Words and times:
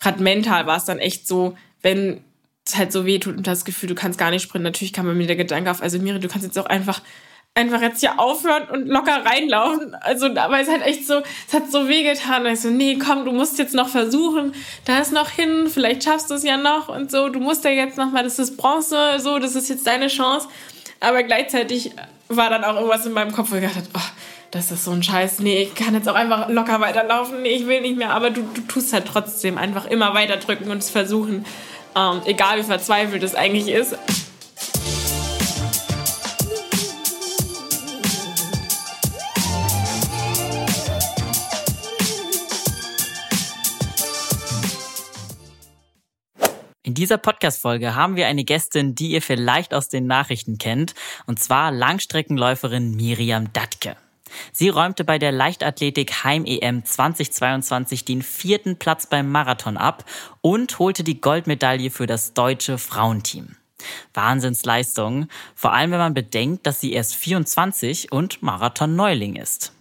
gerade 0.00 0.22
mental 0.22 0.66
war 0.66 0.76
es 0.76 0.84
dann 0.84 0.98
echt 0.98 1.26
so, 1.26 1.56
wenn 1.82 2.22
es 2.66 2.76
halt 2.76 2.92
so 2.92 3.06
weh 3.06 3.18
tut 3.18 3.36
und 3.36 3.46
das 3.46 3.64
Gefühl, 3.64 3.88
du 3.88 3.94
kannst 3.94 4.18
gar 4.18 4.30
nicht 4.30 4.42
sprinten. 4.42 4.64
Natürlich 4.64 4.92
kam 4.92 5.06
bei 5.06 5.14
mir 5.14 5.26
der 5.26 5.36
Gedanke 5.36 5.70
auf, 5.70 5.82
also 5.82 5.98
Miri, 5.98 6.20
du 6.20 6.28
kannst 6.28 6.46
jetzt 6.46 6.58
auch 6.58 6.66
einfach 6.66 7.00
einfach 7.54 7.80
jetzt 7.80 8.00
hier 8.00 8.20
aufhören 8.20 8.68
und 8.70 8.86
locker 8.86 9.24
reinlaufen. 9.24 9.94
Also, 9.96 10.26
aber 10.26 10.60
es 10.60 10.68
hat 10.68 10.82
echt 10.82 11.06
so, 11.06 11.22
es 11.48 11.54
hat 11.54 11.70
so 11.70 11.88
weh 11.88 12.04
getan. 12.04 12.46
Und 12.46 12.52
ich 12.52 12.60
so, 12.60 12.70
nee, 12.70 12.96
komm, 12.96 13.24
du 13.24 13.32
musst 13.32 13.58
jetzt 13.58 13.74
noch 13.74 13.88
versuchen. 13.88 14.54
Da 14.84 15.00
ist 15.00 15.12
noch 15.12 15.28
hin, 15.28 15.68
vielleicht 15.68 16.04
schaffst 16.04 16.30
du 16.30 16.34
es 16.34 16.44
ja 16.44 16.56
noch 16.56 16.88
und 16.88 17.10
so. 17.10 17.28
Du 17.28 17.40
musst 17.40 17.64
ja 17.64 17.70
jetzt 17.70 17.98
noch 17.98 18.12
mal, 18.12 18.22
das 18.22 18.38
ist 18.38 18.56
Bronze, 18.56 19.18
so, 19.18 19.38
das 19.38 19.56
ist 19.56 19.68
jetzt 19.68 19.86
deine 19.86 20.06
Chance. 20.06 20.48
Aber 21.00 21.22
gleichzeitig 21.24 21.90
war 22.28 22.50
dann 22.50 22.64
auch 22.64 22.76
irgendwas 22.76 23.06
in 23.06 23.12
meinem 23.12 23.32
Kopf, 23.32 23.50
wo 23.50 23.56
ich 23.56 23.62
gedacht 23.62 23.76
habe, 23.76 23.88
oh, 23.94 24.00
das 24.50 24.70
ist 24.70 24.84
so 24.84 24.92
ein 24.92 25.02
Scheiß. 25.02 25.40
Nee, 25.40 25.62
ich 25.62 25.74
kann 25.74 25.94
jetzt 25.94 26.08
auch 26.08 26.14
einfach 26.14 26.48
locker 26.48 26.80
weiterlaufen. 26.80 27.42
Nee, 27.42 27.50
ich 27.50 27.66
will 27.66 27.82
nicht 27.82 27.98
mehr. 27.98 28.10
Aber 28.10 28.30
du, 28.30 28.42
du 28.54 28.62
tust 28.62 28.92
halt 28.92 29.06
trotzdem 29.06 29.58
einfach 29.58 29.86
immer 29.86 30.14
weiter 30.14 30.36
drücken 30.38 30.70
und 30.70 30.78
es 30.78 30.90
versuchen. 30.90 31.44
Ähm, 31.94 32.22
egal 32.24 32.58
wie 32.58 32.62
verzweifelt 32.62 33.22
es 33.22 33.34
eigentlich 33.34 33.68
ist. 33.68 33.96
In 46.82 46.94
dieser 46.94 47.18
Podcast-Folge 47.18 47.94
haben 47.94 48.16
wir 48.16 48.28
eine 48.28 48.44
Gästin, 48.44 48.94
die 48.94 49.10
ihr 49.10 49.20
vielleicht 49.20 49.74
aus 49.74 49.90
den 49.90 50.06
Nachrichten 50.06 50.56
kennt, 50.56 50.94
und 51.26 51.38
zwar 51.38 51.70
Langstreckenläuferin 51.70 52.92
Miriam 52.92 53.52
Datke. 53.52 53.94
Sie 54.52 54.68
räumte 54.68 55.04
bei 55.04 55.18
der 55.18 55.32
Leichtathletik 55.32 56.24
Heim-EM 56.24 56.84
2022 56.84 58.04
den 58.04 58.22
vierten 58.22 58.78
Platz 58.78 59.06
beim 59.06 59.30
Marathon 59.30 59.76
ab 59.76 60.04
und 60.40 60.78
holte 60.78 61.04
die 61.04 61.20
Goldmedaille 61.20 61.90
für 61.90 62.06
das 62.06 62.34
deutsche 62.34 62.78
Frauenteam. 62.78 63.56
Wahnsinnsleistung, 64.14 65.28
vor 65.54 65.72
allem 65.72 65.92
wenn 65.92 65.98
man 65.98 66.14
bedenkt, 66.14 66.66
dass 66.66 66.80
sie 66.80 66.92
erst 66.92 67.14
24 67.14 68.12
und 68.12 68.42
Marathon-Neuling 68.42 69.36
ist. 69.36 69.72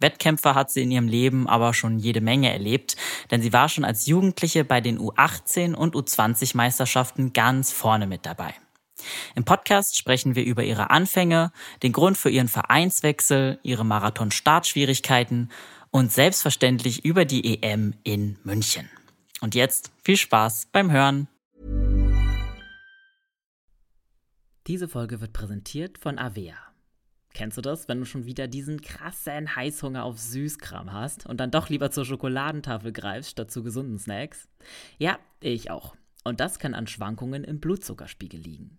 Wettkämpfe 0.00 0.54
hat 0.54 0.70
sie 0.70 0.82
in 0.82 0.90
ihrem 0.90 1.08
Leben 1.08 1.48
aber 1.48 1.74
schon 1.74 1.98
jede 1.98 2.20
Menge 2.20 2.52
erlebt, 2.52 2.96
denn 3.30 3.42
sie 3.42 3.52
war 3.52 3.68
schon 3.68 3.84
als 3.84 4.06
Jugendliche 4.06 4.64
bei 4.64 4.80
den 4.80 4.98
U18 4.98 5.74
und 5.74 5.94
U20 5.94 6.56
Meisterschaften 6.56 7.32
ganz 7.32 7.72
vorne 7.72 8.06
mit 8.06 8.24
dabei. 8.24 8.54
Im 9.34 9.44
Podcast 9.44 9.96
sprechen 9.96 10.34
wir 10.34 10.44
über 10.44 10.64
ihre 10.64 10.90
Anfänge, 10.90 11.52
den 11.82 11.92
Grund 11.92 12.16
für 12.16 12.30
ihren 12.30 12.48
Vereinswechsel, 12.48 13.58
ihre 13.62 13.84
Marathon-Startschwierigkeiten 13.84 15.50
und 15.90 16.12
selbstverständlich 16.12 17.04
über 17.04 17.24
die 17.24 17.62
EM 17.62 17.94
in 18.04 18.38
München. 18.44 18.88
Und 19.40 19.54
jetzt 19.54 19.92
viel 20.04 20.16
Spaß 20.16 20.68
beim 20.72 20.90
Hören. 20.90 21.28
Diese 24.66 24.88
Folge 24.88 25.20
wird 25.20 25.32
präsentiert 25.32 25.96
von 25.98 26.18
Avea. 26.18 26.56
Kennst 27.34 27.56
du 27.56 27.62
das, 27.62 27.88
wenn 27.88 28.00
du 28.00 28.04
schon 28.04 28.26
wieder 28.26 28.48
diesen 28.48 28.80
krassen 28.80 29.54
Heißhunger 29.54 30.02
auf 30.04 30.18
Süßkram 30.18 30.92
hast 30.92 31.24
und 31.24 31.38
dann 31.38 31.50
doch 31.50 31.68
lieber 31.68 31.90
zur 31.90 32.04
Schokoladentafel 32.04 32.92
greifst 32.92 33.30
statt 33.30 33.50
zu 33.50 33.62
gesunden 33.62 33.98
Snacks? 33.98 34.48
Ja, 34.98 35.18
ich 35.40 35.70
auch. 35.70 35.94
Und 36.24 36.40
das 36.40 36.58
kann 36.58 36.74
an 36.74 36.86
Schwankungen 36.86 37.44
im 37.44 37.60
Blutzuckerspiegel 37.60 38.40
liegen. 38.40 38.78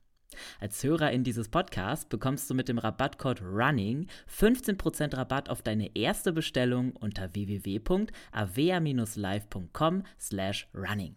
Als 0.59 0.83
Hörerin 0.83 1.23
dieses 1.23 1.47
Podcasts 1.49 2.05
bekommst 2.05 2.49
du 2.49 2.53
mit 2.53 2.69
dem 2.69 2.77
Rabattcode 2.77 3.41
RUNNING 3.41 4.07
15% 4.29 5.17
Rabatt 5.17 5.49
auf 5.49 5.61
deine 5.61 5.95
erste 5.95 6.33
Bestellung 6.33 6.91
unter 6.91 7.33
www.avea-live.com 7.33 10.03
slash 10.19 10.67
running. 10.73 11.15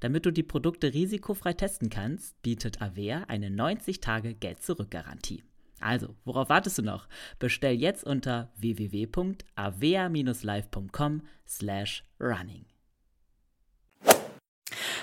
Damit 0.00 0.26
du 0.26 0.30
die 0.30 0.42
Produkte 0.42 0.94
risikofrei 0.94 1.52
testen 1.52 1.90
kannst, 1.90 2.42
bietet 2.42 2.82
Avea 2.82 3.24
eine 3.28 3.48
90-Tage-Geld-Zurück-Garantie. 3.48 5.44
Also, 5.80 6.16
worauf 6.24 6.48
wartest 6.48 6.78
du 6.78 6.82
noch? 6.82 7.06
Bestell 7.38 7.74
jetzt 7.74 8.02
unter 8.04 8.50
www.avea-live.com 8.56 11.22
slash 11.46 12.02
running. 12.18 12.64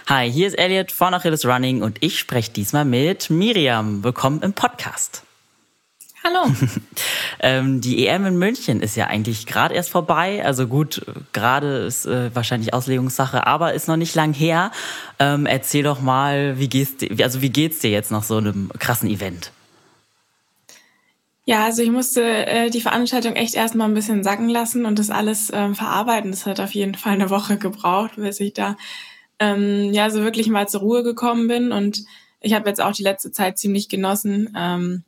Hi, 0.10 0.30
hier 0.30 0.48
ist 0.48 0.56
Elliot 0.56 0.92
von 0.92 1.14
Achilles 1.14 1.46
Running 1.46 1.82
und 1.82 1.98
ich 2.02 2.20
spreche 2.20 2.52
diesmal 2.52 2.84
mit 2.84 3.30
Miriam. 3.30 4.04
Willkommen 4.04 4.42
im 4.42 4.52
Podcast. 4.52 5.24
Hallo. 6.26 6.54
ähm, 7.40 7.80
die 7.80 8.06
EM 8.06 8.26
in 8.26 8.38
München 8.38 8.82
ist 8.82 8.98
ja 8.98 9.08
eigentlich 9.08 9.46
gerade 9.46 9.74
erst 9.74 9.90
vorbei. 9.90 10.44
Also 10.44 10.68
gut, 10.68 11.06
gerade 11.32 11.86
ist 11.86 12.06
äh, 12.06 12.36
wahrscheinlich 12.36 12.74
Auslegungssache, 12.74 13.48
aber 13.48 13.76
ist 13.76 13.88
noch 13.88 13.96
nicht 13.96 14.14
lang 14.14 14.34
her. 14.34 14.72
Ähm, 15.20 15.46
erzähl 15.46 15.84
doch 15.84 16.02
mal, 16.02 16.60
wie 16.60 16.68
geht's 16.68 16.98
dir, 16.98 17.24
also 17.24 17.42
wie 17.42 17.50
geht's 17.50 17.80
dir 17.80 17.90
jetzt 17.90 18.12
nach 18.12 18.24
so 18.24 18.36
einem 18.36 18.72
krassen 18.80 19.10
Event? 19.10 19.54
Ja, 21.46 21.64
also 21.64 21.82
ich 21.82 21.92
musste 21.92 22.46
äh, 22.46 22.70
die 22.70 22.82
Veranstaltung 22.82 23.38
echt 23.38 23.56
erstmal 23.56 23.88
ein 23.88 23.94
bisschen 23.94 24.22
sacken 24.22 24.50
lassen 24.50 24.86
und 24.86 25.00
das 25.00 25.10
alles 25.10 25.50
ähm, 25.54 25.76
verarbeiten. 25.76 26.32
Das 26.32 26.46
hat 26.46 26.60
auf 26.60 26.74
jeden 26.74 26.96
Fall 26.96 27.14
eine 27.14 27.30
Woche 27.30 27.58
gebraucht, 27.58 28.18
bis 28.18 28.42
ich 28.42 28.54
da 28.54 28.76
ähm, 29.40 29.94
ja 29.94 30.10
so 30.10 30.22
wirklich 30.22 30.48
mal 30.50 30.68
zur 30.68 30.82
Ruhe 30.82 31.04
gekommen 31.04 31.48
bin. 31.48 31.72
Und 31.72 32.04
ich 32.42 32.54
habe 32.54 32.70
jetzt 32.70 32.82
auch 32.82 32.94
die 32.94 33.04
letzte 33.04 33.32
Zeit 33.32 33.58
ziemlich 33.58 33.90
genossen, 33.90 34.54
ähm, 34.58 35.04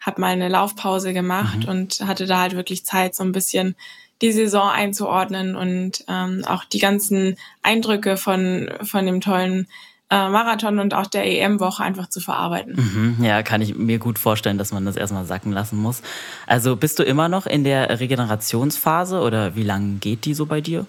habe 0.00 0.20
mal 0.20 0.28
eine 0.28 0.48
Laufpause 0.48 1.12
gemacht 1.12 1.64
mhm. 1.64 1.68
und 1.68 2.00
hatte 2.06 2.26
da 2.26 2.40
halt 2.40 2.56
wirklich 2.56 2.84
Zeit, 2.84 3.14
so 3.14 3.22
ein 3.22 3.32
bisschen 3.32 3.76
die 4.22 4.32
Saison 4.32 4.68
einzuordnen 4.68 5.56
und 5.56 6.04
ähm, 6.08 6.44
auch 6.46 6.64
die 6.64 6.78
ganzen 6.78 7.36
Eindrücke 7.62 8.16
von 8.16 8.70
von 8.82 9.06
dem 9.06 9.20
tollen 9.20 9.66
äh, 10.10 10.28
Marathon 10.28 10.78
und 10.80 10.92
auch 10.92 11.06
der 11.06 11.24
EM-Woche 11.24 11.82
einfach 11.82 12.08
zu 12.08 12.20
verarbeiten. 12.20 12.74
Mhm, 13.18 13.24
ja, 13.24 13.42
kann 13.42 13.62
ich 13.62 13.76
mir 13.76 13.98
gut 13.98 14.18
vorstellen, 14.18 14.58
dass 14.58 14.72
man 14.72 14.84
das 14.84 14.96
erstmal 14.96 15.24
sacken 15.24 15.52
lassen 15.52 15.78
muss. 15.78 16.02
Also 16.46 16.76
bist 16.76 16.98
du 16.98 17.04
immer 17.04 17.28
noch 17.28 17.46
in 17.46 17.62
der 17.64 18.00
Regenerationsphase 18.00 19.20
oder 19.20 19.54
wie 19.54 19.62
lange 19.62 19.98
geht 19.98 20.24
die 20.24 20.34
so 20.34 20.46
bei 20.46 20.60
dir? 20.60 20.86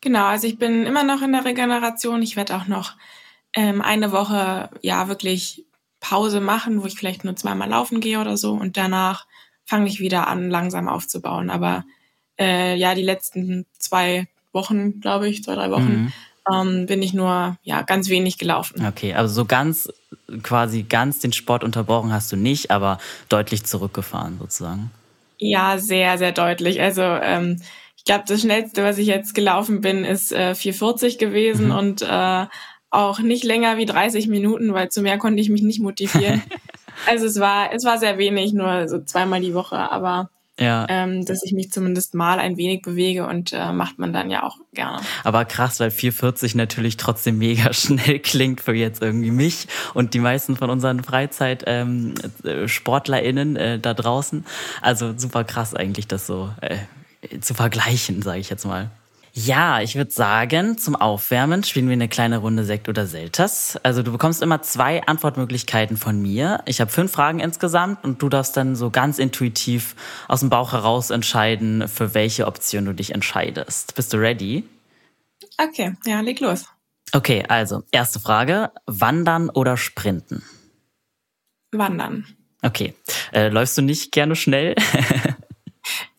Genau, 0.00 0.24
also 0.26 0.46
ich 0.46 0.58
bin 0.58 0.86
immer 0.86 1.04
noch 1.04 1.22
in 1.22 1.32
der 1.32 1.44
Regeneration. 1.44 2.22
Ich 2.22 2.36
werde 2.36 2.56
auch 2.56 2.66
noch 2.66 2.94
ähm, 3.52 3.82
eine 3.82 4.12
Woche 4.12 4.70
ja 4.82 5.08
wirklich 5.08 5.64
Pause 6.00 6.40
machen, 6.40 6.82
wo 6.82 6.86
ich 6.86 6.94
vielleicht 6.94 7.24
nur 7.24 7.36
zweimal 7.36 7.68
laufen 7.68 8.00
gehe 8.00 8.20
oder 8.20 8.36
so 8.36 8.52
und 8.52 8.76
danach 8.76 9.26
fange 9.66 9.88
ich 9.88 10.00
wieder 10.00 10.28
an, 10.28 10.50
langsam 10.50 10.88
aufzubauen. 10.88 11.50
Aber 11.50 11.84
äh, 12.38 12.76
ja, 12.76 12.94
die 12.94 13.02
letzten 13.02 13.66
zwei 13.78 14.26
Wochen, 14.52 15.00
glaube 15.00 15.28
ich, 15.28 15.44
zwei, 15.44 15.54
drei 15.54 15.70
Wochen, 15.70 16.04
mhm 16.04 16.12
ähm, 16.52 16.86
bin 16.86 17.02
ich 17.02 17.12
nur 17.12 17.56
ja 17.62 17.82
ganz 17.82 18.08
wenig 18.08 18.38
gelaufen. 18.38 18.84
Okay, 18.86 19.14
also 19.14 19.32
so 19.32 19.44
ganz 19.44 19.92
quasi 20.42 20.82
ganz 20.82 21.18
den 21.20 21.32
Sport 21.32 21.64
unterbrochen 21.64 22.12
hast 22.12 22.30
du 22.32 22.36
nicht, 22.36 22.70
aber 22.70 22.98
deutlich 23.28 23.64
zurückgefahren 23.64 24.38
sozusagen. 24.38 24.90
Ja, 25.38 25.78
sehr, 25.78 26.18
sehr 26.18 26.32
deutlich. 26.32 26.80
Also 26.80 27.02
ähm, 27.02 27.60
ich 28.00 28.04
glaube, 28.06 28.24
das 28.26 28.40
schnellste, 28.40 28.82
was 28.82 28.96
ich 28.96 29.08
jetzt 29.08 29.34
gelaufen 29.34 29.82
bin, 29.82 30.06
ist 30.06 30.32
äh, 30.32 30.54
440 30.54 31.18
gewesen 31.18 31.66
mhm. 31.66 31.76
und 31.76 32.00
äh, 32.00 32.46
auch 32.88 33.18
nicht 33.18 33.44
länger 33.44 33.76
wie 33.76 33.84
30 33.84 34.26
Minuten, 34.26 34.72
weil 34.72 34.88
zu 34.88 35.02
mehr 35.02 35.18
konnte 35.18 35.42
ich 35.42 35.50
mich 35.50 35.60
nicht 35.60 35.80
motivieren. 35.80 36.42
also 37.06 37.26
es 37.26 37.38
war, 37.38 37.74
es 37.74 37.84
war 37.84 37.98
sehr 37.98 38.16
wenig, 38.16 38.54
nur 38.54 38.88
so 38.88 39.04
zweimal 39.04 39.42
die 39.42 39.52
Woche, 39.52 39.76
aber 39.76 40.30
ja. 40.58 40.86
ähm, 40.88 41.26
dass 41.26 41.42
ich 41.44 41.52
mich 41.52 41.72
zumindest 41.72 42.14
mal 42.14 42.38
ein 42.38 42.56
wenig 42.56 42.80
bewege 42.80 43.26
und 43.26 43.52
äh, 43.52 43.70
macht 43.70 43.98
man 43.98 44.14
dann 44.14 44.30
ja 44.30 44.44
auch 44.44 44.56
gerne. 44.72 45.00
Aber 45.22 45.44
krass, 45.44 45.78
weil 45.78 45.90
440 45.90 46.54
natürlich 46.54 46.96
trotzdem 46.96 47.36
mega 47.36 47.70
schnell 47.74 48.20
klingt 48.20 48.62
für 48.62 48.72
jetzt 48.72 49.02
irgendwie 49.02 49.30
mich 49.30 49.66
und 49.92 50.14
die 50.14 50.20
meisten 50.20 50.56
von 50.56 50.70
unseren 50.70 51.04
Freizeit-SportlerInnen 51.04 53.56
ähm, 53.56 53.62
äh, 53.62 53.78
da 53.78 53.92
draußen. 53.92 54.46
Also 54.80 55.12
super 55.18 55.44
krass 55.44 55.74
eigentlich, 55.74 56.08
das 56.08 56.26
so 56.26 56.48
äh, 56.62 56.78
zu 57.40 57.54
vergleichen, 57.54 58.22
sage 58.22 58.40
ich 58.40 58.50
jetzt 58.50 58.64
mal. 58.64 58.90
Ja, 59.32 59.80
ich 59.80 59.94
würde 59.94 60.10
sagen, 60.10 60.76
zum 60.76 60.96
Aufwärmen 60.96 61.62
spielen 61.62 61.86
wir 61.86 61.92
eine 61.92 62.08
kleine 62.08 62.38
Runde 62.38 62.64
Sekt 62.64 62.88
oder 62.88 63.06
Selters. 63.06 63.78
Also 63.84 64.02
du 64.02 64.10
bekommst 64.10 64.42
immer 64.42 64.60
zwei 64.62 65.04
Antwortmöglichkeiten 65.04 65.96
von 65.96 66.20
mir. 66.20 66.62
Ich 66.66 66.80
habe 66.80 66.90
fünf 66.90 67.12
Fragen 67.12 67.38
insgesamt 67.38 68.02
und 68.02 68.20
du 68.20 68.28
darfst 68.28 68.56
dann 68.56 68.74
so 68.74 68.90
ganz 68.90 69.20
intuitiv 69.20 69.94
aus 70.26 70.40
dem 70.40 70.50
Bauch 70.50 70.72
heraus 70.72 71.10
entscheiden, 71.10 71.86
für 71.86 72.12
welche 72.14 72.46
Option 72.46 72.86
du 72.86 72.92
dich 72.92 73.14
entscheidest. 73.14 73.94
Bist 73.94 74.12
du 74.12 74.16
ready? 74.16 74.64
Okay, 75.58 75.94
ja, 76.06 76.20
leg 76.20 76.40
los. 76.40 76.64
Okay, 77.12 77.44
also 77.48 77.84
erste 77.92 78.18
Frage. 78.18 78.72
Wandern 78.86 79.48
oder 79.48 79.76
sprinten? 79.76 80.42
Wandern. 81.70 82.26
Okay. 82.62 82.94
Äh, 83.32 83.48
läufst 83.48 83.78
du 83.78 83.82
nicht 83.82 84.12
gerne 84.12 84.34
schnell? 84.36 84.74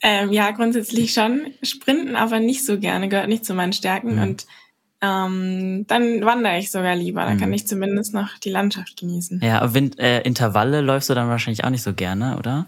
Ähm, 0.02 0.32
ja, 0.32 0.52
grundsätzlich 0.52 1.14
schon. 1.14 1.54
Sprinten 1.62 2.16
aber 2.16 2.40
nicht 2.40 2.66
so 2.66 2.80
gerne, 2.80 3.08
gehört 3.08 3.28
nicht 3.28 3.46
zu 3.46 3.54
meinen 3.54 3.74
Stärken. 3.74 4.16
Mhm. 4.16 4.22
Und 4.22 4.48
ähm, 5.02 5.86
dann 5.88 6.26
wandere 6.26 6.58
ich 6.58 6.72
sogar 6.72 6.96
lieber. 6.96 7.22
Dann 7.26 7.36
mhm. 7.36 7.40
kann 7.40 7.54
ich 7.54 7.68
zumindest 7.68 8.14
noch 8.14 8.38
die 8.40 8.50
Landschaft 8.50 8.98
genießen. 8.98 9.42
Ja, 9.44 9.60
aber 9.60 9.74
Wind, 9.74 10.00
äh, 10.00 10.22
Intervalle 10.22 10.82
läufst 10.82 11.10
du 11.10 11.14
dann 11.14 11.30
wahrscheinlich 11.30 11.64
auch 11.64 11.70
nicht 11.70 11.84
so 11.84 11.94
gerne, 11.94 12.38
oder? 12.38 12.68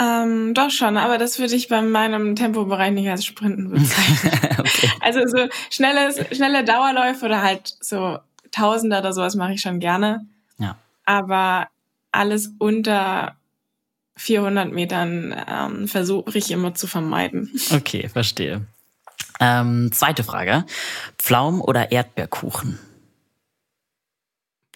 Ähm, 0.00 0.54
doch 0.54 0.70
schon, 0.70 0.96
aber 0.96 1.18
das 1.18 1.38
würde 1.38 1.54
ich 1.54 1.68
bei 1.68 1.80
meinem 1.80 2.34
Tempobereich 2.34 2.92
nicht 2.92 3.08
als 3.08 3.24
Sprinten 3.24 3.70
bezeichnen. 3.70 4.32
okay. 4.58 4.90
Also 5.00 5.20
so 5.26 5.46
schnelles, 5.70 6.20
schnelle 6.36 6.64
Dauerläufe 6.64 7.24
oder 7.24 7.42
halt 7.42 7.74
so 7.80 8.18
Tausender 8.50 9.00
oder 9.00 9.12
sowas 9.12 9.34
mache 9.34 9.52
ich 9.52 9.60
schon 9.60 9.80
gerne. 9.80 10.26
Ja. 10.58 10.76
Aber 11.04 11.68
alles 12.12 12.52
unter 12.58 13.36
400 14.16 14.72
Metern 14.72 15.34
ähm, 15.48 15.88
versuche 15.88 16.38
ich 16.38 16.50
immer 16.50 16.74
zu 16.74 16.86
vermeiden. 16.86 17.50
Okay, 17.72 18.08
verstehe. 18.08 18.62
Ähm, 19.40 19.90
zweite 19.92 20.22
Frage. 20.22 20.64
Pflaumen 21.18 21.60
oder 21.60 21.90
Erdbeerkuchen? 21.90 22.78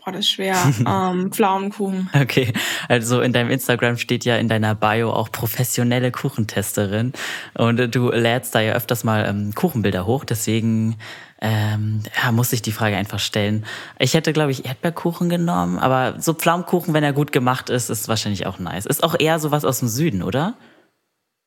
Boah, 0.08 0.12
das 0.12 0.20
ist 0.20 0.30
schwer. 0.30 0.56
ähm, 0.86 1.30
Pflaumenkuchen. 1.30 2.08
Okay, 2.18 2.54
also 2.88 3.20
in 3.20 3.34
deinem 3.34 3.50
Instagram 3.50 3.98
steht 3.98 4.24
ja 4.24 4.36
in 4.38 4.48
deiner 4.48 4.74
Bio 4.74 5.12
auch 5.12 5.30
professionelle 5.30 6.10
Kuchentesterin 6.10 7.12
und 7.52 7.94
du 7.94 8.10
lädst 8.10 8.54
da 8.54 8.60
ja 8.60 8.72
öfters 8.72 9.04
mal 9.04 9.26
ähm, 9.28 9.54
Kuchenbilder 9.54 10.06
hoch, 10.06 10.24
deswegen 10.24 10.96
ähm, 11.42 12.04
ja, 12.22 12.32
muss 12.32 12.54
ich 12.54 12.62
die 12.62 12.72
Frage 12.72 12.96
einfach 12.96 13.18
stellen. 13.18 13.66
Ich 13.98 14.14
hätte, 14.14 14.32
glaube 14.32 14.50
ich, 14.50 14.64
Erdbeerkuchen 14.64 15.28
genommen, 15.28 15.78
aber 15.78 16.14
so 16.18 16.32
Pflaumenkuchen, 16.32 16.94
wenn 16.94 17.04
er 17.04 17.12
gut 17.12 17.30
gemacht 17.30 17.68
ist, 17.68 17.90
ist 17.90 18.08
wahrscheinlich 18.08 18.46
auch 18.46 18.58
nice. 18.58 18.86
Ist 18.86 19.04
auch 19.04 19.14
eher 19.18 19.38
sowas 19.38 19.66
aus 19.66 19.80
dem 19.80 19.88
Süden, 19.88 20.22
oder? 20.22 20.56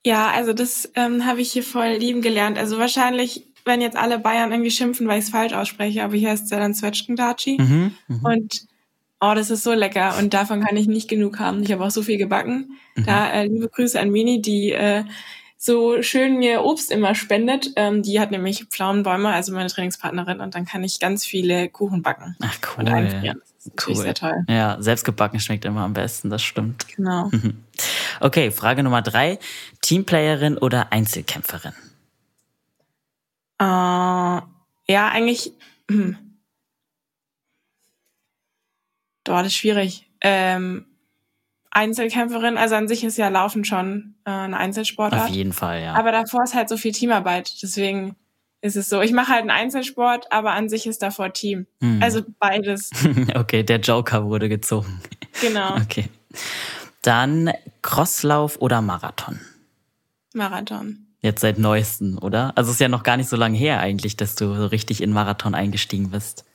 Ja, 0.06 0.30
also 0.30 0.54
das 0.54 0.92
ähm, 0.96 1.26
habe 1.26 1.42
ich 1.42 1.52
hier 1.52 1.64
voll 1.64 1.94
lieben 1.94 2.22
gelernt. 2.22 2.60
Also 2.60 2.78
wahrscheinlich, 2.78 3.48
wenn 3.66 3.82
jetzt 3.82 3.98
alle 3.98 4.20
Bayern 4.20 4.52
irgendwie 4.52 4.72
schimpfen, 4.72 5.08
weil 5.08 5.20
ich 5.20 5.26
es 5.26 5.32
falsch 5.32 5.54
ausspreche, 5.54 6.04
aber 6.04 6.16
hier 6.16 6.30
heißt 6.30 6.46
es 6.46 6.50
ja 6.50 6.60
dann 6.60 6.74
Zwetschgendatschi. 6.74 7.58
Mhm, 7.60 7.96
mh. 8.08 8.30
Und 8.30 8.62
oh, 9.20 9.34
das 9.36 9.50
ist 9.50 9.64
so 9.64 9.74
lecker 9.74 10.18
und 10.18 10.34
davon 10.34 10.62
kann 10.64 10.76
ich 10.78 10.88
nicht 10.88 11.08
genug 11.08 11.40
haben. 11.40 11.64
Ich 11.64 11.72
habe 11.72 11.86
auch 11.86 11.92
so 11.92 12.02
viel 12.02 12.18
gebacken. 12.18 12.78
Mhm. 12.96 13.06
Da 13.06 13.32
äh, 13.32 13.48
liebe 13.48 13.70
Grüße 13.70 14.00
an 14.00 14.10
Mini, 14.10 14.42
die 14.42 14.72
äh, 14.72 15.04
so 15.58 16.02
schön 16.02 16.40
mir 16.40 16.64
Obst 16.64 16.90
immer 16.90 17.14
spendet. 17.14 17.72
Ähm, 17.76 18.02
die 18.02 18.20
hat 18.20 18.32
nämlich 18.32 18.66
Pflaumenbäume, 18.66 19.30
also 19.30 19.54
meine 19.54 19.70
Trainingspartnerin, 19.70 20.40
und 20.40 20.56
dann 20.56 20.66
kann 20.66 20.84
ich 20.84 21.00
ganz 21.00 21.24
viele 21.24 21.70
Kuchen 21.70 22.02
backen. 22.02 22.36
Ach 22.42 22.58
cool. 22.76 22.84
Und 22.84 22.90
einfrieren. 22.90 23.42
Cool. 23.86 23.96
Sehr 23.96 24.16
toll. 24.16 24.44
Ja, 24.50 24.78
selbstgebacken 24.80 25.40
schmeckt 25.40 25.66
immer 25.66 25.82
am 25.82 25.94
besten, 25.94 26.32
das 26.32 26.42
stimmt. 26.42 26.88
Genau. 26.96 27.30
Okay, 28.20 28.50
Frage 28.50 28.82
Nummer 28.82 29.04
drei. 29.04 29.38
Teamplayerin 29.82 30.58
oder 30.58 30.92
Einzelkämpferin? 30.92 31.74
Äh, 33.62 33.64
ja, 33.64 35.10
eigentlich. 35.10 35.54
Hm. 35.90 36.18
Dort 39.24 39.46
ist 39.46 39.54
schwierig. 39.54 40.10
Ähm, 40.22 40.88
Einzelkämpferin, 41.70 42.58
also 42.58 42.76
an 42.76 42.88
sich 42.88 43.04
ist 43.04 43.18
ja 43.18 43.30
Laufen 43.30 43.64
schon 43.64 44.16
äh, 44.26 44.32
eine 44.32 44.58
Einzelsportart. 44.58 45.30
Auf 45.30 45.30
jeden 45.30 45.54
Fall, 45.54 45.82
ja. 45.82 45.94
Aber 45.94 46.12
davor 46.12 46.44
ist 46.44 46.56
halt 46.56 46.70
so 46.70 46.76
viel 46.76 46.92
Teamarbeit, 46.92 47.62
deswegen 47.62 48.16
ist 48.62 48.76
es 48.76 48.90
so. 48.90 49.02
Ich 49.02 49.12
mache 49.12 49.30
halt 49.30 49.42
einen 49.42 49.52
Einzelsport, 49.52 50.32
aber 50.32 50.52
an 50.52 50.68
sich 50.68 50.88
ist 50.88 51.02
davor 51.02 51.32
Team. 51.32 51.68
Hm. 51.82 52.02
Also 52.02 52.22
beides. 52.40 52.90
okay, 53.36 53.64
der 53.64 53.80
Joker 53.80 54.26
wurde 54.26 54.50
gezogen. 54.50 55.02
Genau. 55.40 55.78
Okay. 55.82 56.10
Dann 57.02 57.52
Crosslauf 57.82 58.62
oder 58.62 58.82
Marathon? 58.82 59.40
Marathon. 60.36 61.11
Jetzt 61.22 61.42
seit 61.42 61.60
neuesten, 61.60 62.18
oder? 62.18 62.54
Also 62.56 62.70
es 62.70 62.76
ist 62.76 62.82
ja 62.82 62.88
noch 62.88 63.04
gar 63.04 63.18
nicht 63.18 63.30
so 63.30 63.38
lange 63.38 63.58
her 63.58 63.80
eigentlich, 63.80 64.18
dass 64.18 64.36
du 64.36 64.56
so 64.56 64.66
richtig 64.66 65.02
in 65.02 65.14
Marathon 65.14 65.54
eingestiegen 65.54 66.10
bist. 66.10 66.46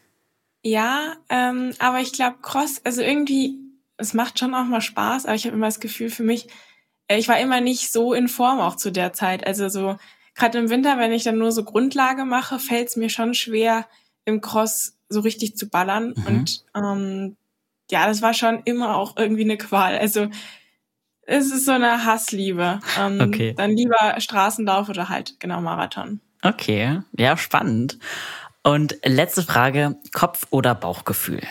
Ja, 0.62 1.14
ähm, 1.28 1.72
aber 1.78 2.00
ich 2.00 2.12
glaube 2.12 2.38
Cross, 2.42 2.80
also 2.84 3.00
irgendwie 3.00 3.60
es 3.96 4.14
macht 4.14 4.38
schon 4.38 4.54
auch 4.54 4.64
mal 4.64 4.80
Spaß, 4.80 5.26
aber 5.26 5.34
ich 5.34 5.46
habe 5.46 5.56
immer 5.56 5.66
das 5.66 5.80
Gefühl 5.80 6.10
für 6.10 6.22
mich, 6.22 6.48
äh, 7.08 7.18
ich 7.18 7.28
war 7.28 7.38
immer 7.38 7.60
nicht 7.60 7.92
so 7.92 8.12
in 8.12 8.28
Form 8.28 8.60
auch 8.60 8.76
zu 8.76 8.90
der 8.90 9.12
Zeit. 9.12 9.46
Also 9.46 9.68
so 9.68 9.96
gerade 10.34 10.58
im 10.58 10.70
Winter, 10.70 10.98
wenn 10.98 11.12
ich 11.12 11.24
dann 11.24 11.38
nur 11.38 11.52
so 11.52 11.64
Grundlage 11.64 12.24
mache, 12.24 12.58
fällt 12.58 12.88
es 12.88 12.96
mir 12.96 13.08
schon 13.08 13.34
schwer, 13.34 13.86
im 14.24 14.40
Cross 14.40 14.96
so 15.08 15.20
richtig 15.20 15.56
zu 15.56 15.68
ballern. 15.68 16.14
Mhm. 16.16 16.26
Und 16.26 16.64
ähm, 16.74 17.36
ja, 17.90 18.06
das 18.06 18.22
war 18.22 18.34
schon 18.34 18.60
immer 18.64 18.96
auch 18.96 19.16
irgendwie 19.16 19.44
eine 19.44 19.56
Qual. 19.56 19.96
Also 19.96 20.28
es 21.26 21.52
ist 21.52 21.66
so 21.66 21.72
eine 21.72 22.04
Hassliebe. 22.04 22.80
Ähm, 22.98 23.20
okay. 23.20 23.54
Dann 23.56 23.72
lieber 23.72 24.14
Straßenlauf 24.18 24.88
oder 24.88 25.08
halt 25.08 25.38
genau 25.40 25.60
Marathon. 25.60 26.20
Okay, 26.42 27.00
ja, 27.18 27.36
spannend. 27.36 27.98
Und 28.62 28.96
letzte 29.04 29.42
Frage, 29.42 29.96
Kopf 30.12 30.46
oder 30.50 30.74
Bauchgefühl? 30.74 31.42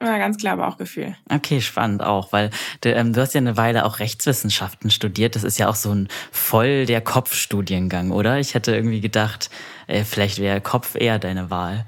Ja, 0.00 0.16
ganz 0.18 0.36
klar 0.36 0.56
Bauchgefühl. 0.56 1.16
Okay, 1.28 1.60
spannend 1.60 2.04
auch, 2.04 2.32
weil 2.32 2.50
du, 2.82 2.92
ähm, 2.92 3.12
du 3.12 3.20
hast 3.20 3.34
ja 3.34 3.40
eine 3.40 3.56
Weile 3.56 3.84
auch 3.84 3.98
Rechtswissenschaften 3.98 4.90
studiert. 4.90 5.34
Das 5.34 5.42
ist 5.42 5.58
ja 5.58 5.68
auch 5.68 5.74
so 5.74 5.92
ein 5.92 6.08
voll 6.30 6.86
der 6.86 7.00
Kopfstudiengang, 7.00 8.12
oder? 8.12 8.38
Ich 8.38 8.54
hätte 8.54 8.74
irgendwie 8.74 9.00
gedacht, 9.00 9.50
äh, 9.88 10.04
vielleicht 10.04 10.38
wäre 10.38 10.60
Kopf 10.60 10.94
eher 10.94 11.18
deine 11.18 11.50
Wahl. 11.50 11.84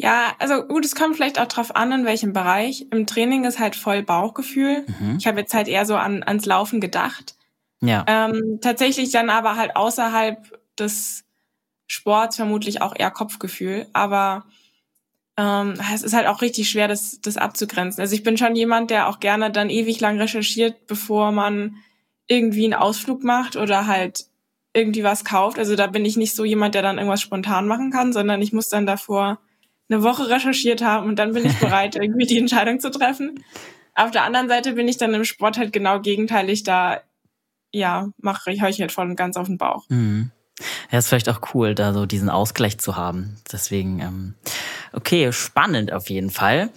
Ja, 0.00 0.32
also 0.38 0.62
gut, 0.62 0.84
es 0.84 0.94
kommt 0.94 1.16
vielleicht 1.16 1.40
auch 1.40 1.48
drauf 1.48 1.74
an, 1.74 1.90
in 1.90 2.04
welchem 2.04 2.32
Bereich. 2.32 2.86
Im 2.92 3.06
Training 3.06 3.44
ist 3.44 3.58
halt 3.58 3.74
voll 3.74 4.04
Bauchgefühl. 4.04 4.86
Mhm. 4.86 5.16
Ich 5.18 5.26
habe 5.26 5.40
jetzt 5.40 5.52
halt 5.52 5.66
eher 5.66 5.84
so 5.86 5.96
an, 5.96 6.22
ans 6.22 6.46
Laufen 6.46 6.80
gedacht. 6.80 7.34
Ja. 7.80 8.04
Ähm, 8.06 8.60
tatsächlich 8.60 9.10
dann 9.10 9.28
aber 9.28 9.56
halt 9.56 9.74
außerhalb 9.74 10.56
des 10.78 11.24
Sports 11.88 12.36
vermutlich 12.36 12.80
auch 12.80 12.94
eher 12.96 13.10
Kopfgefühl. 13.10 13.88
Aber 13.92 14.44
ähm, 15.36 15.74
es 15.92 16.04
ist 16.04 16.14
halt 16.14 16.28
auch 16.28 16.42
richtig 16.42 16.70
schwer, 16.70 16.86
das, 16.86 17.20
das 17.20 17.36
abzugrenzen. 17.36 18.00
Also 18.00 18.14
ich 18.14 18.22
bin 18.22 18.38
schon 18.38 18.54
jemand, 18.54 18.90
der 18.90 19.08
auch 19.08 19.18
gerne 19.18 19.50
dann 19.50 19.68
ewig 19.68 19.98
lang 19.98 20.16
recherchiert, 20.18 20.86
bevor 20.86 21.32
man 21.32 21.74
irgendwie 22.28 22.64
einen 22.64 22.74
Ausflug 22.74 23.24
macht 23.24 23.56
oder 23.56 23.88
halt 23.88 24.26
irgendwie 24.74 25.02
was 25.02 25.24
kauft. 25.24 25.58
Also 25.58 25.74
da 25.74 25.88
bin 25.88 26.04
ich 26.04 26.16
nicht 26.16 26.36
so 26.36 26.44
jemand, 26.44 26.76
der 26.76 26.82
dann 26.82 26.98
irgendwas 26.98 27.20
spontan 27.20 27.66
machen 27.66 27.90
kann, 27.90 28.12
sondern 28.12 28.40
ich 28.42 28.52
muss 28.52 28.68
dann 28.68 28.86
davor 28.86 29.40
eine 29.88 30.02
Woche 30.02 30.28
recherchiert 30.28 30.82
haben 30.82 31.08
und 31.08 31.18
dann 31.18 31.32
bin 31.32 31.46
ich 31.46 31.54
bereit, 31.60 31.96
irgendwie 31.96 32.26
die 32.26 32.38
Entscheidung 32.38 32.80
zu 32.80 32.90
treffen. 32.90 33.44
Auf 33.94 34.10
der 34.10 34.24
anderen 34.24 34.48
Seite 34.48 34.72
bin 34.74 34.86
ich 34.86 34.96
dann 34.96 35.14
im 35.14 35.24
Sport 35.24 35.58
halt 35.58 35.72
genau 35.72 36.00
gegenteilig, 36.00 36.62
da 36.62 37.00
ja, 37.72 38.08
mache 38.18 38.52
ich, 38.52 38.62
ich 38.62 38.80
halt 38.80 38.92
voll 38.92 39.10
und 39.10 39.16
ganz 39.16 39.36
auf 39.36 39.46
den 39.46 39.58
Bauch. 39.58 39.84
Mhm. 39.88 40.30
Ja, 40.90 40.98
ist 40.98 41.08
vielleicht 41.08 41.28
auch 41.28 41.40
cool, 41.54 41.74
da 41.74 41.92
so 41.92 42.06
diesen 42.06 42.30
Ausgleich 42.30 42.78
zu 42.78 42.96
haben. 42.96 43.36
Deswegen, 43.52 44.00
ähm, 44.00 44.34
okay, 44.98 45.32
spannend 45.32 45.92
auf 45.92 46.10
jeden 46.10 46.30
Fall. 46.30 46.70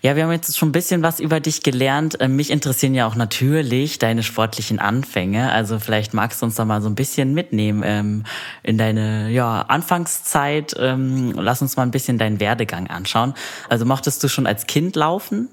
Ja, 0.00 0.16
wir 0.16 0.24
haben 0.24 0.32
jetzt 0.32 0.56
schon 0.56 0.70
ein 0.70 0.72
bisschen 0.72 1.02
was 1.02 1.20
über 1.20 1.38
dich 1.38 1.62
gelernt. 1.62 2.16
Ähm, 2.18 2.34
mich 2.34 2.50
interessieren 2.50 2.94
ja 2.94 3.06
auch 3.06 3.14
natürlich 3.14 3.98
deine 3.98 4.22
sportlichen 4.22 4.78
Anfänge. 4.78 5.52
Also 5.52 5.78
vielleicht 5.78 6.14
magst 6.14 6.40
du 6.40 6.46
uns 6.46 6.54
da 6.54 6.64
mal 6.64 6.80
so 6.80 6.88
ein 6.88 6.94
bisschen 6.94 7.34
mitnehmen 7.34 7.82
ähm, 7.84 8.24
in 8.62 8.78
deine 8.78 9.30
ja, 9.30 9.62
Anfangszeit. 9.62 10.74
Ähm, 10.78 11.32
lass 11.36 11.60
uns 11.60 11.76
mal 11.76 11.82
ein 11.82 11.90
bisschen 11.90 12.16
deinen 12.16 12.40
Werdegang 12.40 12.88
anschauen. 12.88 13.34
Also 13.68 13.84
mochtest 13.84 14.24
du 14.24 14.28
schon 14.28 14.46
als 14.46 14.66
Kind 14.66 14.96
laufen? 14.96 15.48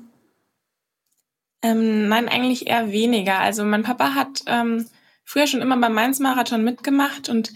Ähm, 1.61 2.07
nein, 2.07 2.29
eigentlich 2.29 2.67
eher 2.67 2.91
weniger. 2.91 3.39
Also 3.39 3.65
mein 3.65 3.83
Papa 3.83 4.15
hat 4.15 4.43
ähm, 4.47 4.85
früher 5.25 5.47
schon 5.47 5.61
immer 5.61 5.77
beim 5.77 5.93
Mainz-Marathon 5.93 6.63
mitgemacht 6.63 7.27
und 7.27 7.51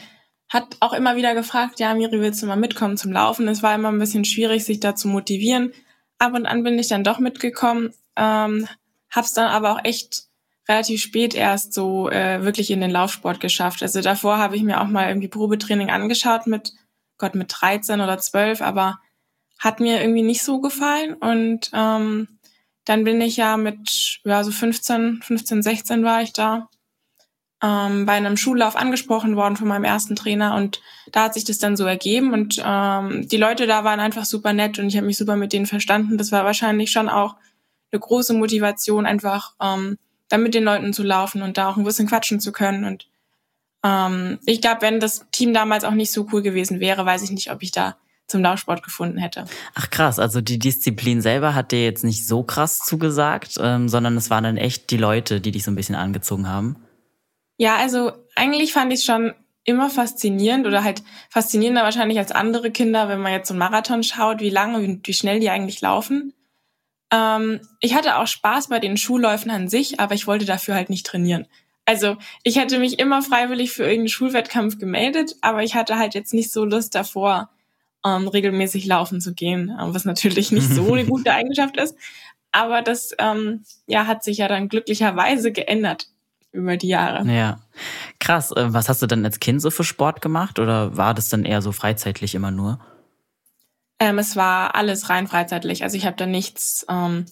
hat 0.49 0.77
auch 0.79 0.93
immer 0.93 1.15
wieder 1.15 1.35
gefragt, 1.35 1.79
ja, 1.79 1.93
Miri, 1.93 2.19
willst 2.19 2.41
du 2.41 2.47
mal 2.47 2.57
mitkommen 2.57 2.97
zum 2.97 3.11
Laufen? 3.11 3.47
Es 3.47 3.61
war 3.61 3.75
immer 3.75 3.89
ein 3.89 3.99
bisschen 3.99 4.25
schwierig, 4.25 4.65
sich 4.65 4.79
da 4.79 4.95
zu 4.95 5.07
motivieren. 5.07 5.73
Ab 6.17 6.33
und 6.33 6.47
an 6.47 6.63
bin 6.63 6.79
ich 6.79 6.87
dann 6.87 7.03
doch 7.03 7.19
mitgekommen, 7.19 7.93
ähm, 8.15 8.67
hab's 9.11 9.33
dann 9.33 9.47
aber 9.47 9.71
auch 9.71 9.85
echt 9.85 10.23
relativ 10.67 11.01
spät 11.01 11.33
erst 11.33 11.73
so 11.73 12.09
äh, 12.09 12.43
wirklich 12.43 12.71
in 12.71 12.81
den 12.81 12.91
Laufsport 12.91 13.39
geschafft. 13.39 13.81
Also 13.83 14.01
davor 14.01 14.37
habe 14.37 14.55
ich 14.55 14.63
mir 14.63 14.81
auch 14.81 14.87
mal 14.87 15.07
irgendwie 15.07 15.27
Probetraining 15.27 15.89
angeschaut 15.89 16.47
mit, 16.47 16.73
Gott, 17.17 17.35
mit 17.35 17.53
13 17.55 18.01
oder 18.01 18.17
12, 18.17 18.61
aber 18.61 18.99
hat 19.59 19.79
mir 19.79 20.01
irgendwie 20.01 20.23
nicht 20.23 20.43
so 20.43 20.61
gefallen. 20.61 21.13
Und 21.13 21.69
ähm, 21.73 22.39
dann 22.85 23.03
bin 23.03 23.21
ich 23.21 23.37
ja 23.37 23.57
mit, 23.57 24.19
ja, 24.23 24.43
so 24.43 24.51
15, 24.51 25.21
15, 25.21 25.61
16 25.61 26.03
war 26.03 26.21
ich 26.21 26.33
da 26.33 26.69
ähm, 27.61 28.05
bei 28.05 28.13
einem 28.13 28.37
Schullauf 28.37 28.75
angesprochen 28.75 29.35
worden 29.35 29.57
von 29.57 29.67
meinem 29.67 29.83
ersten 29.83 30.15
Trainer 30.15 30.55
und 30.55 30.81
da 31.11 31.23
hat 31.23 31.33
sich 31.33 31.43
das 31.43 31.57
dann 31.57 31.75
so 31.75 31.85
ergeben 31.85 32.33
und 32.33 32.61
ähm, 32.63 33.27
die 33.27 33.37
Leute 33.37 33.67
da 33.67 33.83
waren 33.83 33.99
einfach 33.99 34.25
super 34.25 34.53
nett 34.53 34.79
und 34.79 34.87
ich 34.87 34.95
habe 34.95 35.07
mich 35.07 35.17
super 35.17 35.35
mit 35.35 35.51
denen 35.51 35.65
verstanden. 35.65 36.17
Das 36.17 36.31
war 36.31 36.45
wahrscheinlich 36.45 36.91
schon 36.91 37.09
auch 37.09 37.35
eine 37.91 37.99
große 37.99 38.33
Motivation, 38.33 39.05
einfach 39.05 39.55
ähm, 39.61 39.97
da 40.29 40.37
mit 40.37 40.53
den 40.53 40.63
Leuten 40.63 40.93
zu 40.93 41.03
laufen 41.03 41.41
und 41.41 41.57
da 41.57 41.69
auch 41.69 41.77
ein 41.77 41.83
bisschen 41.83 42.07
quatschen 42.07 42.39
zu 42.39 42.51
können. 42.51 42.85
Und 42.85 43.07
ähm, 43.83 44.39
ich 44.45 44.61
glaube, 44.61 44.81
wenn 44.81 44.99
das 44.99 45.25
Team 45.31 45.53
damals 45.53 45.83
auch 45.83 45.93
nicht 45.93 46.11
so 46.11 46.27
cool 46.31 46.41
gewesen 46.41 46.79
wäre, 46.79 47.05
weiß 47.05 47.23
ich 47.23 47.31
nicht, 47.31 47.51
ob 47.51 47.61
ich 47.63 47.71
da 47.71 47.97
zum 48.27 48.43
Laufsport 48.43 48.83
gefunden 48.83 49.17
hätte. 49.17 49.45
Ach 49.73 49.89
krass, 49.89 50.19
also 50.19 50.39
die 50.39 50.59
Disziplin 50.59 51.21
selber 51.21 51.55
hat 51.55 51.71
dir 51.71 51.83
jetzt 51.83 52.03
nicht 52.03 52.27
so 52.27 52.43
krass 52.43 52.79
zugesagt, 52.79 53.55
ähm, 53.59 53.89
sondern 53.89 54.15
es 54.17 54.29
waren 54.29 54.43
dann 54.43 54.57
echt 54.57 54.91
die 54.91 54.97
Leute, 54.97 55.41
die 55.41 55.51
dich 55.51 55.63
so 55.63 55.71
ein 55.71 55.75
bisschen 55.75 55.95
angezogen 55.95 56.47
haben. 56.47 56.75
Ja, 57.59 57.75
also 57.75 58.13
eigentlich 58.35 58.71
fand 58.71 58.93
ich 58.93 58.99
es 58.99 59.05
schon 59.05 59.33
immer 59.65 59.89
faszinierend 59.89 60.65
oder 60.65 60.85
halt 60.85 61.03
faszinierender 61.29 61.83
wahrscheinlich 61.83 62.17
als 62.17 62.31
andere 62.31 62.71
Kinder, 62.71 63.09
wenn 63.09 63.19
man 63.19 63.33
jetzt 63.33 63.49
so 63.49 63.53
einen 63.53 63.59
Marathon 63.59 64.01
schaut, 64.01 64.39
wie 64.39 64.49
lange, 64.49 64.81
wie, 64.81 65.01
wie 65.03 65.13
schnell 65.13 65.41
die 65.41 65.49
eigentlich 65.49 65.81
laufen. 65.81 66.33
Ähm, 67.11 67.59
ich 67.81 67.95
hatte 67.95 68.15
auch 68.15 68.27
Spaß 68.27 68.69
bei 68.69 68.79
den 68.79 68.95
Schulläufen 68.95 69.51
an 69.51 69.67
sich, 69.67 69.99
aber 69.99 70.15
ich 70.15 70.25
wollte 70.25 70.45
dafür 70.45 70.73
halt 70.75 70.89
nicht 70.89 71.05
trainieren. 71.05 71.47
Also 71.83 72.15
ich 72.43 72.55
hätte 72.55 72.79
mich 72.79 72.97
immer 72.97 73.21
freiwillig 73.21 73.71
für 73.71 73.83
irgendeinen 73.83 74.07
Schulwettkampf 74.07 74.79
gemeldet, 74.79 75.35
aber 75.41 75.61
ich 75.61 75.75
hatte 75.75 75.97
halt 75.97 76.15
jetzt 76.15 76.33
nicht 76.33 76.53
so 76.53 76.63
Lust 76.63 76.95
davor, 76.95 77.49
ähm, 78.05 78.29
regelmäßig 78.29 78.85
laufen 78.85 79.19
zu 79.19 79.33
gehen, 79.33 79.75
was 79.77 80.05
natürlich 80.05 80.53
nicht 80.53 80.69
so 80.69 80.93
eine 80.93 81.05
gute 81.09 81.33
Eigenschaft 81.33 81.75
ist. 81.75 81.97
Aber 82.53 82.81
das 82.81 83.13
ähm, 83.19 83.65
ja, 83.85 84.07
hat 84.07 84.23
sich 84.23 84.37
ja 84.37 84.47
dann 84.47 84.69
glücklicherweise 84.69 85.51
geändert 85.51 86.07
über 86.51 86.77
die 86.77 86.87
Jahre. 86.87 87.29
Ja, 87.31 87.59
krass. 88.19 88.51
Äh, 88.51 88.73
was 88.73 88.89
hast 88.89 89.01
du 89.01 89.07
dann 89.07 89.25
als 89.25 89.39
Kind 89.39 89.61
so 89.61 89.71
für 89.71 89.83
Sport 89.83 90.21
gemacht 90.21 90.59
oder 90.59 90.97
war 90.97 91.13
das 91.13 91.29
dann 91.29 91.45
eher 91.45 91.61
so 91.61 91.71
freizeitlich 91.71 92.35
immer 92.35 92.51
nur? 92.51 92.79
Ähm, 93.99 94.17
es 94.17 94.35
war 94.35 94.75
alles 94.75 95.09
rein 95.09 95.27
freizeitlich. 95.27 95.83
Also 95.83 95.97
ich 95.97 96.05
habe 96.05 96.15
da 96.15 96.25
nichts 96.25 96.85
ähm, 96.89 97.25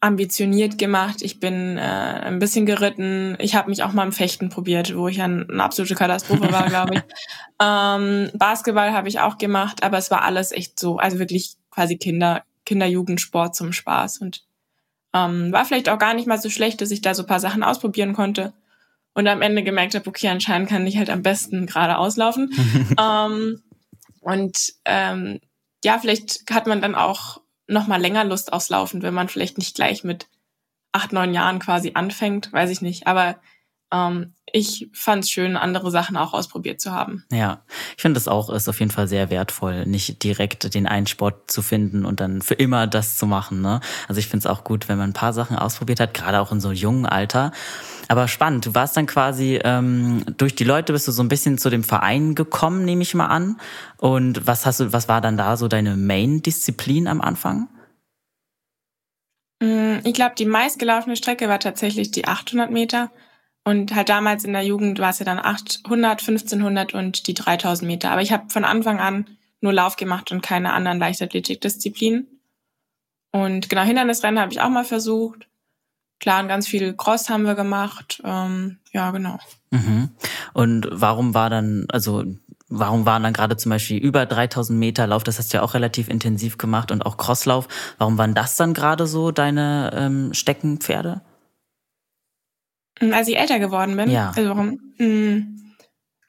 ambitioniert 0.00 0.78
gemacht. 0.78 1.22
Ich 1.22 1.40
bin 1.40 1.76
äh, 1.76 1.80
ein 1.80 2.38
bisschen 2.38 2.66
geritten. 2.66 3.36
Ich 3.40 3.54
habe 3.56 3.68
mich 3.68 3.82
auch 3.82 3.92
mal 3.92 4.04
im 4.04 4.12
Fechten 4.12 4.48
probiert, 4.48 4.96
wo 4.96 5.08
ich 5.08 5.20
ein, 5.20 5.50
eine 5.50 5.62
absolute 5.62 5.96
Katastrophe 5.96 6.52
war, 6.52 6.66
glaube 6.68 6.94
ich. 6.94 7.02
Ähm, 7.60 8.30
Basketball 8.34 8.92
habe 8.92 9.08
ich 9.08 9.18
auch 9.20 9.38
gemacht, 9.38 9.82
aber 9.82 9.98
es 9.98 10.10
war 10.10 10.22
alles 10.22 10.52
echt 10.52 10.78
so, 10.78 10.98
also 10.98 11.18
wirklich 11.18 11.56
quasi 11.70 11.96
Kinder, 11.96 12.44
Kinderjugendsport 12.64 13.56
zum 13.56 13.72
Spaß 13.72 14.18
und 14.18 14.47
ähm, 15.14 15.52
war 15.52 15.64
vielleicht 15.64 15.88
auch 15.88 15.98
gar 15.98 16.14
nicht 16.14 16.26
mal 16.26 16.40
so 16.40 16.50
schlecht, 16.50 16.80
dass 16.80 16.90
ich 16.90 17.00
da 17.00 17.14
so 17.14 17.24
paar 17.24 17.40
Sachen 17.40 17.62
ausprobieren 17.62 18.14
konnte 18.14 18.52
und 19.14 19.26
am 19.26 19.42
Ende 19.42 19.62
gemerkt 19.62 19.94
habe, 19.94 20.06
okay, 20.06 20.28
anscheinend 20.28 20.68
kann 20.68 20.86
ich 20.86 20.96
halt 20.98 21.10
am 21.10 21.22
besten 21.22 21.66
gerade 21.66 21.98
auslaufen. 21.98 22.52
ähm, 23.00 23.62
und 24.20 24.74
ähm, 24.84 25.40
ja, 25.84 25.98
vielleicht 25.98 26.50
hat 26.50 26.66
man 26.66 26.80
dann 26.80 26.94
auch 26.94 27.40
noch 27.66 27.86
mal 27.86 28.00
länger 28.00 28.24
Lust 28.24 28.52
aufs 28.52 28.68
Laufen, 28.68 29.02
wenn 29.02 29.14
man 29.14 29.28
vielleicht 29.28 29.58
nicht 29.58 29.74
gleich 29.74 30.04
mit 30.04 30.28
acht, 30.92 31.12
neun 31.12 31.34
Jahren 31.34 31.58
quasi 31.58 31.92
anfängt, 31.94 32.52
weiß 32.52 32.70
ich 32.70 32.80
nicht. 32.80 33.06
Aber 33.06 33.40
ähm, 33.92 34.34
ich 34.52 34.88
fand 34.92 35.24
es 35.24 35.30
schön, 35.30 35.56
andere 35.56 35.90
Sachen 35.90 36.16
auch 36.16 36.32
ausprobiert 36.32 36.80
zu 36.80 36.92
haben. 36.92 37.24
Ja, 37.32 37.62
ich 37.96 38.02
finde 38.02 38.18
das 38.18 38.28
auch 38.28 38.50
ist 38.50 38.68
auf 38.68 38.80
jeden 38.80 38.90
Fall 38.90 39.08
sehr 39.08 39.30
wertvoll, 39.30 39.86
nicht 39.86 40.22
direkt 40.22 40.74
den 40.74 40.86
einen 40.86 41.06
Sport 41.06 41.50
zu 41.50 41.62
finden 41.62 42.04
und 42.04 42.20
dann 42.20 42.42
für 42.42 42.54
immer 42.54 42.86
das 42.86 43.16
zu 43.16 43.26
machen. 43.26 43.60
Ne? 43.60 43.80
Also 44.08 44.18
ich 44.18 44.26
finde 44.26 44.46
es 44.46 44.46
auch 44.46 44.64
gut, 44.64 44.88
wenn 44.88 44.98
man 44.98 45.10
ein 45.10 45.14
paar 45.14 45.32
Sachen 45.32 45.56
ausprobiert 45.56 46.00
hat, 46.00 46.14
gerade 46.14 46.40
auch 46.40 46.52
in 46.52 46.60
so 46.60 46.68
einem 46.68 46.76
jungen 46.76 47.06
Alter. 47.06 47.52
Aber 48.08 48.26
spannend, 48.26 48.66
du 48.66 48.74
warst 48.74 48.96
dann 48.96 49.06
quasi 49.06 49.60
ähm, 49.62 50.24
durch 50.36 50.54
die 50.54 50.64
Leute 50.64 50.92
bist 50.92 51.06
du 51.06 51.12
so 51.12 51.22
ein 51.22 51.28
bisschen 51.28 51.58
zu 51.58 51.68
dem 51.70 51.84
Verein 51.84 52.34
gekommen, 52.34 52.84
nehme 52.84 53.02
ich 53.02 53.14
mal 53.14 53.26
an. 53.26 53.60
Und 53.98 54.46
was 54.46 54.64
hast 54.64 54.80
du, 54.80 54.92
was 54.92 55.08
war 55.08 55.20
dann 55.20 55.36
da 55.36 55.56
so 55.56 55.68
deine 55.68 55.96
Main-Disziplin 55.96 57.06
am 57.06 57.20
Anfang? 57.20 57.68
Mm, 59.60 59.98
ich 60.04 60.14
glaube, 60.14 60.34
die 60.38 60.46
meistgelaufene 60.46 61.16
Strecke 61.16 61.48
war 61.48 61.60
tatsächlich 61.60 62.10
die 62.10 62.26
800 62.26 62.70
Meter. 62.70 63.10
Und 63.68 63.94
halt 63.94 64.08
damals 64.08 64.44
in 64.44 64.54
der 64.54 64.62
Jugend 64.62 64.98
war 64.98 65.10
es 65.10 65.18
ja 65.18 65.26
dann 65.26 65.38
800, 65.38 66.20
1500 66.20 66.94
und 66.94 67.26
die 67.26 67.34
3000 67.34 67.86
Meter. 67.86 68.10
Aber 68.10 68.22
ich 68.22 68.32
habe 68.32 68.48
von 68.48 68.64
Anfang 68.64 68.98
an 68.98 69.26
nur 69.60 69.74
Lauf 69.74 69.96
gemacht 69.96 70.32
und 70.32 70.40
keine 70.40 70.72
anderen 70.72 70.98
Leichtathletikdisziplinen. 70.98 72.28
Und 73.30 73.68
genau, 73.68 73.82
Hindernisrennen 73.82 74.40
habe 74.40 74.52
ich 74.52 74.62
auch 74.62 74.70
mal 74.70 74.86
versucht. 74.86 75.48
Klar, 76.18 76.40
und 76.40 76.48
ganz 76.48 76.66
viel 76.66 76.94
Cross 76.94 77.28
haben 77.28 77.42
wir 77.42 77.56
gemacht. 77.56 78.22
Ähm, 78.24 78.78
ja, 78.94 79.10
genau. 79.10 79.38
Mhm. 79.70 80.12
Und 80.54 80.88
warum 80.90 81.34
war 81.34 81.50
dann, 81.50 81.84
also 81.92 82.24
warum 82.70 83.04
waren 83.04 83.22
dann 83.22 83.34
gerade 83.34 83.58
zum 83.58 83.68
Beispiel 83.68 83.98
über 83.98 84.24
3000 84.24 84.78
Meter 84.78 85.06
Lauf, 85.06 85.24
das 85.24 85.38
hast 85.38 85.52
du 85.52 85.58
ja 85.58 85.62
auch 85.62 85.74
relativ 85.74 86.08
intensiv 86.08 86.56
gemacht 86.56 86.90
und 86.90 87.04
auch 87.04 87.18
Crosslauf, 87.18 87.68
warum 87.98 88.16
waren 88.16 88.34
das 88.34 88.56
dann 88.56 88.72
gerade 88.72 89.06
so 89.06 89.30
deine 89.30 89.90
ähm, 89.94 90.32
Steckenpferde? 90.32 91.20
Hm, 92.98 93.12
als 93.12 93.28
ich 93.28 93.38
älter 93.38 93.58
geworden 93.58 93.96
bin? 93.96 94.10
Ja. 94.10 94.32
Also 94.36 94.50
warum? 94.50 94.80
Mh, 94.98 95.04
hm, 95.04 95.74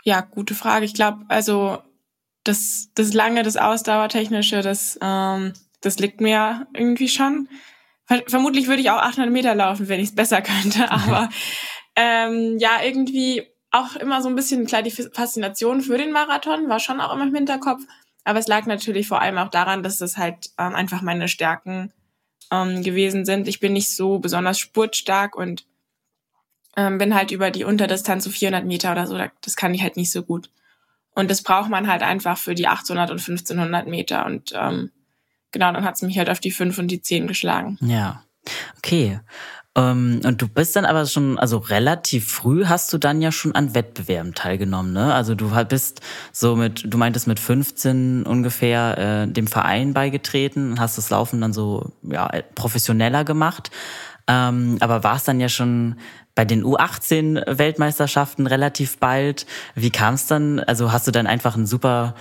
ja, 0.04 0.22
gute 0.22 0.56
Frage. 0.56 0.86
Ich 0.86 0.94
glaube, 0.94 1.26
also 1.28 1.80
das, 2.44 2.90
das 2.96 3.14
lange, 3.14 3.44
das 3.44 3.58
Ausdauertechnische, 3.58 4.62
das, 4.62 4.98
ähm, 5.02 5.54
das 5.82 6.00
liegt 6.00 6.22
mir 6.22 6.68
irgendwie 6.74 7.10
schon. 7.10 7.48
Vermutlich 8.28 8.68
würde 8.68 8.82
ich 8.82 8.90
auch 8.90 8.98
800 8.98 9.32
Meter 9.32 9.54
laufen, 9.54 9.88
wenn 9.88 10.00
ich 10.00 10.10
es 10.10 10.16
besser 10.16 10.42
könnte. 10.42 10.92
Aber 10.92 11.30
ähm, 11.96 12.58
ja, 12.60 12.82
irgendwie 12.84 13.44
auch 13.72 13.96
immer 13.98 14.22
so 14.22 14.30
ein 14.30 14.36
bisschen 14.36 14.66
klar 14.66 14.82
die 14.82 14.92
Faszination 14.92 15.82
für 15.82 15.98
den 15.98 16.12
Marathon 16.12 16.70
war 16.70 16.80
schon 16.80 17.02
auch 17.02 17.14
immer 17.14 17.28
im 17.28 17.36
Hinterkopf. 17.36 17.84
Aber 18.24 18.40
es 18.40 18.48
lag 18.48 18.66
natürlich 18.66 19.08
vor 19.08 19.22
allem 19.22 19.38
auch 19.38 19.50
daran, 19.50 19.84
dass 19.84 19.98
das 19.98 20.18
halt 20.18 20.50
ähm, 20.58 20.76
einfach 20.76 21.02
meine 21.02 21.28
Stärken 21.28 21.94
ähm, 22.52 22.84
gewesen 22.84 23.26
sind. 23.26 23.48
Ich 23.48 23.60
bin 23.60 23.74
nicht 23.74 23.96
so 23.96 24.20
besonders 24.20 24.60
spurtstark 24.60 25.36
und 25.36 25.66
ähm, 26.78 26.98
bin 26.98 27.16
halt 27.16 27.32
über 27.32 27.52
die 27.52 27.64
Unterdistanz 27.64 28.24
so 28.24 28.30
400 28.30 28.66
Meter 28.66 28.92
oder 28.92 29.08
so, 29.08 29.18
das 29.42 29.56
kann 29.56 29.74
ich 29.74 29.82
halt 29.82 29.98
nicht 29.98 30.12
so 30.12 30.24
gut. 30.24 30.50
Und 31.16 31.30
das 31.30 31.42
braucht 31.42 31.70
man 31.70 31.88
halt 31.88 32.02
einfach 32.02 32.38
für 32.38 32.56
die 32.56 32.68
800 32.68 33.12
und 33.12 33.20
1500 33.20 33.88
Meter. 33.88 34.26
Und 34.26 34.54
ähm, 34.56 34.92
genau, 35.52 35.72
dann 35.74 35.84
hat 35.84 35.96
es 35.96 36.02
mich 36.02 36.18
halt 36.18 36.30
auf 36.30 36.40
die 36.40 36.52
5 36.52 36.78
und 36.78 36.88
die 36.88 37.02
10 37.02 37.28
geschlagen. 37.28 37.78
Ja, 37.82 38.24
okay. 38.78 39.20
Ähm, 39.76 40.22
und 40.24 40.42
du 40.42 40.48
bist 40.48 40.76
dann 40.76 40.86
aber 40.86 41.06
schon, 41.06 41.38
also 41.38 41.58
relativ 41.58 42.32
früh 42.32 42.66
hast 42.66 42.92
du 42.92 42.98
dann 42.98 43.22
ja 43.22 43.32
schon 43.32 43.54
an 43.54 43.76
Wettbewerben 43.76 44.34
teilgenommen, 44.34 44.94
ne? 44.94 45.14
Also 45.14 45.36
du 45.36 45.52
bist 45.66 46.02
so 46.32 46.56
mit, 46.56 46.84
du 46.92 46.98
meintest 46.98 47.28
mit 47.28 47.40
15 47.40 48.24
ungefähr 48.24 48.98
äh, 48.98 49.32
dem 49.32 49.48
Verein 49.48 49.94
beigetreten 49.94 50.80
hast 50.80 50.98
das 50.98 51.10
Laufen 51.10 51.42
dann 51.42 51.54
so 51.54 51.92
ja 52.02 52.30
professioneller 52.56 53.24
gemacht. 53.24 53.72
Ähm, 54.28 54.78
aber 54.80 55.04
war 55.04 55.16
es 55.16 55.24
dann 55.24 55.40
ja 55.40 55.50
schon 55.50 55.96
bei 56.36 56.46
den 56.46 56.64
U18-Weltmeisterschaften 56.64 58.48
relativ 58.48 58.98
bald. 58.98 59.46
Wie 59.76 59.90
kam 59.90 60.14
es 60.14 60.28
dann? 60.28 60.60
Also 60.60 60.92
hast 60.92 61.08
du 61.08 61.12
dann 61.12 61.28
einfach 61.28 61.56
ein 61.56 61.66
super, 61.66 62.16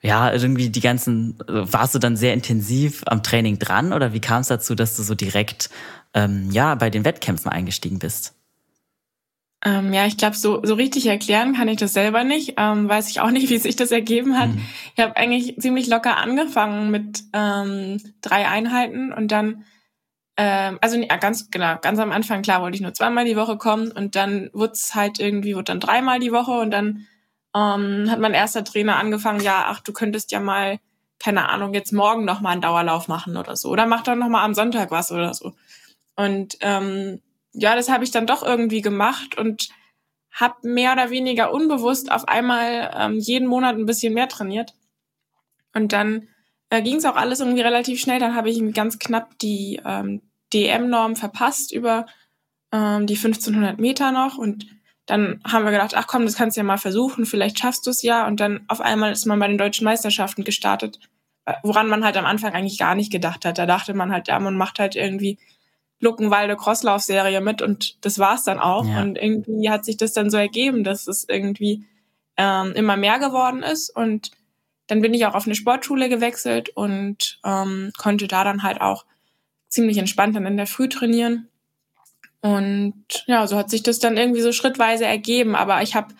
ja, 0.00 0.32
irgendwie 0.32 0.68
die 0.70 0.80
ganzen, 0.80 1.38
warst 1.46 1.94
du 1.94 1.98
dann 1.98 2.16
sehr 2.16 2.34
intensiv 2.34 3.02
am 3.06 3.22
Training 3.22 3.58
dran 3.58 3.92
oder 3.92 4.12
wie 4.12 4.20
kam 4.20 4.40
es 4.40 4.48
dazu, 4.48 4.74
dass 4.74 4.96
du 4.96 5.02
so 5.02 5.14
direkt, 5.14 5.70
ähm, 6.14 6.50
ja, 6.50 6.74
bei 6.74 6.90
den 6.90 7.04
Wettkämpfen 7.04 7.50
eingestiegen 7.50 7.98
bist? 7.98 8.34
Ähm, 9.64 9.92
ja, 9.92 10.06
ich 10.06 10.16
glaube, 10.16 10.36
so, 10.36 10.60
so 10.64 10.74
richtig 10.74 11.06
erklären 11.06 11.54
kann 11.54 11.68
ich 11.68 11.76
das 11.76 11.92
selber 11.92 12.24
nicht. 12.24 12.54
Ähm, 12.56 12.88
weiß 12.88 13.10
ich 13.10 13.20
auch 13.20 13.30
nicht, 13.30 13.48
wie 13.48 13.58
sich 13.58 13.76
das 13.76 13.92
ergeben 13.92 14.36
hat. 14.38 14.48
Mhm. 14.48 14.62
Ich 14.96 15.02
habe 15.02 15.16
eigentlich 15.16 15.56
ziemlich 15.58 15.86
locker 15.86 16.16
angefangen 16.16 16.90
mit 16.90 17.22
ähm, 17.32 18.00
drei 18.22 18.48
Einheiten 18.48 19.12
und 19.12 19.28
dann 19.30 19.64
ähm, 20.36 20.78
also 20.80 20.96
ja, 20.98 21.16
ganz 21.16 21.50
genau, 21.50 21.76
ganz 21.80 21.98
am 21.98 22.12
Anfang 22.12 22.42
klar 22.42 22.62
wollte 22.62 22.76
ich 22.76 22.82
nur 22.82 22.94
zweimal 22.94 23.24
die 23.24 23.36
Woche 23.36 23.58
kommen 23.58 23.92
und 23.92 24.16
dann 24.16 24.50
wurde 24.52 24.72
es 24.72 24.94
halt 24.94 25.18
irgendwie 25.18 25.54
wurde 25.54 25.64
dann 25.64 25.80
dreimal 25.80 26.20
die 26.20 26.32
Woche 26.32 26.52
und 26.52 26.70
dann 26.70 27.06
ähm, 27.54 28.10
hat 28.10 28.18
mein 28.18 28.34
erster 28.34 28.64
Trainer 28.64 28.96
angefangen, 28.96 29.40
ja, 29.40 29.64
ach, 29.66 29.80
du 29.80 29.92
könntest 29.92 30.32
ja 30.32 30.40
mal 30.40 30.78
keine 31.18 31.48
Ahnung, 31.48 31.72
jetzt 31.72 31.92
morgen 31.92 32.24
noch 32.24 32.40
mal 32.40 32.50
einen 32.50 32.62
Dauerlauf 32.62 33.06
machen 33.06 33.36
oder 33.36 33.56
so 33.56 33.68
oder 33.68 33.86
mach 33.86 34.02
dann 34.02 34.18
noch 34.18 34.28
mal 34.28 34.44
am 34.44 34.54
Sonntag 34.54 34.90
was 34.90 35.12
oder 35.12 35.32
so. 35.34 35.54
Und 36.16 36.56
ähm, 36.60 37.20
ja, 37.52 37.76
das 37.76 37.88
habe 37.88 38.04
ich 38.04 38.10
dann 38.10 38.26
doch 38.26 38.42
irgendwie 38.42 38.80
gemacht 38.80 39.38
und 39.38 39.68
habe 40.32 40.56
mehr 40.62 40.92
oder 40.92 41.10
weniger 41.10 41.52
unbewusst 41.52 42.10
auf 42.10 42.26
einmal 42.26 42.90
ähm, 42.96 43.18
jeden 43.18 43.46
Monat 43.46 43.76
ein 43.76 43.86
bisschen 43.86 44.14
mehr 44.14 44.28
trainiert. 44.28 44.74
Und 45.74 45.92
dann 45.92 46.28
äh, 46.72 46.80
ging 46.80 46.96
es 46.96 47.04
auch 47.04 47.16
alles 47.16 47.40
irgendwie 47.40 47.60
relativ 47.60 48.00
schnell. 48.00 48.18
Dann 48.18 48.34
habe 48.34 48.48
ich 48.48 48.72
ganz 48.72 48.98
knapp 48.98 49.38
die 49.40 49.78
ähm, 49.84 50.22
DM-Norm 50.54 51.16
verpasst 51.16 51.70
über 51.70 52.06
ähm, 52.72 53.06
die 53.06 53.16
1500 53.16 53.78
Meter 53.78 54.10
noch 54.10 54.38
und 54.38 54.66
dann 55.04 55.40
haben 55.44 55.66
wir 55.66 55.72
gedacht, 55.72 55.94
ach 55.94 56.06
komm, 56.06 56.24
das 56.24 56.36
kannst 56.36 56.56
du 56.56 56.60
ja 56.60 56.64
mal 56.64 56.78
versuchen, 56.78 57.26
vielleicht 57.26 57.58
schaffst 57.58 57.86
du 57.86 57.90
es 57.90 58.02
ja. 58.02 58.26
Und 58.26 58.40
dann 58.40 58.64
auf 58.68 58.80
einmal 58.80 59.12
ist 59.12 59.26
man 59.26 59.38
bei 59.38 59.48
den 59.48 59.58
deutschen 59.58 59.84
Meisterschaften 59.84 60.44
gestartet, 60.44 60.98
woran 61.62 61.88
man 61.88 62.04
halt 62.04 62.16
am 62.16 62.24
Anfang 62.24 62.54
eigentlich 62.54 62.78
gar 62.78 62.94
nicht 62.94 63.12
gedacht 63.12 63.44
hat. 63.44 63.58
Da 63.58 63.66
dachte 63.66 63.92
man 63.92 64.10
halt, 64.10 64.28
ja, 64.28 64.38
man 64.38 64.56
macht 64.56 64.78
halt 64.78 64.96
irgendwie 64.96 65.38
Luckenwalde 66.00 66.56
Crosslauf-Serie 66.56 67.42
mit 67.42 67.60
und 67.60 68.02
das 68.02 68.18
war's 68.18 68.44
dann 68.44 68.58
auch. 68.58 68.86
Ja. 68.86 69.02
Und 69.02 69.18
irgendwie 69.18 69.68
hat 69.68 69.84
sich 69.84 69.98
das 69.98 70.14
dann 70.14 70.30
so 70.30 70.38
ergeben, 70.38 70.84
dass 70.84 71.06
es 71.06 71.28
irgendwie 71.28 71.84
ähm, 72.38 72.72
immer 72.72 72.96
mehr 72.96 73.18
geworden 73.18 73.62
ist. 73.62 73.94
Und 73.94 74.30
dann 74.92 75.00
bin 75.00 75.14
ich 75.14 75.24
auch 75.24 75.34
auf 75.34 75.46
eine 75.46 75.54
Sportschule 75.54 76.10
gewechselt 76.10 76.68
und 76.68 77.40
ähm, 77.46 77.92
konnte 77.96 78.28
da 78.28 78.44
dann 78.44 78.62
halt 78.62 78.82
auch 78.82 79.06
ziemlich 79.68 79.96
entspannt 79.96 80.36
dann 80.36 80.44
in 80.44 80.58
der 80.58 80.66
Früh 80.66 80.86
trainieren. 80.86 81.48
Und 82.42 83.06
ja, 83.26 83.46
so 83.46 83.56
hat 83.56 83.70
sich 83.70 83.82
das 83.82 84.00
dann 84.00 84.18
irgendwie 84.18 84.42
so 84.42 84.52
schrittweise 84.52 85.06
ergeben. 85.06 85.56
Aber 85.56 85.80
ich 85.80 85.94
habe, 85.94 86.12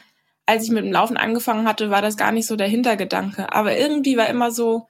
als 0.47 0.65
ich 0.65 0.71
mit 0.71 0.87
dem 0.87 0.93
Laufen 0.93 1.19
angefangen 1.19 1.69
hatte, 1.69 1.91
war 1.91 2.01
das 2.01 2.17
gar 2.17 2.33
nicht 2.33 2.47
so 2.47 2.57
der 2.57 2.67
Hintergedanke. 2.67 3.53
Aber 3.53 3.77
irgendwie 3.77 4.17
war 4.17 4.31
immer 4.31 4.51
so 4.51 4.89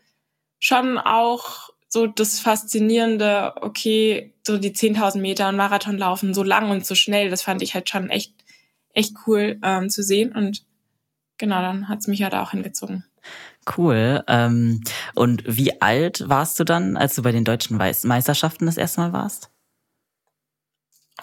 schon 0.60 0.96
auch 0.96 1.70
so 1.88 2.06
das 2.06 2.38
Faszinierende, 2.38 3.54
okay, 3.62 4.32
so 4.46 4.58
die 4.58 4.70
10.000 4.70 5.18
Meter 5.18 5.48
und 5.48 5.56
Marathon 5.56 5.98
laufen, 5.98 6.34
so 6.34 6.44
lang 6.44 6.70
und 6.70 6.86
so 6.86 6.94
schnell, 6.94 7.30
das 7.30 7.42
fand 7.42 7.62
ich 7.62 7.74
halt 7.74 7.88
schon 7.88 8.10
echt, 8.10 8.32
echt 8.94 9.16
cool 9.26 9.58
ähm, 9.64 9.90
zu 9.90 10.04
sehen. 10.04 10.30
Und 10.30 10.64
genau, 11.36 11.60
dann 11.62 11.88
hat's 11.88 12.06
mich 12.06 12.22
halt 12.22 12.36
auch 12.36 12.52
hingezogen. 12.52 13.04
Cool. 13.76 14.23
Ähm, 14.26 14.83
und 15.14 15.45
wie 15.47 15.81
alt 15.81 16.25
warst 16.28 16.59
du 16.59 16.64
dann, 16.64 16.97
als 16.97 17.14
du 17.14 17.23
bei 17.23 17.33
den 17.33 17.45
deutschen 17.45 17.76
Meisterschaften 17.76 18.66
das 18.66 18.76
erste 18.76 19.00
Mal 19.00 19.12
warst? 19.12 19.50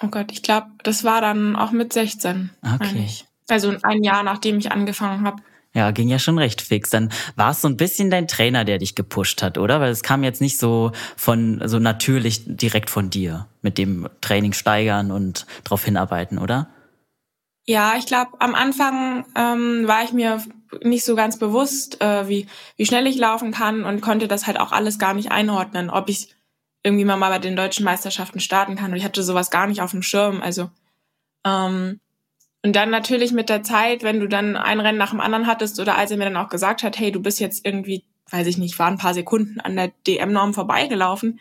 Oh 0.01 0.08
Gott, 0.08 0.31
ich 0.31 0.41
glaube, 0.43 0.67
das 0.84 1.03
war 1.03 1.22
dann 1.22 1.55
auch 1.55 1.72
mit 1.72 1.91
16. 1.91 2.51
Okay. 2.75 3.10
Also 3.50 3.75
ein 3.84 4.03
Jahr, 4.03 4.24
nachdem 4.24 4.58
ich 4.60 4.72
angefangen 4.72 5.25
habe. 5.25 5.41
Ja, 5.74 5.91
ging 5.91 6.10
ja 6.10 6.17
schon 6.17 6.38
recht 6.39 6.62
fix. 6.62 6.89
Dann 6.89 7.12
war 7.36 7.51
es 7.51 7.62
so 7.62 7.67
ein 7.67 7.77
bisschen 7.77 8.10
dein 8.10 8.27
Trainer, 8.27 8.65
der 8.65 8.79
dich 8.79 8.96
gepusht 8.96 9.43
hat, 9.43 9.58
oder? 9.58 9.79
Weil 9.79 9.91
es 9.91 10.01
kam 10.01 10.24
jetzt 10.24 10.41
nicht 10.41 10.58
so 10.58 10.91
von 11.15 11.62
so 11.65 11.79
natürlich 11.79 12.43
direkt 12.46 12.89
von 12.89 13.10
dir 13.10 13.48
mit 13.62 13.77
dem 13.77 14.08
Training 14.22 14.53
steigern 14.53 15.12
und 15.12 15.46
drauf 15.63 15.86
hinarbeiten, 15.86 16.39
oder? 16.39 16.69
Ja, 17.69 17.93
ich 17.99 18.07
glaube, 18.07 18.31
am 18.39 18.55
Anfang 18.55 19.25
ähm, 19.35 19.88
war 19.88 20.03
ich 20.03 20.11
mir 20.11 20.43
nicht 20.81 21.05
so 21.05 21.15
ganz 21.15 21.38
bewusst, 21.38 22.01
äh, 22.01 22.27
wie, 22.27 22.47
wie 22.77 22.85
schnell 22.88 23.05
ich 23.05 23.15
laufen 23.15 23.51
kann 23.51 23.83
und 23.83 24.01
konnte 24.01 24.27
das 24.27 24.47
halt 24.47 24.59
auch 24.59 24.71
alles 24.71 24.97
gar 24.97 25.13
nicht 25.13 25.31
einordnen, 25.31 25.91
ob 25.91 26.09
ich 26.09 26.35
irgendwie 26.81 27.05
mal 27.05 27.19
bei 27.19 27.38
den 27.38 27.55
deutschen 27.55 27.85
Meisterschaften 27.85 28.39
starten 28.39 28.75
kann. 28.75 28.89
Und 28.89 28.97
ich 28.97 29.03
hatte 29.03 29.21
sowas 29.21 29.51
gar 29.51 29.67
nicht 29.67 29.83
auf 29.83 29.91
dem 29.91 30.01
Schirm. 30.01 30.41
Also 30.41 30.71
ähm, 31.45 31.99
und 32.63 32.75
dann 32.75 32.89
natürlich 32.89 33.33
mit 33.33 33.49
der 33.49 33.61
Zeit, 33.61 34.01
wenn 34.01 34.19
du 34.19 34.27
dann 34.27 34.55
ein 34.55 34.79
Rennen 34.79 34.97
nach 34.97 35.11
dem 35.11 35.21
anderen 35.21 35.45
hattest 35.45 35.79
oder 35.79 35.95
als 35.95 36.09
er 36.09 36.17
mir 36.17 36.25
dann 36.25 36.38
auch 36.38 36.49
gesagt 36.49 36.81
hat, 36.81 36.97
hey, 36.97 37.11
du 37.11 37.21
bist 37.21 37.39
jetzt 37.39 37.63
irgendwie, 37.67 38.03
weiß 38.31 38.47
ich 38.47 38.57
nicht, 38.57 38.79
war 38.79 38.88
ein 38.88 38.97
paar 38.97 39.13
Sekunden 39.13 39.59
an 39.59 39.75
der 39.75 39.91
DM-Norm 40.07 40.55
vorbeigelaufen. 40.55 41.39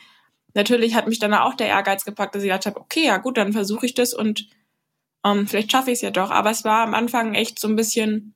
Natürlich 0.53 0.95
hat 0.95 1.09
mich 1.09 1.21
dann 1.21 1.33
auch 1.33 1.55
der 1.55 1.69
Ehrgeiz 1.69 2.05
gepackt, 2.05 2.35
dass 2.35 2.43
ich 2.43 2.51
gedacht 2.51 2.67
habe, 2.67 2.81
okay, 2.81 3.07
ja 3.07 3.17
gut, 3.17 3.39
dann 3.39 3.55
versuche 3.55 3.87
ich 3.87 3.95
das 3.95 4.13
und 4.13 4.47
ähm, 5.31 5.47
vielleicht 5.47 5.73
schaffe 5.73 5.91
ich 5.91 5.97
es 5.97 6.03
ja 6.03 6.11
doch. 6.11 6.31
Aber 6.31 6.51
es 6.51 6.65
war 6.65 6.83
am 6.83 6.95
Anfang 6.95 7.35
echt 7.35 7.59
so 7.59 7.69
ein 7.69 7.77
bisschen 7.77 8.35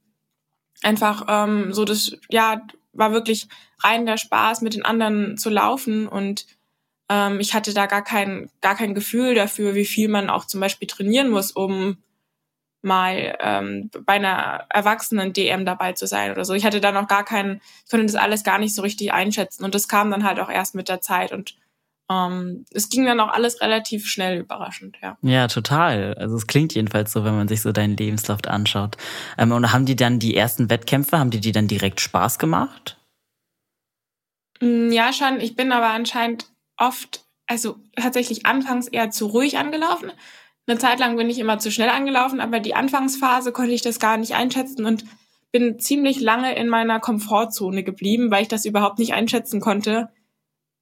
einfach 0.83 1.25
ähm, 1.29 1.73
so 1.73 1.85
das, 1.85 2.17
ja, 2.29 2.63
war 2.93 3.13
wirklich 3.13 3.49
rein 3.81 4.07
der 4.07 4.17
Spaß, 4.17 4.61
mit 4.61 4.75
den 4.75 4.85
anderen 4.85 5.37
zu 5.39 5.51
laufen 5.51 6.07
und 6.07 6.47
ähm, 7.09 7.41
ich 7.41 7.55
hatte 7.55 7.75
da 7.75 7.87
gar 7.87 8.03
kein, 8.03 8.51
gar 8.61 8.75
kein 8.75 8.95
Gefühl 8.95 9.35
dafür, 9.35 9.75
wie 9.75 9.85
viel 9.85 10.09
man 10.09 10.31
auch 10.31 10.47
zum 10.47 10.61
Beispiel 10.61 10.89
trainieren 10.89 11.31
muss, 11.31 11.53
um 11.53 11.99
mal 12.83 13.37
ähm, 13.41 13.91
bei 14.07 14.15
einer 14.15 14.67
erwachsenen 14.69 15.33
DM 15.33 15.65
dabei 15.65 15.93
zu 15.93 16.07
sein 16.07 16.33
oder 16.33 16.45
so. 16.45 16.53
Ich 16.53 16.65
hatte 16.65 16.81
da 16.81 16.91
noch 16.91 17.07
gar 17.07 17.25
keinen, 17.25 17.61
ich 17.85 17.91
konnte 17.91 18.07
das 18.07 18.17
alles 18.17 18.45
gar 18.45 18.59
nicht 18.59 18.75
so 18.75 18.83
richtig 18.83 19.13
einschätzen 19.13 19.65
und 19.65 19.75
das 19.75 19.89
kam 19.89 20.11
dann 20.11 20.25
halt 20.25 20.41
auch 20.41 20.51
erst 20.51 20.75
mit 20.75 20.89
der 20.89 21.01
Zeit 21.01 21.33
und 21.33 21.55
ähm, 22.13 22.65
es 22.71 22.89
ging 22.89 23.05
dann 23.05 23.21
auch 23.21 23.33
alles 23.33 23.61
relativ 23.61 24.07
schnell 24.07 24.41
überraschend, 24.41 24.99
ja. 25.03 25.17
Ja, 25.23 25.49
total. 25.49 26.15
Also 26.15 26.37
es 26.37 26.47
klingt 26.47 26.75
jedenfalls 26.75 27.13
so, 27.13 27.25
wenn 27.25 27.37
man 27.37 27.49
sich 27.49 27.63
so 27.63 27.73
deinen 27.73 27.97
Lebenslauf 27.97 28.39
anschaut. 28.47 28.97
Ähm, 29.39 29.53
und 29.53 29.73
haben 29.73 29.87
die 29.87 29.97
dann 29.97 30.19
die 30.19 30.37
ersten 30.37 30.71
Wettkämpfe, 30.71 31.19
haben 31.19 31.31
die 31.31 31.41
die 31.41 31.53
dann 31.53 31.69
direkt 31.69 32.01
Spaß 32.01 32.39
gemacht? 32.39 32.99
Mm, 34.61 34.91
ja, 34.91 35.13
schon. 35.13 35.41
Ich 35.41 35.57
bin 35.57 35.73
aber 35.73 35.91
anscheinend 35.91 36.47
oft, 36.77 37.25
also 37.47 37.77
tatsächlich 37.97 38.47
anfangs 38.47 38.89
eher 38.89 39.11
zu 39.11 39.27
ruhig 39.27 39.59
angelaufen. 39.59 40.13
Eine 40.67 40.79
Zeit 40.79 41.01
lang 41.01 41.17
bin 41.17 41.29
ich 41.29 41.39
immer 41.39 41.59
zu 41.59 41.71
schnell 41.71 41.89
angelaufen, 41.89 42.41
aber 42.41 42.61
die 42.61 42.75
Anfangsphase 42.75 43.53
konnte 43.53 43.73
ich 43.73 43.83
das 43.83 43.99
gar 43.99 44.17
nicht 44.17 44.35
einschätzen 44.35 44.85
und 44.85 45.05
bin 45.51 45.79
ziemlich 45.79 46.21
lange 46.21 46.55
in 46.55 46.69
meiner 46.69 46.99
Komfortzone 46.99 47.83
geblieben, 47.83 48.31
weil 48.31 48.43
ich 48.43 48.49
das 48.49 48.65
überhaupt 48.65 48.99
nicht 48.99 49.13
einschätzen 49.13 49.61
konnte, 49.61 50.09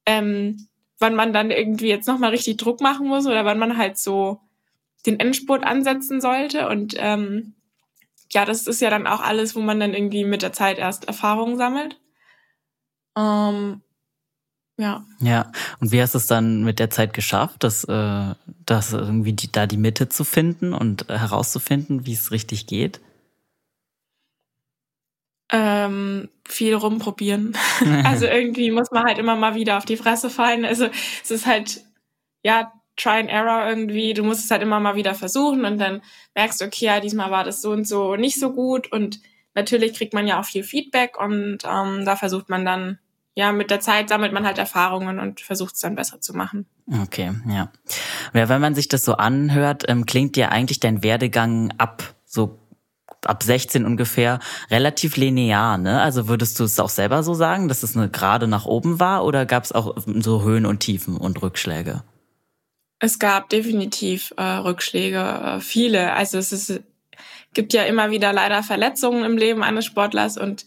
ähm, 0.05 0.67
wann 1.01 1.15
man 1.15 1.33
dann 1.33 1.51
irgendwie 1.51 1.89
jetzt 1.89 2.07
nochmal 2.07 2.29
richtig 2.29 2.57
Druck 2.57 2.79
machen 2.79 3.07
muss 3.07 3.25
oder 3.25 3.43
wann 3.43 3.59
man 3.59 3.77
halt 3.77 3.97
so 3.97 4.39
den 5.05 5.19
Endspurt 5.19 5.63
ansetzen 5.63 6.21
sollte. 6.21 6.69
Und 6.69 6.95
ähm, 6.97 7.55
ja, 8.31 8.45
das 8.45 8.67
ist 8.67 8.81
ja 8.81 8.89
dann 8.89 9.07
auch 9.07 9.21
alles, 9.21 9.55
wo 9.55 9.59
man 9.59 9.79
dann 9.79 9.93
irgendwie 9.93 10.23
mit 10.23 10.41
der 10.41 10.53
Zeit 10.53 10.77
erst 10.77 11.05
Erfahrungen 11.05 11.57
sammelt. 11.57 11.99
Ähm, 13.17 13.81
ja. 14.77 15.05
Ja. 15.19 15.51
Und 15.79 15.91
wie 15.91 16.01
hast 16.01 16.13
du 16.13 16.17
es 16.17 16.27
dann 16.27 16.63
mit 16.63 16.79
der 16.79 16.89
Zeit 16.89 17.13
geschafft, 17.13 17.63
dass, 17.63 17.83
äh, 17.83 18.35
dass 18.65 18.93
irgendwie 18.93 19.33
die, 19.33 19.51
da 19.51 19.67
die 19.67 19.77
Mitte 19.77 20.07
zu 20.07 20.23
finden 20.23 20.73
und 20.73 21.07
herauszufinden, 21.09 22.05
wie 22.05 22.13
es 22.13 22.31
richtig 22.31 22.67
geht? 22.67 23.01
Ähm, 25.51 26.29
viel 26.47 26.75
rumprobieren. 26.75 27.57
also 28.05 28.25
irgendwie 28.25 28.71
muss 28.71 28.91
man 28.91 29.03
halt 29.03 29.17
immer 29.17 29.35
mal 29.35 29.55
wieder 29.55 29.77
auf 29.77 29.85
die 29.85 29.97
Fresse 29.97 30.29
fallen. 30.29 30.65
Also 30.65 30.87
es 31.23 31.31
ist 31.31 31.45
halt, 31.45 31.81
ja, 32.43 32.71
Try 32.97 33.19
and 33.19 33.29
Error 33.29 33.67
irgendwie. 33.67 34.13
Du 34.13 34.23
musst 34.23 34.45
es 34.45 34.51
halt 34.51 34.61
immer 34.61 34.79
mal 34.79 34.95
wieder 34.95 35.15
versuchen 35.15 35.65
und 35.65 35.77
dann 35.77 36.01
merkst 36.35 36.61
du, 36.61 36.65
okay, 36.65 36.85
ja, 36.85 36.99
diesmal 36.99 37.31
war 37.31 37.43
das 37.43 37.61
so 37.61 37.71
und 37.71 37.87
so 37.87 38.15
nicht 38.15 38.39
so 38.39 38.53
gut. 38.53 38.91
Und 38.91 39.19
natürlich 39.53 39.93
kriegt 39.93 40.13
man 40.13 40.27
ja 40.27 40.39
auch 40.39 40.45
viel 40.45 40.63
Feedback 40.63 41.19
und 41.19 41.59
ähm, 41.65 42.05
da 42.05 42.15
versucht 42.15 42.49
man 42.49 42.65
dann 42.65 42.99
ja, 43.33 43.51
mit 43.51 43.71
der 43.71 43.79
Zeit 43.79 44.09
sammelt 44.09 44.33
man 44.33 44.45
halt 44.45 44.57
Erfahrungen 44.57 45.19
und 45.19 45.39
versucht 45.39 45.75
es 45.75 45.79
dann 45.79 45.95
besser 45.95 46.19
zu 46.19 46.33
machen. 46.33 46.65
Okay, 47.03 47.31
ja. 47.47 47.71
Ja, 48.33 48.49
wenn 48.49 48.61
man 48.61 48.75
sich 48.75 48.89
das 48.89 49.05
so 49.05 49.13
anhört, 49.13 49.85
ähm, 49.87 50.05
klingt 50.05 50.35
dir 50.35 50.51
eigentlich 50.51 50.79
dein 50.81 51.01
Werdegang 51.01 51.73
ab 51.77 52.03
so 52.25 52.59
ab 53.25 53.43
16 53.43 53.85
ungefähr 53.85 54.39
relativ 54.69 55.17
linear, 55.17 55.77
ne? 55.77 56.01
Also 56.01 56.27
würdest 56.27 56.59
du 56.59 56.63
es 56.63 56.79
auch 56.79 56.89
selber 56.89 57.23
so 57.23 57.33
sagen, 57.33 57.67
dass 57.67 57.83
es 57.83 57.95
eine 57.95 58.09
gerade 58.09 58.47
nach 58.47 58.65
oben 58.65 58.99
war 58.99 59.25
oder 59.25 59.45
gab 59.45 59.63
es 59.63 59.71
auch 59.71 59.95
so 60.05 60.43
Höhen 60.43 60.65
und 60.65 60.79
Tiefen 60.79 61.17
und 61.17 61.41
Rückschläge? 61.41 62.03
Es 62.99 63.17
gab 63.17 63.49
definitiv 63.49 64.33
äh, 64.37 64.43
Rückschläge, 64.43 65.19
äh, 65.19 65.59
viele. 65.59 66.13
Also 66.13 66.37
es 66.37 66.51
ist, 66.51 66.81
gibt 67.53 67.73
ja 67.73 67.83
immer 67.83 68.11
wieder 68.11 68.31
leider 68.31 68.63
Verletzungen 68.63 69.23
im 69.23 69.37
Leben 69.37 69.63
eines 69.63 69.85
Sportlers 69.85 70.37
und 70.37 70.65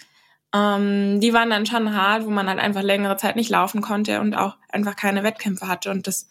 ähm, 0.54 1.20
die 1.20 1.32
waren 1.32 1.50
dann 1.50 1.66
schon 1.66 1.94
hart, 1.94 2.24
wo 2.24 2.30
man 2.30 2.48
halt 2.48 2.60
einfach 2.60 2.82
längere 2.82 3.16
Zeit 3.16 3.36
nicht 3.36 3.50
laufen 3.50 3.82
konnte 3.82 4.20
und 4.20 4.34
auch 4.34 4.56
einfach 4.68 4.96
keine 4.96 5.22
Wettkämpfe 5.22 5.68
hatte. 5.68 5.90
Und 5.90 6.06
das 6.06 6.28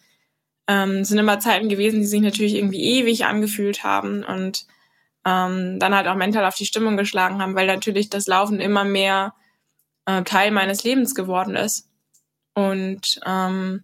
ähm, 0.67 1.03
sind 1.03 1.17
immer 1.17 1.39
Zeiten 1.39 1.69
gewesen, 1.69 1.99
die 1.99 2.05
sich 2.05 2.21
natürlich 2.21 2.55
irgendwie 2.55 2.83
ewig 2.83 3.25
angefühlt 3.25 3.83
haben 3.83 4.23
und 4.23 4.65
ähm, 5.25 5.79
dann 5.79 5.95
halt 5.95 6.07
auch 6.07 6.15
mental 6.15 6.45
auf 6.45 6.55
die 6.55 6.65
Stimmung 6.65 6.97
geschlagen 6.97 7.41
haben, 7.41 7.55
weil 7.55 7.67
natürlich 7.67 8.09
das 8.09 8.27
Laufen 8.27 8.59
immer 8.59 8.83
mehr 8.83 9.33
äh, 10.05 10.23
Teil 10.23 10.51
meines 10.51 10.83
Lebens 10.83 11.15
geworden 11.15 11.55
ist. 11.55 11.89
Und 12.53 13.19
ähm, 13.25 13.83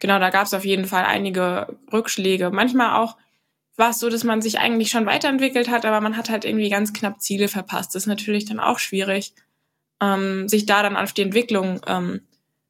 genau, 0.00 0.18
da 0.18 0.30
gab 0.30 0.46
es 0.46 0.54
auf 0.54 0.64
jeden 0.64 0.86
Fall 0.86 1.04
einige 1.04 1.78
Rückschläge. 1.92 2.50
Manchmal 2.50 2.96
auch 2.96 3.16
war 3.76 3.90
es 3.90 4.00
so, 4.00 4.08
dass 4.10 4.24
man 4.24 4.42
sich 4.42 4.58
eigentlich 4.58 4.90
schon 4.90 5.06
weiterentwickelt 5.06 5.68
hat, 5.68 5.86
aber 5.86 6.00
man 6.00 6.16
hat 6.16 6.30
halt 6.30 6.44
irgendwie 6.44 6.68
ganz 6.68 6.92
knapp 6.92 7.20
Ziele 7.20 7.48
verpasst. 7.48 7.94
Das 7.94 8.02
ist 8.02 8.08
natürlich 8.08 8.44
dann 8.44 8.58
auch 8.58 8.78
schwierig 8.78 9.34
ähm, 10.00 10.48
sich 10.48 10.66
da 10.66 10.82
dann 10.82 10.96
auf 10.96 11.12
die 11.12 11.22
Entwicklung 11.22 11.80
ähm, 11.86 12.22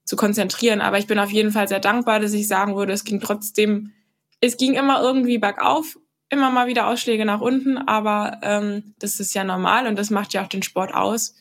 zu 0.05 0.17
konzentrieren. 0.17 0.81
Aber 0.81 0.99
ich 0.99 1.07
bin 1.07 1.19
auf 1.19 1.31
jeden 1.31 1.53
Fall 1.53 1.69
sehr 1.69 1.81
dankbar, 1.81 2.21
dass 2.21 2.33
ich 2.33 2.49
sagen 2.49 2.77
würde, 2.77 2.93
es 2.93 3.05
ging 3.05 3.21
trotzdem, 3.21 3.93
es 4.41 4.57
ging 4.57 4.75
immer 4.75 5.01
irgendwie 5.01 5.39
bergauf, 5.39 5.99
immer 6.31 6.51
mal 6.51 6.67
wieder 6.67 6.89
Ausschläge 6.89 7.25
nach 7.25 7.41
unten, 7.41 7.79
aber 7.79 8.39
ähm, 8.43 8.95
das 8.99 9.21
ist 9.21 9.35
ja 9.35 9.45
normal 9.45 9.87
und 9.87 9.99
das 9.99 10.11
macht 10.11 10.35
ja 10.35 10.45
auch 10.45 10.49
den 10.49 10.63
Sport 10.63 10.95
aus. 10.95 11.35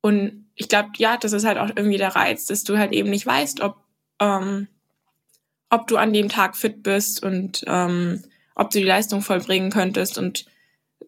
Und 0.00 0.46
ich 0.54 0.68
glaube, 0.68 0.90
ja, 0.96 1.16
das 1.16 1.32
ist 1.32 1.44
halt 1.44 1.58
auch 1.58 1.70
irgendwie 1.74 1.98
der 1.98 2.14
Reiz, 2.14 2.46
dass 2.46 2.64
du 2.64 2.78
halt 2.78 2.92
eben 2.92 3.10
nicht 3.10 3.26
weißt, 3.26 3.60
ob, 3.60 3.76
ähm, 4.20 4.68
ob 5.70 5.86
du 5.86 5.96
an 5.96 6.12
dem 6.12 6.28
Tag 6.28 6.56
fit 6.56 6.82
bist 6.82 7.22
und 7.22 7.64
ähm, 7.66 8.22
ob 8.54 8.70
du 8.70 8.78
die 8.78 8.84
Leistung 8.84 9.22
vollbringen 9.22 9.70
könntest. 9.70 10.18
Und 10.18 10.46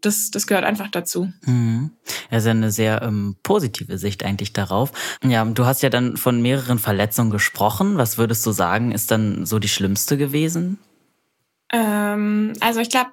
das, 0.01 0.31
das 0.31 0.47
gehört 0.47 0.65
einfach 0.65 0.89
dazu. 0.89 1.33
Mhm. 1.45 1.91
Ja 2.31 2.39
eine 2.51 2.71
sehr 2.71 3.03
ähm, 3.03 3.37
positive 3.43 3.99
Sicht 3.99 4.25
eigentlich 4.25 4.53
darauf. 4.53 4.93
Ja, 5.23 5.45
du 5.45 5.67
hast 5.67 5.83
ja 5.83 5.91
dann 5.91 6.17
von 6.17 6.41
mehreren 6.41 6.79
Verletzungen 6.79 7.31
gesprochen. 7.31 7.99
Was 7.99 8.17
würdest 8.17 8.47
du 8.47 8.53
sagen, 8.53 8.93
ist 8.93 9.11
dann 9.11 9.45
so 9.45 9.59
die 9.59 9.69
schlimmste 9.69 10.17
gewesen? 10.17 10.79
Ähm, 11.73 12.53
also 12.61 12.81
ich 12.81 12.91
glaube, 12.91 13.11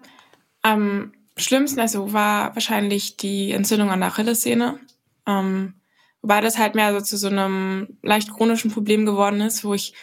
am 0.61 1.13
schlimmsten 1.35 1.79
also 1.79 2.13
war 2.13 2.55
wahrscheinlich 2.55 3.17
die 3.17 3.51
Entzündung 3.51 3.89
an 3.89 3.99
der 3.99 4.09
Achillessehne. 4.09 4.79
Ähm, 5.27 5.75
wobei 6.21 6.41
das 6.41 6.57
halt 6.57 6.75
mehr 6.75 6.93
so 6.93 7.01
zu 7.01 7.17
so 7.17 7.27
einem 7.27 7.97
leicht 8.01 8.33
chronischen 8.33 8.71
Problem 8.71 9.05
geworden 9.05 9.41
ist, 9.41 9.63
wo 9.63 9.73
ich 9.73 9.93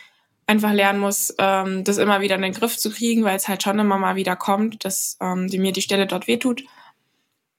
einfach 0.47 0.73
lernen 0.73 1.01
muss, 1.01 1.35
ähm, 1.38 1.85
das 1.85 1.99
immer 1.99 2.21
wieder 2.21 2.37
in 2.37 2.43
den 2.43 2.53
Griff 2.53 2.77
zu 2.77 2.90
kriegen, 2.90 3.25
weil 3.25 3.37
es 3.37 3.49
halt 3.49 3.62
schon 3.62 3.79
immer 3.79 3.99
mal 3.99 4.17
wieder 4.17 4.37
kommt, 4.37 4.85
dass 4.85 5.17
ähm, 5.21 5.49
die 5.49 5.59
mir 5.59 5.73
die 5.73 5.83
Stelle 5.83 6.07
dort 6.07 6.27
wehtut. 6.27 6.64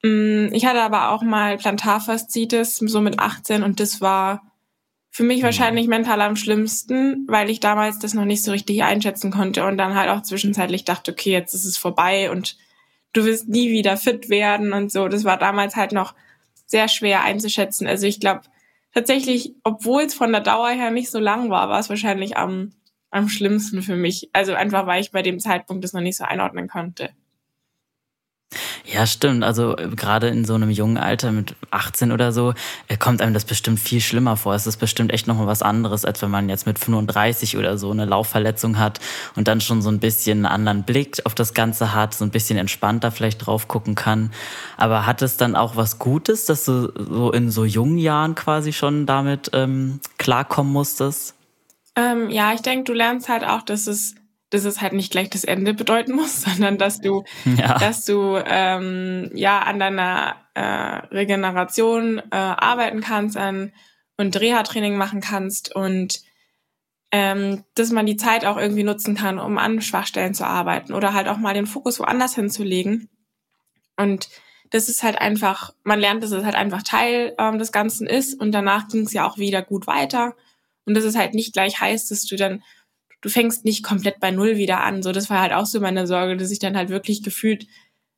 Mm, 0.03 0.47
ich 0.51 0.65
hatte 0.65 0.81
aber 0.81 1.09
auch 1.09 1.23
mal 1.23 1.57
Plantarfaszitis, 1.57 2.77
so 2.77 3.01
mit 3.01 3.19
18, 3.19 3.63
und 3.63 3.79
das 3.79 4.01
war 4.01 4.43
für 5.15 5.23
mich 5.23 5.39
mhm. 5.39 5.45
wahrscheinlich 5.45 5.87
mental 5.87 6.19
am 6.19 6.35
schlimmsten, 6.35 7.25
weil 7.29 7.49
ich 7.49 7.61
damals 7.61 7.99
das 7.99 8.13
noch 8.13 8.25
nicht 8.25 8.43
so 8.43 8.51
richtig 8.51 8.83
einschätzen 8.83 9.31
konnte 9.31 9.65
und 9.65 9.77
dann 9.77 9.95
halt 9.95 10.09
auch 10.09 10.21
zwischenzeitlich 10.23 10.83
dachte, 10.83 11.13
okay, 11.13 11.31
jetzt 11.31 11.53
ist 11.53 11.63
es 11.63 11.77
vorbei 11.77 12.29
und 12.29 12.57
du 13.13 13.23
wirst 13.23 13.47
nie 13.47 13.71
wieder 13.71 13.95
fit 13.95 14.27
werden 14.27 14.73
und 14.73 14.91
so. 14.91 15.07
Das 15.07 15.23
war 15.23 15.37
damals 15.37 15.77
halt 15.77 15.93
noch 15.93 16.15
sehr 16.65 16.89
schwer 16.89 17.23
einzuschätzen. 17.23 17.87
Also 17.87 18.07
ich 18.07 18.19
glaube 18.19 18.41
tatsächlich, 18.93 19.53
obwohl 19.63 20.01
es 20.01 20.13
von 20.13 20.33
der 20.33 20.41
Dauer 20.41 20.71
her 20.71 20.91
nicht 20.91 21.09
so 21.09 21.19
lang 21.19 21.49
war, 21.49 21.69
war 21.69 21.79
es 21.79 21.87
wahrscheinlich 21.87 22.35
am, 22.35 22.73
am 23.09 23.29
schlimmsten 23.29 23.83
für 23.83 23.95
mich. 23.95 24.29
Also 24.33 24.53
einfach, 24.53 24.85
weil 24.85 24.99
ich 24.99 25.11
bei 25.11 25.21
dem 25.21 25.39
Zeitpunkt 25.39 25.85
das 25.85 25.93
noch 25.93 26.01
nicht 26.01 26.17
so 26.17 26.25
einordnen 26.25 26.67
konnte. 26.67 27.11
Ja, 28.85 29.05
stimmt. 29.05 29.43
Also 29.43 29.75
äh, 29.77 29.89
gerade 29.89 30.27
in 30.27 30.45
so 30.45 30.53
einem 30.53 30.69
jungen 30.69 30.97
Alter 30.97 31.31
mit 31.31 31.55
18 31.71 32.11
oder 32.11 32.31
so 32.31 32.53
äh, 32.87 32.97
kommt 32.97 33.21
einem 33.21 33.33
das 33.33 33.45
bestimmt 33.45 33.79
viel 33.79 34.01
schlimmer 34.01 34.37
vor. 34.37 34.53
Es 34.53 34.67
ist 34.67 34.77
bestimmt 34.77 35.11
echt 35.11 35.27
nochmal 35.27 35.47
was 35.47 35.61
anderes, 35.61 36.05
als 36.05 36.21
wenn 36.21 36.31
man 36.31 36.49
jetzt 36.49 36.65
mit 36.65 36.79
35 36.79 37.57
oder 37.57 37.77
so 37.77 37.91
eine 37.91 38.05
Laufverletzung 38.05 38.77
hat 38.77 38.99
und 39.35 39.47
dann 39.47 39.61
schon 39.61 39.81
so 39.81 39.89
ein 39.89 39.99
bisschen 39.99 40.39
einen 40.39 40.45
anderen 40.45 40.83
Blick 40.83 41.25
auf 41.25 41.35
das 41.35 41.53
Ganze 41.53 41.93
hat, 41.93 42.13
so 42.13 42.25
ein 42.25 42.31
bisschen 42.31 42.57
entspannter 42.57 43.11
vielleicht 43.11 43.45
drauf 43.45 43.67
gucken 43.67 43.95
kann. 43.95 44.31
Aber 44.77 45.05
hat 45.05 45.21
es 45.21 45.37
dann 45.37 45.55
auch 45.55 45.75
was 45.75 45.99
Gutes, 45.99 46.45
dass 46.45 46.65
du 46.65 46.91
so 46.95 47.31
in 47.31 47.51
so 47.51 47.65
jungen 47.65 47.97
Jahren 47.97 48.35
quasi 48.35 48.73
schon 48.73 49.05
damit 49.05 49.51
ähm, 49.53 49.99
klarkommen 50.17 50.71
musstest? 50.71 51.35
Ähm, 51.95 52.29
ja, 52.29 52.53
ich 52.53 52.61
denke, 52.61 52.83
du 52.85 52.93
lernst 52.93 53.29
halt 53.29 53.43
auch, 53.45 53.61
dass 53.61 53.87
es 53.87 54.15
dass 54.49 54.65
es 54.65 54.81
halt 54.81 54.93
nicht 54.93 55.11
gleich 55.11 55.29
das 55.29 55.43
Ende 55.43 55.73
bedeuten 55.73 56.13
muss, 56.13 56.41
sondern 56.43 56.77
dass 56.77 57.01
du, 57.01 57.23
ja. 57.57 57.77
dass 57.77 58.05
du 58.05 58.37
ähm, 58.45 59.31
ja 59.33 59.59
an 59.59 59.79
deiner 59.79 60.35
äh, 60.53 60.61
Regeneration 61.13 62.19
äh, 62.19 62.35
arbeiten 62.35 63.01
kannst 63.01 63.37
an, 63.37 63.71
und 64.17 64.39
Reha-Training 64.39 64.97
machen 64.97 65.21
kannst 65.21 65.75
und 65.75 66.21
ähm, 67.11 67.63
dass 67.75 67.91
man 67.91 68.05
die 68.05 68.17
Zeit 68.17 68.45
auch 68.45 68.57
irgendwie 68.57 68.83
nutzen 68.83 69.15
kann, 69.15 69.39
um 69.39 69.57
an 69.57 69.81
Schwachstellen 69.81 70.33
zu 70.33 70.45
arbeiten 70.45 70.93
oder 70.93 71.13
halt 71.13 71.27
auch 71.27 71.37
mal 71.37 71.53
den 71.53 71.67
Fokus 71.67 71.99
woanders 71.99 72.35
hinzulegen. 72.35 73.09
Und 73.95 74.29
das 74.71 74.89
ist 74.89 75.03
halt 75.03 75.19
einfach, 75.19 75.73
man 75.83 75.99
lernt, 75.99 76.23
dass 76.23 76.31
es 76.31 76.43
halt 76.43 76.55
einfach 76.55 76.83
Teil 76.83 77.33
ähm, 77.37 77.59
des 77.59 77.71
Ganzen 77.71 78.07
ist 78.07 78.39
und 78.39 78.51
danach 78.51 78.87
ging 78.87 79.05
es 79.05 79.13
ja 79.13 79.27
auch 79.27 79.37
wieder 79.37 79.61
gut 79.61 79.87
weiter. 79.87 80.35
Und 80.85 80.95
dass 80.95 81.03
es 81.03 81.15
halt 81.15 81.33
nicht 81.33 81.53
gleich 81.53 81.79
heißt, 81.79 82.11
dass 82.11 82.25
du 82.25 82.35
dann 82.35 82.63
du 83.25 83.31
fängst 83.31 83.65
nicht 83.65 83.83
komplett 83.83 84.19
bei 84.19 84.29
Null 84.29 84.55
wieder 84.55 84.83
an. 84.83 85.01
So, 85.01 85.11
das 85.11 85.31
war 85.31 85.41
halt 85.41 85.51
auch 85.51 85.65
so 85.65 85.79
meine 85.79 86.05
Sorge, 86.05 86.37
dass 86.37 86.51
ich 86.51 86.59
dann 86.59 86.77
halt 86.77 86.89
wirklich 86.89 87.23
gefühlt 87.23 87.65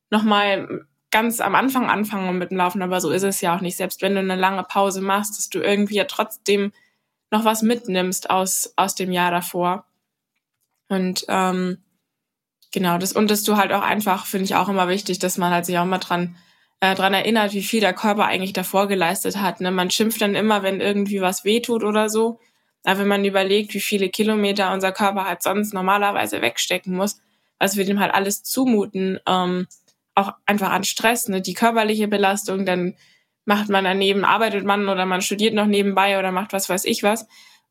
nochmal 0.09 0.85
ganz 1.11 1.39
am 1.39 1.55
Anfang 1.55 1.89
anfange 1.89 2.33
mit 2.33 2.51
dem 2.51 2.57
Laufen, 2.57 2.81
aber 2.81 2.99
so 2.99 3.09
ist 3.09 3.23
es 3.23 3.39
ja 3.39 3.55
auch 3.55 3.61
nicht. 3.61 3.77
Selbst 3.77 4.01
wenn 4.01 4.15
du 4.15 4.19
eine 4.19 4.35
lange 4.35 4.63
Pause 4.63 4.99
machst, 4.99 5.37
dass 5.37 5.49
du 5.49 5.59
irgendwie 5.59 5.95
ja 5.95 6.03
trotzdem 6.03 6.73
noch 7.31 7.45
was 7.45 7.61
mitnimmst 7.61 8.29
aus, 8.29 8.73
aus 8.75 8.95
dem 8.95 9.13
Jahr 9.13 9.31
davor. 9.31 9.85
Und 10.89 11.23
ähm, 11.29 11.77
genau, 12.73 12.97
das, 12.97 13.13
und 13.13 13.31
dass 13.31 13.43
du 13.43 13.55
halt 13.55 13.71
auch 13.71 13.83
einfach, 13.83 14.25
finde 14.25 14.43
ich 14.43 14.55
auch 14.55 14.67
immer 14.67 14.89
wichtig, 14.89 15.19
dass 15.19 15.37
man 15.37 15.53
halt 15.53 15.65
sich 15.65 15.77
auch 15.77 15.85
mal 15.85 15.99
dran, 15.99 16.35
äh, 16.81 16.95
dran 16.95 17.13
erinnert, 17.13 17.53
wie 17.53 17.63
viel 17.63 17.79
der 17.79 17.93
Körper 17.93 18.25
eigentlich 18.25 18.51
davor 18.51 18.89
geleistet 18.89 19.37
hat. 19.37 19.61
Ne? 19.61 19.71
Man 19.71 19.89
schimpft 19.89 20.19
dann 20.19 20.35
immer, 20.35 20.63
wenn 20.63 20.81
irgendwie 20.81 21.21
was 21.21 21.45
wehtut 21.45 21.85
oder 21.85 22.09
so. 22.09 22.41
Aber 22.87 23.01
wenn 23.01 23.09
man 23.09 23.25
überlegt, 23.25 23.73
wie 23.73 23.81
viele 23.81 24.07
Kilometer 24.07 24.71
unser 24.71 24.93
Körper 24.93 25.25
halt 25.25 25.43
sonst 25.43 25.73
normalerweise 25.73 26.41
wegstecken 26.41 26.95
muss, 26.95 27.19
was 27.59 27.75
wir 27.75 27.83
dem 27.83 27.99
halt 27.99 28.13
alles 28.13 28.43
zumuten, 28.43 29.19
ähm, 29.27 29.67
auch 30.15 30.31
einfach 30.45 30.71
an 30.71 30.85
Stress, 30.85 31.27
ne? 31.27 31.41
die 31.41 31.53
körperliche 31.53 32.07
Belastung, 32.07 32.65
dann 32.65 32.95
macht 33.43 33.67
man 33.67 33.83
daneben, 33.83 34.23
arbeitet 34.23 34.63
man 34.63 34.87
oder 34.87 35.05
man 35.05 35.21
studiert 35.21 35.53
noch 35.53 35.65
nebenbei 35.65 36.17
oder 36.17 36.31
macht 36.31 36.53
was 36.53 36.69
weiß 36.69 36.85
ich 36.85 37.03
was. 37.03 37.27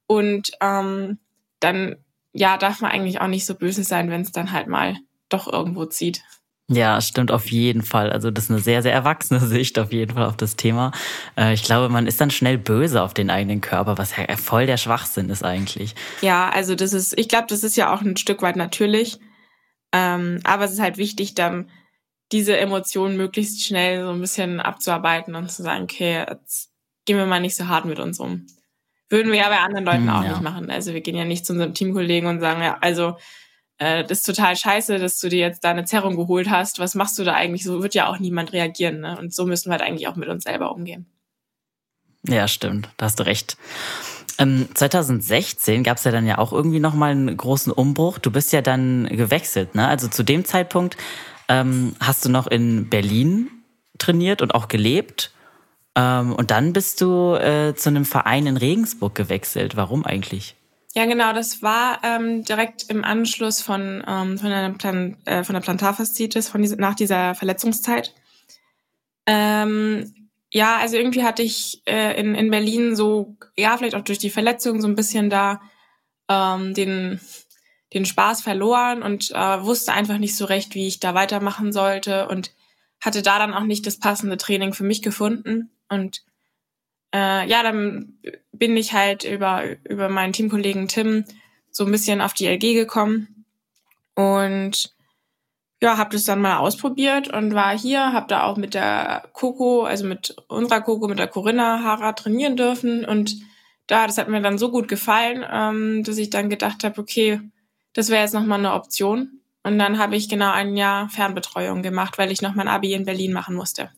Und 0.07 0.51
ähm, 0.61 1.19
dann 1.61 1.97
ja, 2.35 2.59
darf 2.59 2.83
man 2.83 2.91
eigentlich 2.91 3.19
auch 3.19 3.27
nicht 3.27 3.47
so 3.47 3.55
böse 3.55 3.85
sein, 3.85 4.11
wenn 4.11 4.21
es 4.21 4.33
dann 4.33 4.53
halt 4.53 4.69
mal 4.69 4.99
doch 5.31 5.51
irgendwo 5.51 5.87
zieht. 5.87 6.21
Ja, 6.69 7.01
stimmt 7.01 7.31
auf 7.31 7.47
jeden 7.47 7.83
Fall. 7.83 8.11
Also 8.11 8.33
das 8.33 8.45
ist 8.45 8.51
eine 8.51 8.59
sehr, 8.59 8.83
sehr 8.83 8.93
erwachsene 8.93 9.41
Sicht 9.47 9.79
auf 9.79 9.93
jeden 9.93 10.15
Fall 10.15 10.27
auf 10.27 10.37
das 10.37 10.57
Thema. 10.57 10.91
Äh, 11.37 11.55
ich 11.55 11.63
glaube, 11.63 11.89
man 11.89 12.07
ist 12.07 12.21
dann 12.21 12.31
schnell 12.31 12.59
böse 12.59 13.03
auf 13.03 13.15
den 13.15 13.31
eigenen 13.31 13.61
Körper, 13.61 13.99
was 13.99 14.17
ja 14.17 14.37
voll 14.37 14.67
der 14.67 14.77
Schwachsinn 14.77 15.31
ist 15.31 15.45
eigentlich. 15.45 15.95
Ja, 16.23 16.49
also 16.51 16.75
das 16.75 16.93
ist, 16.93 17.17
ich 17.19 17.29
glaube, 17.29 17.47
das 17.49 17.63
ist 17.63 17.77
ja 17.77 17.95
auch 17.95 18.03
ein 18.03 18.17
Stück 18.17 18.43
weit 18.43 18.57
natürlich. 18.57 19.21
Ähm, 19.93 20.41
aber 20.43 20.65
es 20.65 20.73
ist 20.73 20.81
halt 20.81 20.97
wichtig, 20.97 21.35
dann 21.35 21.71
diese 22.33 22.57
Emotionen 22.59 23.17
möglichst 23.17 23.65
schnell 23.65 24.03
so 24.03 24.11
ein 24.11 24.21
bisschen 24.21 24.59
abzuarbeiten 24.59 25.37
und 25.37 25.51
zu 25.51 25.63
sagen, 25.63 25.85
okay, 25.85 26.25
jetzt 26.29 26.73
gehen 27.05 27.17
wir 27.17 27.27
mal 27.27 27.41
nicht 27.41 27.55
so 27.55 27.69
hart 27.69 27.85
mit 27.85 28.01
uns 28.01 28.19
um. 28.19 28.47
Würden 29.09 29.31
wir 29.31 29.39
ja 29.39 29.49
bei 29.49 29.61
anderen 29.61 29.85
Leuten 29.85 30.09
hm, 30.09 30.09
auch 30.09 30.25
ja. 30.25 30.31
nicht 30.31 30.43
machen. 30.43 30.69
Also 30.69 30.93
wir 30.93 31.01
gehen 31.01 31.15
ja 31.15 31.25
nicht 31.25 31.47
zu 31.47 31.53
unserem 31.53 31.75
Teamkollegen 31.75 32.29
und 32.29 32.41
sagen, 32.41 32.61
ja, 32.61 32.77
also 32.81 33.17
äh, 33.79 34.05
das 34.05 34.19
ist 34.19 34.25
total 34.25 34.57
scheiße, 34.57 34.99
dass 34.99 35.19
du 35.19 35.29
dir 35.29 35.41
jetzt 35.41 35.65
da 35.65 35.71
eine 35.71 35.85
Zerrung 35.85 36.17
geholt 36.17 36.49
hast. 36.51 36.79
Was 36.79 36.95
machst 36.95 37.19
du 37.19 37.25
da 37.25 37.35
eigentlich? 37.35 37.65
So 37.65 37.83
wird 37.83 37.95
ja 37.95 38.09
auch 38.09 38.19
niemand 38.19 38.53
reagieren. 38.53 39.01
Ne? 39.01 39.19
Und 39.19 39.35
so 39.35 39.47
müssen 39.47 39.69
wir 39.69 39.73
halt 39.73 39.83
eigentlich 39.83 40.09
auch 40.09 40.17
mit 40.17 40.29
uns 40.29 40.45
selber 40.45 40.73
umgehen. 40.73 41.07
Ja, 42.27 42.49
stimmt. 42.49 42.89
Da 42.97 43.07
hast 43.07 43.21
du 43.21 43.25
recht. 43.25 43.57
Ähm, 44.39 44.69
2016 44.75 45.83
gab 45.83 45.99
es 45.99 46.05
ja 46.05 46.11
dann 46.11 46.27
ja 46.27 46.39
auch 46.39 46.53
irgendwie 46.53 46.81
nochmal 46.81 47.13
einen 47.13 47.37
großen 47.37 47.73
Umbruch. 47.73 48.19
Du 48.19 48.31
bist 48.31 48.53
ja 48.53 48.63
dann 48.63 49.07
gewechselt, 49.07 49.75
ne? 49.75 49.87
Also 49.89 50.09
zu 50.09 50.23
dem 50.23 50.45
Zeitpunkt 50.45 50.97
ähm, 51.49 51.95
hast 52.01 52.25
du 52.25 52.29
noch 52.29 52.47
in 52.47 52.89
Berlin 52.89 53.51
trainiert 53.99 54.43
und 54.43 54.55
auch 54.55 54.69
gelebt. 54.69 55.33
Ähm, 55.95 56.35
und 56.35 56.51
dann 56.51 56.73
bist 56.73 57.01
du 57.01 57.35
äh, 57.35 57.75
zu 57.75 57.89
einem 57.89 58.05
Verein 58.05 58.47
in 58.47 58.57
Regensburg 58.57 59.15
gewechselt. 59.15 59.77
Warum 59.77 60.05
eigentlich? 60.05 60.57
Ja, 60.97 61.05
genau, 61.05 61.35
das 61.35 61.61
war 61.61 62.01
ähm, 62.05 62.43
direkt 62.43 62.89
im 62.89 63.05
Anschluss 63.05 63.61
von, 63.61 64.03
ähm, 64.09 64.39
von, 64.39 64.51
einer 64.51 64.73
Plan 64.73 65.19
äh, 65.27 65.45
von 65.45 65.53
der 65.53 65.61
Plantarfaszitis, 65.61 66.49
von 66.49 66.63
diese, 66.63 66.77
nach 66.77 66.95
dieser 66.95 67.35
Verletzungszeit. 67.35 68.15
Ähm, 69.27 70.31
ja, 70.51 70.79
also 70.79 70.97
irgendwie 70.97 71.23
hatte 71.23 71.43
ich 71.43 71.83
äh, 71.85 72.19
in, 72.19 72.35
in 72.35 72.51
Berlin 72.51 72.97
so, 72.97 73.37
ja, 73.59 73.77
vielleicht 73.77 73.95
auch 73.95 74.05
durch 74.05 74.19
die 74.19 74.31
Verletzung 74.31 74.81
so 74.81 74.89
ein 74.89 74.95
bisschen 74.95 75.29
da 75.29 75.61
ähm, 76.31 76.73
den, 76.73 77.21
den 77.93 78.07
Spaß 78.07 78.41
verloren 78.41 79.03
und 79.03 79.33
äh, 79.33 79.63
wusste 79.63 79.93
einfach 79.93 80.17
nicht 80.17 80.35
so 80.35 80.47
recht, 80.47 80.75
wie 80.75 80.87
ich 80.87 80.99
da 80.99 81.13
weitermachen 81.13 81.75
sollte 81.75 82.27
und 82.29 82.53
hatte 83.03 83.21
da 83.21 83.39
dann 83.39 83.53
auch 83.53 83.65
nicht 83.65 83.87
das 83.87 83.99
passende 83.99 84.39
Training 84.39 84.73
für 84.73 84.85
mich 84.85 85.03
gefunden. 85.03 85.71
Und 85.91 86.23
äh, 87.15 87.49
ja, 87.49 87.63
dann 87.63 88.19
bin 88.53 88.77
ich 88.77 88.93
halt 88.93 89.25
über, 89.25 89.65
über 89.89 90.09
meinen 90.09 90.33
Teamkollegen 90.33 90.89
Tim 90.89 91.25
so 91.71 91.85
ein 91.85 91.93
bisschen 91.93 92.21
auf 92.21 92.33
die 92.33 92.47
LG 92.47 92.75
gekommen 92.75 93.45
und 94.15 94.95
ja, 95.83 95.99
habe 95.99 96.11
das 96.11 96.25
dann 96.25 96.41
mal 96.41 96.57
ausprobiert 96.57 97.29
und 97.29 97.55
war 97.55 97.79
hier, 97.79 98.13
habe 98.13 98.27
da 98.29 98.45
auch 98.45 98.57
mit 98.57 98.73
der 98.75 99.29
Coco, 99.35 99.85
also 99.85 100.07
mit 100.07 100.35
unserer 100.49 100.81
Coco, 100.81 101.07
mit 101.07 101.19
der 101.19 101.29
Corinna 101.29 101.83
Hara 101.83 102.13
trainieren 102.13 102.57
dürfen 102.57 103.05
und 103.05 103.37
da, 103.87 104.07
das 104.07 104.19
hat 104.19 104.29
mir 104.29 104.41
dann 104.41 104.59
so 104.59 104.71
gut 104.71 104.89
gefallen, 104.89 105.45
ähm, 105.51 106.03
dass 106.03 106.19
ich 106.19 106.31
dann 106.31 106.51
gedacht 106.51 106.83
habe, 106.83 107.01
okay, 107.01 107.41
das 107.93 108.09
wäre 108.09 108.23
jetzt 108.23 108.35
nochmal 108.35 108.59
eine 108.59 108.75
Option. 108.75 109.41
Und 109.63 109.79
dann 109.79 109.99
habe 109.99 110.17
ich 110.17 110.29
genau 110.29 110.51
ein 110.53 110.77
Jahr 110.77 111.09
Fernbetreuung 111.09 111.83
gemacht, 111.83 112.19
weil 112.19 112.31
ich 112.31 112.43
noch 112.43 112.55
mein 112.55 112.69
Abi 112.69 112.93
in 112.93 113.05
Berlin 113.05 113.33
machen 113.33 113.55
musste. 113.55 113.91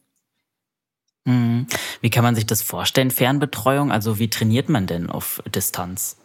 Mhm. 1.29 1.67
Wie 2.01 2.09
kann 2.09 2.25
man 2.25 2.35
sich 2.35 2.47
das 2.47 2.63
vorstellen, 2.63 3.11
Fernbetreuung? 3.11 3.93
Also 3.93 4.19
wie 4.19 4.31
trainiert 4.31 4.71
man 4.71 4.87
denn 4.87 5.11
auf 5.11 5.43
Distanz? 5.55 6.17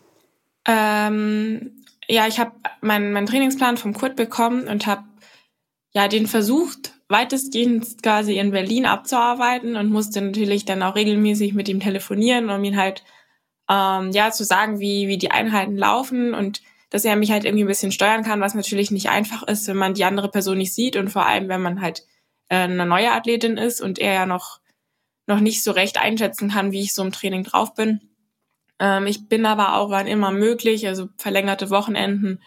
Ähm, 0.66 1.84
ja, 2.08 2.26
ich 2.28 2.40
habe 2.40 2.54
meinen 2.80 3.12
mein 3.12 3.26
Trainingsplan 3.26 3.76
vom 3.76 3.94
Kurt 3.94 4.16
bekommen 4.16 4.70
und 4.70 4.88
habe 4.88 5.04
ja 5.92 6.08
den 6.08 6.26
versucht, 6.26 6.94
weitestgehend 7.10 8.02
quasi 8.02 8.40
in 8.40 8.52
Berlin 8.52 8.86
abzuarbeiten 8.86 9.76
und 9.76 9.92
musste 9.92 10.22
natürlich 10.22 10.64
dann 10.64 10.82
auch 10.82 10.96
regelmäßig 10.96 11.54
mit 11.54 11.68
ihm 11.68 11.82
telefonieren, 11.82 12.50
um 12.50 12.64
ihn 12.64 12.78
halt 12.78 13.04
ähm, 13.70 14.12
ja 14.12 14.32
zu 14.32 14.46
sagen, 14.46 14.80
wie, 14.80 15.10
wie 15.10 15.18
die 15.18 15.32
Einheiten 15.32 15.76
laufen 15.76 16.34
und 16.34 16.62
dass 16.92 17.04
er 17.04 17.18
mich 17.18 17.32
halt 17.32 17.44
irgendwie 17.44 17.66
ein 17.66 17.68
bisschen 17.68 17.92
steuern 17.92 18.24
kann, 18.24 18.40
was 18.40 18.56
natürlich 18.56 18.90
nicht 18.90 19.10
einfach 19.10 19.44
ist, 19.44 19.68
wenn 19.68 19.78
man 19.78 19.96
die 19.96 20.06
andere 20.06 20.32
Person 20.32 20.60
nicht 20.60 20.74
sieht 20.74 20.96
und 20.96 21.10
vor 21.10 21.26
allem, 21.26 21.50
wenn 21.50 21.62
man 21.62 21.82
halt 21.82 22.04
äh, 22.48 22.56
eine 22.56 22.86
neue 22.86 23.12
Athletin 23.12 23.58
ist 23.58 23.82
und 23.82 24.00
er 24.00 24.14
ja 24.14 24.26
noch 24.26 24.63
noch 25.28 25.40
nicht 25.40 25.64
so 25.64 25.72
recht 25.72 26.00
einschätzen 26.00 26.50
kann, 26.50 26.72
wie 26.72 26.82
ich 26.82 26.94
so 26.94 27.04
im 27.04 27.12
Training 27.12 27.44
drauf 27.44 27.74
bin. 27.74 28.02
Ähm, 28.80 29.08
ich 29.08 29.28
bin 29.28 29.46
aber 29.46 29.78
auch, 29.78 29.90
wann 29.90 30.08
immer 30.08 30.32
möglich, 30.32 30.88
also 30.88 31.10
verlängerte 31.18 31.70
Wochenenden 31.70 32.42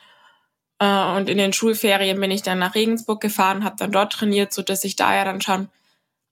äh, 0.79 1.17
und 1.17 1.29
in 1.29 1.39
den 1.39 1.53
Schulferien 1.53 2.21
bin 2.21 2.31
ich 2.31 2.43
dann 2.43 2.59
nach 2.59 2.75
Regensburg 2.75 3.21
gefahren, 3.21 3.65
habe 3.65 3.77
dann 3.79 3.93
dort 3.93 4.13
trainiert, 4.13 4.53
so 4.53 4.63
dass 4.63 4.85
ich 4.85 4.97
da 4.97 5.15
ja 5.15 5.25
dann 5.25 5.41
schon 5.41 5.69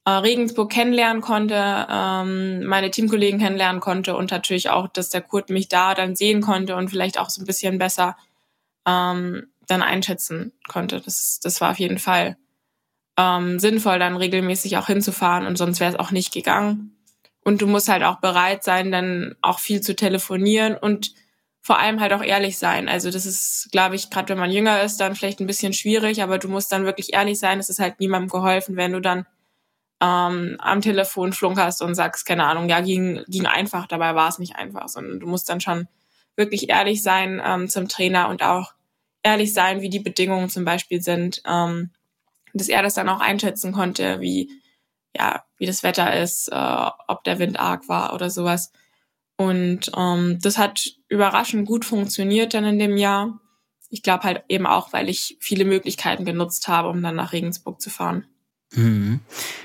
äh, 0.04 0.10
Regensburg 0.10 0.70
kennenlernen 0.70 1.22
konnte, 1.22 1.86
ähm, 1.90 2.64
meine 2.64 2.90
Teamkollegen 2.90 3.40
kennenlernen 3.40 3.80
konnte 3.80 4.16
und 4.16 4.30
natürlich 4.30 4.68
auch, 4.70 4.88
dass 4.88 5.08
der 5.10 5.22
Kurt 5.22 5.48
mich 5.50 5.68
da 5.68 5.94
dann 5.94 6.16
sehen 6.16 6.42
konnte 6.42 6.76
und 6.76 6.90
vielleicht 6.90 7.18
auch 7.18 7.30
so 7.30 7.42
ein 7.42 7.46
bisschen 7.46 7.78
besser 7.78 8.16
ähm, 8.86 9.48
dann 9.66 9.82
einschätzen 9.82 10.52
konnte. 10.68 11.00
Das, 11.00 11.40
das 11.42 11.60
war 11.62 11.70
auf 11.70 11.78
jeden 11.78 11.98
Fall 11.98 12.36
ähm, 13.16 13.58
sinnvoll, 13.58 13.98
dann 13.98 14.16
regelmäßig 14.16 14.76
auch 14.76 14.86
hinzufahren 14.86 15.46
und 15.46 15.56
sonst 15.56 15.80
wäre 15.80 15.92
es 15.92 15.98
auch 15.98 16.10
nicht 16.10 16.32
gegangen. 16.32 16.96
Und 17.44 17.60
du 17.60 17.66
musst 17.66 17.88
halt 17.88 18.02
auch 18.02 18.20
bereit 18.20 18.64
sein, 18.64 18.90
dann 18.90 19.36
auch 19.42 19.58
viel 19.58 19.80
zu 19.80 19.94
telefonieren 19.94 20.76
und 20.76 21.12
vor 21.60 21.78
allem 21.78 22.00
halt 22.00 22.12
auch 22.12 22.22
ehrlich 22.22 22.58
sein. 22.58 22.88
Also 22.88 23.10
das 23.10 23.24
ist, 23.26 23.68
glaube 23.72 23.94
ich, 23.94 24.10
gerade 24.10 24.28
wenn 24.30 24.38
man 24.38 24.50
jünger 24.50 24.82
ist, 24.82 24.98
dann 24.98 25.14
vielleicht 25.14 25.40
ein 25.40 25.46
bisschen 25.46 25.72
schwierig, 25.72 26.22
aber 26.22 26.38
du 26.38 26.48
musst 26.48 26.72
dann 26.72 26.84
wirklich 26.84 27.14
ehrlich 27.14 27.38
sein. 27.38 27.58
Es 27.58 27.70
ist 27.70 27.80
halt 27.80 28.00
niemandem 28.00 28.28
geholfen, 28.28 28.76
wenn 28.76 28.92
du 28.92 29.00
dann 29.00 29.26
ähm, 30.02 30.56
am 30.58 30.80
Telefon 30.82 31.32
flunkerst 31.32 31.80
und 31.80 31.94
sagst, 31.94 32.26
keine 32.26 32.44
Ahnung, 32.44 32.68
ja, 32.68 32.80
ging, 32.80 33.22
ging 33.28 33.46
einfach, 33.46 33.86
dabei 33.86 34.14
war 34.14 34.28
es 34.28 34.38
nicht 34.38 34.56
einfach, 34.56 34.88
sondern 34.88 35.20
du 35.20 35.26
musst 35.26 35.48
dann 35.48 35.60
schon 35.60 35.88
wirklich 36.36 36.68
ehrlich 36.68 37.02
sein 37.02 37.40
ähm, 37.42 37.68
zum 37.68 37.88
Trainer 37.88 38.28
und 38.28 38.42
auch 38.42 38.74
ehrlich 39.22 39.54
sein, 39.54 39.80
wie 39.80 39.88
die 39.88 40.00
Bedingungen 40.00 40.50
zum 40.50 40.64
Beispiel 40.64 41.00
sind, 41.00 41.42
ähm, 41.46 41.90
dass 42.54 42.68
er 42.68 42.82
das 42.82 42.94
dann 42.94 43.08
auch 43.08 43.20
einschätzen 43.20 43.72
konnte, 43.72 44.20
wie 44.20 44.50
ja, 45.16 45.44
wie 45.58 45.66
das 45.66 45.82
Wetter 45.82 46.20
ist, 46.20 46.48
äh, 46.48 46.90
ob 47.08 47.24
der 47.24 47.38
Wind 47.38 47.58
arg 47.58 47.88
war 47.88 48.14
oder 48.14 48.30
sowas. 48.30 48.72
Und 49.36 49.90
ähm, 49.96 50.38
das 50.42 50.58
hat 50.58 50.90
überraschend 51.08 51.66
gut 51.66 51.84
funktioniert 51.84 52.54
dann 52.54 52.64
in 52.64 52.78
dem 52.78 52.96
Jahr. 52.96 53.40
Ich 53.90 54.02
glaube 54.02 54.24
halt 54.24 54.44
eben 54.48 54.66
auch, 54.66 54.92
weil 54.92 55.08
ich 55.08 55.36
viele 55.40 55.64
Möglichkeiten 55.64 56.24
genutzt 56.24 56.68
habe, 56.68 56.88
um 56.88 57.02
dann 57.02 57.16
nach 57.16 57.32
Regensburg 57.32 57.80
zu 57.80 57.90
fahren. 57.90 58.26
Mhm. 58.74 59.20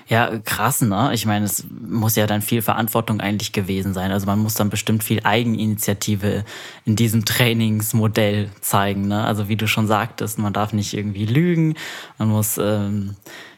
Ja, 0.08 0.38
krass, 0.40 0.82
ne? 0.82 1.12
Ich 1.14 1.26
meine, 1.26 1.46
es 1.46 1.66
muss 1.70 2.16
ja 2.16 2.28
dann 2.28 2.42
viel 2.42 2.62
Verantwortung 2.62 3.22
eigentlich 3.22 3.52
gewesen 3.52 3.94
sein. 3.94 4.12
Also 4.12 4.26
man 4.26 4.40
muss 4.40 4.56
dann 4.56 4.70
bestimmt 4.70 5.04
viel 5.04 5.22
Eigeninitiative 5.24 6.46
in 6.86 6.96
diesem 6.96 7.26
Trainingsmodell 7.26 8.50
zeigen, 8.62 9.08
ne? 9.08 9.24
Also 9.24 9.50
wie 9.50 9.56
du 9.56 9.68
schon 9.68 9.88
sagtest, 9.88 10.40
man 10.40 10.54
darf 10.54 10.74
nicht 10.74 10.94
irgendwie 10.94 11.26
lügen, 11.26 11.76
man 12.18 12.30
muss 12.30 12.58
ähm, 12.58 13.16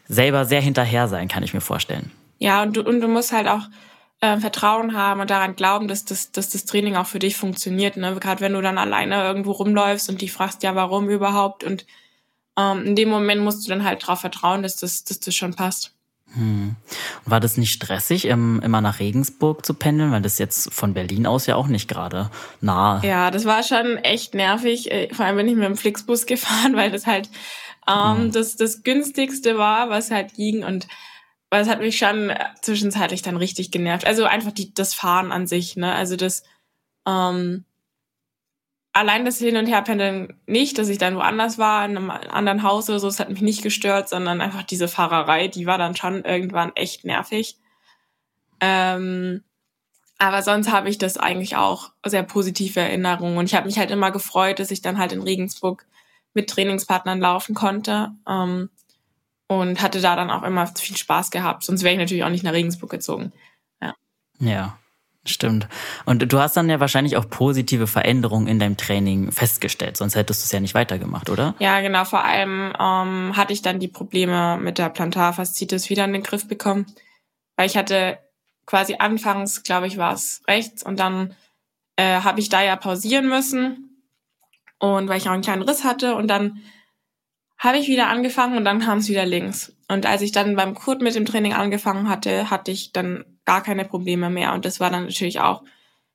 selber 0.08 0.44
sehr 0.44 0.60
hinterher 0.60 1.08
sein, 1.08 1.28
kann 1.28 1.42
ich 1.42 1.54
mir 1.54 1.60
vorstellen. 1.60 2.10
Ja, 2.38 2.62
und 2.62 2.76
du, 2.76 2.82
und 2.82 3.00
du 3.00 3.08
musst 3.08 3.32
halt 3.32 3.48
auch 3.48 3.68
äh, 4.20 4.38
Vertrauen 4.38 4.94
haben 4.94 5.20
und 5.20 5.30
daran 5.30 5.56
glauben, 5.56 5.88
dass 5.88 6.04
das, 6.04 6.32
dass 6.32 6.50
das 6.50 6.64
Training 6.64 6.96
auch 6.96 7.06
für 7.06 7.18
dich 7.18 7.36
funktioniert. 7.36 7.96
Ne? 7.96 8.16
Gerade 8.20 8.40
wenn 8.40 8.52
du 8.52 8.60
dann 8.62 8.78
alleine 8.78 9.22
irgendwo 9.22 9.52
rumläufst 9.52 10.08
und 10.08 10.20
die 10.20 10.28
fragst, 10.28 10.62
ja, 10.62 10.74
warum 10.74 11.08
überhaupt? 11.08 11.64
Und 11.64 11.86
ähm, 12.58 12.84
in 12.84 12.96
dem 12.96 13.08
Moment 13.08 13.42
musst 13.42 13.64
du 13.64 13.70
dann 13.70 13.84
halt 13.84 14.02
darauf 14.02 14.20
vertrauen, 14.20 14.62
dass 14.62 14.76
das, 14.76 15.04
dass 15.04 15.20
das 15.20 15.34
schon 15.34 15.54
passt. 15.54 15.94
Hm. 16.34 16.76
War 17.26 17.40
das 17.40 17.58
nicht 17.58 17.72
stressig, 17.72 18.24
immer 18.24 18.80
nach 18.80 19.00
Regensburg 19.00 19.66
zu 19.66 19.74
pendeln, 19.74 20.12
weil 20.12 20.22
das 20.22 20.38
jetzt 20.38 20.72
von 20.72 20.94
Berlin 20.94 21.26
aus 21.26 21.46
ja 21.46 21.56
auch 21.56 21.66
nicht 21.66 21.88
gerade 21.88 22.30
nah. 22.60 23.02
Ja, 23.04 23.30
das 23.30 23.44
war 23.44 23.62
schon 23.62 23.98
echt 23.98 24.34
nervig. 24.34 24.90
Äh, 24.90 25.12
vor 25.12 25.26
allem 25.26 25.36
bin 25.36 25.48
ich 25.48 25.56
mit 25.56 25.64
dem 25.64 25.76
Flixbus 25.76 26.26
gefahren, 26.26 26.74
weil 26.74 26.90
das 26.90 27.06
halt 27.06 27.28
ähm, 27.86 28.16
hm. 28.16 28.32
das, 28.32 28.56
das 28.56 28.82
günstigste 28.82 29.58
war, 29.58 29.90
was 29.90 30.10
halt 30.10 30.34
ging 30.34 30.64
und 30.64 30.86
weil 31.50 31.60
es 31.60 31.68
hat 31.68 31.80
mich 31.80 31.98
schon 31.98 32.32
zwischenzeitlich 32.62 33.20
dann 33.20 33.36
richtig 33.36 33.70
genervt. 33.70 34.06
Also 34.06 34.24
einfach 34.24 34.52
die, 34.52 34.72
das 34.72 34.94
Fahren 34.94 35.32
an 35.32 35.46
sich, 35.46 35.76
ne? 35.76 35.92
Also 35.92 36.16
das, 36.16 36.44
ähm, 37.06 37.64
allein 38.92 39.24
das 39.24 39.38
Hin- 39.38 39.56
und 39.56 39.66
Herpendeln 39.66 40.40
nicht, 40.46 40.78
dass 40.78 40.88
ich 40.88 40.98
dann 40.98 41.16
woanders 41.16 41.58
war, 41.58 41.84
in 41.84 41.96
einem 41.96 42.10
anderen 42.10 42.62
Haus 42.62 42.88
oder 42.88 42.98
so, 42.98 43.06
das 43.06 43.20
hat 43.20 43.30
mich 43.30 43.42
nicht 43.42 43.62
gestört, 43.62 44.08
sondern 44.08 44.40
einfach 44.40 44.62
diese 44.62 44.88
Fahrerei, 44.88 45.48
die 45.48 45.66
war 45.66 45.78
dann 45.78 45.96
schon 45.96 46.24
irgendwann 46.24 46.72
echt 46.74 47.04
nervig. 47.04 47.56
Ähm, 48.60 49.42
aber 50.18 50.42
sonst 50.42 50.70
habe 50.70 50.88
ich 50.88 50.98
das 50.98 51.16
eigentlich 51.16 51.56
auch 51.56 51.92
sehr 52.06 52.22
positive 52.22 52.80
Erinnerungen. 52.80 53.38
Und 53.38 53.46
ich 53.46 53.54
habe 53.54 53.66
mich 53.66 53.78
halt 53.78 53.90
immer 53.90 54.10
gefreut, 54.12 54.60
dass 54.60 54.70
ich 54.70 54.82
dann 54.82 54.98
halt 54.98 55.12
in 55.12 55.22
Regensburg 55.22 55.86
mit 56.34 56.48
Trainingspartnern 56.48 57.20
laufen 57.20 57.54
konnte. 57.54 58.12
Ähm, 58.28 58.70
und 59.60 59.82
hatte 59.82 60.00
da 60.00 60.16
dann 60.16 60.30
auch 60.30 60.42
immer 60.42 60.66
viel 60.66 60.96
Spaß 60.96 61.30
gehabt. 61.30 61.64
Sonst 61.64 61.82
wäre 61.82 61.92
ich 61.92 61.98
natürlich 61.98 62.24
auch 62.24 62.30
nicht 62.30 62.44
nach 62.44 62.52
Regensburg 62.52 62.90
gezogen. 62.90 63.32
Ja. 63.80 63.94
Ja. 64.38 64.78
Stimmt. 65.24 65.68
Und 66.04 66.32
du 66.32 66.38
hast 66.40 66.56
dann 66.56 66.68
ja 66.68 66.80
wahrscheinlich 66.80 67.16
auch 67.16 67.28
positive 67.30 67.86
Veränderungen 67.86 68.48
in 68.48 68.58
deinem 68.58 68.76
Training 68.76 69.30
festgestellt, 69.30 69.96
sonst 69.96 70.16
hättest 70.16 70.42
du 70.42 70.46
es 70.46 70.52
ja 70.52 70.58
nicht 70.58 70.74
weitergemacht, 70.74 71.30
oder? 71.30 71.54
Ja, 71.60 71.80
genau. 71.80 72.04
Vor 72.04 72.24
allem 72.24 72.72
ähm, 72.78 73.36
hatte 73.36 73.52
ich 73.52 73.62
dann 73.62 73.78
die 73.78 73.88
Probleme 73.88 74.58
mit 74.60 74.78
der 74.78 74.88
Plantarfaszitis 74.88 75.90
wieder 75.90 76.04
in 76.04 76.12
den 76.12 76.24
Griff 76.24 76.48
bekommen, 76.48 76.86
weil 77.56 77.66
ich 77.66 77.76
hatte 77.76 78.18
quasi 78.66 78.96
anfangs, 78.98 79.62
glaube 79.62 79.86
ich, 79.86 79.96
war 79.96 80.12
es 80.12 80.42
rechts 80.48 80.82
und 80.82 80.98
dann 80.98 81.36
äh, 81.96 82.20
habe 82.20 82.40
ich 82.40 82.48
da 82.48 82.62
ja 82.62 82.74
pausieren 82.74 83.28
müssen 83.28 84.04
und 84.78 85.08
weil 85.08 85.18
ich 85.18 85.28
auch 85.28 85.32
einen 85.32 85.42
kleinen 85.42 85.62
Riss 85.62 85.84
hatte 85.84 86.16
und 86.16 86.26
dann 86.26 86.62
habe 87.62 87.78
ich 87.78 87.86
wieder 87.86 88.08
angefangen 88.08 88.56
und 88.56 88.64
dann 88.64 88.80
kam 88.80 88.98
es 88.98 89.08
wieder 89.08 89.24
links. 89.24 89.72
Und 89.86 90.04
als 90.04 90.20
ich 90.20 90.32
dann 90.32 90.56
beim 90.56 90.74
Kurt 90.74 91.00
mit 91.00 91.14
dem 91.14 91.24
Training 91.24 91.52
angefangen 91.52 92.08
hatte, 92.08 92.50
hatte 92.50 92.72
ich 92.72 92.92
dann 92.92 93.24
gar 93.44 93.62
keine 93.62 93.84
Probleme 93.84 94.30
mehr. 94.30 94.52
Und 94.52 94.64
das 94.64 94.80
war 94.80 94.90
dann 94.90 95.04
natürlich 95.04 95.38
auch 95.38 95.62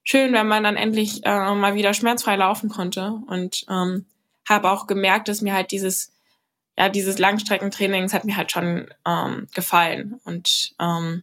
schön, 0.04 0.34
wenn 0.34 0.48
man 0.48 0.64
dann 0.64 0.76
endlich 0.76 1.26
äh, 1.26 1.56
mal 1.56 1.76
wieder 1.76 1.94
schmerzfrei 1.94 2.36
laufen 2.36 2.68
konnte. 2.68 3.14
Und 3.28 3.66
ähm, 3.70 4.06
habe 4.48 4.70
auch 4.70 4.88
gemerkt, 4.88 5.30
dass 5.30 5.42
mir 5.42 5.54
halt 5.54 5.72
dieses, 5.72 6.12
ja, 6.78 6.90
dieses 6.90 7.18
Langstreckentraining, 7.18 8.04
das 8.04 8.14
hat 8.14 8.26
mir 8.26 8.36
halt 8.36 8.52
schon 8.52 8.88
ähm, 9.06 9.48
gefallen. 9.56 10.20
Und 10.26 10.74
ähm, 10.82 11.22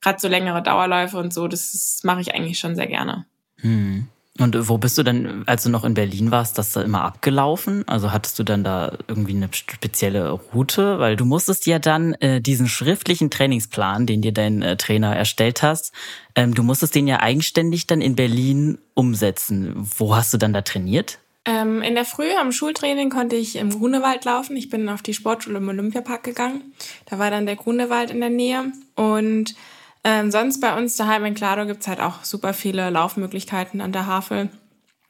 gerade 0.00 0.20
so 0.20 0.28
längere 0.28 0.62
Dauerläufe 0.62 1.18
und 1.18 1.34
so, 1.34 1.48
das, 1.48 1.72
das 1.72 2.04
mache 2.04 2.20
ich 2.20 2.32
eigentlich 2.32 2.60
schon 2.60 2.76
sehr 2.76 2.86
gerne. 2.86 3.26
Hm. 3.56 4.06
Und 4.40 4.68
wo 4.68 4.78
bist 4.78 4.98
du 4.98 5.04
denn, 5.04 5.44
als 5.46 5.62
du 5.62 5.70
noch 5.70 5.84
in 5.84 5.94
Berlin 5.94 6.32
warst, 6.32 6.58
das 6.58 6.72
da 6.72 6.82
immer 6.82 7.02
abgelaufen? 7.02 7.86
Also 7.86 8.10
hattest 8.10 8.36
du 8.38 8.42
dann 8.42 8.64
da 8.64 8.98
irgendwie 9.06 9.36
eine 9.36 9.48
spezielle 9.52 10.30
Route? 10.30 10.98
Weil 10.98 11.14
du 11.14 11.24
musstest 11.24 11.66
ja 11.66 11.78
dann 11.78 12.14
äh, 12.14 12.40
diesen 12.40 12.66
schriftlichen 12.66 13.30
Trainingsplan, 13.30 14.06
den 14.06 14.22
dir 14.22 14.32
dein 14.32 14.60
äh, 14.62 14.76
Trainer 14.76 15.14
erstellt 15.14 15.62
hast, 15.62 15.92
ähm, 16.34 16.52
du 16.52 16.64
musstest 16.64 16.96
den 16.96 17.06
ja 17.06 17.20
eigenständig 17.20 17.86
dann 17.86 18.00
in 18.00 18.16
Berlin 18.16 18.78
umsetzen. 18.94 19.72
Wo 19.76 20.16
hast 20.16 20.34
du 20.34 20.38
dann 20.38 20.52
da 20.52 20.62
trainiert? 20.62 21.20
Ähm, 21.44 21.82
in 21.82 21.94
der 21.94 22.04
Früh 22.04 22.32
am 22.32 22.50
Schultraining 22.50 23.10
konnte 23.10 23.36
ich 23.36 23.54
im 23.56 23.70
Grunewald 23.70 24.24
laufen. 24.24 24.56
Ich 24.56 24.68
bin 24.68 24.88
auf 24.88 25.02
die 25.02 25.14
Sportschule 25.14 25.58
im 25.58 25.68
Olympiapark 25.68 26.24
gegangen. 26.24 26.74
Da 27.06 27.20
war 27.20 27.30
dann 27.30 27.46
der 27.46 27.56
Grunewald 27.56 28.10
in 28.10 28.20
der 28.20 28.30
Nähe 28.30 28.72
und 28.96 29.54
ähm, 30.04 30.30
sonst 30.30 30.60
bei 30.60 30.76
uns 30.76 30.96
daheim 30.96 31.24
in 31.24 31.34
Klado 31.34 31.66
gibt's 31.66 31.88
halt 31.88 32.00
auch 32.00 32.24
super 32.24 32.52
viele 32.52 32.90
Laufmöglichkeiten 32.90 33.80
an 33.80 33.92
der 33.92 34.06
Havel. 34.06 34.50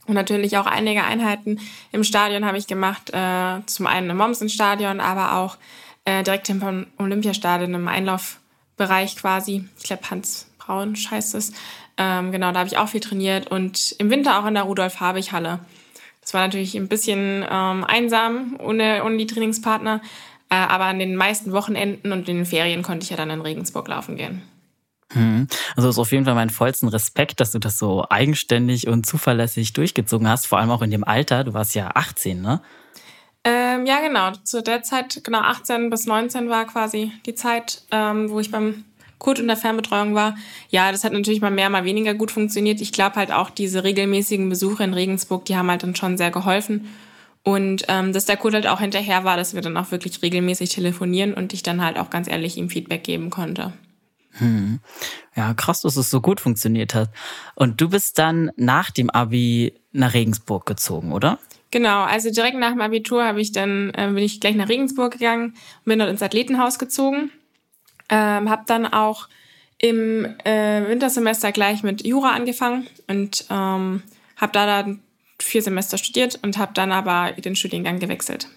Und 0.07 0.14
natürlich 0.14 0.57
auch 0.57 0.66
einige 0.66 1.04
Einheiten 1.04 1.59
im 1.90 2.04
Stadion 2.04 2.44
habe 2.44 2.59
ich 2.59 2.66
gemacht. 2.66 3.11
Äh, 3.12 3.64
zum 3.66 3.87
einen 3.87 4.11
im 4.11 4.16
Mommsen-Stadion, 4.16 5.00
aber 5.00 5.37
auch 5.37 5.57
äh, 6.04 6.22
direkt 6.22 6.48
im 6.50 6.87
Olympiastadion 6.98 7.74
im 7.74 7.88
Einlaufbereich 7.88 9.16
quasi. 9.16 9.68
Ich 9.78 9.85
glaube, 9.85 10.09
Hans 10.11 10.50
Braun 10.59 10.94
scheißt 10.94 11.35
es. 11.35 11.52
Ähm, 11.96 12.33
genau, 12.33 12.52
da 12.52 12.61
habe 12.61 12.68
ich 12.68 12.78
auch 12.78 12.88
viel 12.88 13.00
trainiert. 13.00 13.50
Und 13.50 13.96
im 13.98 14.11
Winter 14.11 14.38
auch 14.38 14.46
in 14.46 14.54
der 14.54 14.64
Rudolf-Habich-Halle. 14.64 15.61
Das 16.20 16.35
war 16.35 16.42
natürlich 16.42 16.76
ein 16.76 16.88
bisschen 16.88 17.44
ähm, 17.50 17.85
einsam 17.85 18.57
ohne, 18.59 19.02
ohne 19.04 19.16
die 19.16 19.26
Trainingspartner. 19.26 20.00
Äh, 20.50 20.54
aber 20.57 20.85
an 20.85 20.98
den 20.98 21.16
meisten 21.16 21.52
Wochenenden 21.52 22.12
und 22.12 22.28
in 22.28 22.37
den 22.37 22.46
Ferien 22.46 22.83
konnte 22.83 23.04
ich 23.04 23.11
ja 23.11 23.16
dann 23.16 23.30
in 23.30 23.40
Regensburg 23.40 23.88
laufen 23.88 24.16
gehen. 24.16 24.42
Mhm. 25.14 25.46
Also 25.77 25.88
ist 25.88 25.98
auf 25.98 26.12
jeden 26.12 26.24
Fall 26.24 26.35
mein 26.35 26.50
vollsten 26.50 26.88
Respekt, 26.88 27.40
dass 27.40 27.53
du 27.53 27.59
das 27.59 27.79
so 27.79 28.05
eigenständig 28.09 28.88
und 28.88 29.07
zuverlässig 29.07 29.72
durchgezogen 29.72 30.29
hast, 30.29 30.46
vor 30.46 30.59
allem 30.59 30.70
auch 30.70 30.83
in 30.83 30.90
dem 30.90 31.05
Alter. 31.05 31.44
Du 31.44 31.55
warst 31.55 31.74
ja 31.74 31.90
18, 31.94 32.40
ne? 32.40 32.61
Ähm, 33.44 33.85
ja, 33.85 34.00
genau. 34.00 34.33
Zu 34.42 34.62
der 34.62 34.83
Zeit, 34.83 35.22
genau 35.22 35.40
18 35.40 35.90
bis 35.90 36.07
19 36.07 36.48
war 36.48 36.64
quasi 36.64 37.12
die 37.27 37.35
Zeit, 37.35 37.83
ähm, 37.90 38.31
wo 38.31 38.40
ich 38.40 38.50
beim 38.50 38.85
Kurt 39.18 39.38
in 39.38 39.46
der 39.46 39.57
Fernbetreuung 39.57 40.14
war. 40.14 40.37
Ja, 40.70 40.90
das 40.90 41.05
hat 41.05 41.12
natürlich 41.12 41.40
mal 41.40 41.50
mehr, 41.50 41.70
mal 41.70 41.85
weniger 41.85 42.14
gut 42.14 42.31
funktioniert. 42.31 42.81
Ich 42.81 42.92
glaube 42.92 43.16
halt 43.16 43.33
auch 43.33 43.50
diese 43.50 43.85
regelmäßigen 43.85 44.48
Besuche 44.48 44.85
in 44.85 44.94
Regensburg, 44.94 45.44
die 45.44 45.57
haben 45.57 45.70
halt 45.70 45.83
dann 45.83 45.94
schon 45.94 46.16
sehr 46.16 46.31
geholfen. 46.31 46.88
Und 47.42 47.85
ähm, 47.88 48.14
dass 48.14 48.24
der 48.24 48.38
Kurt 48.38 48.55
halt 48.55 48.66
auch 48.66 48.81
hinterher 48.81 49.24
war, 49.24 49.37
dass 49.37 49.55
wir 49.55 49.61
dann 49.61 49.77
auch 49.77 49.90
wirklich 49.90 50.22
regelmäßig 50.22 50.70
telefonieren 50.70 51.35
und 51.35 51.53
ich 51.53 51.62
dann 51.62 51.85
halt 51.85 51.98
auch 51.98 52.09
ganz 52.09 52.27
ehrlich 52.27 52.57
ihm 52.57 52.70
Feedback 52.70 53.05
geben 53.05 53.29
konnte. 53.29 53.74
Hm. 54.38 54.81
Ja, 55.37 55.55
krass, 55.55 55.83
dass 55.83 55.97
es 55.97 56.11
so 56.11 56.20
gut 56.20 56.40
funktioniert 56.40 56.94
hat. 56.94 57.11
Und 57.55 57.81
du 57.81 57.88
bist 57.88 58.18
dann 58.18 58.51
nach 58.57 58.90
dem 58.90 59.11
Abi 59.11 59.75
nach 59.92 60.14
Regensburg 60.14 60.66
gezogen, 60.66 61.12
oder? 61.12 61.38
Genau, 61.70 62.03
also 62.03 62.31
direkt 62.31 62.57
nach 62.57 62.70
dem 62.70 62.81
Abitur 62.81 63.25
habe 63.25 63.40
ich 63.40 63.53
dann 63.53 63.90
äh, 63.94 64.07
bin 64.07 64.18
ich 64.18 64.40
gleich 64.40 64.55
nach 64.55 64.68
Regensburg 64.68 65.12
gegangen 65.12 65.55
und 65.79 65.85
bin 65.85 65.99
dort 65.99 66.11
ins 66.11 66.23
Athletenhaus 66.23 66.79
gezogen. 66.79 67.31
Ähm, 68.09 68.51
habe 68.51 68.62
dann 68.66 68.87
auch 68.87 69.29
im 69.79 70.25
äh, 70.44 70.88
Wintersemester 70.88 71.53
gleich 71.53 71.83
mit 71.83 72.07
Jura 72.07 72.31
angefangen 72.31 72.87
und 73.09 73.44
ähm, 73.51 74.03
habe 74.37 74.53
da 74.53 74.66
dann 74.66 75.01
vier 75.40 75.62
Semester 75.62 75.99
studiert 75.99 76.38
und 76.42 76.59
habe 76.59 76.73
dann 76.75 76.92
aber 76.92 77.33
den 77.33 77.57
Studiengang 77.57 77.99
gewechselt. 77.99 78.49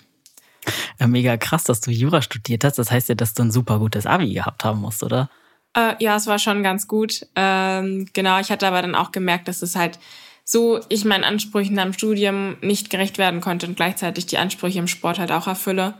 Ja, 0.99 1.07
mega 1.07 1.37
krass, 1.37 1.63
dass 1.63 1.81
du 1.81 1.91
Jura 1.91 2.21
studiert 2.21 2.63
hast. 2.63 2.77
Das 2.77 2.91
heißt 2.91 3.09
ja, 3.09 3.15
dass 3.15 3.33
du 3.33 3.43
ein 3.43 3.51
super 3.51 3.79
gutes 3.79 4.05
Abi 4.05 4.33
gehabt 4.33 4.63
haben 4.63 4.81
musst, 4.81 5.03
oder? 5.03 5.29
Äh, 5.77 5.95
ja, 5.99 6.15
es 6.15 6.25
war 6.25 6.39
schon 6.39 6.63
ganz 6.63 6.87
gut. 6.87 7.27
Ähm, 7.35 8.07
genau, 8.13 8.39
ich 8.39 8.49
hatte 8.49 8.67
aber 8.67 8.81
dann 8.81 8.95
auch 8.95 9.11
gemerkt, 9.11 9.47
dass 9.47 9.61
es 9.61 9.75
halt 9.75 9.99
so 10.43 10.79
ich 10.89 11.05
meinen 11.05 11.23
Ansprüchen 11.23 11.77
am 11.77 11.93
Studium 11.93 12.57
nicht 12.61 12.89
gerecht 12.89 13.17
werden 13.17 13.41
konnte 13.41 13.67
und 13.67 13.75
gleichzeitig 13.75 14.25
die 14.25 14.37
Ansprüche 14.37 14.79
im 14.79 14.87
Sport 14.87 15.19
halt 15.19 15.31
auch 15.31 15.45
erfülle. 15.45 15.93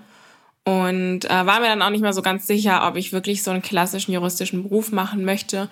Und 0.63 1.25
äh, 1.25 1.45
war 1.45 1.59
mir 1.59 1.67
dann 1.67 1.81
auch 1.81 1.91
nicht 1.91 2.01
mehr 2.01 2.13
so 2.13 2.21
ganz 2.21 2.47
sicher, 2.47 2.87
ob 2.87 2.97
ich 2.97 3.13
wirklich 3.13 3.43
so 3.43 3.51
einen 3.51 3.61
klassischen 3.61 4.13
juristischen 4.13 4.63
Beruf 4.63 4.91
machen 4.91 5.23
möchte. 5.23 5.69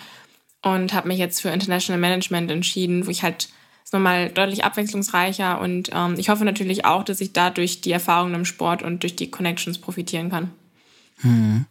Und 0.62 0.94
habe 0.94 1.08
mich 1.08 1.18
jetzt 1.18 1.42
für 1.42 1.50
International 1.50 2.00
Management 2.00 2.52
entschieden, 2.52 3.06
wo 3.08 3.12
ich 3.12 3.24
halt 3.24 3.50
ist 3.84 3.94
nochmal 3.94 4.30
deutlich 4.30 4.64
abwechslungsreicher 4.64 5.62
und 5.62 5.92
ähm, 5.94 6.16
ich 6.18 6.30
hoffe 6.30 6.44
natürlich 6.44 6.86
auch, 6.86 7.04
dass 7.04 7.22
ich 7.22 7.34
dadurch 7.34 7.82
die 7.82 7.92
Erfahrungen 7.92 8.34
im 8.34 8.46
Sport 8.46 8.82
und 8.82 9.04
durch 9.04 9.16
die 9.16 9.30
Connections 9.30 9.78
profitieren 9.78 10.32
kann. 10.32 10.50
Hm. 11.22 11.68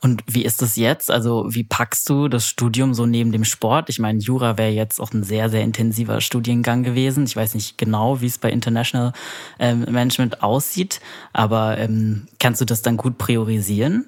Und 0.00 0.22
wie 0.26 0.44
ist 0.44 0.62
das 0.62 0.76
jetzt? 0.76 1.10
Also 1.10 1.46
wie 1.48 1.64
packst 1.64 2.08
du 2.08 2.28
das 2.28 2.46
Studium 2.46 2.94
so 2.94 3.06
neben 3.06 3.32
dem 3.32 3.44
Sport? 3.44 3.88
Ich 3.88 3.98
meine, 3.98 4.18
Jura 4.18 4.58
wäre 4.58 4.70
jetzt 4.70 5.00
auch 5.00 5.12
ein 5.12 5.22
sehr, 5.22 5.50
sehr 5.50 5.62
intensiver 5.62 6.20
Studiengang 6.20 6.82
gewesen. 6.82 7.24
Ich 7.24 7.36
weiß 7.36 7.54
nicht 7.54 7.78
genau, 7.78 8.20
wie 8.20 8.26
es 8.26 8.38
bei 8.38 8.50
International 8.50 9.12
ähm, 9.58 9.80
Management 9.88 10.42
aussieht, 10.42 11.00
aber 11.32 11.78
ähm, 11.78 12.26
kannst 12.38 12.60
du 12.60 12.64
das 12.64 12.82
dann 12.82 12.96
gut 12.96 13.18
priorisieren? 13.18 14.06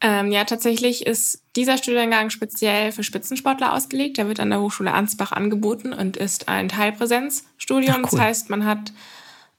Ähm, 0.00 0.30
ja, 0.30 0.44
tatsächlich 0.44 1.06
ist 1.06 1.42
dieser 1.56 1.76
Studiengang 1.76 2.30
speziell 2.30 2.92
für 2.92 3.02
Spitzensportler 3.02 3.72
ausgelegt. 3.72 4.16
Der 4.16 4.28
wird 4.28 4.38
an 4.38 4.50
der 4.50 4.60
Hochschule 4.60 4.92
Ansbach 4.92 5.32
angeboten 5.32 5.92
und 5.92 6.16
ist 6.16 6.48
ein 6.48 6.68
Teilpräsenzstudium. 6.68 7.96
Cool. 7.96 8.08
Das 8.10 8.20
heißt, 8.20 8.50
man 8.50 8.64
hat 8.64 8.92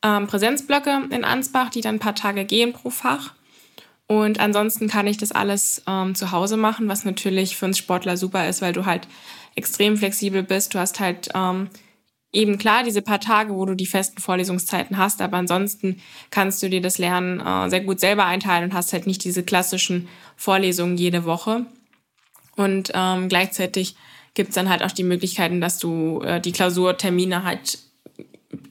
ähm, 0.02 0.28
Präsenzblöcke 0.28 1.08
in 1.10 1.26
Ansbach, 1.26 1.70
die 1.70 1.82
dann 1.82 1.96
ein 1.96 2.00
paar 2.00 2.16
Tage 2.16 2.46
gehen 2.46 2.72
pro 2.72 2.90
Fach. 2.90 3.34
Und 4.12 4.40
ansonsten 4.40 4.88
kann 4.88 5.06
ich 5.06 5.18
das 5.18 5.32
alles 5.32 5.84
ähm, 5.88 6.16
zu 6.16 6.32
Hause 6.32 6.58
machen, 6.58 6.88
was 6.88 7.06
natürlich 7.06 7.56
für 7.56 7.66
uns 7.66 7.78
Sportler 7.78 8.18
super 8.18 8.50
ist, 8.50 8.60
weil 8.60 8.74
du 8.74 8.88
halt 8.88 9.08
extrem 9.54 9.98
flexibel 9.98 10.42
bist. 10.42 10.74
Du 10.74 10.80
hast 10.80 11.00
halt 11.00 11.30
ähm, 11.36 11.70
eben 12.34 12.58
klar 12.58 12.84
diese 12.84 13.04
paar 13.04 13.20
Tage, 13.20 13.54
wo 13.54 13.66
du 13.66 13.76
die 13.76 13.86
festen 13.86 14.20
Vorlesungszeiten 14.20 14.98
hast, 14.98 15.22
aber 15.22 15.38
ansonsten 15.38 16.02
kannst 16.32 16.64
du 16.64 16.72
dir 16.72 16.82
das 16.82 16.98
Lernen 16.98 17.40
äh, 17.40 17.70
sehr 17.70 17.82
gut 17.82 18.00
selber 18.00 18.26
einteilen 18.26 18.72
und 18.72 18.74
hast 18.74 18.94
halt 18.94 19.06
nicht 19.06 19.24
diese 19.24 19.44
klassischen 19.44 20.08
Vorlesungen 20.36 20.98
jede 20.98 21.26
Woche. 21.26 21.68
Und 22.56 22.92
ähm, 22.96 23.30
gleichzeitig 23.30 23.96
gibt 24.34 24.50
es 24.50 24.56
dann 24.56 24.70
halt 24.70 24.84
auch 24.84 24.92
die 24.92 25.04
Möglichkeiten, 25.04 25.62
dass 25.62 25.78
du 25.78 26.22
äh, 26.24 26.42
die 26.42 26.52
Klausurtermine 26.52 27.44
halt 27.44 27.78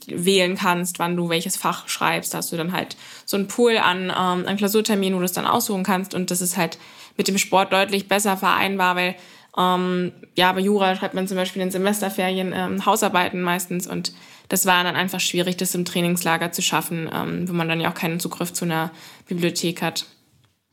wählen 0.06 0.56
kannst, 0.56 0.98
wann 0.98 1.16
du 1.16 1.28
welches 1.28 1.56
Fach 1.56 1.88
schreibst. 1.88 2.34
Da 2.34 2.38
hast 2.38 2.52
du 2.52 2.56
dann 2.56 2.72
halt 2.72 2.96
so 3.24 3.36
einen 3.36 3.48
Pool 3.48 3.78
an, 3.78 4.04
ähm, 4.04 4.46
an 4.46 4.56
Klausurterminen, 4.56 5.14
wo 5.14 5.20
du 5.20 5.24
es 5.24 5.32
dann 5.32 5.46
aussuchen 5.46 5.84
kannst. 5.84 6.14
Und 6.14 6.30
das 6.30 6.40
ist 6.40 6.56
halt 6.56 6.78
mit 7.16 7.28
dem 7.28 7.38
Sport 7.38 7.72
deutlich 7.72 8.08
besser 8.08 8.36
vereinbar, 8.36 8.96
weil 8.96 9.14
ähm, 9.56 10.12
ja, 10.36 10.52
bei 10.52 10.60
Jura 10.60 10.94
schreibt 10.96 11.14
man 11.14 11.26
zum 11.26 11.36
Beispiel 11.36 11.62
in 11.62 11.70
Semesterferien 11.70 12.52
ähm, 12.54 12.86
Hausarbeiten 12.86 13.42
meistens 13.42 13.86
und 13.86 14.12
das 14.48 14.66
war 14.66 14.82
dann 14.84 14.96
einfach 14.96 15.20
schwierig, 15.20 15.56
das 15.56 15.74
im 15.74 15.84
Trainingslager 15.84 16.52
zu 16.52 16.62
schaffen, 16.62 17.10
ähm, 17.12 17.48
wo 17.48 17.52
man 17.52 17.68
dann 17.68 17.80
ja 17.80 17.90
auch 17.90 17.94
keinen 17.94 18.20
Zugriff 18.20 18.52
zu 18.52 18.64
einer 18.64 18.90
Bibliothek 19.26 19.82
hat. 19.82 20.06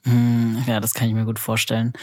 Hm, 0.05 0.63
ja, 0.67 0.79
das 0.79 0.93
kann 0.93 1.07
ich 1.07 1.15
mir 1.15 1.25
gut 1.25 1.39
vorstellen. 1.39 1.93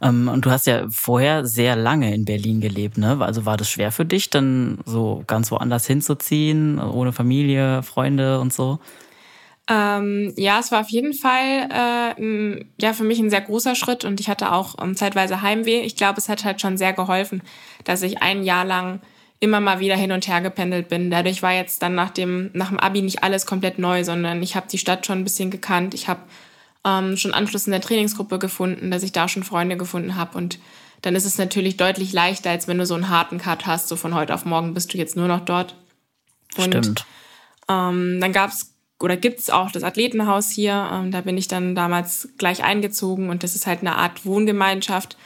Ähm, 0.00 0.28
und 0.28 0.46
du 0.46 0.50
hast 0.50 0.66
ja 0.66 0.86
vorher 0.90 1.44
sehr 1.44 1.74
lange 1.74 2.14
in 2.14 2.24
Berlin 2.24 2.60
gelebt, 2.60 2.98
ne? 2.98 3.18
Also 3.20 3.46
war 3.46 3.56
das 3.56 3.68
schwer 3.68 3.90
für 3.90 4.04
dich, 4.04 4.30
dann 4.30 4.78
so 4.84 5.24
ganz 5.26 5.50
woanders 5.50 5.86
hinzuziehen, 5.86 6.78
ohne 6.78 7.12
Familie, 7.12 7.82
Freunde 7.82 8.38
und 8.38 8.52
so? 8.52 8.78
Ähm, 9.68 10.32
ja, 10.36 10.60
es 10.60 10.70
war 10.70 10.80
auf 10.80 10.88
jeden 10.88 11.12
Fall 11.12 11.68
äh, 12.16 12.64
ja 12.80 12.92
für 12.94 13.04
mich 13.04 13.18
ein 13.18 13.28
sehr 13.28 13.42
großer 13.42 13.74
Schritt 13.74 14.04
und 14.04 14.20
ich 14.20 14.28
hatte 14.28 14.52
auch 14.52 14.76
ähm, 14.80 14.96
zeitweise 14.96 15.42
Heimweh. 15.42 15.80
Ich 15.80 15.96
glaube, 15.96 16.18
es 16.18 16.28
hat 16.28 16.44
halt 16.44 16.60
schon 16.60 16.78
sehr 16.78 16.92
geholfen, 16.92 17.42
dass 17.84 18.02
ich 18.02 18.22
ein 18.22 18.44
Jahr 18.44 18.64
lang 18.64 19.00
immer 19.40 19.60
mal 19.60 19.80
wieder 19.80 19.96
hin 19.96 20.12
und 20.12 20.26
her 20.26 20.40
gependelt 20.40 20.88
bin. 20.88 21.10
Dadurch 21.10 21.42
war 21.42 21.52
jetzt 21.52 21.82
dann 21.82 21.94
nach 21.94 22.10
dem 22.10 22.50
nach 22.54 22.68
dem 22.68 22.78
Abi 22.78 23.02
nicht 23.02 23.22
alles 23.24 23.46
komplett 23.46 23.78
neu, 23.78 24.04
sondern 24.04 24.42
ich 24.42 24.56
habe 24.56 24.68
die 24.70 24.78
Stadt 24.78 25.04
schon 25.04 25.18
ein 25.18 25.24
bisschen 25.24 25.50
gekannt. 25.50 25.92
Ich 25.92 26.08
habe 26.08 26.20
ähm, 26.84 27.16
schon 27.16 27.34
Anschluss 27.34 27.66
in 27.66 27.72
der 27.72 27.80
Trainingsgruppe 27.80 28.38
gefunden, 28.38 28.90
dass 28.90 29.02
ich 29.02 29.12
da 29.12 29.28
schon 29.28 29.42
Freunde 29.42 29.76
gefunden 29.76 30.16
habe 30.16 30.36
und 30.36 30.58
dann 31.02 31.14
ist 31.14 31.24
es 31.24 31.38
natürlich 31.38 31.76
deutlich 31.76 32.12
leichter, 32.12 32.50
als 32.50 32.66
wenn 32.66 32.78
du 32.78 32.86
so 32.86 32.94
einen 32.94 33.08
harten 33.08 33.38
Cut 33.38 33.66
hast, 33.66 33.88
so 33.88 33.96
von 33.96 34.14
heute 34.14 34.34
auf 34.34 34.44
morgen 34.44 34.74
bist 34.74 34.92
du 34.92 34.98
jetzt 34.98 35.16
nur 35.16 35.28
noch 35.28 35.44
dort. 35.44 35.76
Und, 36.56 36.74
Stimmt. 36.74 37.06
Ähm, 37.68 38.20
dann 38.20 38.32
gab 38.32 38.50
es 38.50 38.74
oder 39.00 39.16
gibt 39.16 39.38
es 39.38 39.50
auch 39.50 39.70
das 39.70 39.84
Athletenhaus 39.84 40.50
hier. 40.50 40.88
Ähm, 40.92 41.12
da 41.12 41.20
bin 41.20 41.38
ich 41.38 41.46
dann 41.46 41.74
damals 41.74 42.30
gleich 42.36 42.64
eingezogen 42.64 43.30
und 43.30 43.42
das 43.44 43.54
ist 43.54 43.66
halt 43.66 43.80
eine 43.80 43.96
Art 43.96 44.26
Wohngemeinschaft, 44.26 45.16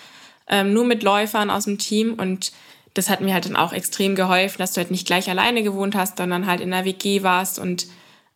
ähm, 0.46 0.74
nur 0.74 0.84
mit 0.84 1.02
Läufern 1.02 1.48
aus 1.50 1.64
dem 1.64 1.78
Team 1.78 2.14
und 2.14 2.52
das 2.94 3.08
hat 3.08 3.22
mir 3.22 3.32
halt 3.32 3.46
dann 3.46 3.56
auch 3.56 3.72
extrem 3.72 4.14
geholfen, 4.14 4.58
dass 4.58 4.72
du 4.72 4.78
halt 4.78 4.90
nicht 4.90 5.06
gleich 5.06 5.30
alleine 5.30 5.62
gewohnt 5.62 5.94
hast, 5.94 6.18
sondern 6.18 6.46
halt 6.46 6.60
in 6.60 6.70
der 6.70 6.84
WG 6.84 7.22
warst 7.22 7.58
und 7.58 7.86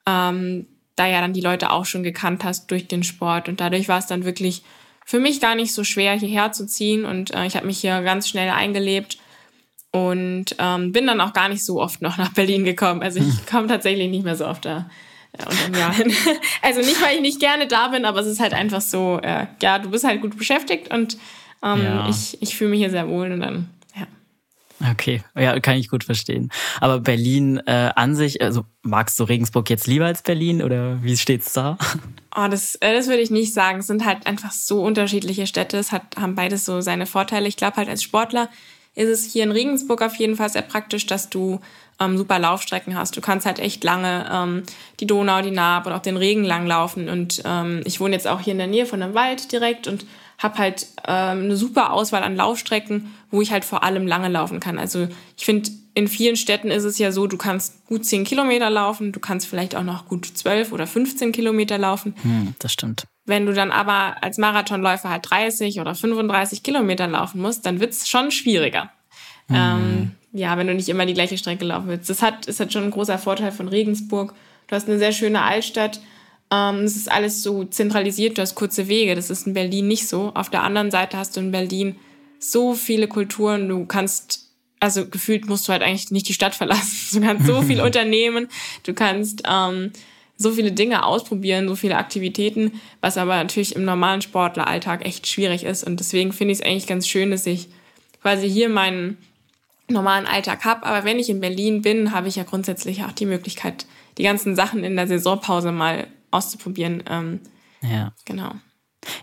ähm, 0.06 0.66
da 0.96 1.06
ja 1.06 1.20
dann 1.20 1.32
die 1.32 1.40
Leute 1.40 1.70
auch 1.70 1.84
schon 1.84 2.02
gekannt 2.02 2.44
hast 2.44 2.70
durch 2.70 2.88
den 2.88 3.02
Sport 3.02 3.48
und 3.48 3.60
dadurch 3.60 3.88
war 3.88 3.98
es 3.98 4.06
dann 4.06 4.24
wirklich 4.24 4.62
für 5.04 5.20
mich 5.20 5.40
gar 5.40 5.54
nicht 5.54 5.72
so 5.72 5.84
schwer 5.84 6.14
hierher 6.14 6.52
zu 6.52 6.66
ziehen 6.66 7.04
und 7.04 7.32
äh, 7.32 7.46
ich 7.46 7.56
habe 7.56 7.66
mich 7.66 7.78
hier 7.78 8.02
ganz 8.02 8.28
schnell 8.28 8.50
eingelebt 8.50 9.18
und 9.92 10.56
ähm, 10.58 10.92
bin 10.92 11.06
dann 11.06 11.20
auch 11.20 11.32
gar 11.32 11.48
nicht 11.48 11.64
so 11.64 11.80
oft 11.80 12.02
noch 12.02 12.18
nach 12.18 12.32
Berlin 12.32 12.64
gekommen. 12.64 13.02
Also 13.02 13.20
ich 13.20 13.46
komme 13.50 13.68
tatsächlich 13.68 14.10
nicht 14.10 14.24
mehr 14.24 14.36
so 14.36 14.46
oft 14.46 14.64
da 14.64 14.90
und 15.44 15.76
ja, 15.76 15.92
also 16.62 16.80
nicht, 16.80 17.02
weil 17.02 17.16
ich 17.16 17.20
nicht 17.20 17.40
gerne 17.40 17.66
da 17.66 17.88
bin, 17.88 18.04
aber 18.04 18.20
es 18.20 18.26
ist 18.26 18.40
halt 18.40 18.54
einfach 18.54 18.80
so, 18.80 19.20
äh, 19.22 19.46
ja, 19.60 19.78
du 19.78 19.90
bist 19.90 20.04
halt 20.04 20.22
gut 20.22 20.36
beschäftigt 20.36 20.92
und 20.92 21.18
ähm, 21.62 21.82
ja. 21.82 22.08
ich, 22.08 22.40
ich 22.40 22.56
fühle 22.56 22.70
mich 22.70 22.80
hier 22.80 22.90
sehr 22.90 23.08
wohl 23.08 23.30
und 23.32 23.40
dann. 23.40 23.68
Okay, 24.92 25.22
ja, 25.34 25.58
kann 25.60 25.76
ich 25.76 25.88
gut 25.88 26.04
verstehen. 26.04 26.50
Aber 26.80 27.00
Berlin 27.00 27.58
äh, 27.66 27.90
an 27.96 28.14
sich, 28.14 28.42
also 28.42 28.64
magst 28.82 29.18
du 29.18 29.24
Regensburg 29.24 29.70
jetzt 29.70 29.86
lieber 29.86 30.04
als 30.04 30.22
Berlin 30.22 30.62
oder 30.62 31.02
wie 31.02 31.16
steht's 31.16 31.52
da? 31.52 31.78
Oh, 32.36 32.48
das, 32.48 32.74
äh, 32.76 32.92
das 32.92 33.06
würde 33.06 33.22
ich 33.22 33.30
nicht 33.30 33.54
sagen. 33.54 33.78
Es 33.78 33.86
sind 33.86 34.04
halt 34.04 34.26
einfach 34.26 34.52
so 34.52 34.82
unterschiedliche 34.82 35.46
Städte. 35.46 35.78
Es 35.78 35.92
hat, 35.92 36.16
haben 36.18 36.34
beides 36.34 36.66
so 36.66 36.82
seine 36.82 37.06
Vorteile. 37.06 37.48
Ich 37.48 37.56
glaube 37.56 37.78
halt 37.78 37.88
als 37.88 38.02
Sportler 38.02 38.50
ist 38.96 39.08
es 39.08 39.32
hier 39.32 39.44
in 39.44 39.52
Regensburg 39.52 40.02
auf 40.02 40.16
jeden 40.16 40.36
Fall 40.36 40.48
sehr 40.48 40.62
praktisch, 40.62 41.06
dass 41.06 41.30
du 41.30 41.60
ähm, 42.00 42.18
super 42.18 42.38
Laufstrecken 42.38 42.96
hast. 42.96 43.16
Du 43.16 43.20
kannst 43.20 43.46
halt 43.46 43.58
echt 43.58 43.84
lange 43.84 44.28
ähm, 44.32 44.62
die 44.98 45.06
Donau, 45.06 45.42
die 45.42 45.50
Naab 45.50 45.86
und 45.86 45.92
auch 45.92 46.02
den 46.02 46.16
Regen 46.16 46.44
lang 46.44 46.66
laufen. 46.66 47.08
Und 47.08 47.42
ähm, 47.44 47.82
ich 47.84 48.00
wohne 48.00 48.14
jetzt 48.14 48.26
auch 48.26 48.40
hier 48.40 48.52
in 48.52 48.58
der 48.58 48.66
Nähe 48.66 48.86
von 48.86 49.02
einem 49.02 49.14
Wald 49.14 49.52
direkt 49.52 49.86
und 49.86 50.06
habe 50.38 50.58
halt 50.58 50.86
ähm, 51.06 51.44
eine 51.44 51.56
super 51.56 51.92
Auswahl 51.92 52.22
an 52.22 52.36
Laufstrecken, 52.36 53.14
wo 53.30 53.40
ich 53.40 53.52
halt 53.52 53.64
vor 53.64 53.82
allem 53.82 54.06
lange 54.06 54.28
laufen 54.28 54.60
kann. 54.60 54.78
Also 54.78 55.08
ich 55.36 55.44
finde, 55.44 55.70
in 55.94 56.08
vielen 56.08 56.36
Städten 56.36 56.70
ist 56.70 56.84
es 56.84 56.98
ja 56.98 57.12
so, 57.12 57.26
du 57.26 57.38
kannst 57.38 57.86
gut 57.86 58.04
10 58.04 58.24
Kilometer 58.24 58.68
laufen, 58.68 59.12
du 59.12 59.20
kannst 59.20 59.46
vielleicht 59.46 59.74
auch 59.74 59.82
noch 59.82 60.06
gut 60.08 60.26
12 60.26 60.72
oder 60.72 60.86
15 60.86 61.32
Kilometer 61.32 61.78
laufen. 61.78 62.14
Hm, 62.22 62.54
das 62.58 62.72
stimmt. 62.72 63.06
Wenn 63.26 63.44
du 63.44 63.52
dann 63.52 63.72
aber 63.72 64.22
als 64.22 64.38
Marathonläufer 64.38 65.10
halt 65.10 65.28
30 65.28 65.80
oder 65.80 65.94
35 65.94 66.62
Kilometer 66.62 67.08
laufen 67.08 67.42
musst, 67.42 67.66
dann 67.66 67.80
wird's 67.80 68.08
schon 68.08 68.30
schwieriger. 68.30 68.90
Hm. 69.48 69.56
Ähm, 69.56 70.10
ja, 70.32 70.56
wenn 70.56 70.66
du 70.66 70.74
nicht 70.74 70.88
immer 70.88 71.06
die 71.06 71.14
gleiche 71.14 71.38
Strecke 71.38 71.64
laufen 71.64 71.88
willst. 71.88 72.08
Das 72.08 72.22
hat, 72.22 72.46
ist 72.46 72.60
halt 72.60 72.72
schon 72.72 72.84
ein 72.84 72.90
großer 72.90 73.18
Vorteil 73.18 73.52
von 73.52 73.68
Regensburg. 73.68 74.34
Du 74.68 74.76
hast 74.76 74.88
eine 74.88 74.98
sehr 74.98 75.12
schöne 75.12 75.42
Altstadt. 75.42 76.00
Ähm, 76.52 76.84
es 76.84 76.96
ist 76.96 77.10
alles 77.10 77.42
so 77.42 77.64
zentralisiert, 77.64 78.38
du 78.38 78.42
hast 78.42 78.54
kurze 78.54 78.88
Wege. 78.88 79.14
Das 79.14 79.30
ist 79.30 79.46
in 79.46 79.54
Berlin 79.54 79.88
nicht 79.88 80.06
so. 80.06 80.32
Auf 80.34 80.50
der 80.50 80.62
anderen 80.62 80.90
Seite 80.90 81.16
hast 81.16 81.36
du 81.36 81.40
in 81.40 81.50
Berlin 81.50 81.96
so 82.38 82.74
viele 82.74 83.08
Kulturen. 83.08 83.68
Du 83.68 83.86
kannst, 83.86 84.50
also 84.78 85.08
gefühlt 85.08 85.48
musst 85.48 85.66
du 85.66 85.72
halt 85.72 85.82
eigentlich 85.82 86.10
nicht 86.10 86.28
die 86.28 86.34
Stadt 86.34 86.54
verlassen. 86.54 86.96
Du 87.20 87.26
kannst 87.26 87.46
so 87.46 87.62
viel 87.62 87.80
unternehmen. 87.82 88.48
Du 88.84 88.94
kannst 88.94 89.42
ähm, 89.48 89.92
so 90.36 90.52
viele 90.52 90.72
Dinge 90.72 91.04
ausprobieren, 91.04 91.68
so 91.68 91.76
viele 91.76 91.96
Aktivitäten, 91.96 92.80
was 93.00 93.16
aber 93.16 93.36
natürlich 93.36 93.74
im 93.74 93.84
normalen 93.84 94.20
Sportleralltag 94.20 95.04
echt 95.04 95.26
schwierig 95.26 95.64
ist. 95.64 95.84
Und 95.84 95.98
deswegen 95.98 96.32
finde 96.32 96.52
ich 96.52 96.60
es 96.60 96.64
eigentlich 96.64 96.86
ganz 96.86 97.08
schön, 97.08 97.30
dass 97.30 97.46
ich 97.46 97.68
quasi 98.20 98.50
hier 98.50 98.68
meinen 98.68 99.16
normalen 99.88 100.26
Alltag 100.26 100.64
habe. 100.64 100.84
Aber 100.84 101.04
wenn 101.04 101.18
ich 101.18 101.30
in 101.30 101.40
Berlin 101.40 101.82
bin, 101.82 102.12
habe 102.12 102.28
ich 102.28 102.36
ja 102.36 102.42
grundsätzlich 102.42 103.04
auch 103.04 103.12
die 103.12 103.26
Möglichkeit, 103.26 103.86
die 104.18 104.24
ganzen 104.24 104.56
Sachen 104.56 104.84
in 104.84 104.96
der 104.96 105.06
Saisonpause 105.06 105.72
mal 105.72 106.06
auszuprobieren. 106.30 107.02
Ähm, 107.08 107.40
ja. 107.82 108.12
Genau. 108.24 108.52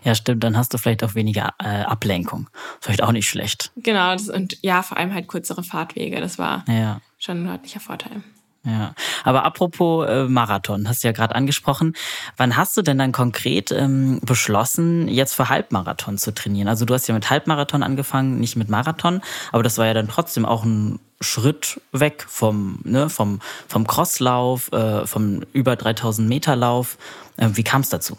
Ja, 0.02 0.14
stimmt. 0.14 0.42
Dann 0.42 0.56
hast 0.56 0.72
du 0.72 0.78
vielleicht 0.78 1.04
auch 1.04 1.14
weniger 1.14 1.54
äh, 1.62 1.82
Ablenkung. 1.82 2.48
Vielleicht 2.80 3.02
auch 3.02 3.12
nicht 3.12 3.28
schlecht. 3.28 3.70
Genau. 3.76 4.12
Das, 4.12 4.28
und 4.28 4.58
ja, 4.62 4.82
vor 4.82 4.96
allem 4.96 5.12
halt 5.12 5.28
kürzere 5.28 5.62
Fahrtwege. 5.62 6.20
Das 6.20 6.38
war 6.38 6.64
ja. 6.66 7.00
schon 7.18 7.42
ein 7.42 7.46
deutlicher 7.46 7.80
Vorteil. 7.80 8.22
Ja, 8.66 8.94
aber 9.24 9.44
apropos 9.44 10.08
äh, 10.08 10.24
Marathon, 10.24 10.88
hast 10.88 11.04
du 11.04 11.08
ja 11.08 11.12
gerade 11.12 11.34
angesprochen. 11.34 11.94
Wann 12.38 12.56
hast 12.56 12.74
du 12.76 12.82
denn 12.82 12.96
dann 12.96 13.12
konkret 13.12 13.70
ähm, 13.70 14.20
beschlossen, 14.22 15.06
jetzt 15.06 15.34
für 15.34 15.50
Halbmarathon 15.50 16.16
zu 16.16 16.32
trainieren? 16.32 16.68
Also 16.68 16.86
du 16.86 16.94
hast 16.94 17.06
ja 17.06 17.14
mit 17.14 17.28
Halbmarathon 17.28 17.82
angefangen, 17.82 18.40
nicht 18.40 18.56
mit 18.56 18.70
Marathon, 18.70 19.20
aber 19.52 19.62
das 19.62 19.76
war 19.76 19.86
ja 19.86 19.92
dann 19.92 20.08
trotzdem 20.08 20.46
auch 20.46 20.64
ein 20.64 20.98
Schritt 21.20 21.78
weg 21.92 22.24
vom, 22.26 22.78
ne, 22.84 23.10
vom, 23.10 23.40
vom 23.68 23.86
Crosslauf, 23.86 24.72
äh, 24.72 25.06
vom 25.06 25.42
über 25.52 25.76
3000 25.76 26.26
Meter 26.26 26.56
Lauf. 26.56 26.96
Äh, 27.36 27.50
wie 27.52 27.64
kam 27.64 27.82
es 27.82 27.90
dazu? 27.90 28.16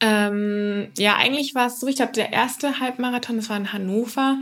Ähm, 0.00 0.88
ja, 0.98 1.16
eigentlich 1.16 1.54
war 1.54 1.66
es 1.66 1.80
so, 1.80 1.86
ich 1.86 1.96
glaube, 1.96 2.12
der 2.12 2.32
erste 2.32 2.78
Halbmarathon, 2.78 3.36
das 3.36 3.48
war 3.48 3.56
in 3.56 3.72
Hannover, 3.72 4.36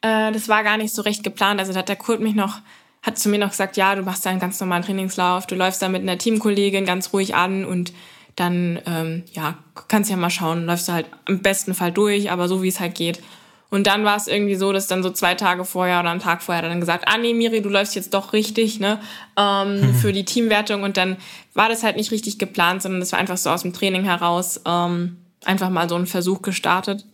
äh, 0.00 0.30
das 0.30 0.48
war 0.48 0.62
gar 0.62 0.76
nicht 0.76 0.94
so 0.94 1.02
recht 1.02 1.24
geplant. 1.24 1.58
Also 1.58 1.72
da 1.72 1.80
hat 1.80 1.88
der 1.88 1.96
Kurt 1.96 2.20
mich 2.20 2.34
noch 2.34 2.60
hat 3.04 3.18
zu 3.18 3.28
mir 3.28 3.38
noch 3.38 3.50
gesagt, 3.50 3.76
ja, 3.76 3.94
du 3.94 4.02
machst 4.02 4.24
da 4.24 4.30
einen 4.30 4.40
ganz 4.40 4.58
normalen 4.58 4.82
Trainingslauf, 4.82 5.46
du 5.46 5.54
läufst 5.54 5.82
da 5.82 5.88
mit 5.88 6.02
einer 6.02 6.18
Teamkollegin 6.18 6.86
ganz 6.86 7.12
ruhig 7.12 7.34
an 7.34 7.64
und 7.64 7.92
dann, 8.34 8.80
ähm, 8.86 9.22
ja, 9.32 9.58
kannst 9.88 10.10
ja 10.10 10.16
mal 10.16 10.30
schauen, 10.30 10.64
läufst 10.64 10.88
du 10.88 10.92
halt 10.92 11.06
im 11.28 11.40
besten 11.40 11.74
Fall 11.74 11.92
durch, 11.92 12.32
aber 12.32 12.48
so 12.48 12.62
wie 12.62 12.68
es 12.68 12.80
halt 12.80 12.94
geht. 12.94 13.22
Und 13.70 13.86
dann 13.86 14.04
war 14.04 14.16
es 14.16 14.26
irgendwie 14.26 14.54
so, 14.54 14.72
dass 14.72 14.86
dann 14.86 15.02
so 15.02 15.10
zwei 15.10 15.34
Tage 15.34 15.64
vorher 15.64 16.00
oder 16.00 16.10
einen 16.10 16.20
Tag 16.20 16.42
vorher 16.42 16.62
dann 16.62 16.80
gesagt, 16.80 17.04
ah 17.06 17.18
nee, 17.18 17.34
Miri, 17.34 17.60
du 17.60 17.68
läufst 17.68 17.94
jetzt 17.94 18.14
doch 18.14 18.32
richtig, 18.32 18.80
ne, 18.80 19.00
ähm, 19.36 19.80
mhm. 19.80 19.94
für 19.94 20.12
die 20.12 20.24
Teamwertung. 20.24 20.82
Und 20.82 20.96
dann 20.96 21.16
war 21.54 21.68
das 21.68 21.82
halt 21.82 21.96
nicht 21.96 22.10
richtig 22.10 22.38
geplant, 22.38 22.82
sondern 22.82 23.00
das 23.00 23.12
war 23.12 23.18
einfach 23.18 23.36
so 23.36 23.50
aus 23.50 23.62
dem 23.62 23.72
Training 23.72 24.04
heraus 24.04 24.60
ähm, 24.66 25.18
einfach 25.44 25.70
mal 25.70 25.88
so 25.88 25.96
ein 25.96 26.06
Versuch 26.06 26.40
gestartet. 26.40 27.04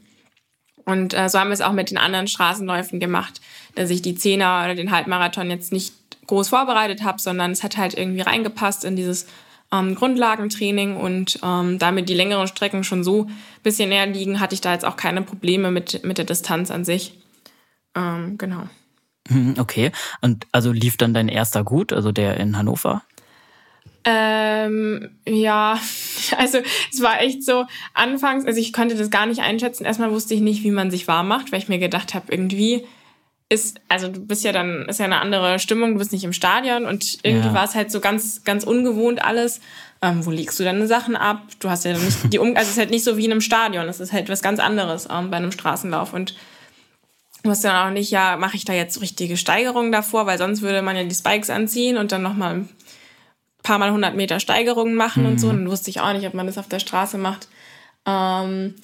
Und 0.84 1.14
äh, 1.14 1.28
so 1.28 1.38
haben 1.38 1.48
wir 1.48 1.54
es 1.54 1.60
auch 1.60 1.72
mit 1.72 1.90
den 1.90 1.98
anderen 1.98 2.28
Straßenläufen 2.28 3.00
gemacht 3.00 3.40
dass 3.74 3.90
ich 3.90 4.02
die 4.02 4.14
Zehner 4.14 4.62
oder 4.64 4.74
den 4.74 4.90
Halbmarathon 4.90 5.50
jetzt 5.50 5.72
nicht 5.72 5.94
groß 6.26 6.48
vorbereitet 6.48 7.02
habe, 7.02 7.20
sondern 7.20 7.50
es 7.50 7.62
hat 7.62 7.76
halt 7.76 7.94
irgendwie 7.94 8.20
reingepasst 8.20 8.84
in 8.84 8.96
dieses 8.96 9.26
ähm, 9.72 9.94
Grundlagentraining 9.94 10.96
und 10.96 11.38
ähm, 11.42 11.78
damit 11.78 12.08
die 12.08 12.14
längeren 12.14 12.46
Strecken 12.46 12.84
schon 12.84 13.04
so 13.04 13.24
ein 13.24 13.36
bisschen 13.62 13.88
näher 13.88 14.06
liegen, 14.06 14.40
hatte 14.40 14.54
ich 14.54 14.60
da 14.60 14.72
jetzt 14.72 14.84
auch 14.84 14.96
keine 14.96 15.22
Probleme 15.22 15.70
mit, 15.70 16.04
mit 16.04 16.18
der 16.18 16.24
Distanz 16.24 16.70
an 16.70 16.84
sich. 16.84 17.18
Ähm, 17.94 18.38
genau. 18.38 18.68
Mhm, 19.28 19.54
okay. 19.58 19.92
Und 20.20 20.46
also 20.52 20.72
lief 20.72 20.96
dann 20.96 21.14
dein 21.14 21.28
erster 21.28 21.64
gut, 21.64 21.92
also 21.92 22.12
der 22.12 22.38
in 22.38 22.56
Hannover? 22.56 23.02
Ähm, 24.04 25.10
ja, 25.28 25.78
also 26.38 26.58
es 26.92 27.02
war 27.02 27.20
echt 27.20 27.44
so, 27.44 27.66
anfangs, 27.94 28.46
also 28.46 28.58
ich 28.58 28.72
konnte 28.72 28.96
das 28.96 29.10
gar 29.10 29.26
nicht 29.26 29.40
einschätzen. 29.40 29.84
Erstmal 29.84 30.10
wusste 30.10 30.34
ich 30.34 30.40
nicht, 30.40 30.64
wie 30.64 30.70
man 30.70 30.90
sich 30.90 31.06
warm 31.06 31.28
macht, 31.28 31.52
weil 31.52 31.58
ich 31.60 31.68
mir 31.68 31.78
gedacht 31.78 32.14
habe, 32.14 32.32
irgendwie 32.32 32.84
ist, 33.50 33.80
also 33.88 34.08
du 34.08 34.20
bist 34.20 34.44
ja 34.44 34.52
dann, 34.52 34.86
ist 34.88 35.00
ja 35.00 35.04
eine 35.04 35.20
andere 35.20 35.58
Stimmung, 35.58 35.94
du 35.94 35.98
bist 35.98 36.12
nicht 36.12 36.24
im 36.24 36.32
Stadion 36.32 36.86
und 36.86 37.18
irgendwie 37.24 37.48
ja. 37.48 37.54
war 37.54 37.64
es 37.64 37.74
halt 37.74 37.90
so 37.90 38.00
ganz, 38.00 38.44
ganz 38.44 38.64
ungewohnt 38.64 39.22
alles. 39.22 39.60
Ähm, 40.00 40.24
wo 40.24 40.30
legst 40.30 40.58
du 40.58 40.64
deine 40.64 40.86
Sachen 40.86 41.16
ab? 41.16 41.42
Du 41.58 41.68
hast 41.68 41.84
ja 41.84 41.92
nicht 41.92 42.32
die 42.32 42.38
um, 42.38 42.56
also 42.56 42.62
es 42.62 42.70
ist 42.70 42.78
halt 42.78 42.90
nicht 42.90 43.04
so 43.04 43.16
wie 43.18 43.24
in 43.26 43.32
einem 43.32 43.42
Stadion, 43.42 43.86
es 43.88 44.00
ist 44.00 44.12
halt 44.12 44.28
was 44.30 44.40
ganz 44.40 44.60
anderes 44.60 45.08
ähm, 45.10 45.30
bei 45.30 45.36
einem 45.36 45.52
Straßenlauf 45.52 46.14
und 46.14 46.36
du 47.42 47.50
hast 47.50 47.64
dann 47.64 47.88
auch 47.88 47.92
nicht, 47.92 48.10
ja, 48.10 48.36
mache 48.36 48.56
ich 48.56 48.64
da 48.64 48.72
jetzt 48.72 49.00
richtige 49.00 49.36
Steigerungen 49.36 49.92
davor, 49.92 50.26
weil 50.26 50.38
sonst 50.38 50.62
würde 50.62 50.80
man 50.80 50.96
ja 50.96 51.04
die 51.04 51.14
Spikes 51.14 51.50
anziehen 51.50 51.96
und 51.96 52.12
dann 52.12 52.22
nochmal 52.22 52.54
ein 52.54 52.68
paar 53.62 53.78
mal 53.78 53.88
100 53.88 54.14
Meter 54.14 54.40
Steigerungen 54.40 54.94
machen 54.94 55.24
mhm. 55.24 55.30
und 55.30 55.38
so. 55.38 55.48
Und 55.48 55.56
dann 55.56 55.70
wusste 55.70 55.90
ich 55.90 56.00
auch 56.00 56.12
nicht, 56.12 56.26
ob 56.26 56.34
man 56.34 56.46
das 56.46 56.58
auf 56.58 56.68
der 56.68 56.78
Straße 56.78 57.18
macht. 57.18 57.48
Ähm, 58.06 58.76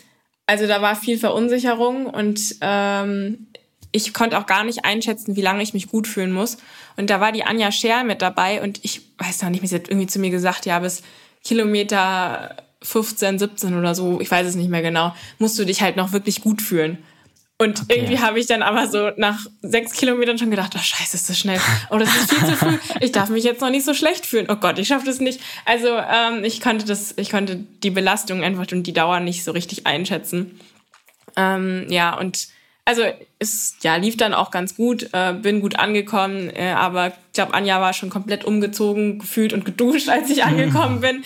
also 0.47 0.67
da 0.67 0.83
war 0.83 0.97
viel 0.97 1.19
Verunsicherung 1.19 2.07
und 2.07 2.57
ähm, 2.61 3.47
ich 3.93 4.13
konnte 4.13 4.39
auch 4.39 4.47
gar 4.47 4.65
nicht 4.65 4.85
einschätzen, 4.85 5.37
wie 5.37 5.43
lange 5.43 5.63
ich 5.63 5.75
mich 5.75 5.89
gut 5.89 6.07
fühlen 6.07 6.33
muss. 6.33 6.59
Und 6.97 7.11
da 7.11 7.21
war 7.21 7.33
die 7.33 7.45
Anja 7.45 7.73
Scher 7.73 8.05
mit 8.05 8.23
dabei 8.23 8.63
und 8.63 8.81
ich 8.83 9.03
weiß 9.19 9.43
noch 9.43 9.51
nicht, 9.51 9.67
sie 9.67 9.75
hat 9.75 9.89
irgendwie 9.89 10.07
zu 10.07 10.19
mir 10.19 10.31
gesagt, 10.31 10.67
ja, 10.67 10.79
bis 10.79 11.03
Kilometer 11.45 12.57
15, 12.83 13.39
17 13.39 13.79
oder 13.79 13.95
so, 13.95 14.21
ich 14.21 14.31
weiß 14.31 14.47
es 14.47 14.55
nicht 14.55 14.71
mehr 14.71 14.83
genau, 14.83 15.15
musst 15.39 15.59
du 15.59 15.65
dich 15.65 15.83
halt 15.83 15.97
noch 15.97 16.13
wirklich 16.13 16.43
gut 16.43 16.63
fühlen. 16.63 16.99
Und 17.59 17.81
okay. 17.81 17.95
irgendwie 17.97 18.19
habe 18.19 18.39
ich 18.39 18.47
dann 18.47 18.63
aber 18.63 18.87
so 18.87 19.13
nach 19.17 19.47
sechs 19.63 19.93
Kilometern 19.93 20.37
schon 20.37 20.51
gedacht, 20.51 20.75
oh 20.77 20.79
scheiße, 20.79 21.17
ist 21.17 21.31
das 21.31 21.39
schnell. 21.39 21.59
Oh, 21.91 21.97
das 21.97 22.15
ist 22.15 22.35
viel 22.35 22.47
zu 22.47 22.53
früh. 22.55 22.79
Ich 23.01 23.13
darf 23.13 23.31
mich 23.31 23.45
jetzt 23.45 23.63
noch 23.63 23.71
nicht 23.71 23.87
so 23.87 23.95
schlecht 23.95 24.27
fühlen. 24.27 24.47
Oh 24.51 24.57
Gott, 24.57 24.79
ich 24.79 24.89
schaffe 24.89 25.07
das 25.07 25.21
nicht. 25.21 25.41
Also 25.65 25.89
ähm, 25.89 26.45
ich 26.45 26.61
konnte 26.61 26.85
das, 26.85 27.15
ich 27.17 27.31
konnte 27.31 27.57
die 27.83 27.91
Belastung 27.91 28.45
einfach 28.45 28.67
und 28.73 28.83
die 28.83 28.93
Dauer 28.93 29.21
nicht 29.21 29.43
so 29.43 29.53
richtig 29.53 29.87
einschätzen. 29.87 30.61
Ähm, 31.35 31.87
ja, 31.89 32.19
und 32.19 32.49
also 32.87 33.03
es 33.41 33.77
ja, 33.83 33.97
lief 33.97 34.17
dann 34.17 34.33
auch 34.33 34.53
ganz 34.53 34.77
gut, 34.77 35.11
äh, 35.13 35.33
bin 35.33 35.61
gut 35.61 35.77
angekommen, 35.77 36.51
äh, 36.55 36.71
aber 36.71 37.09
ich 37.09 37.33
glaube, 37.33 37.53
Anja 37.53 37.81
war 37.81 37.93
schon 37.93 38.11
komplett 38.11 38.45
umgezogen, 38.45 39.19
gefühlt 39.19 39.53
und 39.53 39.65
geduscht, 39.65 40.09
als 40.09 40.31
ich 40.31 40.45
angekommen 40.45 41.01
bin. 41.01 41.25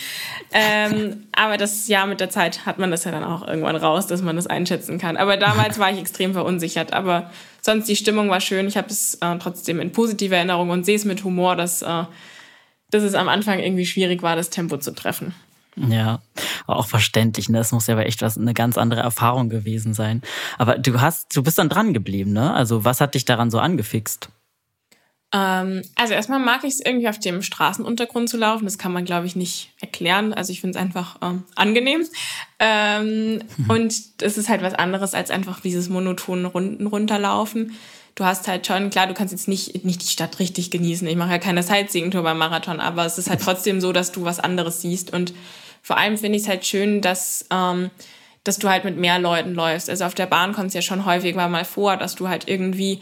Ähm, 0.52 1.26
aber 1.32 1.58
das 1.58 1.86
Jahr 1.86 2.06
mit 2.06 2.18
der 2.18 2.30
Zeit 2.30 2.64
hat 2.64 2.78
man 2.78 2.90
das 2.90 3.04
ja 3.04 3.10
dann 3.10 3.24
auch 3.24 3.46
irgendwann 3.46 3.76
raus, 3.76 4.06
dass 4.06 4.22
man 4.22 4.36
das 4.36 4.46
einschätzen 4.46 4.98
kann. 4.98 5.18
Aber 5.18 5.36
damals 5.36 5.78
war 5.78 5.92
ich 5.92 6.00
extrem 6.00 6.32
verunsichert. 6.32 6.94
Aber 6.94 7.30
sonst 7.60 7.86
die 7.88 7.96
Stimmung 7.96 8.30
war 8.30 8.40
schön. 8.40 8.66
Ich 8.66 8.78
habe 8.78 8.88
es 8.88 9.18
äh, 9.20 9.36
trotzdem 9.38 9.80
in 9.80 9.92
positive 9.92 10.34
Erinnerung 10.34 10.70
und 10.70 10.86
sehe 10.86 10.96
es 10.96 11.04
mit 11.04 11.24
Humor, 11.24 11.56
dass, 11.56 11.82
äh, 11.82 12.04
dass 12.90 13.02
es 13.02 13.12
am 13.12 13.28
Anfang 13.28 13.60
irgendwie 13.60 13.86
schwierig 13.86 14.22
war, 14.22 14.34
das 14.34 14.48
Tempo 14.48 14.78
zu 14.78 14.92
treffen. 14.94 15.34
Ja, 15.76 16.20
auch 16.66 16.86
verständlich. 16.86 17.48
Ne? 17.48 17.58
Das 17.58 17.72
muss 17.72 17.86
ja 17.86 17.94
aber 17.94 18.06
echt 18.06 18.22
was 18.22 18.36
eine 18.36 18.54
ganz 18.54 18.76
andere 18.76 19.00
Erfahrung 19.00 19.48
gewesen 19.48 19.94
sein. 19.94 20.22
Aber 20.58 20.78
du 20.78 21.00
hast, 21.00 21.34
du 21.36 21.42
bist 21.42 21.58
dann 21.58 21.68
dran 21.68 21.94
geblieben, 21.94 22.32
ne? 22.32 22.52
Also 22.52 22.84
was 22.84 23.00
hat 23.00 23.14
dich 23.14 23.24
daran 23.24 23.50
so 23.50 23.58
angefixt? 23.58 24.28
Ähm, 25.32 25.82
also 25.94 26.14
erstmal 26.14 26.40
mag 26.40 26.64
ich 26.64 26.74
es 26.74 26.84
irgendwie 26.84 27.08
auf 27.08 27.18
dem 27.18 27.42
Straßenuntergrund 27.42 28.28
zu 28.28 28.36
laufen. 28.36 28.64
Das 28.64 28.78
kann 28.78 28.92
man, 28.92 29.04
glaube 29.04 29.26
ich, 29.26 29.36
nicht 29.36 29.72
erklären. 29.80 30.34
Also 30.34 30.52
ich 30.52 30.60
finde 30.60 30.76
es 30.76 30.82
einfach 30.82 31.18
ähm, 31.22 31.44
angenehm. 31.54 32.04
Ähm, 32.58 33.42
mhm. 33.56 33.64
Und 33.70 33.94
es 34.20 34.38
ist 34.38 34.48
halt 34.48 34.62
was 34.62 34.74
anderes 34.74 35.14
als 35.14 35.30
einfach 35.30 35.60
dieses 35.60 35.88
monotone 35.88 36.48
Runden 36.48 36.86
runterlaufen. 36.86 37.76
Du 38.14 38.24
hast 38.24 38.48
halt 38.48 38.66
schon, 38.66 38.90
klar, 38.90 39.06
du 39.06 39.14
kannst 39.14 39.32
jetzt 39.32 39.48
nicht, 39.48 39.84
nicht 39.84 40.02
die 40.02 40.08
Stadt 40.08 40.38
richtig 40.38 40.70
genießen. 40.70 41.06
Ich 41.06 41.16
mache 41.16 41.30
ja 41.30 41.38
keine 41.38 41.62
Sightseeing-Tour 41.62 42.22
beim 42.22 42.38
Marathon, 42.38 42.80
aber 42.80 43.06
es 43.06 43.18
ist 43.18 43.30
halt 43.30 43.40
trotzdem 43.40 43.80
so, 43.80 43.92
dass 43.92 44.12
du 44.12 44.24
was 44.24 44.40
anderes 44.40 44.80
siehst. 44.80 45.12
Und 45.12 45.32
vor 45.82 45.96
allem 45.96 46.18
finde 46.18 46.36
ich 46.36 46.42
es 46.44 46.48
halt 46.48 46.66
schön, 46.66 47.00
dass, 47.00 47.46
ähm, 47.50 47.90
dass 48.44 48.58
du 48.58 48.68
halt 48.68 48.84
mit 48.84 48.96
mehr 48.96 49.18
Leuten 49.18 49.54
läufst. 49.54 49.88
Also 49.88 50.04
auf 50.04 50.14
der 50.14 50.26
Bahn 50.26 50.52
kommt 50.52 50.68
es 50.68 50.74
ja 50.74 50.82
schon 50.82 51.06
häufiger 51.06 51.48
mal 51.48 51.64
vor, 51.64 51.96
dass 51.96 52.14
du 52.14 52.28
halt 52.28 52.48
irgendwie, 52.48 53.00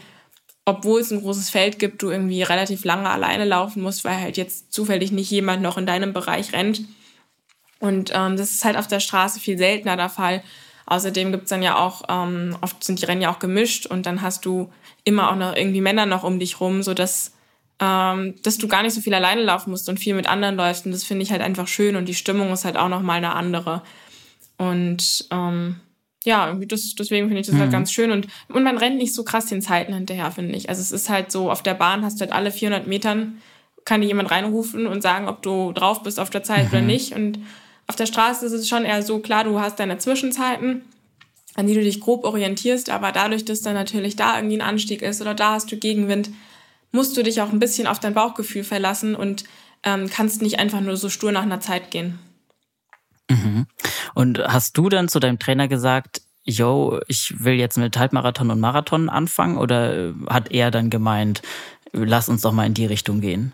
obwohl 0.65 1.01
es 1.01 1.11
ein 1.11 1.21
großes 1.21 1.49
Feld 1.49 1.79
gibt, 1.79 2.01
du 2.01 2.09
irgendwie 2.09 2.43
relativ 2.43 2.85
lange 2.85 3.09
alleine 3.09 3.45
laufen 3.45 3.81
musst, 3.81 4.05
weil 4.05 4.19
halt 4.19 4.37
jetzt 4.37 4.71
zufällig 4.71 5.11
nicht 5.11 5.31
jemand 5.31 5.61
noch 5.61 5.77
in 5.77 5.85
deinem 5.85 6.13
Bereich 6.13 6.53
rennt. 6.53 6.81
Und 7.79 8.11
ähm, 8.13 8.37
das 8.37 8.51
ist 8.51 8.65
halt 8.65 8.77
auf 8.77 8.87
der 8.87 8.99
Straße 8.99 9.39
viel 9.39 9.57
seltener 9.57 9.97
der 9.97 10.09
Fall. 10.09 10.43
Außerdem 10.85 11.31
gibt 11.31 11.43
es 11.43 11.49
dann 11.49 11.61
ja 11.61 11.77
auch, 11.77 12.03
ähm, 12.09 12.57
oft 12.61 12.83
sind 12.83 12.99
die 12.99 13.05
Rennen 13.05 13.21
ja 13.21 13.31
auch 13.31 13.39
gemischt 13.39 13.85
und 13.85 14.05
dann 14.05 14.21
hast 14.21 14.43
du 14.45 14.71
immer 15.09 15.31
auch 15.31 15.35
noch 15.35 15.55
irgendwie 15.55 15.81
Männer 15.81 16.05
noch 16.05 16.23
um 16.23 16.39
dich 16.39 16.59
rum, 16.59 16.81
sodass 16.83 17.33
ähm, 17.79 18.35
dass 18.43 18.57
du 18.57 18.67
gar 18.67 18.83
nicht 18.83 18.93
so 18.93 19.01
viel 19.01 19.13
alleine 19.13 19.41
laufen 19.41 19.71
musst 19.71 19.87
und 19.89 19.99
viel 19.99 20.13
mit 20.13 20.27
anderen 20.27 20.55
läufst. 20.55 20.85
Und 20.85 20.91
das 20.91 21.03
finde 21.03 21.23
ich 21.23 21.31
halt 21.31 21.41
einfach 21.41 21.67
schön 21.67 21.95
und 21.95 22.07
die 22.07 22.13
Stimmung 22.13 22.51
ist 22.51 22.65
halt 22.65 22.77
auch 22.77 22.89
nochmal 22.89 23.17
eine 23.17 23.33
andere. 23.33 23.81
Und 24.57 25.27
ähm, 25.31 25.77
ja, 26.25 26.47
irgendwie 26.47 26.67
das, 26.67 26.93
deswegen 26.95 27.27
finde 27.27 27.39
ich 27.41 27.47
das 27.47 27.53
halt 27.53 27.59
mhm. 27.59 27.63
halt 27.63 27.71
ganz 27.71 27.91
schön. 27.93 28.11
Und, 28.11 28.27
und 28.49 28.63
man 28.63 28.77
rennt 28.77 28.97
nicht 28.97 29.13
so 29.13 29.23
krass 29.23 29.45
den 29.45 29.61
Zeiten 29.61 29.93
hinterher, 29.93 30.31
finde 30.31 30.55
ich. 30.55 30.67
Also 30.67 30.81
es 30.81 30.91
ist 30.91 31.09
halt 31.09 31.31
so, 31.31 31.49
auf 31.49 31.63
der 31.63 31.73
Bahn 31.73 32.03
hast 32.03 32.19
du 32.19 32.21
halt 32.21 32.33
alle 32.33 32.51
400 32.51 32.85
Metern, 32.85 33.41
kann 33.85 34.01
dir 34.01 34.07
jemand 34.07 34.29
reinrufen 34.29 34.85
und 34.85 35.01
sagen, 35.01 35.29
ob 35.29 35.41
du 35.41 35.71
drauf 35.71 36.03
bist 36.03 36.19
auf 36.19 36.29
der 36.29 36.43
Zeit 36.43 36.65
mhm. 36.65 36.69
oder 36.69 36.81
nicht. 36.81 37.13
Und 37.13 37.39
auf 37.87 37.95
der 37.95 38.05
Straße 38.05 38.45
ist 38.45 38.51
es 38.51 38.67
schon 38.67 38.83
eher 38.83 39.01
so, 39.01 39.19
klar, 39.19 39.45
du 39.45 39.59
hast 39.59 39.79
deine 39.79 39.97
Zwischenzeiten, 39.97 40.81
an 41.59 41.67
die 41.67 41.73
du 41.73 41.81
dich 41.81 41.99
grob 41.99 42.23
orientierst, 42.23 42.89
aber 42.89 43.11
dadurch, 43.11 43.45
dass 43.45 43.61
dann 43.61 43.73
natürlich 43.73 44.15
da 44.15 44.37
irgendwie 44.37 44.57
ein 44.57 44.67
Anstieg 44.67 45.01
ist 45.01 45.21
oder 45.21 45.35
da 45.35 45.51
hast 45.51 45.71
du 45.71 45.77
Gegenwind, 45.77 46.29
musst 46.91 47.15
du 47.17 47.23
dich 47.23 47.41
auch 47.41 47.51
ein 47.51 47.59
bisschen 47.59 47.85
auf 47.85 47.99
dein 47.99 48.13
Bauchgefühl 48.13 48.63
verlassen 48.63 49.13
und 49.13 49.43
ähm, 49.83 50.09
kannst 50.09 50.41
nicht 50.41 50.57
einfach 50.57 50.81
nur 50.81 50.97
so 50.97 51.09
stur 51.09 51.31
nach 51.31 51.43
einer 51.43 51.59
Zeit 51.59 51.91
gehen. 51.91 52.17
Mhm. 53.29 53.67
Und 54.15 54.39
hast 54.39 54.77
du 54.77 54.89
dann 54.89 55.09
zu 55.09 55.19
deinem 55.19 55.37
Trainer 55.37 55.67
gesagt, 55.67 56.21
yo, 56.43 56.99
ich 57.07 57.43
will 57.43 57.53
jetzt 57.53 57.77
mit 57.77 57.97
Halbmarathon 57.97 58.49
und 58.49 58.59
Marathon 58.59 59.09
anfangen 59.09 59.57
oder 59.57 60.13
hat 60.27 60.51
er 60.51 60.71
dann 60.71 60.89
gemeint, 60.89 61.41
lass 61.91 62.29
uns 62.29 62.41
doch 62.41 62.53
mal 62.53 62.65
in 62.65 62.73
die 62.73 62.85
Richtung 62.85 63.21
gehen? 63.21 63.53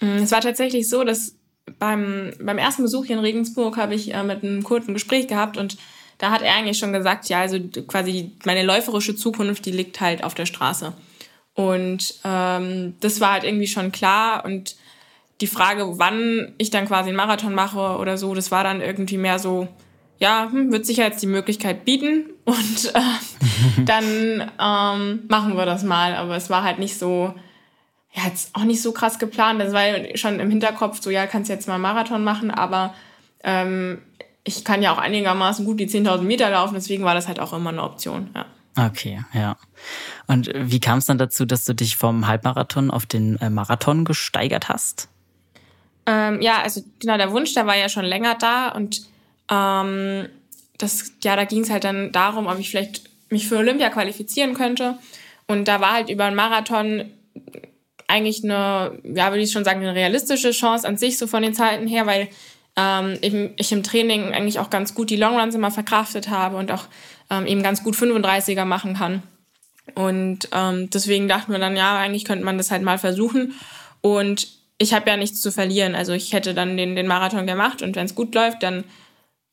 Mm, 0.00 0.18
es 0.18 0.32
war 0.32 0.40
tatsächlich 0.40 0.88
so, 0.88 1.04
dass 1.04 1.36
beim, 1.78 2.32
beim 2.40 2.58
ersten 2.58 2.82
Besuch 2.82 3.06
hier 3.06 3.16
in 3.16 3.22
Regensburg 3.22 3.76
habe 3.76 3.94
ich 3.94 4.12
äh, 4.14 4.22
mit 4.22 4.42
einem 4.42 4.64
kurzen 4.64 4.94
Gespräch 4.94 5.28
gehabt 5.28 5.56
und 5.56 5.78
da 6.18 6.30
hat 6.30 6.42
er 6.42 6.54
eigentlich 6.54 6.78
schon 6.78 6.92
gesagt, 6.92 7.28
ja, 7.28 7.40
also 7.40 7.58
quasi 7.86 8.32
meine 8.44 8.64
läuferische 8.64 9.14
Zukunft, 9.14 9.64
die 9.66 9.70
liegt 9.70 10.00
halt 10.00 10.24
auf 10.24 10.34
der 10.34 10.46
Straße. 10.46 10.92
Und 11.54 12.14
ähm, 12.24 12.94
das 13.00 13.20
war 13.20 13.32
halt 13.32 13.44
irgendwie 13.44 13.66
schon 13.66 13.92
klar. 13.92 14.44
Und 14.44 14.76
die 15.40 15.46
Frage, 15.46 15.98
wann 15.98 16.54
ich 16.58 16.70
dann 16.70 16.86
quasi 16.86 17.08
einen 17.08 17.16
Marathon 17.16 17.54
mache 17.54 17.96
oder 17.98 18.18
so, 18.18 18.34
das 18.34 18.50
war 18.50 18.64
dann 18.64 18.80
irgendwie 18.80 19.18
mehr 19.18 19.38
so, 19.38 19.68
ja, 20.18 20.48
hm, 20.50 20.72
wird 20.72 20.86
sicher 20.86 21.04
jetzt 21.04 21.22
die 21.22 21.28
Möglichkeit 21.28 21.84
bieten 21.84 22.26
und 22.44 22.94
äh, 22.94 23.84
dann 23.84 24.50
ähm, 24.60 25.20
machen 25.28 25.56
wir 25.56 25.66
das 25.66 25.84
mal. 25.84 26.16
Aber 26.16 26.36
es 26.36 26.50
war 26.50 26.64
halt 26.64 26.80
nicht 26.80 26.98
so, 26.98 27.34
ja, 28.12 28.24
jetzt 28.26 28.54
auch 28.54 28.64
nicht 28.64 28.82
so 28.82 28.90
krass 28.90 29.20
geplant. 29.20 29.60
Das 29.60 29.72
war 29.72 29.82
schon 30.16 30.40
im 30.40 30.50
Hinterkopf 30.50 31.00
so, 31.00 31.10
ja, 31.10 31.28
kannst 31.28 31.48
jetzt 31.48 31.68
mal 31.68 31.74
einen 31.74 31.82
Marathon 31.82 32.24
machen, 32.24 32.50
aber 32.50 32.94
ähm, 33.44 34.02
ich 34.48 34.64
kann 34.64 34.82
ja 34.82 34.92
auch 34.92 34.98
einigermaßen 34.98 35.64
gut 35.64 35.78
die 35.78 35.86
10.000 35.86 36.22
Meter 36.22 36.50
laufen, 36.50 36.74
deswegen 36.74 37.04
war 37.04 37.14
das 37.14 37.28
halt 37.28 37.38
auch 37.38 37.52
immer 37.52 37.70
eine 37.70 37.82
Option, 37.82 38.30
ja. 38.34 38.46
Okay, 38.86 39.24
ja. 39.34 39.56
Und 40.28 40.50
wie 40.54 40.78
kam 40.78 40.98
es 40.98 41.06
dann 41.06 41.18
dazu, 41.18 41.44
dass 41.44 41.64
du 41.64 41.74
dich 41.74 41.96
vom 41.96 42.28
Halbmarathon 42.28 42.90
auf 42.90 43.06
den 43.06 43.36
äh, 43.40 43.50
Marathon 43.50 44.04
gesteigert 44.04 44.68
hast? 44.68 45.08
Ähm, 46.06 46.40
ja, 46.40 46.62
also 46.62 46.82
genau, 47.00 47.16
der 47.16 47.32
Wunsch, 47.32 47.54
der 47.54 47.66
war 47.66 47.76
ja 47.76 47.88
schon 47.88 48.04
länger 48.04 48.36
da 48.36 48.68
und 48.68 49.02
ähm, 49.50 50.28
das, 50.78 51.12
ja, 51.24 51.34
da 51.34 51.44
ging 51.44 51.62
es 51.62 51.70
halt 51.70 51.84
dann 51.84 52.12
darum, 52.12 52.46
ob 52.46 52.58
ich 52.58 52.70
vielleicht 52.70 53.02
mich 53.30 53.48
für 53.48 53.58
Olympia 53.58 53.90
qualifizieren 53.90 54.54
könnte. 54.54 54.98
Und 55.46 55.66
da 55.66 55.80
war 55.80 55.92
halt 55.92 56.08
über 56.08 56.24
einen 56.24 56.36
Marathon 56.36 57.10
eigentlich 58.06 58.42
eine, 58.44 58.98
ja, 59.04 59.30
würde 59.30 59.42
ich 59.42 59.52
schon 59.52 59.64
sagen, 59.64 59.80
eine 59.80 59.94
realistische 59.94 60.52
Chance 60.52 60.86
an 60.86 60.96
sich, 60.96 61.18
so 61.18 61.26
von 61.26 61.42
den 61.42 61.52
Zeiten 61.52 61.86
her, 61.86 62.06
weil 62.06 62.28
ähm, 62.78 63.18
eben 63.22 63.50
ich 63.56 63.72
im 63.72 63.82
Training 63.82 64.32
eigentlich 64.32 64.60
auch 64.60 64.70
ganz 64.70 64.94
gut 64.94 65.10
die 65.10 65.16
Longruns 65.16 65.54
immer 65.54 65.72
verkraftet 65.72 66.28
habe 66.28 66.56
und 66.56 66.70
auch 66.70 66.84
ähm, 67.28 67.44
eben 67.46 67.62
ganz 67.62 67.82
gut 67.82 67.96
35er 67.96 68.64
machen 68.64 68.94
kann. 68.94 69.22
Und 69.94 70.48
ähm, 70.52 70.88
deswegen 70.90 71.26
dachten 71.26 71.50
wir 71.50 71.58
dann, 71.58 71.76
ja, 71.76 71.98
eigentlich 71.98 72.24
könnte 72.24 72.44
man 72.44 72.56
das 72.56 72.70
halt 72.70 72.82
mal 72.82 72.98
versuchen. 72.98 73.54
Und 74.00 74.46
ich 74.78 74.94
habe 74.94 75.10
ja 75.10 75.16
nichts 75.16 75.40
zu 75.40 75.50
verlieren. 75.50 75.96
Also 75.96 76.12
ich 76.12 76.32
hätte 76.32 76.54
dann 76.54 76.76
den, 76.76 76.94
den 76.94 77.08
Marathon 77.08 77.46
gemacht 77.48 77.82
und 77.82 77.96
wenn 77.96 78.06
es 78.06 78.14
gut 78.14 78.32
läuft, 78.34 78.62
dann 78.62 78.84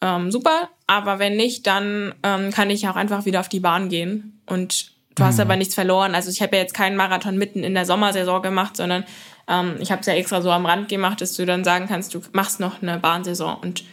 ähm, 0.02 0.32
super. 0.32 0.70
Aber 0.86 1.18
wenn 1.18 1.36
nicht, 1.36 1.66
dann 1.66 2.14
ähm, 2.22 2.52
kann 2.52 2.70
ich 2.70 2.88
auch 2.88 2.96
einfach 2.96 3.26
wieder 3.26 3.40
auf 3.40 3.50
die 3.50 3.60
Bahn 3.60 3.90
gehen. 3.90 4.40
Und 4.46 4.92
du 5.16 5.24
mhm. 5.24 5.28
hast 5.28 5.40
aber 5.40 5.56
nichts 5.56 5.74
verloren. 5.74 6.14
Also 6.14 6.30
ich 6.30 6.44
habe 6.44 6.56
ja 6.58 6.62
jetzt 6.62 6.76
keinen 6.76 6.96
Marathon 6.96 7.38
mitten 7.38 7.64
in 7.64 7.74
der 7.74 7.88
Sommersaison 7.88 8.44
gemacht, 8.44 8.78
sondern 8.78 9.04
ähm, 9.48 9.76
ich 9.80 9.92
habe 9.92 10.02
es 10.02 10.08
ja 10.08 10.14
extra 10.14 10.42
so 10.42 10.52
am 10.52 10.66
Rand 10.66 10.90
gemacht, 10.90 11.22
dass 11.22 11.36
du 11.36 11.46
dann 11.46 11.64
sagen 11.64 11.88
kannst, 11.88 12.14
du 12.14 12.22
machst 12.32 12.60
noch 12.60 12.82
eine 12.82 13.00
Bahnsaison. 13.00 13.56
Und 13.56 13.84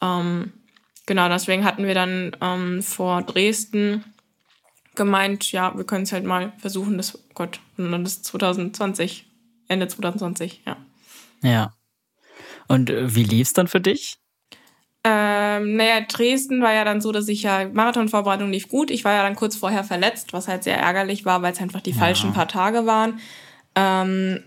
ähm, 0.00 0.52
genau, 1.06 1.28
deswegen 1.28 1.64
hatten 1.64 1.86
wir 1.86 1.94
dann 1.94 2.36
ähm, 2.40 2.82
vor 2.82 3.22
Dresden 3.22 4.04
gemeint, 4.94 5.52
ja, 5.52 5.76
wir 5.76 5.84
können 5.84 6.04
es 6.04 6.12
halt 6.12 6.24
mal 6.24 6.52
versuchen, 6.58 6.96
das, 6.96 7.16
oh 7.16 7.20
Gott, 7.34 7.60
und 7.76 7.90
dann 7.90 8.04
ist 8.04 8.24
2020, 8.24 9.26
Ende 9.68 9.88
2020, 9.88 10.62
ja. 10.66 10.76
Ja. 11.42 11.74
Und 12.68 12.90
äh, 12.90 13.14
wie 13.14 13.24
lief 13.24 13.48
es 13.48 13.52
dann 13.52 13.68
für 13.68 13.80
dich? 13.80 14.18
Ähm, 15.06 15.76
naja, 15.76 16.00
Dresden 16.00 16.62
war 16.62 16.72
ja 16.72 16.84
dann 16.84 17.02
so, 17.02 17.12
dass 17.12 17.28
ich 17.28 17.42
ja, 17.42 17.68
Marathonvorbereitung 17.68 18.50
lief 18.50 18.68
gut. 18.68 18.90
Ich 18.90 19.04
war 19.04 19.12
ja 19.12 19.22
dann 19.22 19.34
kurz 19.34 19.54
vorher 19.54 19.84
verletzt, 19.84 20.32
was 20.32 20.48
halt 20.48 20.64
sehr 20.64 20.78
ärgerlich 20.78 21.26
war, 21.26 21.42
weil 21.42 21.52
es 21.52 21.60
einfach 21.60 21.82
die 21.82 21.90
ja. 21.90 21.98
falschen 21.98 22.32
paar 22.32 22.48
Tage 22.48 22.86
waren. 22.86 23.20
Ähm, 23.74 24.42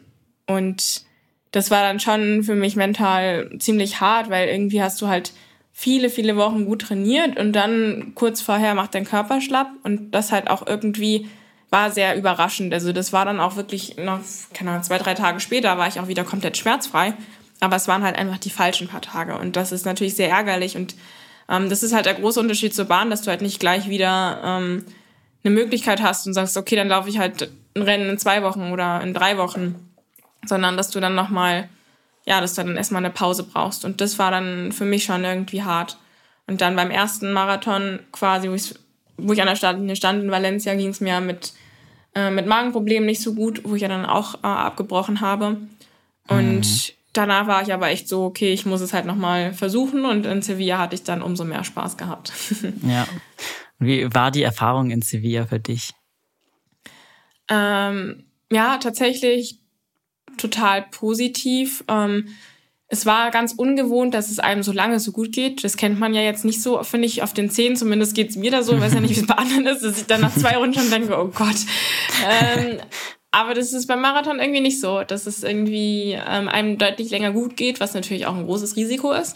und 0.47 1.05
das 1.51 1.71
war 1.71 1.81
dann 1.81 1.99
schon 1.99 2.43
für 2.43 2.55
mich 2.55 2.75
mental 2.75 3.49
ziemlich 3.59 4.01
hart, 4.01 4.29
weil 4.29 4.49
irgendwie 4.49 4.81
hast 4.81 5.01
du 5.01 5.07
halt 5.07 5.33
viele, 5.71 6.09
viele 6.09 6.35
Wochen 6.35 6.65
gut 6.65 6.81
trainiert 6.81 7.37
und 7.39 7.53
dann 7.53 8.13
kurz 8.15 8.41
vorher 8.41 8.73
macht 8.73 8.95
dein 8.95 9.05
Körper 9.05 9.41
schlapp 9.41 9.69
und 9.83 10.11
das 10.11 10.31
halt 10.31 10.49
auch 10.49 10.65
irgendwie 10.65 11.29
war 11.69 11.91
sehr 11.91 12.17
überraschend. 12.17 12.73
Also 12.73 12.93
das 12.93 13.13
war 13.13 13.25
dann 13.25 13.39
auch 13.39 13.55
wirklich 13.57 13.97
noch, 13.97 14.19
keine 14.53 14.71
Ahnung, 14.71 14.83
zwei, 14.83 14.97
drei 14.97 15.13
Tage 15.13 15.39
später 15.39 15.77
war 15.77 15.87
ich 15.87 15.99
auch 15.99 16.07
wieder 16.07 16.23
komplett 16.23 16.57
schmerzfrei. 16.57 17.13
Aber 17.59 17.75
es 17.75 17.87
waren 17.87 18.03
halt 18.03 18.17
einfach 18.17 18.37
die 18.37 18.49
falschen 18.49 18.87
paar 18.87 19.01
Tage 19.01 19.37
und 19.37 19.55
das 19.55 19.71
ist 19.71 19.85
natürlich 19.85 20.15
sehr 20.15 20.29
ärgerlich 20.29 20.75
und 20.75 20.95
ähm, 21.49 21.69
das 21.69 21.81
ist 21.81 21.93
halt 21.93 22.05
der 22.05 22.13
große 22.13 22.39
Unterschied 22.39 22.75
zur 22.75 22.85
Bahn, 22.85 23.09
dass 23.09 23.23
du 23.23 23.31
halt 23.31 23.41
nicht 23.41 23.59
gleich 23.59 23.89
wieder 23.89 24.41
ähm, 24.43 24.85
eine 25.43 25.53
Möglichkeit 25.53 26.01
hast 26.01 26.27
und 26.27 26.33
sagst, 26.33 26.55
okay, 26.55 26.75
dann 26.75 26.87
laufe 26.87 27.09
ich 27.09 27.17
halt 27.17 27.49
ein 27.75 27.81
Rennen 27.81 28.09
in 28.09 28.17
zwei 28.19 28.43
Wochen 28.43 28.71
oder 28.71 29.01
in 29.01 29.13
drei 29.13 29.37
Wochen 29.37 29.86
sondern 30.49 30.77
dass 30.77 30.89
du 30.89 30.99
dann 30.99 31.15
nochmal, 31.15 31.69
ja, 32.25 32.41
dass 32.41 32.55
du 32.55 32.63
dann 32.63 32.77
erstmal 32.77 33.03
eine 33.03 33.13
Pause 33.13 33.43
brauchst. 33.43 33.85
Und 33.85 34.01
das 34.01 34.19
war 34.19 34.31
dann 34.31 34.71
für 34.71 34.85
mich 34.85 35.03
schon 35.05 35.23
irgendwie 35.23 35.63
hart. 35.63 35.97
Und 36.47 36.61
dann 36.61 36.75
beim 36.75 36.91
ersten 36.91 37.33
Marathon 37.33 37.99
quasi, 38.11 38.49
wo 38.49 38.53
ich, 38.53 38.73
wo 39.17 39.33
ich 39.33 39.41
an 39.41 39.47
der 39.47 39.55
Startlinie 39.55 39.95
stand 39.95 40.23
in 40.23 40.31
Valencia, 40.31 40.75
ging 40.75 40.89
es 40.89 41.01
mir 41.01 41.19
mit, 41.19 41.53
äh, 42.15 42.29
mit 42.29 42.47
Magenproblemen 42.47 43.05
nicht 43.05 43.21
so 43.21 43.33
gut, 43.33 43.61
wo 43.65 43.75
ich 43.75 43.81
ja 43.81 43.87
dann 43.87 44.05
auch 44.05 44.35
äh, 44.35 44.47
abgebrochen 44.47 45.21
habe. 45.21 45.57
Und 46.27 46.59
mhm. 46.59 46.93
danach 47.13 47.47
war 47.47 47.61
ich 47.61 47.73
aber 47.73 47.89
echt 47.89 48.07
so, 48.07 48.23
okay, 48.23 48.53
ich 48.53 48.65
muss 48.65 48.81
es 48.81 48.93
halt 48.93 49.05
nochmal 49.05 49.53
versuchen. 49.53 50.05
Und 50.05 50.25
in 50.25 50.41
Sevilla 50.41 50.77
hatte 50.77 50.95
ich 50.95 51.03
dann 51.03 51.21
umso 51.21 51.43
mehr 51.43 51.63
Spaß 51.63 51.97
gehabt. 51.97 52.31
ja. 52.83 53.07
Wie 53.79 54.13
war 54.13 54.31
die 54.31 54.43
Erfahrung 54.43 54.89
in 54.89 55.01
Sevilla 55.01 55.45
für 55.45 55.59
dich? 55.59 55.93
Ähm, 57.49 58.25
ja, 58.51 58.77
tatsächlich 58.77 59.59
total 60.38 60.83
positiv. 60.91 61.83
Ähm, 61.88 62.27
es 62.89 63.05
war 63.05 63.31
ganz 63.31 63.53
ungewohnt, 63.53 64.13
dass 64.13 64.29
es 64.29 64.39
einem 64.39 64.63
so 64.63 64.71
lange 64.71 64.99
so 64.99 65.11
gut 65.11 65.33
geht. 65.33 65.63
Das 65.63 65.75
kennt 65.75 65.99
man 65.99 66.13
ja 66.13 66.21
jetzt 66.21 66.45
nicht 66.45 66.61
so, 66.61 66.81
finde 66.83 67.07
ich, 67.07 67.21
auf 67.21 67.33
den 67.33 67.49
Zehen. 67.49 67.75
Zumindest 67.75 68.15
geht 68.15 68.29
es 68.29 68.38
mir 68.38 68.49
da 68.49 68.63
so. 68.63 68.73
Ich 68.73 68.81
weiß 68.81 68.93
ja 68.93 69.01
nicht, 69.01 69.15
wie 69.15 69.19
es 69.19 69.27
bei 69.27 69.35
anderen 69.35 69.67
ist, 69.67 69.83
dass 69.83 69.99
ich 69.99 70.05
dann 70.05 70.21
nach 70.21 70.33
zwei 70.33 70.55
Runden 70.55 70.79
schon 70.79 70.89
denke, 70.89 71.17
oh 71.19 71.27
Gott. 71.27 71.57
Ähm, 72.25 72.79
aber 73.31 73.53
das 73.53 73.73
ist 73.73 73.88
beim 73.88 74.01
Marathon 74.01 74.39
irgendwie 74.39 74.61
nicht 74.61 74.79
so, 74.79 75.03
dass 75.03 75.27
es 75.27 75.43
irgendwie 75.43 76.13
ähm, 76.13 76.47
einem 76.47 76.77
deutlich 76.77 77.09
länger 77.09 77.31
gut 77.31 77.57
geht, 77.57 77.81
was 77.81 77.93
natürlich 77.93 78.25
auch 78.25 78.35
ein 78.35 78.45
großes 78.45 78.77
Risiko 78.77 79.11
ist. 79.11 79.35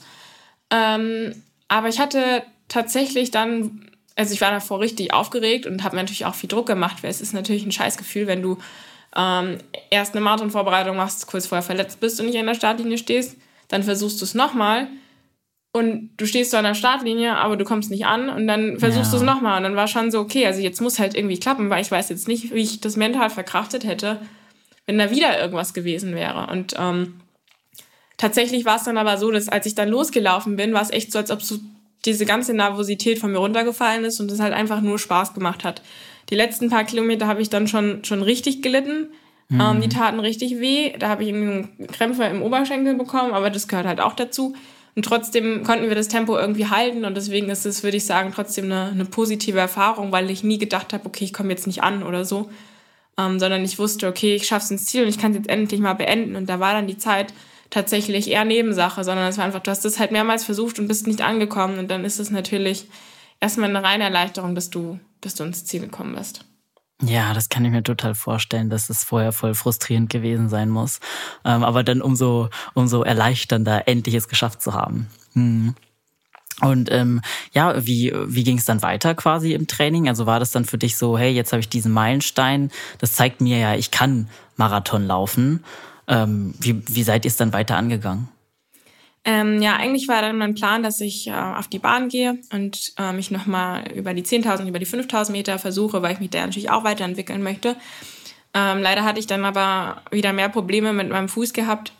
Ähm, 0.71 1.43
aber 1.67 1.89
ich 1.89 1.99
hatte 1.99 2.43
tatsächlich 2.69 3.31
dann, 3.31 3.91
also 4.15 4.33
ich 4.33 4.39
war 4.39 4.51
davor 4.51 4.79
richtig 4.79 5.13
aufgeregt 5.13 5.65
und 5.65 5.83
habe 5.83 5.97
mir 5.97 6.03
natürlich 6.03 6.25
auch 6.25 6.35
viel 6.35 6.47
Druck 6.47 6.67
gemacht, 6.67 7.03
weil 7.03 7.11
es 7.11 7.19
ist 7.19 7.33
natürlich 7.33 7.65
ein 7.65 7.71
Scheißgefühl, 7.73 8.27
wenn 8.27 8.41
du 8.41 8.57
ähm, 9.15 9.57
erst 9.89 10.13
eine 10.13 10.21
Marathonvorbereitung 10.21 10.95
machst, 10.95 11.27
kurz 11.27 11.47
vorher 11.47 11.63
verletzt 11.63 11.99
bist 11.99 12.19
und 12.19 12.27
nicht 12.27 12.37
an 12.37 12.45
der 12.45 12.55
Startlinie 12.55 12.97
stehst, 12.97 13.37
dann 13.67 13.83
versuchst 13.83 14.19
du 14.21 14.25
es 14.25 14.33
nochmal 14.33 14.87
und 15.73 16.11
du 16.17 16.25
stehst 16.25 16.51
so 16.51 16.57
an 16.57 16.63
der 16.63 16.75
Startlinie, 16.75 17.35
aber 17.37 17.57
du 17.57 17.65
kommst 17.65 17.91
nicht 17.91 18.05
an 18.05 18.29
und 18.29 18.47
dann 18.47 18.79
versuchst 18.79 19.13
ja. 19.13 19.19
du 19.19 19.23
es 19.23 19.23
nochmal 19.23 19.57
und 19.57 19.63
dann 19.63 19.75
war 19.75 19.87
schon 19.87 20.11
so, 20.11 20.19
okay, 20.19 20.45
also 20.45 20.61
jetzt 20.61 20.81
muss 20.81 20.99
halt 20.99 21.15
irgendwie 21.15 21.39
klappen, 21.39 21.69
weil 21.69 21.81
ich 21.81 21.91
weiß 21.91 22.09
jetzt 22.09 22.27
nicht, 22.27 22.53
wie 22.53 22.61
ich 22.61 22.81
das 22.81 22.97
mental 22.97 23.29
verkraftet 23.29 23.85
hätte, 23.85 24.19
wenn 24.85 24.97
da 24.97 25.11
wieder 25.11 25.39
irgendwas 25.39 25.73
gewesen 25.73 26.15
wäre 26.15 26.47
und 26.51 26.75
ähm, 26.77 27.21
tatsächlich 28.17 28.65
war 28.65 28.77
es 28.77 28.83
dann 28.83 28.97
aber 28.97 29.17
so, 29.17 29.31
dass 29.31 29.49
als 29.49 29.65
ich 29.65 29.75
dann 29.75 29.89
losgelaufen 29.89 30.55
bin, 30.55 30.73
war 30.73 30.81
es 30.81 30.91
echt 30.91 31.11
so, 31.11 31.19
als 31.19 31.31
ob 31.31 31.41
so 31.41 31.57
diese 32.05 32.25
ganze 32.25 32.53
Nervosität 32.53 33.19
von 33.19 33.31
mir 33.31 33.37
runtergefallen 33.37 34.05
ist 34.05 34.19
und 34.19 34.31
es 34.31 34.39
halt 34.39 34.53
einfach 34.53 34.81
nur 34.81 34.97
Spaß 34.97 35.33
gemacht 35.33 35.63
hat. 35.63 35.81
Die 36.31 36.35
letzten 36.35 36.69
paar 36.69 36.85
Kilometer 36.85 37.27
habe 37.27 37.41
ich 37.41 37.49
dann 37.49 37.67
schon, 37.67 38.03
schon 38.03 38.23
richtig 38.23 38.63
gelitten. 38.63 39.09
Mhm. 39.49 39.61
Ähm, 39.61 39.81
die 39.81 39.89
taten 39.89 40.19
richtig 40.19 40.59
weh. 40.59 40.93
Da 40.97 41.09
habe 41.09 41.23
ich 41.23 41.29
irgendwie 41.29 41.85
Krämpfe 41.87 42.23
im 42.23 42.41
Oberschenkel 42.41 42.95
bekommen, 42.95 43.33
aber 43.33 43.49
das 43.49 43.67
gehört 43.67 43.85
halt 43.85 43.99
auch 43.99 44.13
dazu. 44.13 44.55
Und 44.95 45.05
trotzdem 45.05 45.63
konnten 45.63 45.87
wir 45.87 45.95
das 45.95 46.07
Tempo 46.07 46.37
irgendwie 46.37 46.67
halten 46.67 47.05
und 47.05 47.15
deswegen 47.15 47.49
ist 47.49 47.65
es, 47.65 47.81
würde 47.83 47.97
ich 47.97 48.05
sagen, 48.05 48.31
trotzdem 48.35 48.65
eine, 48.65 48.87
eine 48.91 49.05
positive 49.05 49.59
Erfahrung, 49.59 50.11
weil 50.11 50.29
ich 50.29 50.43
nie 50.43 50.57
gedacht 50.57 50.91
habe, 50.91 51.05
okay, 51.05 51.23
ich 51.23 51.33
komme 51.33 51.49
jetzt 51.49 51.65
nicht 51.65 51.81
an 51.81 52.03
oder 52.03 52.25
so, 52.25 52.49
ähm, 53.17 53.39
sondern 53.39 53.63
ich 53.63 53.79
wusste, 53.79 54.07
okay, 54.07 54.35
ich 54.35 54.47
schaffe 54.47 54.65
es 54.65 54.71
ins 54.71 54.85
Ziel 54.85 55.03
und 55.03 55.09
ich 55.09 55.17
kann 55.17 55.31
es 55.31 55.37
jetzt 55.37 55.49
endlich 55.49 55.79
mal 55.79 55.93
beenden. 55.93 56.35
Und 56.35 56.49
da 56.49 56.59
war 56.59 56.73
dann 56.73 56.87
die 56.87 56.97
Zeit 56.97 57.33
tatsächlich 57.69 58.29
eher 58.29 58.43
Nebensache, 58.43 59.03
sondern 59.05 59.27
es 59.27 59.37
war 59.37 59.45
einfach, 59.45 59.61
du 59.61 59.71
hast 59.71 59.85
es 59.85 59.97
halt 59.97 60.11
mehrmals 60.11 60.43
versucht 60.43 60.77
und 60.77 60.89
bist 60.89 61.07
nicht 61.07 61.21
angekommen 61.21 61.79
und 61.79 61.89
dann 61.89 62.03
ist 62.03 62.19
es 62.19 62.29
natürlich 62.29 62.87
erstmal 63.39 63.69
eine 63.69 63.83
reine 63.83 64.03
Erleichterung, 64.03 64.55
dass 64.55 64.69
du 64.69 64.99
bis 65.21 65.35
du 65.35 65.43
ins 65.43 65.65
Ziel 65.65 65.81
gekommen 65.81 66.15
bist. 66.15 66.45
Ja, 67.03 67.33
das 67.33 67.49
kann 67.49 67.65
ich 67.65 67.71
mir 67.71 67.83
total 67.83 68.13
vorstellen, 68.13 68.69
dass 68.69 68.89
es 68.89 69.03
vorher 69.03 69.31
voll 69.31 69.55
frustrierend 69.55 70.09
gewesen 70.09 70.49
sein 70.49 70.69
muss. 70.69 70.99
Ähm, 71.43 71.63
aber 71.63 71.83
dann 71.83 72.01
umso, 72.01 72.49
umso 72.73 73.01
erleichternder, 73.01 73.87
endlich 73.87 74.15
es 74.15 74.27
geschafft 74.27 74.61
zu 74.61 74.73
haben. 74.73 75.07
Hm. 75.33 75.75
Und 76.61 76.91
ähm, 76.91 77.21
ja, 77.53 77.85
wie, 77.87 78.13
wie 78.27 78.43
ging 78.43 78.59
es 78.59 78.65
dann 78.65 78.83
weiter 78.83 79.15
quasi 79.15 79.53
im 79.53 79.65
Training? 79.65 80.07
Also 80.07 80.27
war 80.27 80.39
das 80.39 80.51
dann 80.51 80.65
für 80.65 80.77
dich 80.77 80.95
so, 80.95 81.17
hey, 81.17 81.31
jetzt 81.31 81.53
habe 81.53 81.59
ich 81.59 81.69
diesen 81.69 81.91
Meilenstein, 81.91 82.69
das 82.99 83.13
zeigt 83.13 83.41
mir 83.41 83.57
ja, 83.57 83.73
ich 83.73 83.89
kann 83.89 84.29
Marathon 84.57 85.07
laufen. 85.07 85.63
Ähm, 86.07 86.53
wie, 86.59 86.83
wie 86.87 87.03
seid 87.03 87.25
ihr 87.25 87.29
es 87.29 87.37
dann 87.37 87.53
weiter 87.53 87.77
angegangen? 87.77 88.29
Ähm, 89.23 89.61
ja, 89.61 89.75
eigentlich 89.75 90.07
war 90.07 90.21
dann 90.21 90.37
mein 90.37 90.55
Plan, 90.55 90.81
dass 90.81 90.99
ich 90.99 91.27
äh, 91.27 91.31
auf 91.31 91.67
die 91.67 91.77
Bahn 91.77 92.09
gehe 92.09 92.39
und 92.51 92.93
äh, 92.97 93.13
mich 93.13 93.29
nochmal 93.29 93.91
über 93.91 94.15
die 94.15 94.23
10.000, 94.23 94.67
über 94.67 94.79
die 94.79 94.87
5.000 94.87 95.31
Meter 95.31 95.59
versuche, 95.59 96.01
weil 96.01 96.13
ich 96.13 96.19
mich 96.19 96.31
da 96.31 96.41
natürlich 96.41 96.71
auch 96.71 96.83
weiterentwickeln 96.83 97.43
möchte. 97.43 97.75
Ähm, 98.53 98.81
leider 98.81 99.03
hatte 99.03 99.19
ich 99.19 99.27
dann 99.27 99.45
aber 99.45 100.01
wieder 100.09 100.33
mehr 100.33 100.49
Probleme 100.49 100.91
mit 100.91 101.09
meinem 101.09 101.29
Fuß 101.29 101.53
gehabt 101.53 101.93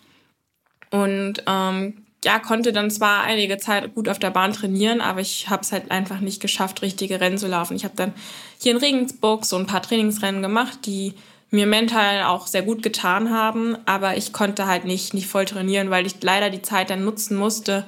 und 0.90 1.44
ähm, 1.48 2.06
ja, 2.24 2.40
konnte 2.40 2.72
dann 2.72 2.92
zwar 2.92 3.24
einige 3.24 3.58
Zeit 3.58 3.96
gut 3.96 4.10
auf 4.10 4.20
der 4.20 4.30
Bahn 4.30 4.54
trainieren, 4.54 5.02
aber 5.02 5.22
ich 5.22 5.50
habe 5.50 5.62
es 5.62 5.72
halt 5.72 5.90
einfach 5.90 6.20
nicht 6.20 6.42
geschafft, 6.42 6.82
richtige 6.82 7.20
Rennen 7.20 7.38
zu 7.38 7.48
laufen. 7.48 7.76
Ich 7.76 7.84
habe 7.84 7.96
dann 7.96 8.14
hier 8.60 8.74
in 8.74 8.78
Regensburg 8.78 9.46
so 9.46 9.58
ein 9.58 9.66
paar 9.66 9.82
Trainingsrennen 9.82 10.42
gemacht, 10.42 10.86
die 10.86 11.14
mir 11.52 11.68
mental 11.68 12.24
auch 12.24 12.48
sehr 12.48 12.64
gut 12.64 12.82
getan 12.82 13.30
haben, 13.30 13.78
aber 13.86 14.18
ich 14.18 14.32
konnte 14.32 14.66
halt 14.66 14.86
nicht, 14.86 15.14
nicht 15.14 15.28
voll 15.28 15.46
trainieren, 15.46 15.90
weil 15.90 16.06
ich 16.06 16.16
leider 16.22 16.50
die 16.50 16.62
Zeit 16.62 16.90
dann 16.90 17.04
nutzen 17.04 17.38
musste 17.38 17.86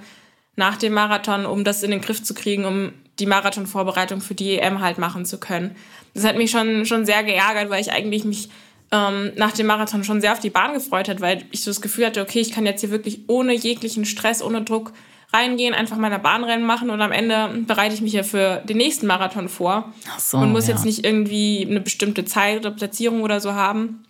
nach 0.56 0.78
dem 0.78 0.94
Marathon, 0.94 1.46
um 1.46 1.64
das 1.64 1.82
in 1.82 1.92
den 1.92 2.02
Griff 2.02 2.22
zu 2.22 2.34
kriegen, 2.34 2.66
um 2.66 2.92
die 3.20 3.26
Marathonvorbereitung 3.26 4.22
für 4.22 4.36
die 4.36 4.58
EM 4.60 4.82
halt 4.82 4.98
machen 4.98 5.26
zu 5.26 5.40
können. 5.40 5.76
Das 6.14 6.26
hat 6.26 6.38
mich 6.38 6.52
schon, 6.52 6.86
schon 6.86 7.06
sehr 7.06 7.24
geärgert, 7.24 7.70
weil 7.70 7.82
ich 7.82 7.92
eigentlich 7.92 8.26
mich 8.26 8.50
ähm, 8.92 9.32
nach 9.36 9.54
dem 9.54 9.68
Marathon 9.68 10.04
schon 10.04 10.20
sehr 10.20 10.34
auf 10.34 10.40
die 10.40 10.50
Bahn 10.50 10.74
gefreut 10.74 11.08
hat, 11.08 11.22
weil 11.22 11.46
ich 11.52 11.64
so 11.64 11.72
das 11.72 11.82
Gefühl 11.82 12.06
hatte, 12.06 12.22
okay, 12.22 12.40
ich 12.40 12.52
kann 12.52 12.66
jetzt 12.66 12.82
hier 12.82 12.92
wirklich 12.92 13.22
ohne 13.28 13.54
jeglichen 13.54 14.06
Stress, 14.06 14.44
ohne 14.44 14.64
Druck 14.64 14.92
reingehen, 15.34 15.74
einfach 15.74 15.98
meine 15.98 16.20
Bahnrennen 16.20 16.66
machen 16.66 16.90
und 16.90 17.02
am 17.02 17.12
Ende 17.12 17.64
bereite 17.66 17.96
ich 17.96 18.02
mich 18.02 18.14
ja 18.14 18.24
für 18.24 18.58
den 18.66 18.78
nächsten 18.78 19.08
Marathon 19.08 19.50
vor 19.50 19.92
so, 20.20 20.38
und 20.38 20.52
muss 20.52 20.68
ja. 20.68 20.74
jetzt 20.74 20.86
nicht 20.86 21.04
irgendwie 21.04 21.66
eine 21.68 21.82
bestimmte 21.82 22.24
Zeit 22.24 22.60
oder 22.60 22.72
Platzierung 22.72 23.22
oder 23.22 23.40
so 23.40 23.54
haben. 23.54 24.06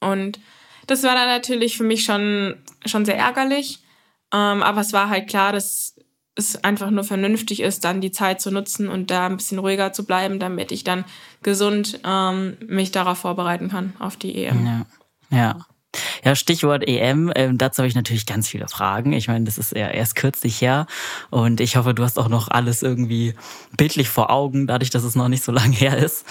Und 0.00 0.40
das 0.86 1.02
war 1.02 1.14
dann 1.14 1.28
natürlich 1.28 1.76
für 1.76 1.84
mich 1.84 2.04
schon, 2.04 2.56
schon 2.86 3.04
sehr 3.04 3.18
ärgerlich. 3.18 3.80
Ähm, 4.32 4.62
aber 4.62 4.80
es 4.80 4.92
war 4.92 5.10
halt 5.10 5.28
klar, 5.28 5.52
dass 5.52 5.94
es 6.36 6.62
einfach 6.64 6.90
nur 6.90 7.04
vernünftig 7.04 7.60
ist, 7.60 7.84
dann 7.84 8.00
die 8.00 8.10
Zeit 8.10 8.40
zu 8.40 8.50
nutzen 8.50 8.88
und 8.88 9.10
da 9.10 9.26
ein 9.26 9.36
bisschen 9.36 9.58
ruhiger 9.58 9.92
zu 9.92 10.04
bleiben, 10.04 10.38
damit 10.38 10.70
ich 10.70 10.84
dann 10.84 11.04
gesund 11.42 12.00
ähm, 12.04 12.56
mich 12.66 12.92
darauf 12.92 13.18
vorbereiten 13.18 13.68
kann, 13.68 13.94
auf 13.98 14.16
die 14.16 14.44
EM. 14.44 14.66
Ja. 15.30 15.36
ja. 15.36 15.66
Ja, 16.24 16.34
Stichwort 16.34 16.86
EM, 16.86 17.32
ähm, 17.34 17.58
dazu 17.58 17.78
habe 17.78 17.88
ich 17.88 17.94
natürlich 17.94 18.26
ganz 18.26 18.48
viele 18.48 18.68
Fragen. 18.68 19.12
Ich 19.12 19.28
meine, 19.28 19.44
das 19.44 19.58
ist 19.58 19.72
ja 19.72 19.88
erst 19.88 20.16
kürzlich 20.16 20.60
her 20.60 20.86
und 21.30 21.60
ich 21.60 21.76
hoffe, 21.76 21.94
du 21.94 22.02
hast 22.02 22.18
auch 22.18 22.28
noch 22.28 22.48
alles 22.48 22.82
irgendwie 22.82 23.34
bildlich 23.76 24.08
vor 24.08 24.30
Augen, 24.30 24.66
dadurch, 24.66 24.90
dass 24.90 25.04
es 25.04 25.14
noch 25.14 25.28
nicht 25.28 25.44
so 25.44 25.52
lange 25.56 25.74
her 25.74 25.96
ist. 25.96 26.24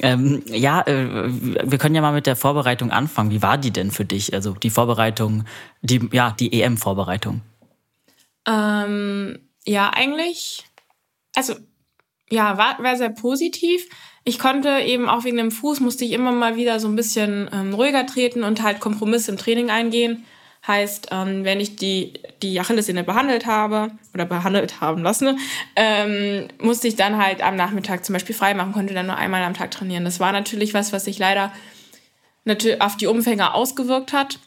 Ähm, 0.00 0.42
ja, 0.46 0.82
äh, 0.82 1.28
wir 1.28 1.78
können 1.78 1.94
ja 1.94 2.00
mal 2.00 2.12
mit 2.12 2.26
der 2.26 2.36
Vorbereitung 2.36 2.90
anfangen. 2.90 3.30
Wie 3.30 3.42
war 3.42 3.58
die 3.58 3.70
denn 3.70 3.90
für 3.90 4.04
dich? 4.04 4.34
Also 4.34 4.52
die 4.52 4.70
Vorbereitung, 4.70 5.44
die, 5.80 6.08
ja, 6.12 6.34
die 6.38 6.60
EM-Vorbereitung. 6.60 7.42
Ähm, 8.46 9.38
ja, 9.64 9.90
eigentlich, 9.90 10.64
also 11.34 11.54
ja, 12.30 12.56
war, 12.56 12.82
war 12.82 12.96
sehr 12.96 13.10
positiv. 13.10 13.86
Ich 14.24 14.38
konnte 14.38 14.78
eben 14.80 15.08
auch 15.08 15.24
wegen 15.24 15.36
dem 15.36 15.50
Fuß, 15.50 15.80
musste 15.80 16.04
ich 16.04 16.12
immer 16.12 16.30
mal 16.30 16.56
wieder 16.56 16.78
so 16.78 16.88
ein 16.88 16.96
bisschen 16.96 17.50
ähm, 17.52 17.74
ruhiger 17.74 18.06
treten 18.06 18.44
und 18.44 18.62
halt 18.62 18.78
Kompromisse 18.80 19.32
im 19.32 19.36
Training 19.36 19.70
eingehen. 19.70 20.24
Heißt, 20.64 21.08
ähm, 21.10 21.44
wenn 21.44 21.58
ich 21.58 21.74
die, 21.74 22.12
die 22.40 22.60
Achillessehne 22.60 23.02
behandelt 23.02 23.46
habe 23.46 23.90
oder 24.14 24.24
behandelt 24.24 24.80
haben 24.80 25.02
lassen, 25.02 25.40
ähm, 25.74 26.46
musste 26.60 26.86
ich 26.86 26.94
dann 26.94 27.20
halt 27.20 27.42
am 27.42 27.56
Nachmittag 27.56 28.04
zum 28.04 28.12
Beispiel 28.12 28.34
frei 28.34 28.54
machen, 28.54 28.72
konnte 28.72 28.94
dann 28.94 29.06
nur 29.06 29.16
einmal 29.16 29.42
am 29.42 29.54
Tag 29.54 29.72
trainieren. 29.72 30.04
Das 30.04 30.20
war 30.20 30.30
natürlich 30.30 30.72
was, 30.72 30.92
was 30.92 31.06
sich 31.06 31.18
leider 31.18 31.52
auf 32.78 32.96
die 32.96 33.06
Umfänger 33.06 33.56
ausgewirkt 33.56 34.12
hat. 34.12 34.38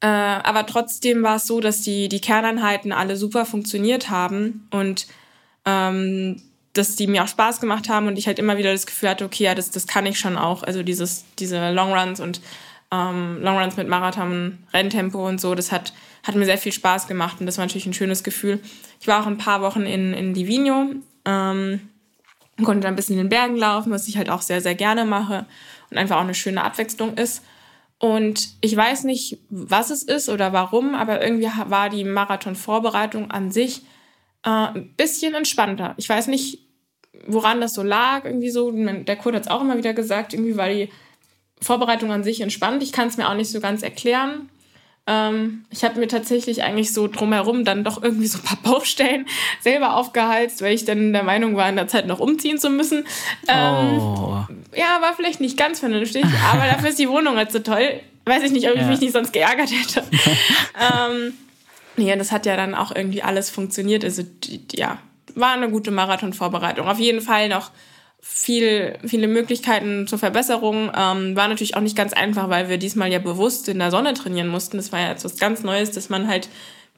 Äh, 0.00 0.06
aber 0.06 0.66
trotzdem 0.66 1.22
war 1.22 1.36
es 1.36 1.46
so, 1.46 1.60
dass 1.60 1.80
die, 1.80 2.10
die 2.10 2.20
Kerneinheiten 2.20 2.92
alle 2.92 3.16
super 3.16 3.46
funktioniert 3.46 4.10
haben 4.10 4.68
und 4.70 5.06
ähm, 5.64 6.42
dass 6.74 6.96
die 6.96 7.06
mir 7.06 7.24
auch 7.24 7.28
Spaß 7.28 7.60
gemacht 7.60 7.88
haben 7.88 8.08
und 8.08 8.18
ich 8.18 8.26
halt 8.26 8.38
immer 8.38 8.58
wieder 8.58 8.72
das 8.72 8.86
Gefühl 8.86 9.08
hatte, 9.08 9.24
okay, 9.24 9.44
ja, 9.44 9.54
das, 9.54 9.70
das 9.70 9.86
kann 9.86 10.06
ich 10.06 10.18
schon 10.18 10.36
auch. 10.36 10.62
Also 10.62 10.82
dieses, 10.82 11.24
diese 11.38 11.72
Longruns 11.72 12.20
und 12.20 12.40
ähm, 12.92 13.38
Longruns 13.40 13.76
mit 13.76 13.88
Marathon, 13.88 14.58
Renntempo 14.72 15.26
und 15.26 15.40
so, 15.40 15.54
das 15.54 15.72
hat, 15.72 15.92
hat 16.24 16.34
mir 16.34 16.44
sehr 16.44 16.58
viel 16.58 16.72
Spaß 16.72 17.06
gemacht 17.06 17.36
und 17.40 17.46
das 17.46 17.58
war 17.58 17.64
natürlich 17.64 17.86
ein 17.86 17.94
schönes 17.94 18.24
Gefühl. 18.24 18.60
Ich 19.00 19.06
war 19.06 19.22
auch 19.22 19.26
ein 19.26 19.38
paar 19.38 19.62
Wochen 19.62 19.82
in, 19.82 20.12
in 20.12 20.34
Livigno, 20.34 20.90
ähm, 21.24 21.80
konnte 22.62 22.80
dann 22.80 22.94
ein 22.94 22.96
bisschen 22.96 23.18
in 23.18 23.24
den 23.24 23.30
Bergen 23.30 23.56
laufen, 23.56 23.92
was 23.92 24.08
ich 24.08 24.16
halt 24.16 24.28
auch 24.28 24.42
sehr, 24.42 24.60
sehr 24.60 24.74
gerne 24.74 25.04
mache 25.04 25.46
und 25.90 25.98
einfach 25.98 26.16
auch 26.16 26.22
eine 26.22 26.34
schöne 26.34 26.62
Abwechslung 26.62 27.14
ist. 27.14 27.42
Und 27.98 28.48
ich 28.60 28.76
weiß 28.76 29.04
nicht, 29.04 29.38
was 29.48 29.90
es 29.90 30.02
ist 30.02 30.28
oder 30.28 30.52
warum, 30.52 30.94
aber 30.94 31.22
irgendwie 31.22 31.48
war 31.68 31.88
die 31.88 32.04
Marathon-Vorbereitung 32.04 33.30
an 33.30 33.52
sich 33.52 33.82
äh, 34.44 34.50
ein 34.50 34.94
bisschen 34.96 35.34
entspannter. 35.34 35.94
Ich 35.96 36.08
weiß 36.08 36.26
nicht, 36.26 36.63
woran 37.26 37.60
das 37.60 37.74
so 37.74 37.82
lag, 37.82 38.24
irgendwie 38.24 38.50
so. 38.50 38.70
Der 38.70 39.16
Kurt 39.16 39.34
hat 39.34 39.42
es 39.42 39.48
auch 39.48 39.60
immer 39.60 39.76
wieder 39.76 39.94
gesagt, 39.94 40.34
irgendwie 40.34 40.56
war 40.56 40.68
die 40.68 40.90
Vorbereitung 41.60 42.12
an 42.12 42.24
sich 42.24 42.40
entspannt. 42.40 42.82
Ich 42.82 42.92
kann 42.92 43.08
es 43.08 43.16
mir 43.16 43.28
auch 43.28 43.34
nicht 43.34 43.50
so 43.50 43.60
ganz 43.60 43.82
erklären. 43.82 44.50
Ähm, 45.06 45.66
ich 45.70 45.84
habe 45.84 46.00
mir 46.00 46.08
tatsächlich 46.08 46.62
eigentlich 46.62 46.94
so 46.94 47.08
drumherum 47.08 47.64
dann 47.64 47.84
doch 47.84 48.02
irgendwie 48.02 48.26
so 48.26 48.38
ein 48.38 48.44
paar 48.44 48.58
Baustellen 48.72 49.26
selber 49.60 49.96
aufgeheizt, 49.96 50.62
weil 50.62 50.74
ich 50.74 50.84
dann 50.84 51.12
der 51.12 51.22
Meinung 51.22 51.56
war, 51.56 51.68
in 51.68 51.76
der 51.76 51.88
Zeit 51.88 52.06
noch 52.06 52.20
umziehen 52.20 52.58
zu 52.58 52.70
müssen. 52.70 53.06
Ähm, 53.46 53.98
oh. 53.98 54.44
Ja, 54.74 55.00
war 55.02 55.14
vielleicht 55.14 55.40
nicht 55.40 55.58
ganz 55.58 55.80
vernünftig, 55.80 56.24
aber 56.50 56.66
dafür 56.66 56.88
ist 56.88 56.98
die 56.98 57.08
Wohnung 57.08 57.36
halt 57.36 57.52
so 57.52 57.58
toll. 57.58 58.00
Weiß 58.24 58.42
ich 58.42 58.52
nicht, 58.52 58.66
ob 58.68 58.74
ich 58.74 58.80
ja. 58.80 58.88
mich 58.88 59.00
nicht 59.00 59.12
sonst 59.12 59.34
geärgert 59.34 59.70
hätte. 59.70 60.02
ähm, 60.80 61.34
ja, 61.96 62.16
das 62.16 62.32
hat 62.32 62.46
ja 62.46 62.56
dann 62.56 62.74
auch 62.74 62.94
irgendwie 62.94 63.22
alles 63.22 63.50
funktioniert. 63.50 64.02
Also, 64.04 64.22
die, 64.22 64.62
ja, 64.72 64.98
war 65.34 65.52
eine 65.52 65.70
gute 65.70 65.90
Marathonvorbereitung. 65.90 66.86
Auf 66.86 66.98
jeden 66.98 67.20
Fall 67.20 67.48
noch 67.48 67.70
viel, 68.20 68.98
viele 69.04 69.28
Möglichkeiten 69.28 70.06
zur 70.06 70.18
Verbesserung. 70.18 70.90
Ähm, 70.96 71.36
war 71.36 71.48
natürlich 71.48 71.76
auch 71.76 71.82
nicht 71.82 71.96
ganz 71.96 72.12
einfach, 72.12 72.48
weil 72.48 72.68
wir 72.68 72.78
diesmal 72.78 73.12
ja 73.12 73.18
bewusst 73.18 73.68
in 73.68 73.78
der 73.78 73.90
Sonne 73.90 74.14
trainieren 74.14 74.48
mussten. 74.48 74.78
Das 74.78 74.92
war 74.92 75.00
ja 75.00 75.10
etwas 75.10 75.38
ganz 75.38 75.62
Neues, 75.62 75.90
dass 75.90 76.08
man 76.08 76.26
halt 76.26 76.48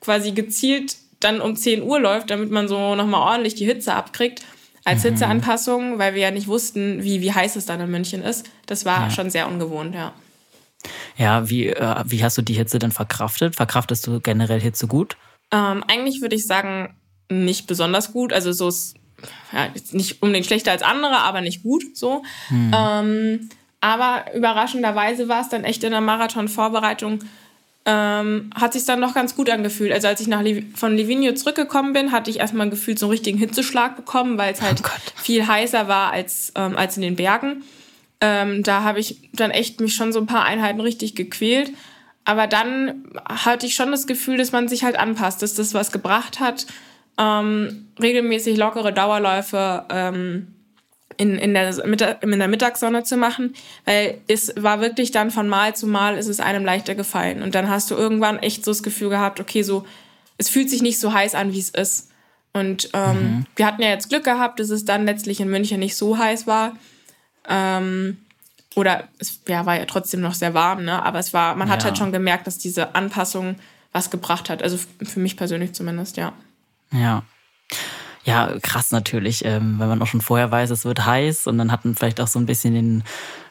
quasi 0.01 0.33
gezielt 0.33 0.97
dann 1.19 1.41
um 1.41 1.57
10 1.57 1.83
Uhr 1.83 1.99
läuft, 1.99 2.31
damit 2.31 2.51
man 2.51 2.69
so 2.69 2.95
nochmal 2.95 3.23
ordentlich 3.23 3.55
die 3.55 3.65
Hitze 3.65 3.95
abkriegt. 3.95 4.45
Als 4.85 5.03
mhm. 5.03 5.09
Hitzeanpassung, 5.09 5.99
weil 5.99 6.15
wir 6.15 6.23
ja 6.23 6.31
nicht 6.31 6.47
wussten, 6.47 7.03
wie, 7.03 7.21
wie 7.21 7.33
heiß 7.33 7.57
es 7.57 7.67
dann 7.67 7.81
in 7.81 7.91
München 7.91 8.23
ist. 8.23 8.49
Das 8.67 8.85
war 8.85 9.07
ja. 9.07 9.11
schon 9.11 9.31
sehr 9.31 9.49
ungewohnt, 9.49 9.97
ja. 9.97 10.13
Ja, 11.17 11.51
wie, 11.51 11.69
äh, 11.69 12.05
wie 12.05 12.23
hast 12.23 12.39
du 12.39 12.43
die 12.43 12.55
Hitze 12.55 12.79
denn 12.79 12.93
verkraftet? 12.93 13.57
Verkraftest 13.57 14.07
du 14.07 14.21
generell 14.21 14.61
Hitze 14.61 14.87
gut? 14.87 15.17
Ähm, 15.51 15.83
eigentlich 15.89 16.21
würde 16.21 16.37
ich 16.37 16.47
sagen, 16.47 16.95
nicht 17.29 17.67
besonders 17.67 18.13
gut. 18.13 18.33
Also 18.33 18.53
so 18.53 18.69
ist 18.69 18.95
ja, 19.53 19.69
nicht 19.93 20.23
unbedingt 20.23 20.47
schlechter 20.47 20.73
als 20.73 20.83
andere, 20.83 21.19
aber 21.19 21.41
nicht 21.41 21.63
gut 21.63 21.97
so. 21.97 22.23
Hm. 22.49 22.73
Ähm, 22.75 23.49
aber 23.81 24.35
überraschenderweise 24.35 25.29
war 25.29 25.41
es 25.41 25.49
dann 25.49 25.65
echt 25.65 25.85
in 25.85 25.93
der 25.93 26.01
Marathon-Vorbereitung, 26.01 27.21
ähm, 27.85 28.51
hat 28.55 28.73
sich 28.73 28.85
dann 28.85 28.99
noch 28.99 29.15
ganz 29.15 29.37
gut 29.37 29.49
angefühlt. 29.49 29.93
Also 29.93 30.09
als 30.09 30.21
ich 30.21 30.27
nach 30.27 30.43
Liv 30.43 30.65
von 30.75 30.97
Livigno 30.97 31.33
zurückgekommen 31.35 31.93
bin, 31.93 32.11
hatte 32.11 32.31
ich 32.31 32.41
erstmal 32.41 32.69
gefühlt 32.69 32.99
so 32.99 33.07
einen 33.07 33.13
richtigen 33.13 33.39
Hitzeschlag 33.39 33.95
bekommen, 33.95 34.39
weil 34.39 34.53
es 34.53 34.61
halt 34.61 34.83
oh 34.85 34.89
viel 35.15 35.47
heißer 35.47 35.87
war 35.87 36.11
als, 36.11 36.53
ähm, 36.57 36.77
als 36.77 36.97
in 36.97 37.03
den 37.03 37.17
Bergen. 37.17 37.63
Ähm, 38.21 38.63
da 38.65 38.83
habe 38.83 38.99
ich 38.99 39.31
dann 39.35 39.53
echt 39.53 39.81
mich 39.81 39.95
schon 39.95 40.13
so 40.13 40.19
ein 40.19 40.27
paar 40.27 40.45
Einheiten 40.45 40.81
richtig 40.81 41.15
gequält. 41.15 41.71
Aber 42.25 42.49
dann 42.49 43.05
hatte 43.25 43.67
ich 43.67 43.77
schon 43.77 43.93
das 43.93 44.09
Gefühl, 44.09 44.37
dass 44.37 44.51
man 44.51 44.67
sich 44.67 44.83
halt 44.83 44.99
anpasst, 44.99 45.43
dass 45.43 45.55
das 45.55 45.73
was 45.75 45.93
gebracht 45.93 46.41
hat 46.41 46.67
ähm, 47.19 47.89
regelmäßig 48.01 48.57
lockere 48.57 48.93
Dauerläufe 48.93 49.85
ähm, 49.91 50.49
in, 51.17 51.39
in, 51.39 51.55
der, 51.55 51.83
in 52.23 52.39
der 52.39 52.49
Mittagssonne 52.49 53.03
zu 53.05 53.17
machen, 53.17 53.55
weil 53.85 54.21
es 54.29 54.53
war 54.57 54.81
wirklich 54.81 55.11
dann 55.11 55.31
von 55.31 55.49
Mal 55.49 55.75
zu 55.75 55.87
Mal 55.87 56.19
ist 56.19 56.29
es 56.29 56.41
einem 56.41 56.65
leichter 56.65 56.95
gefallen. 56.95 57.43
Und 57.43 57.55
dann 57.55 57.71
hast 57.71 57.91
du 57.91 57.95
irgendwann 57.95 58.39
echt 58.39 58.65
so 58.65 58.71
das 58.71 58.83
Gefühl 58.83 59.09
gehabt, 59.09 59.41
okay, 59.41 59.63
so, 59.63 59.87
es 60.37 60.49
fühlt 60.49 60.69
sich 60.69 60.83
nicht 60.83 61.01
so 61.01 61.13
heiß 61.13 61.35
an, 61.35 61.53
wie 61.53 61.59
es 61.59 61.71
ist. 61.71 62.11
Und 62.53 62.91
ähm, 62.93 63.17
mhm. 63.17 63.47
wir 63.57 63.67
hatten 63.67 63.83
ja 63.83 63.89
jetzt 63.89 64.09
Glück 64.09 64.25
gehabt, 64.25 64.61
dass 64.61 64.71
es 64.71 64.85
dann 64.85 65.07
letztlich 65.07 65.41
in 65.41 65.49
München 65.49 65.81
nicht 65.81 65.97
so 65.97 66.19
heiß 66.19 66.47
war. 66.47 66.77
Ähm, 67.49 68.19
oder 68.75 69.09
es 69.19 69.41
ja, 69.49 69.65
war 69.65 69.79
ja 69.79 69.87
trotzdem 69.87 70.21
noch 70.21 70.35
sehr 70.35 70.53
warm, 70.53 70.85
ne? 70.85 71.03
Aber 71.03 71.19
es 71.19 71.33
war, 71.33 71.55
man 71.55 71.69
ja. 71.69 71.75
hat 71.75 71.85
halt 71.85 71.97
schon 71.97 72.13
gemerkt, 72.13 72.47
dass 72.47 72.59
diese 72.59 72.95
Anpassung 72.95 73.57
was 73.93 74.11
gebracht 74.11 74.51
hat. 74.51 74.63
Also 74.63 74.79
für 75.03 75.21
mich 75.21 75.37
persönlich 75.37 75.73
zumindest, 75.73 76.19
ja. 76.19 76.35
Ja. 76.93 77.23
Ja, 78.27 78.53
krass 78.61 78.91
natürlich, 78.91 79.45
ähm, 79.45 79.77
wenn 79.79 79.87
man 79.87 80.03
auch 80.03 80.09
schon 80.09 80.21
vorher 80.21 80.51
weiß, 80.51 80.71
es 80.71 80.85
wird 80.85 81.07
heiß 81.07 81.47
und 81.47 81.59
dann 81.59 81.71
hat 81.71 81.85
man 81.85 81.95
vielleicht 81.95 82.21
auch 82.21 82.27
so 82.27 82.41
ein 82.41 82.47
bisschen 82.47 82.75
den, 82.75 83.05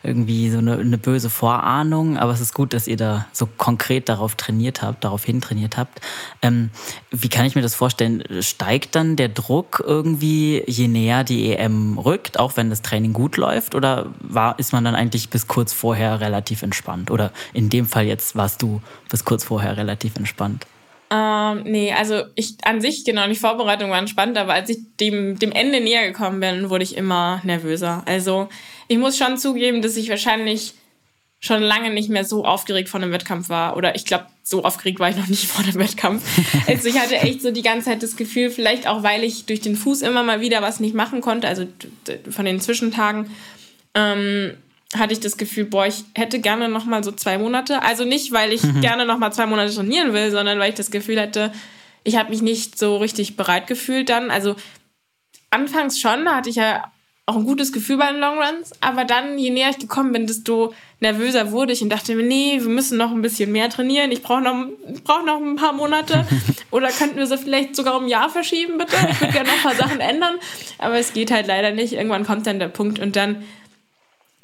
irgendwie 0.03 0.49
so 0.49 0.57
eine, 0.57 0.77
eine 0.77 0.97
böse 0.97 1.29
Vorahnung, 1.29 2.17
aber 2.17 2.33
es 2.33 2.41
ist 2.41 2.53
gut, 2.53 2.73
dass 2.73 2.85
ihr 2.85 2.97
da 2.97 3.25
so 3.31 3.45
konkret 3.45 4.09
darauf 4.09 4.35
trainiert 4.35 4.81
habt, 4.81 5.05
darauf 5.05 5.23
hin 5.23 5.39
trainiert 5.39 5.77
habt. 5.77 6.01
Ähm, 6.41 6.71
wie 7.09 7.29
kann 7.29 7.45
ich 7.45 7.55
mir 7.55 7.61
das 7.61 7.73
vorstellen? 7.73 8.21
Steigt 8.41 8.97
dann 8.97 9.15
der 9.15 9.29
Druck 9.29 9.81
irgendwie, 9.87 10.61
je 10.67 10.89
näher 10.89 11.23
die 11.23 11.53
EM 11.53 11.97
rückt, 11.97 12.37
auch 12.37 12.57
wenn 12.57 12.69
das 12.69 12.81
Training 12.81 13.13
gut 13.13 13.37
läuft, 13.37 13.75
oder 13.75 14.07
war, 14.19 14.59
ist 14.59 14.73
man 14.73 14.83
dann 14.83 14.93
eigentlich 14.93 15.29
bis 15.29 15.47
kurz 15.47 15.71
vorher 15.71 16.19
relativ 16.19 16.63
entspannt? 16.63 17.11
Oder 17.11 17.31
in 17.53 17.69
dem 17.69 17.85
Fall 17.85 18.03
jetzt 18.07 18.35
warst 18.35 18.61
du 18.61 18.81
bis 19.07 19.23
kurz 19.23 19.45
vorher 19.45 19.77
relativ 19.77 20.17
entspannt? 20.17 20.67
Ähm, 21.11 21.63
nee, 21.63 21.93
also 21.93 22.23
ich 22.35 22.55
an 22.63 22.81
sich, 22.81 23.05
genau, 23.05 23.27
die 23.27 23.35
Vorbereitung 23.35 23.91
war 23.91 23.99
entspannt, 23.99 24.37
aber 24.37 24.53
als 24.53 24.69
ich 24.69 24.79
dem, 24.99 25.37
dem 25.37 25.51
Ende 25.51 25.79
näher 25.79 26.07
gekommen 26.07 26.39
bin, 26.39 26.69
wurde 26.69 26.83
ich 26.83 26.97
immer 26.97 27.41
nervöser. 27.43 28.03
Also 28.05 28.49
ich 28.87 28.97
muss 28.97 29.17
schon 29.17 29.37
zugeben, 29.37 29.81
dass 29.81 29.97
ich 29.97 30.09
wahrscheinlich 30.09 30.73
schon 31.39 31.61
lange 31.61 31.91
nicht 31.91 32.09
mehr 32.09 32.25
so 32.25 32.43
aufgeregt 32.43 32.89
vor 32.89 32.99
einem 32.99 33.11
Wettkampf 33.11 33.49
war. 33.49 33.77
Oder 33.77 33.95
ich 33.95 34.05
glaube, 34.05 34.25
so 34.41 34.63
aufgeregt 34.63 34.99
war 34.99 35.09
ich 35.09 35.15
noch 35.15 35.27
nicht 35.27 35.45
vor 35.51 35.63
dem 35.63 35.75
Wettkampf. 35.75 36.23
Also 36.67 36.89
ich 36.89 36.99
hatte 36.99 37.17
echt 37.17 37.41
so 37.41 37.51
die 37.51 37.61
ganze 37.61 37.89
Zeit 37.89 38.01
das 38.01 38.15
Gefühl, 38.15 38.49
vielleicht 38.49 38.87
auch, 38.87 39.03
weil 39.03 39.23
ich 39.23 39.45
durch 39.45 39.61
den 39.61 39.75
Fuß 39.75 40.01
immer 40.01 40.23
mal 40.23 40.41
wieder 40.41 40.61
was 40.61 40.79
nicht 40.79 40.95
machen 40.95 41.21
konnte, 41.21 41.47
also 41.47 41.67
von 42.29 42.45
den 42.45 42.59
Zwischentagen, 42.59 43.29
ähm, 43.93 44.57
hatte 44.97 45.13
ich 45.13 45.19
das 45.19 45.37
Gefühl, 45.37 45.65
boah, 45.65 45.85
ich 45.85 46.03
hätte 46.15 46.39
gerne 46.39 46.69
noch 46.69 46.85
mal 46.85 47.03
so 47.03 47.11
zwei 47.11 47.37
Monate. 47.37 47.81
Also 47.81 48.05
nicht, 48.05 48.31
weil 48.31 48.53
ich 48.53 48.63
mhm. 48.63 48.81
gerne 48.81 49.05
noch 49.05 49.17
mal 49.17 49.31
zwei 49.31 49.45
Monate 49.45 49.73
trainieren 49.73 50.13
will, 50.13 50.31
sondern 50.31 50.59
weil 50.59 50.69
ich 50.69 50.75
das 50.75 50.91
Gefühl 50.91 51.19
hätte, 51.19 51.51
ich 52.03 52.17
habe 52.17 52.29
mich 52.29 52.41
nicht 52.41 52.77
so 52.77 52.97
richtig 52.97 53.35
bereit 53.35 53.67
gefühlt 53.67 54.09
dann. 54.09 54.31
Also 54.31 54.55
anfangs 55.49 55.99
schon, 55.99 56.25
da 56.25 56.35
hatte 56.35 56.49
ich 56.49 56.57
ja 56.57 56.91
auch 57.27 57.35
ein 57.35 57.43
gutes 57.43 57.73
Gefühl 57.73 57.97
bei 57.97 58.11
den 58.11 58.19
Longruns, 58.19 58.71
aber 58.81 59.03
dann, 59.03 59.39
je 59.39 59.49
näher 59.49 59.71
ich 59.71 59.79
gekommen 59.79 60.11
bin, 60.11 60.27
desto 60.27 60.75
nervöser 60.99 61.51
wurde 61.51 61.73
ich 61.73 61.81
und 61.81 61.89
dachte 61.89 62.13
mir, 62.13 62.23
nee, 62.23 62.57
wir 62.59 62.69
müssen 62.69 62.99
noch 62.99 63.11
ein 63.11 63.23
bisschen 63.23 63.51
mehr 63.51 63.67
trainieren, 63.69 64.11
ich 64.11 64.21
brauche 64.21 64.41
noch, 64.41 64.67
brauch 65.03 65.25
noch 65.25 65.41
ein 65.41 65.55
paar 65.55 65.73
Monate 65.73 66.27
oder 66.71 66.89
könnten 66.89 67.17
wir 67.17 67.25
sie 67.25 67.39
vielleicht 67.39 67.75
sogar 67.75 67.97
um 67.97 68.03
ein 68.03 68.09
Jahr 68.09 68.29
verschieben, 68.29 68.77
bitte? 68.77 68.95
Ich 69.09 69.21
würde 69.21 69.33
gerne 69.33 69.49
noch 69.49 69.55
ein 69.55 69.63
paar 69.63 69.75
Sachen 69.75 69.99
ändern, 69.99 70.35
aber 70.77 70.99
es 70.99 71.13
geht 71.13 71.31
halt 71.31 71.47
leider 71.47 71.71
nicht. 71.71 71.93
Irgendwann 71.93 72.27
kommt 72.27 72.45
dann 72.45 72.59
der 72.59 72.67
Punkt 72.67 72.99
und 72.99 73.15
dann 73.15 73.43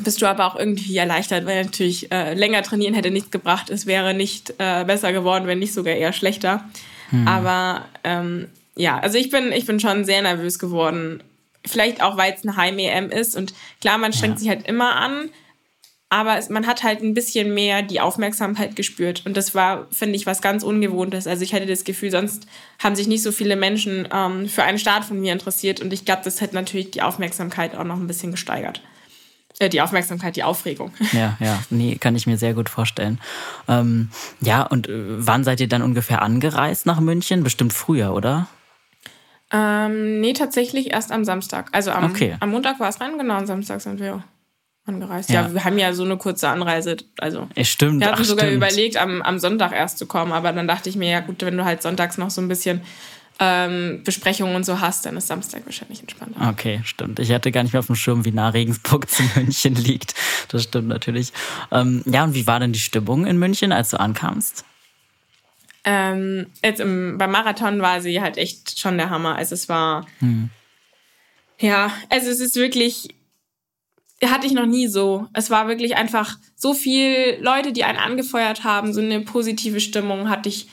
bist 0.04 0.22
du 0.22 0.26
aber 0.26 0.46
auch 0.46 0.56
irgendwie 0.56 0.98
erleichtert, 0.98 1.46
weil 1.46 1.64
natürlich 1.64 2.12
äh, 2.12 2.34
länger 2.34 2.64
trainieren 2.64 2.94
hätte 2.94 3.12
nichts 3.12 3.32
gebracht. 3.32 3.70
Es 3.70 3.86
wäre 3.86 4.14
nicht 4.14 4.54
äh, 4.58 4.84
besser 4.86 5.14
geworden, 5.14 5.48
wenn 5.48 5.60
nicht 5.60 5.74
sogar 5.74 5.94
eher 5.94 6.14
schlechter. 6.14 6.64
Hm. 7.10 7.28
Aber 7.28 7.86
ähm, 8.04 8.48
ja, 8.76 9.00
also 9.00 9.18
ich 9.18 9.30
bin, 9.30 9.52
ich 9.52 9.66
bin 9.66 9.80
schon 9.80 10.06
sehr 10.06 10.22
nervös 10.22 10.60
geworden 10.60 11.22
Vielleicht 11.66 12.02
auch, 12.02 12.18
weil 12.18 12.34
es 12.34 12.44
eine 12.44 12.58
Heim-EM 12.58 13.10
ist. 13.10 13.36
Und 13.36 13.54
klar, 13.82 13.98
man 13.98 14.14
strengt 14.14 14.36
ja. 14.36 14.40
sich 14.40 14.50
halt 14.50 14.68
immer 14.68 14.96
an, 14.96 15.30
aber 16.10 16.38
es, 16.38 16.50
man 16.50 16.68
hat 16.68 16.84
halt 16.84 17.02
ein 17.02 17.14
bisschen 17.14 17.54
mehr 17.54 17.84
die 17.84 18.02
Aufmerksamkeit 18.02 18.76
gespürt. 18.76 19.24
Und 19.26 19.38
das 19.38 19.54
war, 19.54 19.88
finde 19.92 20.16
ich, 20.16 20.26
was 20.26 20.42
ganz 20.42 20.64
Ungewohntes. 20.64 21.28
Also 21.28 21.44
ich 21.44 21.54
hatte 21.54 21.68
das 21.68 21.84
Gefühl, 21.84 22.12
sonst 22.12 22.48
haben 22.80 22.96
sich 22.96 23.08
nicht 23.08 23.22
so 23.24 23.32
viele 23.32 23.56
Menschen 23.56 24.08
ähm, 24.12 24.50
für 24.50 24.64
einen 24.64 24.80
Start 24.80 25.06
von 25.06 25.20
mir 25.20 25.34
interessiert. 25.34 25.82
Und 25.82 25.94
ich 25.94 26.04
glaube, 26.04 26.24
das 26.24 26.42
hat 26.42 26.54
natürlich 26.54 26.92
die 26.92 27.04
Aufmerksamkeit 27.04 27.76
auch 27.76 27.84
noch 27.84 27.98
ein 27.98 28.08
bisschen 28.08 28.32
gesteigert. 28.32 28.82
Äh, 29.60 29.70
die 29.70 29.82
Aufmerksamkeit, 29.82 30.36
die 30.36 30.44
Aufregung. 30.44 30.92
Ja, 31.12 31.38
ja, 31.40 31.62
nee, 31.70 31.98
kann 31.98 32.16
ich 32.16 32.26
mir 32.26 32.38
sehr 32.38 32.54
gut 32.54 32.70
vorstellen. 32.70 33.20
Ähm, 33.68 34.10
ja, 34.40 34.64
und 34.64 34.88
äh, 34.88 34.94
wann 34.96 35.44
seid 35.44 35.60
ihr 35.60 35.68
dann 35.68 35.82
ungefähr 35.82 36.22
angereist 36.22 36.86
nach 36.86 37.00
München? 37.00 37.44
Bestimmt 37.44 37.74
früher, 37.74 38.14
oder? 38.14 38.48
Ähm, 39.52 40.22
nee, 40.22 40.34
tatsächlich 40.34 40.92
erst 40.92 41.12
am 41.12 41.26
Samstag. 41.26 41.70
Also 41.74 41.92
am, 41.92 42.06
okay. 42.06 42.38
am 42.40 42.52
Montag 42.52 42.80
war 42.80 42.88
es 42.88 43.02
rein, 43.02 43.18
genau, 43.18 43.36
am 43.36 43.46
Samstag 43.46 43.82
sind 43.82 44.00
wir 44.00 44.24
angereist. 44.86 45.30
Ja. 45.30 45.44
ja. 45.44 45.54
wir 45.54 45.64
haben 45.64 45.78
ja 45.78 45.94
so 45.94 46.04
eine 46.04 46.18
kurze 46.18 46.48
Anreise. 46.48 46.98
Also, 47.20 47.48
es 47.56 47.68
stimmt. 47.68 48.00
Wir 48.00 48.08
hatten 48.08 48.22
Ach, 48.22 48.26
sogar 48.26 48.46
stimmt. 48.46 48.58
überlegt, 48.58 48.98
am, 48.98 49.22
am 49.22 49.40
Sonntag 49.40 49.74
erst 49.74 49.98
zu 49.98 50.06
kommen, 50.06 50.32
aber 50.32 50.54
dann 50.54 50.68
dachte 50.68 50.90
ich 50.90 50.96
mir, 50.96 51.10
ja 51.10 51.20
gut, 51.20 51.42
wenn 51.42 51.58
du 51.58 51.66
halt 51.66 51.82
sonntags 51.82 52.18
noch 52.18 52.30
so 52.30 52.42
ein 52.42 52.48
bisschen 52.48 52.82
ähm, 53.44 54.02
Besprechungen 54.04 54.56
und 54.56 54.64
so 54.64 54.80
hast, 54.80 55.08
dann 55.08 55.18
ist 55.18 55.26
Samstag 55.26 55.66
wahrscheinlich 55.66 56.00
entspannter. 56.00 56.50
Okay, 56.50 56.80
stimmt. 56.86 57.18
Ich 57.20 57.32
hatte 57.32 57.52
gar 57.52 57.64
nicht 57.64 57.74
mehr 57.74 57.80
auf 57.80 57.88
dem 57.88 57.96
Schirm, 57.96 58.24
wie 58.24 58.32
nah 58.32 58.50
Regensburg 58.50 59.10
zu 59.10 59.24
München 59.36 59.74
liegt. 59.74 60.14
Das 60.50 60.64
stimmt 60.64 60.90
natürlich. 60.90 61.34
Ähm, 61.72 62.04
ja, 62.06 62.24
und 62.24 62.36
wie 62.36 62.46
war 62.46 62.60
denn 62.60 62.72
die 62.72 62.80
Stimmung 62.80 63.26
in 63.26 63.40
München, 63.40 63.72
als 63.72 63.90
du 63.90 64.00
ankamst? 64.00 64.64
Ähm, 65.84 66.46
jetzt 66.64 66.82
im, 66.82 67.18
beim 67.18 67.32
Marathon 67.32 67.82
war 67.82 68.00
sie 68.02 68.22
halt 68.22 68.38
echt 68.38 68.80
schon 68.80 69.00
der 69.00 69.10
Hammer. 69.10 69.36
Also 69.36 69.56
es 69.56 69.68
war, 69.68 70.06
hm. 70.20 70.52
ja, 71.60 71.92
also 72.10 72.30
es 72.30 72.40
ist 72.42 72.56
wirklich, 72.56 73.10
hatte 74.24 74.46
ich 74.46 74.54
noch 74.54 74.68
nie 74.68 74.86
so. 74.86 75.28
Es 75.34 75.50
war 75.50 75.68
wirklich 75.68 75.98
einfach 75.98 76.38
so 76.56 76.76
viel 76.76 77.40
Leute, 77.42 77.72
die 77.72 77.86
einen 77.86 77.98
angefeuert 77.98 78.64
haben. 78.64 78.94
So 78.94 79.02
eine 79.02 79.22
positive 79.22 79.80
Stimmung 79.80 80.30
hatte 80.30 80.48
ich, 80.48 80.68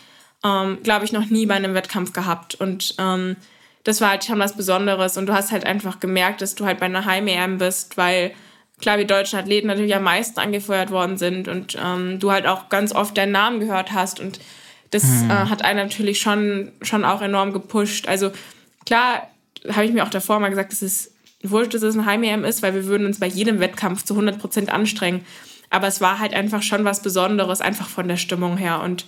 ähm, 0.45 0.79
glaube 0.83 1.05
ich, 1.05 1.13
noch 1.13 1.27
nie 1.27 1.47
bei 1.47 1.55
einem 1.55 1.75
Wettkampf 1.75 2.13
gehabt. 2.13 2.55
Und 2.55 2.95
ähm, 2.99 3.37
das 3.85 4.01
war 4.01 4.11
halt 4.11 4.25
schon 4.25 4.39
was 4.39 4.57
Besonderes. 4.57 5.17
Und 5.17 5.27
du 5.27 5.33
hast 5.33 5.53
halt 5.53 5.65
einfach 5.65 6.01
gemerkt, 6.01 6.43
dass 6.43 6.55
du 6.55 6.67
halt 6.67 6.81
bei 6.81 6.87
einer 6.87 7.05
Heim-EM 7.05 7.59
bist, 7.59 7.97
weil 7.97 8.33
klar, 8.81 8.99
wie 8.99 9.05
deutsche 9.05 9.39
Athleten 9.39 9.67
natürlich 9.67 9.95
am 9.95 10.05
meisten 10.05 10.39
angefeuert 10.39 10.91
worden 10.91 11.19
sind 11.19 11.49
und 11.49 11.77
ähm, 11.83 12.19
du 12.21 12.31
halt 12.31 12.47
auch 12.47 12.69
ganz 12.69 12.95
oft 12.95 13.17
deinen 13.17 13.33
Namen 13.33 13.61
gehört 13.61 13.93
hast 13.93 14.21
und 14.21 14.39
das 14.91 15.03
hm. 15.03 15.31
äh, 15.31 15.35
hat 15.35 15.65
einen 15.65 15.89
natürlich 15.89 16.21
schon, 16.21 16.73
schon 16.83 17.05
auch 17.05 17.21
enorm 17.21 17.53
gepusht. 17.53 18.09
Also 18.09 18.31
klar, 18.87 19.29
habe 19.71 19.85
ich 19.85 19.93
mir 19.93 20.05
auch 20.05 20.11
davor 20.11 20.41
mal 20.41 20.49
gesagt, 20.49 20.73
dass 20.73 20.83
es 20.83 21.13
wurscht, 21.43 21.75
dass 21.75 21.83
es 21.83 21.97
ein 21.97 22.07
Heim-EM 22.07 22.45
ist, 22.45 22.63
weil 22.63 22.75
wir 22.75 22.87
würden 22.87 23.07
uns 23.07 23.21
bei 23.21 23.27
jedem 23.27 23.61
Wettkampf 23.61 24.05
zu 24.05 24.15
100 24.15 24.39
Prozent 24.39 24.73
anstrengen. 24.73 25.25
Aber 25.71 25.87
es 25.87 26.01
war 26.01 26.19
halt 26.19 26.33
einfach 26.33 26.63
schon 26.63 26.85
was 26.85 27.03
Besonderes, 27.03 27.61
einfach 27.61 27.89
von 27.89 28.09
der 28.09 28.17
Stimmung 28.17 28.57
her. 28.57 28.81
Und 28.81 29.05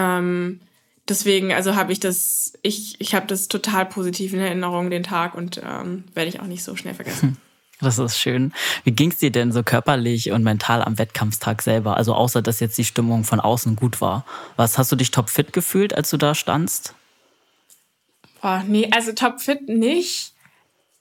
ähm, 0.00 0.60
deswegen, 1.08 1.52
also 1.52 1.76
habe 1.76 1.92
ich 1.92 2.00
das, 2.00 2.54
ich, 2.62 3.00
ich 3.00 3.14
habe 3.14 3.26
das 3.26 3.48
total 3.48 3.86
positiv 3.86 4.32
in 4.32 4.40
Erinnerung, 4.40 4.90
den 4.90 5.02
Tag, 5.02 5.34
und 5.34 5.58
ähm, 5.58 6.04
werde 6.14 6.28
ich 6.28 6.40
auch 6.40 6.46
nicht 6.46 6.64
so 6.64 6.76
schnell 6.76 6.94
vergessen. 6.94 7.30
Hm. 7.30 7.36
Das 7.82 7.98
ist 7.98 8.18
schön. 8.18 8.52
Wie 8.84 8.92
ging 8.92 9.10
es 9.10 9.18
dir 9.18 9.30
denn 9.30 9.52
so 9.52 9.62
körperlich 9.62 10.32
und 10.32 10.42
mental 10.42 10.82
am 10.82 10.98
Wettkampftag 10.98 11.62
selber? 11.62 11.96
Also 11.96 12.14
außer, 12.14 12.42
dass 12.42 12.60
jetzt 12.60 12.76
die 12.76 12.84
Stimmung 12.84 13.24
von 13.24 13.40
außen 13.40 13.74
gut 13.74 14.02
war. 14.02 14.26
Was 14.56 14.76
hast 14.76 14.92
du 14.92 14.96
dich 14.96 15.10
topfit 15.10 15.54
gefühlt, 15.54 15.94
als 15.94 16.10
du 16.10 16.18
da 16.18 16.34
standst? 16.34 16.94
Boah, 18.42 18.62
nee, 18.66 18.90
also 18.92 19.12
topfit 19.12 19.68
nicht. 19.68 20.34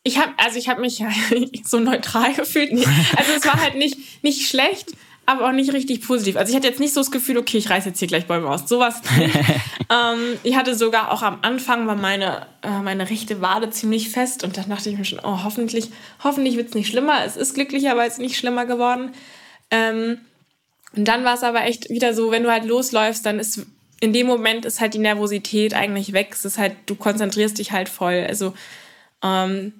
Ich 0.03 0.17
habe 0.17 0.31
also 0.37 0.57
ich 0.57 0.69
habe 0.69 0.79
mich 0.79 1.03
so 1.65 1.79
neutral 1.79 2.33
gefühlt. 2.33 2.71
Nee. 2.71 2.85
Also 3.17 3.33
es 3.33 3.45
war 3.45 3.61
halt 3.61 3.75
nicht 3.75 4.23
nicht 4.23 4.47
schlecht, 4.47 4.93
aber 5.29 5.47
auch 5.47 5.51
nicht 5.51 5.71
richtig 5.73 6.01
positiv. 6.01 6.37
Also 6.37 6.49
ich 6.49 6.55
hatte 6.55 6.67
jetzt 6.67 6.79
nicht 6.79 6.91
so 6.91 7.01
das 7.01 7.11
Gefühl, 7.11 7.37
okay, 7.37 7.59
ich 7.59 7.69
reiße 7.69 7.89
jetzt 7.89 7.99
hier 7.99 8.07
gleich 8.07 8.25
Bäume 8.25 8.49
aus. 8.49 8.67
Sowas 8.67 8.99
nicht. 9.15 9.35
ähm, 9.91 10.39
ich 10.41 10.55
hatte 10.55 10.73
sogar 10.73 11.11
auch 11.11 11.21
am 11.21 11.37
Anfang 11.43 11.85
war 11.85 11.95
meine, 11.95 12.47
äh, 12.63 12.79
meine 12.81 13.11
rechte 13.11 13.39
Wade 13.39 13.69
ziemlich 13.69 14.09
fest 14.09 14.43
und 14.43 14.57
dann 14.57 14.67
dachte 14.67 14.89
ich 14.89 14.97
mir 14.97 15.05
schon, 15.05 15.19
oh, 15.19 15.43
hoffentlich, 15.43 15.91
hoffentlich 16.23 16.57
wird 16.57 16.69
es 16.69 16.73
nicht 16.73 16.87
schlimmer. 16.87 17.23
Es 17.23 17.37
ist 17.37 17.53
glücklicherweise 17.53 18.21
nicht 18.21 18.37
schlimmer 18.37 18.65
geworden. 18.65 19.11
Ähm, 19.69 20.17
und 20.95 21.07
dann 21.07 21.23
war 21.23 21.35
es 21.35 21.43
aber 21.43 21.63
echt 21.63 21.91
wieder 21.91 22.15
so, 22.15 22.31
wenn 22.31 22.41
du 22.41 22.51
halt 22.51 22.65
losläufst, 22.65 23.23
dann 23.23 23.37
ist 23.37 23.67
in 24.01 24.13
dem 24.13 24.25
Moment 24.25 24.65
ist 24.65 24.81
halt 24.81 24.95
die 24.95 24.99
Nervosität 24.99 25.75
eigentlich 25.75 26.11
weg. 26.11 26.29
Es 26.31 26.43
ist 26.43 26.57
halt, 26.57 26.73
du 26.87 26.95
konzentrierst 26.95 27.59
dich 27.59 27.71
halt 27.71 27.87
voll. 27.87 28.25
Also 28.27 28.55
ähm, 29.23 29.73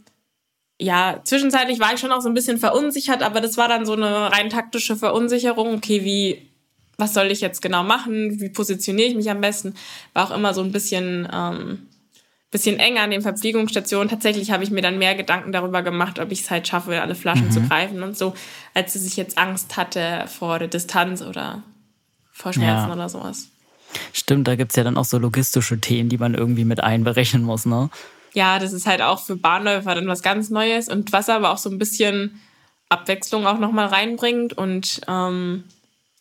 ja, 0.80 1.20
zwischenzeitlich 1.24 1.80
war 1.80 1.94
ich 1.94 2.00
schon 2.00 2.12
auch 2.12 2.22
so 2.22 2.30
ein 2.30 2.34
bisschen 2.34 2.58
verunsichert, 2.58 3.22
aber 3.22 3.42
das 3.42 3.58
war 3.58 3.68
dann 3.68 3.86
so 3.86 3.94
eine 3.94 4.32
rein 4.32 4.50
taktische 4.50 4.96
Verunsicherung. 4.96 5.76
Okay, 5.76 6.06
wie, 6.06 6.50
was 6.98 7.14
soll 7.14 7.32
ich 7.32 7.42
jetzt 7.42 7.62
genau 7.62 7.84
machen? 7.84 8.40
Wie 8.40 8.50
positioniere 8.50 9.10
ich 9.10 9.16
mich 9.16 9.30
am 9.30 9.42
besten? 9.42 9.76
War 10.14 10.26
auch 10.26 10.36
immer 10.36 10.54
so 10.54 10.62
ein 10.62 10.72
bisschen, 10.72 11.28
ähm, 11.34 11.88
bisschen 12.50 12.80
enger 12.80 13.02
an 13.02 13.12
den 13.12 13.22
Verpflegungsstationen. 13.22 14.08
Tatsächlich 14.08 14.52
habe 14.52 14.64
ich 14.64 14.72
mir 14.72 14.82
dann 14.82 14.98
mehr 14.98 15.16
Gedanken 15.16 15.52
darüber 15.52 15.84
gemacht, 15.84 16.18
ob 16.18 16.32
ich 16.32 16.42
es 16.42 16.50
halt 16.50 16.68
schaffe, 16.68 17.02
alle 17.02 17.14
Flaschen 17.14 17.48
mhm. 17.48 17.52
zu 17.52 17.62
greifen 17.62 18.02
und 18.02 18.18
so, 18.18 18.34
als 18.74 18.94
dass 18.94 19.06
ich 19.06 19.18
jetzt 19.18 19.38
Angst 19.38 19.76
hatte 19.76 20.26
vor 20.28 20.60
der 20.60 20.70
Distanz 20.70 21.22
oder 21.22 21.62
vor 22.32 22.54
Schmerzen 22.54 22.88
ja. 22.88 22.94
oder 22.94 23.10
sowas. 23.10 23.50
Stimmt, 24.14 24.48
da 24.48 24.56
gibt 24.56 24.72
es 24.72 24.78
ja 24.78 24.84
dann 24.86 24.98
auch 24.98 25.06
so 25.06 25.18
logistische 25.18 25.80
Themen, 25.80 26.08
die 26.08 26.18
man 26.18 26.36
irgendwie 26.36 26.64
mit 26.64 26.80
einberechnen 26.80 27.44
muss, 27.44 27.66
ne? 27.66 27.90
Ja, 28.34 28.60
das 28.60 28.74
ist 28.74 28.88
halt 28.88 29.02
auch 29.02 29.20
für 29.20 29.36
Bahnläufer 29.36 29.96
dann 29.96 30.08
was 30.08 30.22
ganz 30.22 30.50
Neues 30.50 30.90
und 30.90 31.12
was 31.12 31.30
aber 31.30 31.52
auch 31.52 31.58
so 31.58 31.70
ein 31.70 31.80
bisschen 31.80 32.40
Abwechslung 32.90 33.46
auch 33.46 33.60
nochmal 33.60 33.88
reinbringt 33.88 34.54
und 34.54 35.02
ähm, 35.08 35.64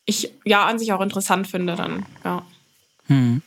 ich 0.05 0.33
ja 0.45 0.67
an 0.67 0.79
sich 0.79 0.93
auch 0.93 1.01
interessant 1.01 1.47
finde 1.47 1.77
dann, 1.77 2.07
ja. 2.25 2.43
Hm. 3.09 3.41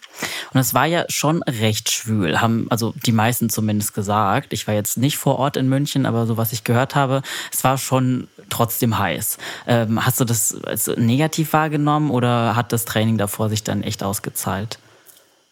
Und 0.53 0.59
es 0.59 0.74
war 0.74 0.88
ja 0.88 1.05
schon 1.07 1.43
recht 1.43 1.91
schwül, 1.91 2.41
haben 2.41 2.66
also 2.70 2.93
die 3.05 3.12
meisten 3.12 3.49
zumindest 3.49 3.93
gesagt. 3.93 4.53
Ich 4.53 4.68
war 4.68 4.74
jetzt 4.74 4.97
nicht 4.97 5.18
vor 5.18 5.38
Ort 5.38 5.55
in 5.55 5.70
München, 5.70 6.07
aber 6.07 6.26
so 6.26 6.36
was 6.36 6.51
ich 6.51 6.64
gehört 6.64 6.95
habe, 6.95 7.22
es 7.53 7.64
war 7.64 7.78
schon 7.78 8.28
trotzdem 8.49 8.97
heiß. 8.97 9.38
Ähm, 9.68 10.03
hast 10.03 10.20
du 10.20 10.26
das 10.26 10.64
als 10.64 10.88
negativ 10.88 11.53
wahrgenommen 11.53 12.09
oder 12.09 12.55
hat 12.55 12.74
das 12.74 12.86
Training 12.86 13.20
davor 13.20 13.49
sich 13.49 13.64
dann 13.64 13.84
echt 13.84 14.03
ausgezahlt? 14.03 14.80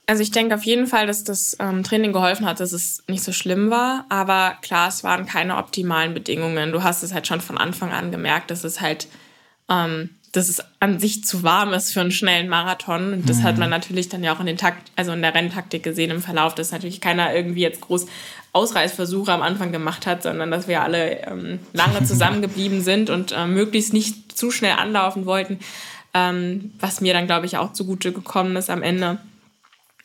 Also 0.10 0.24
ich 0.24 0.32
denke 0.32 0.56
auf 0.56 0.64
jeden 0.64 0.88
Fall, 0.88 1.06
dass 1.06 1.24
das 1.24 1.56
ähm, 1.60 1.84
Training 1.84 2.14
geholfen 2.14 2.48
hat, 2.48 2.60
dass 2.60 2.72
es 2.72 3.04
nicht 3.08 3.24
so 3.24 3.32
schlimm 3.32 3.70
war. 3.70 4.08
Aber 4.10 4.56
klar, 4.64 4.88
es 4.88 5.04
waren 5.04 5.28
keine 5.28 5.58
optimalen 5.58 6.16
Bedingungen. 6.16 6.72
Du 6.72 6.82
hast 6.82 7.04
es 7.04 7.14
halt 7.14 7.28
schon 7.28 7.42
von 7.42 7.60
Anfang 7.60 7.92
an 7.92 8.10
gemerkt, 8.10 8.50
dass 8.50 8.64
es 8.64 8.82
halt, 8.82 9.08
ähm, 9.70 10.10
dass 10.32 10.50
es 10.50 10.64
an 10.80 11.00
sich 11.00 11.26
zu 11.26 11.44
warm 11.44 11.74
ist 11.74 11.94
für 11.94 12.02
einen 12.02 12.10
schnellen 12.10 12.50
Marathon. 12.50 13.14
Und 13.14 13.30
das 13.30 13.38
mhm. 13.38 13.44
hat 13.44 13.60
man 13.60 13.70
natürlich 13.70 14.10
dann 14.10 14.24
ja 14.24 14.34
auch 14.34 14.40
in 14.40 14.48
den 14.48 14.58
Takt, 14.58 14.92
also 14.96 15.12
in 15.12 15.22
der 15.22 15.36
Renntaktik 15.36 15.84
gesehen 15.84 16.10
im 16.10 16.24
Verlauf, 16.24 16.56
dass 16.56 16.72
natürlich 16.72 17.02
keiner 17.02 17.36
irgendwie 17.36 17.62
jetzt 17.62 17.82
groß 17.82 18.08
Ausreißversuche 18.52 19.32
am 19.32 19.44
Anfang 19.44 19.72
gemacht 19.72 20.08
hat, 20.08 20.24
sondern 20.24 20.50
dass 20.50 20.68
wir 20.68 20.82
alle 20.82 21.22
ähm, 21.28 21.60
lange 21.74 22.04
zusammengeblieben 22.04 22.82
sind 22.82 23.12
und 23.12 23.32
äh, 23.32 23.46
möglichst 23.46 23.94
nicht 23.94 24.36
zu 24.36 24.50
schnell 24.50 24.74
anlaufen 24.74 25.28
wollten. 25.28 25.60
Ähm, 26.16 26.74
was 26.80 27.00
mir 27.00 27.14
dann, 27.14 27.28
glaube 27.28 27.46
ich, 27.46 27.58
auch 27.58 27.74
zugute 27.74 28.12
gekommen 28.12 28.56
ist 28.56 28.72
am 28.72 28.82
Ende. 28.82 29.20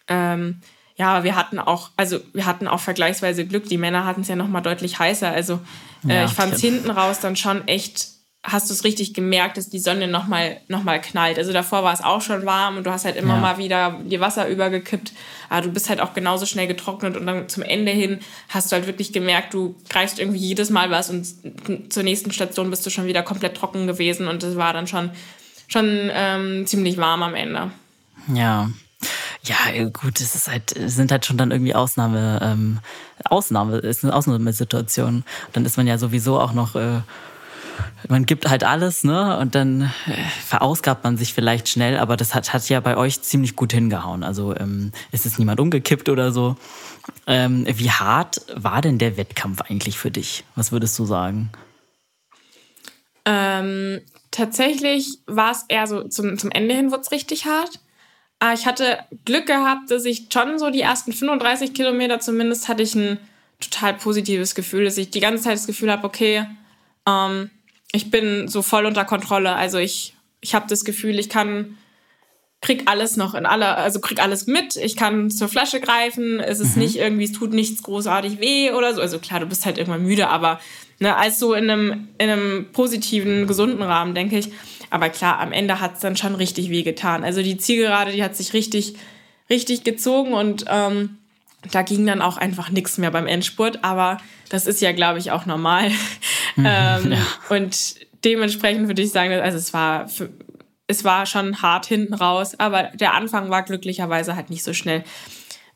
Ähm, 0.08 0.60
ja, 0.96 1.24
wir 1.24 1.34
hatten 1.34 1.58
auch, 1.58 1.90
also 1.96 2.20
wir 2.32 2.46
hatten 2.46 2.68
auch 2.68 2.80
vergleichsweise 2.80 3.46
Glück. 3.46 3.68
Die 3.68 3.78
Männer 3.78 4.04
hatten 4.04 4.20
es 4.20 4.28
ja 4.28 4.36
noch 4.36 4.48
mal 4.48 4.60
deutlich 4.60 4.98
heißer. 4.98 5.28
Also 5.28 5.60
äh, 6.06 6.14
ja, 6.14 6.24
ich 6.24 6.30
fand 6.30 6.54
es 6.54 6.60
hinten 6.60 6.90
raus 6.90 7.18
dann 7.18 7.34
schon 7.34 7.66
echt, 7.66 8.10
hast 8.44 8.70
du 8.70 8.74
es 8.74 8.84
richtig 8.84 9.12
gemerkt, 9.12 9.56
dass 9.56 9.68
die 9.68 9.80
Sonne 9.80 10.06
noch 10.06 10.28
mal, 10.28 10.58
noch 10.68 10.84
mal 10.84 11.00
knallt. 11.00 11.36
Also 11.36 11.52
davor 11.52 11.82
war 11.82 11.92
es 11.92 12.00
auch 12.00 12.22
schon 12.22 12.46
warm 12.46 12.76
und 12.76 12.86
du 12.86 12.92
hast 12.92 13.04
halt 13.04 13.16
immer 13.16 13.34
ja. 13.34 13.40
mal 13.40 13.58
wieder 13.58 13.98
die 14.04 14.20
Wasser 14.20 14.48
übergekippt. 14.48 15.12
Aber 15.48 15.62
du 15.62 15.72
bist 15.72 15.88
halt 15.88 16.00
auch 16.00 16.14
genauso 16.14 16.46
schnell 16.46 16.68
getrocknet 16.68 17.16
und 17.16 17.26
dann 17.26 17.48
zum 17.48 17.64
Ende 17.64 17.90
hin 17.90 18.20
hast 18.48 18.70
du 18.70 18.76
halt 18.76 18.86
wirklich 18.86 19.12
gemerkt, 19.12 19.52
du 19.52 19.74
greifst 19.88 20.20
irgendwie 20.20 20.38
jedes 20.38 20.70
Mal 20.70 20.92
was 20.92 21.10
und 21.10 21.92
zur 21.92 22.04
nächsten 22.04 22.30
Station 22.30 22.70
bist 22.70 22.86
du 22.86 22.90
schon 22.90 23.06
wieder 23.06 23.24
komplett 23.24 23.56
trocken 23.56 23.88
gewesen 23.88 24.28
und 24.28 24.44
es 24.44 24.54
war 24.54 24.72
dann 24.72 24.86
schon, 24.86 25.10
schon 25.66 26.08
ähm, 26.12 26.68
ziemlich 26.68 26.98
warm 26.98 27.24
am 27.24 27.34
Ende. 27.34 27.72
Ja, 28.32 28.70
Ja, 29.46 29.88
gut, 29.90 30.20
es 30.20 30.34
ist 30.34 30.48
halt, 30.48 30.74
es 30.74 30.94
sind 30.94 31.12
halt 31.12 31.26
schon 31.26 31.36
dann 31.36 31.50
irgendwie 31.50 31.74
Ausnahme, 31.74 32.40
ähm, 32.42 32.78
Ausnahme, 33.24 33.76
ist 33.76 34.02
eine 34.02 34.14
Ausnahmesituation. 34.14 35.22
Dann 35.52 35.64
ist 35.66 35.76
man 35.76 35.86
ja 35.86 35.98
sowieso 35.98 36.40
auch 36.40 36.54
noch, 36.54 36.76
äh, 36.76 37.00
man 38.08 38.24
gibt 38.24 38.48
halt 38.48 38.64
alles, 38.64 39.04
ne? 39.04 39.36
Und 39.38 39.54
dann 39.54 39.92
äh, 40.06 40.14
verausgabt 40.46 41.04
man 41.04 41.18
sich 41.18 41.34
vielleicht 41.34 41.68
schnell, 41.68 41.98
aber 41.98 42.16
das 42.16 42.34
hat, 42.34 42.54
hat 42.54 42.66
ja 42.70 42.80
bei 42.80 42.96
euch 42.96 43.20
ziemlich 43.20 43.54
gut 43.54 43.72
hingehauen. 43.72 44.22
Also 44.22 44.56
ähm, 44.56 44.92
ist 45.12 45.26
es 45.26 45.38
niemand 45.38 45.60
umgekippt 45.60 46.08
oder 46.08 46.32
so. 46.32 46.56
Ähm, 47.26 47.66
wie 47.68 47.90
hart 47.90 48.40
war 48.54 48.80
denn 48.80 48.96
der 48.96 49.18
Wettkampf 49.18 49.60
eigentlich 49.62 49.98
für 49.98 50.10
dich? 50.10 50.44
Was 50.54 50.72
würdest 50.72 50.98
du 50.98 51.04
sagen? 51.04 51.50
Ähm, 53.26 54.00
tatsächlich 54.30 55.18
war 55.26 55.50
es 55.50 55.64
eher 55.68 55.86
so 55.86 56.08
zum, 56.08 56.38
zum 56.38 56.50
Ende 56.50 56.74
hin 56.74 56.90
wurde 56.90 57.02
es 57.02 57.10
richtig 57.10 57.44
hart. 57.44 57.80
Aber 58.40 58.50
ah, 58.50 58.54
ich 58.54 58.66
hatte 58.66 58.98
Glück 59.24 59.46
gehabt, 59.46 59.90
dass 59.90 60.04
ich 60.04 60.26
schon 60.30 60.58
so 60.58 60.70
die 60.70 60.82
ersten 60.82 61.12
35 61.12 61.72
Kilometer 61.72 62.20
zumindest 62.20 62.68
hatte 62.68 62.82
ich 62.82 62.94
ein 62.94 63.18
total 63.58 63.94
positives 63.94 64.54
Gefühl, 64.54 64.84
dass 64.84 64.98
ich 64.98 65.10
die 65.10 65.20
ganze 65.20 65.44
Zeit 65.44 65.54
das 65.54 65.66
Gefühl 65.66 65.90
habe, 65.90 66.06
okay, 66.06 66.44
ähm, 67.08 67.50
ich 67.92 68.10
bin 68.10 68.48
so 68.48 68.60
voll 68.60 68.84
unter 68.84 69.04
Kontrolle. 69.04 69.54
Also 69.54 69.78
ich, 69.78 70.14
ich 70.40 70.54
habe 70.54 70.66
das 70.68 70.84
Gefühl, 70.84 71.18
ich 71.18 71.30
kann 71.30 71.78
krieg 72.64 72.84
alles 72.86 73.16
noch 73.16 73.34
in 73.34 73.44
aller, 73.44 73.76
also 73.76 74.00
krieg 74.00 74.20
alles 74.20 74.46
mit. 74.46 74.76
Ich 74.76 74.96
kann 74.96 75.30
zur 75.30 75.48
Flasche 75.48 75.80
greifen. 75.80 76.40
Es 76.40 76.60
ist 76.60 76.76
mhm. 76.76 76.82
nicht 76.82 76.96
irgendwie, 76.96 77.24
es 77.24 77.32
tut 77.32 77.52
nichts 77.52 77.82
großartig 77.82 78.40
weh 78.40 78.72
oder 78.72 78.94
so. 78.94 79.02
Also 79.02 79.18
klar, 79.18 79.40
du 79.40 79.46
bist 79.46 79.66
halt 79.66 79.76
irgendwann 79.76 80.02
müde, 80.02 80.28
aber 80.28 80.60
ne, 80.98 81.14
als 81.14 81.38
so 81.38 81.52
in 81.52 81.70
einem, 81.70 82.08
in 82.18 82.30
einem 82.30 82.72
positiven, 82.72 83.46
gesunden 83.46 83.82
Rahmen, 83.82 84.14
denke 84.14 84.38
ich. 84.38 84.48
Aber 84.94 85.08
klar, 85.08 85.40
am 85.40 85.50
Ende 85.50 85.80
hat 85.80 85.94
es 85.94 86.00
dann 86.02 86.16
schon 86.16 86.36
richtig 86.36 86.70
weh 86.70 86.84
getan. 86.84 87.24
Also 87.24 87.42
die 87.42 87.56
Zielgerade, 87.56 88.12
die 88.12 88.22
hat 88.22 88.36
sich 88.36 88.52
richtig, 88.52 88.94
richtig 89.50 89.82
gezogen 89.82 90.34
und 90.34 90.66
ähm, 90.68 91.18
da 91.72 91.82
ging 91.82 92.06
dann 92.06 92.22
auch 92.22 92.36
einfach 92.36 92.70
nichts 92.70 92.96
mehr 92.96 93.10
beim 93.10 93.26
Endspurt. 93.26 93.82
Aber 93.82 94.18
das 94.50 94.68
ist 94.68 94.80
ja, 94.80 94.92
glaube 94.92 95.18
ich, 95.18 95.32
auch 95.32 95.46
normal. 95.46 95.90
Mhm, 96.54 96.64
ähm, 96.64 97.12
ja. 97.12 97.18
Und 97.48 97.96
dementsprechend 98.24 98.86
würde 98.86 99.02
ich 99.02 99.10
sagen, 99.10 99.32
also 99.32 99.58
es 99.58 99.74
war 99.74 100.06
für, 100.06 100.30
es 100.86 101.02
war 101.02 101.26
schon 101.26 101.60
hart 101.60 101.86
hinten 101.86 102.14
raus, 102.14 102.54
aber 102.60 102.84
der 102.94 103.14
Anfang 103.14 103.50
war 103.50 103.64
glücklicherweise 103.64 104.36
halt 104.36 104.48
nicht 104.48 104.62
so 104.62 104.74
schnell. 104.74 105.02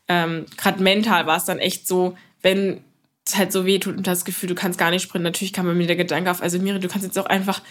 Ähm, 0.07 0.45
Gerade 0.55 0.81
mental 0.81 1.27
war 1.27 1.35
es 1.35 1.43
dann 1.43 1.59
echt 1.59 1.89
so, 1.89 2.15
wenn 2.41 2.85
es 3.27 3.35
halt 3.35 3.51
so 3.51 3.65
weh 3.65 3.79
tut 3.79 3.97
und 3.97 4.07
das 4.07 4.23
Gefühl, 4.23 4.47
du 4.47 4.55
kannst 4.55 4.79
gar 4.79 4.91
nicht 4.91 5.03
sprinten. 5.03 5.25
Natürlich 5.25 5.51
kam 5.51 5.65
bei 5.65 5.73
mir 5.73 5.87
der 5.87 5.97
Gedanke 5.97 6.31
auf, 6.31 6.41
also 6.41 6.57
Miri, 6.57 6.79
du 6.79 6.87
kannst 6.87 7.05
jetzt 7.05 7.19
auch 7.19 7.25
einfach 7.25 7.61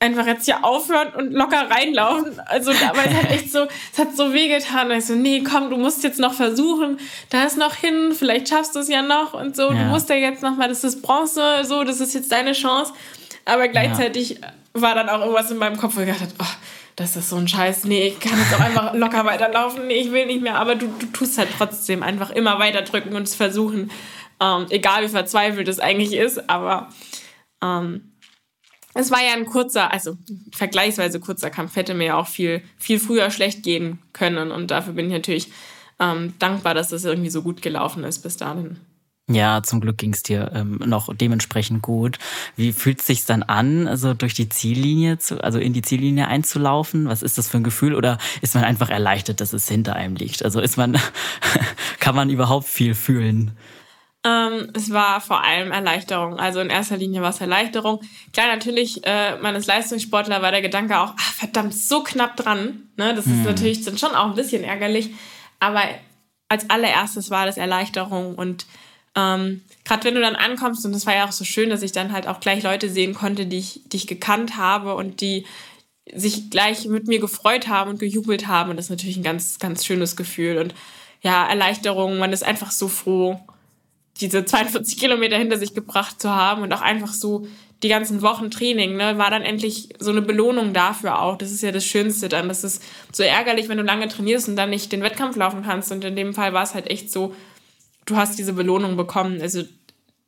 einfach 0.00 0.26
jetzt 0.26 0.44
hier 0.44 0.64
aufhören 0.64 1.14
und 1.14 1.32
locker 1.32 1.70
reinlaufen. 1.70 2.38
Also, 2.46 2.70
aber 2.70 3.04
es 3.06 3.14
hat 3.14 3.30
echt 3.30 3.50
so, 3.50 3.66
es 3.92 3.98
hat 3.98 4.16
so 4.16 4.32
weh 4.32 4.48
getan. 4.48 4.90
Und 4.90 4.98
ich 4.98 5.06
so, 5.06 5.14
nee, 5.14 5.42
komm, 5.42 5.70
du 5.70 5.76
musst 5.76 6.04
jetzt 6.04 6.18
noch 6.18 6.34
versuchen. 6.34 6.98
Da 7.30 7.44
ist 7.44 7.56
noch 7.56 7.74
hin, 7.74 8.12
vielleicht 8.16 8.48
schaffst 8.48 8.74
du 8.74 8.80
es 8.80 8.88
ja 8.88 9.02
noch 9.02 9.34
und 9.34 9.56
so. 9.56 9.70
Ja. 9.70 9.84
Du 9.84 9.84
musst 9.84 10.08
ja 10.10 10.16
jetzt 10.16 10.42
noch 10.42 10.56
mal, 10.56 10.68
das 10.68 10.84
ist 10.84 11.02
Bronze, 11.02 11.64
so, 11.64 11.84
das 11.84 12.00
ist 12.00 12.14
jetzt 12.14 12.30
deine 12.30 12.52
Chance. 12.52 12.92
Aber 13.44 13.68
gleichzeitig 13.68 14.40
ja. 14.40 14.48
war 14.74 14.94
dann 14.94 15.08
auch 15.08 15.20
irgendwas 15.20 15.50
in 15.50 15.58
meinem 15.58 15.76
Kopf, 15.76 15.96
wo 15.96 16.00
ich 16.00 16.06
gedacht 16.06 16.22
habe, 16.22 16.34
oh, 16.38 16.54
das 16.96 17.16
ist 17.16 17.30
so 17.30 17.36
ein 17.36 17.48
Scheiß. 17.48 17.84
Nee, 17.84 18.08
ich 18.08 18.20
kann 18.20 18.38
jetzt 18.38 18.54
auch 18.54 18.60
einfach 18.60 18.94
locker 18.94 19.24
weiterlaufen. 19.24 19.86
Nee, 19.86 19.94
ich 19.94 20.12
will 20.12 20.26
nicht 20.26 20.42
mehr. 20.42 20.56
Aber 20.56 20.76
du, 20.76 20.86
du 20.86 21.06
tust 21.06 21.38
halt 21.38 21.48
trotzdem 21.56 22.02
einfach 22.02 22.30
immer 22.30 22.58
weiter 22.58 22.82
drücken 22.82 23.16
und 23.16 23.22
es 23.22 23.34
versuchen. 23.34 23.90
Ähm, 24.40 24.66
egal 24.70 25.02
wie 25.04 25.08
verzweifelt 25.08 25.68
es 25.68 25.80
eigentlich 25.80 26.14
ist. 26.14 26.48
Aber 26.48 26.88
ähm, 27.62 28.13
es 28.94 29.10
war 29.10 29.22
ja 29.22 29.32
ein 29.34 29.46
kurzer, 29.46 29.92
also 29.92 30.16
vergleichsweise 30.52 31.20
kurzer 31.20 31.50
Kampf. 31.50 31.76
Hätte 31.76 31.94
mir 31.94 32.06
ja 32.06 32.16
auch 32.16 32.28
viel, 32.28 32.62
viel 32.78 33.00
früher 33.00 33.30
schlecht 33.30 33.62
gehen 33.62 33.98
können. 34.12 34.50
Und 34.50 34.70
dafür 34.70 34.92
bin 34.94 35.06
ich 35.06 35.12
natürlich 35.12 35.52
ähm, 36.00 36.34
dankbar, 36.38 36.74
dass 36.74 36.88
das 36.88 37.04
irgendwie 37.04 37.30
so 37.30 37.42
gut 37.42 37.60
gelaufen 37.60 38.04
ist 38.04 38.20
bis 38.20 38.36
dahin. 38.36 38.78
Ja, 39.26 39.62
zum 39.62 39.80
Glück 39.80 39.96
ging 39.96 40.12
es 40.12 40.22
dir 40.22 40.52
ähm, 40.54 40.82
noch 40.84 41.08
dementsprechend 41.14 41.80
gut. 41.80 42.18
Wie 42.56 42.72
fühlt 42.72 43.00
es 43.00 43.06
sich 43.06 43.24
dann 43.24 43.42
an, 43.42 43.88
also 43.88 44.12
durch 44.12 44.34
die 44.34 44.50
Ziellinie, 44.50 45.18
zu, 45.18 45.42
also 45.42 45.58
in 45.58 45.72
die 45.72 45.80
Ziellinie 45.80 46.28
einzulaufen? 46.28 47.08
Was 47.08 47.22
ist 47.22 47.38
das 47.38 47.48
für 47.48 47.56
ein 47.56 47.64
Gefühl? 47.64 47.94
Oder 47.94 48.18
ist 48.42 48.54
man 48.54 48.64
einfach 48.64 48.90
erleichtert, 48.90 49.40
dass 49.40 49.54
es 49.54 49.66
hinter 49.66 49.96
einem 49.96 50.16
liegt? 50.16 50.44
Also 50.44 50.60
ist 50.60 50.76
man, 50.76 50.98
kann 52.00 52.14
man 52.14 52.28
überhaupt 52.28 52.68
viel 52.68 52.94
fühlen? 52.94 53.52
Ähm, 54.26 54.70
es 54.74 54.90
war 54.90 55.20
vor 55.20 55.44
allem 55.44 55.70
Erleichterung. 55.70 56.38
Also 56.38 56.60
in 56.60 56.70
erster 56.70 56.96
Linie 56.96 57.22
war 57.22 57.30
es 57.30 57.40
Erleichterung. 57.40 58.00
Klar, 58.32 58.48
natürlich, 58.48 59.04
äh, 59.06 59.36
man 59.36 59.54
ist 59.54 59.66
Leistungssportler, 59.66 60.40
war 60.40 60.50
der 60.50 60.62
Gedanke 60.62 60.98
auch, 60.98 61.12
ach, 61.18 61.32
verdammt, 61.34 61.74
so 61.74 62.02
knapp 62.02 62.36
dran. 62.36 62.88
Ne? 62.96 63.14
Das 63.14 63.26
ist 63.26 63.32
hm. 63.32 63.44
natürlich 63.44 63.84
dann 63.84 63.98
schon 63.98 64.14
auch 64.14 64.30
ein 64.30 64.34
bisschen 64.34 64.64
ärgerlich. 64.64 65.10
Aber 65.60 65.82
als 66.48 66.68
allererstes 66.70 67.30
war 67.30 67.46
das 67.46 67.56
Erleichterung 67.56 68.34
und 68.34 68.66
ähm, 69.16 69.62
Gerade 69.84 70.04
wenn 70.04 70.14
du 70.14 70.22
dann 70.22 70.34
ankommst, 70.36 70.84
und 70.86 70.92
das 70.92 71.06
war 71.06 71.14
ja 71.14 71.26
auch 71.26 71.32
so 71.32 71.44
schön, 71.44 71.68
dass 71.68 71.82
ich 71.82 71.92
dann 71.92 72.12
halt 72.12 72.26
auch 72.26 72.40
gleich 72.40 72.62
Leute 72.62 72.88
sehen 72.88 73.14
konnte, 73.14 73.44
die 73.46 73.58
ich, 73.58 73.82
die 73.86 73.98
ich 73.98 74.06
gekannt 74.06 74.56
habe 74.56 74.94
und 74.94 75.20
die 75.20 75.44
sich 76.12 76.50
gleich 76.50 76.86
mit 76.86 77.06
mir 77.06 77.18
gefreut 77.18 77.68
haben 77.68 77.90
und 77.90 77.98
gejubelt 77.98 78.46
haben. 78.46 78.70
Und 78.70 78.76
das 78.76 78.86
ist 78.86 78.90
natürlich 78.90 79.18
ein 79.18 79.22
ganz, 79.22 79.58
ganz 79.58 79.84
schönes 79.84 80.16
Gefühl. 80.16 80.58
Und 80.58 80.74
ja, 81.20 81.46
Erleichterung, 81.46 82.18
man 82.18 82.32
ist 82.32 82.44
einfach 82.44 82.70
so 82.70 82.88
froh, 82.88 83.38
diese 84.20 84.44
42 84.44 84.98
Kilometer 84.98 85.36
hinter 85.36 85.58
sich 85.58 85.74
gebracht 85.74 86.20
zu 86.20 86.30
haben 86.30 86.62
und 86.62 86.72
auch 86.72 86.82
einfach 86.82 87.12
so 87.12 87.46
die 87.82 87.88
ganzen 87.88 88.22
Wochen 88.22 88.50
Training, 88.50 88.96
ne, 88.96 89.18
war 89.18 89.30
dann 89.30 89.42
endlich 89.42 89.90
so 89.98 90.10
eine 90.10 90.22
Belohnung 90.22 90.72
dafür 90.72 91.20
auch. 91.20 91.36
Das 91.36 91.50
ist 91.50 91.62
ja 91.62 91.70
das 91.70 91.84
Schönste 91.84 92.28
dann. 92.28 92.48
Das 92.48 92.64
ist 92.64 92.82
so 93.12 93.22
ärgerlich, 93.22 93.68
wenn 93.68 93.76
du 93.76 93.84
lange 93.84 94.08
trainierst 94.08 94.48
und 94.48 94.56
dann 94.56 94.70
nicht 94.70 94.90
den 94.90 95.02
Wettkampf 95.02 95.36
laufen 95.36 95.62
kannst. 95.64 95.92
Und 95.92 96.02
in 96.04 96.16
dem 96.16 96.32
Fall 96.32 96.54
war 96.54 96.62
es 96.62 96.74
halt 96.74 96.88
echt 96.88 97.12
so, 97.12 97.34
du 98.06 98.16
hast 98.16 98.38
diese 98.38 98.54
Belohnung 98.54 98.96
bekommen. 98.96 99.40
Also 99.42 99.64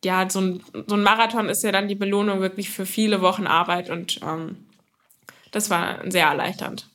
ja, 0.04 0.28
so 0.28 0.40
ein, 0.40 0.62
so 0.86 0.96
ein 0.96 1.02
Marathon 1.02 1.48
ist 1.48 1.62
ja 1.62 1.72
dann 1.72 1.88
die 1.88 1.94
Belohnung 1.94 2.40
wirklich 2.40 2.68
für 2.68 2.84
viele 2.84 3.22
Wochen 3.22 3.46
Arbeit 3.46 3.88
und 3.88 4.20
ähm, 4.22 4.66
das 5.50 5.70
war 5.70 6.00
sehr 6.10 6.26
erleichternd. 6.26 6.88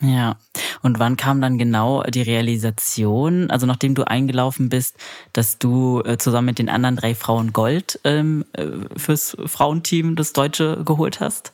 Ja, 0.00 0.36
und 0.82 0.98
wann 0.98 1.16
kam 1.16 1.40
dann 1.40 1.58
genau 1.58 2.02
die 2.02 2.22
Realisation, 2.22 3.50
also 3.50 3.66
nachdem 3.66 3.94
du 3.94 4.04
eingelaufen 4.04 4.68
bist, 4.68 4.96
dass 5.32 5.58
du 5.58 6.02
äh, 6.04 6.18
zusammen 6.18 6.46
mit 6.46 6.58
den 6.58 6.68
anderen 6.68 6.96
drei 6.96 7.14
Frauen 7.14 7.52
Gold 7.52 8.00
ähm, 8.04 8.44
äh, 8.52 8.66
fürs 8.96 9.36
Frauenteam 9.46 10.16
das 10.16 10.32
Deutsche 10.32 10.82
geholt 10.84 11.20
hast? 11.20 11.52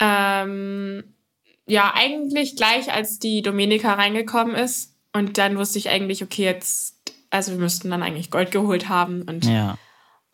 Ähm, 0.00 1.04
ja, 1.66 1.92
eigentlich 1.94 2.56
gleich, 2.56 2.92
als 2.92 3.18
die 3.18 3.42
Dominika 3.42 3.94
reingekommen 3.94 4.54
ist. 4.54 4.94
Und 5.12 5.38
dann 5.38 5.56
wusste 5.56 5.78
ich 5.78 5.88
eigentlich, 5.88 6.22
okay, 6.22 6.44
jetzt 6.44 6.98
also 7.30 7.52
wir 7.52 7.58
müssten 7.58 7.90
dann 7.90 8.02
eigentlich 8.02 8.30
Gold 8.30 8.50
geholt 8.50 8.88
haben. 8.88 9.22
Und, 9.22 9.44
ja. 9.44 9.76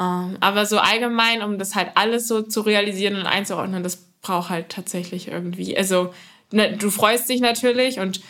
Ähm, 0.00 0.36
aber 0.40 0.66
so 0.66 0.78
allgemein, 0.78 1.42
um 1.42 1.58
das 1.58 1.74
halt 1.74 1.90
alles 1.94 2.26
so 2.26 2.42
zu 2.42 2.60
realisieren 2.60 3.16
und 3.16 3.26
einzuordnen, 3.26 3.82
das 3.82 3.96
braucht 4.20 4.50
halt 4.50 4.68
tatsächlich 4.70 5.28
irgendwie. 5.28 5.76
Also 5.76 6.12
ne, 6.54 6.76
du 6.76 6.90
freust 6.90 7.28
dich 7.28 7.40
natürlich 7.40 7.98
und 7.98 8.20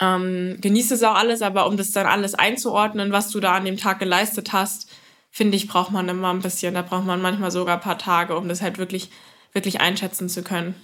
ähm, 0.00 0.58
genießt 0.60 0.92
es 0.92 1.02
auch 1.02 1.14
alles, 1.14 1.42
aber 1.42 1.66
um 1.66 1.76
das 1.76 1.92
dann 1.92 2.06
alles 2.06 2.34
einzuordnen, 2.34 3.12
was 3.12 3.30
du 3.30 3.40
da 3.40 3.52
an 3.52 3.64
dem 3.64 3.76
Tag 3.76 4.00
geleistet 4.00 4.52
hast, 4.52 4.90
finde 5.30 5.56
ich, 5.56 5.68
braucht 5.68 5.92
man 5.92 6.08
immer 6.08 6.32
ein 6.32 6.40
bisschen. 6.40 6.74
Da 6.74 6.82
braucht 6.82 7.06
man 7.06 7.22
manchmal 7.22 7.50
sogar 7.50 7.76
ein 7.76 7.82
paar 7.82 7.98
Tage, 7.98 8.36
um 8.36 8.48
das 8.48 8.62
halt 8.62 8.78
wirklich, 8.78 9.10
wirklich 9.52 9.80
einschätzen 9.80 10.28
zu 10.28 10.42
können. 10.42 10.74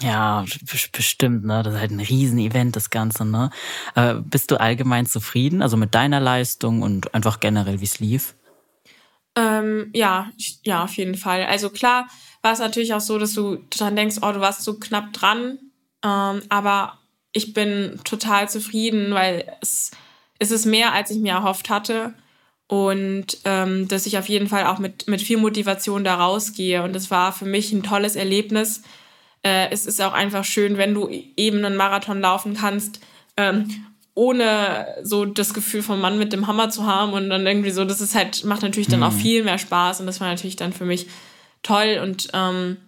Ja, 0.00 0.44
bestimmt, 0.92 1.44
ne? 1.44 1.62
Das 1.62 1.74
ist 1.74 1.80
halt 1.80 1.92
ein 1.92 2.00
Riesenevent, 2.00 2.74
das 2.74 2.90
Ganze, 2.90 3.24
ne? 3.24 3.50
Äh, 3.94 4.14
bist 4.14 4.50
du 4.50 4.58
allgemein 4.58 5.06
zufrieden, 5.06 5.62
also 5.62 5.76
mit 5.76 5.94
deiner 5.94 6.18
Leistung 6.18 6.82
und 6.82 7.14
einfach 7.14 7.38
generell, 7.38 7.80
wie 7.80 7.84
es 7.84 8.00
lief? 8.00 8.34
Ähm, 9.36 9.90
ja, 9.94 10.30
ja, 10.64 10.84
auf 10.84 10.96
jeden 10.96 11.16
Fall. 11.16 11.44
Also 11.44 11.70
klar 11.70 12.08
war 12.42 12.52
es 12.52 12.58
natürlich 12.58 12.94
auch 12.94 13.00
so, 13.00 13.18
dass 13.18 13.34
du 13.34 13.58
dann 13.78 13.96
denkst, 13.96 14.16
oh, 14.22 14.32
du 14.32 14.40
warst 14.40 14.62
so 14.62 14.78
knapp 14.78 15.12
dran. 15.12 15.58
Ähm, 16.04 16.42
aber 16.48 16.98
ich 17.32 17.54
bin 17.54 17.98
total 18.04 18.48
zufrieden, 18.48 19.12
weil 19.14 19.50
es, 19.60 19.90
es 20.38 20.50
ist 20.50 20.66
mehr, 20.66 20.92
als 20.92 21.10
ich 21.10 21.18
mir 21.18 21.32
erhofft 21.32 21.70
hatte. 21.70 22.14
Und 22.66 23.38
ähm, 23.44 23.88
dass 23.88 24.06
ich 24.06 24.18
auf 24.18 24.28
jeden 24.28 24.48
Fall 24.48 24.66
auch 24.66 24.78
mit, 24.78 25.08
mit 25.08 25.20
viel 25.20 25.38
Motivation 25.38 26.04
da 26.04 26.16
rausgehe. 26.16 26.82
Und 26.82 26.94
es 26.94 27.10
war 27.10 27.32
für 27.32 27.44
mich 27.44 27.72
ein 27.72 27.82
tolles 27.82 28.16
Erlebnis 28.16 28.82
äh, 29.44 29.70
es 29.70 29.86
ist 29.86 30.02
auch 30.02 30.14
einfach 30.14 30.44
schön, 30.44 30.78
wenn 30.78 30.94
du 30.94 31.08
eben 31.36 31.64
einen 31.64 31.76
Marathon 31.76 32.20
laufen 32.20 32.54
kannst, 32.54 33.00
ähm, 33.36 33.68
ohne 34.14 34.86
so 35.02 35.26
das 35.26 35.54
Gefühl 35.54 35.82
vom 35.82 36.00
Mann 36.00 36.18
mit 36.18 36.32
dem 36.32 36.46
Hammer 36.46 36.70
zu 36.70 36.86
haben 36.86 37.12
und 37.12 37.28
dann 37.28 37.46
irgendwie 37.46 37.70
so, 37.70 37.84
das 37.84 38.00
ist 38.00 38.14
halt, 38.14 38.44
macht 38.44 38.62
natürlich 38.62 38.88
dann 38.88 39.00
mhm. 39.00 39.06
auch 39.06 39.12
viel 39.12 39.44
mehr 39.44 39.58
Spaß 39.58 40.00
und 40.00 40.06
das 40.06 40.20
war 40.20 40.28
natürlich 40.28 40.56
dann 40.56 40.72
für 40.72 40.86
mich 40.86 41.08
toll 41.62 42.00
und 42.02 42.28
ähm, 42.32 42.78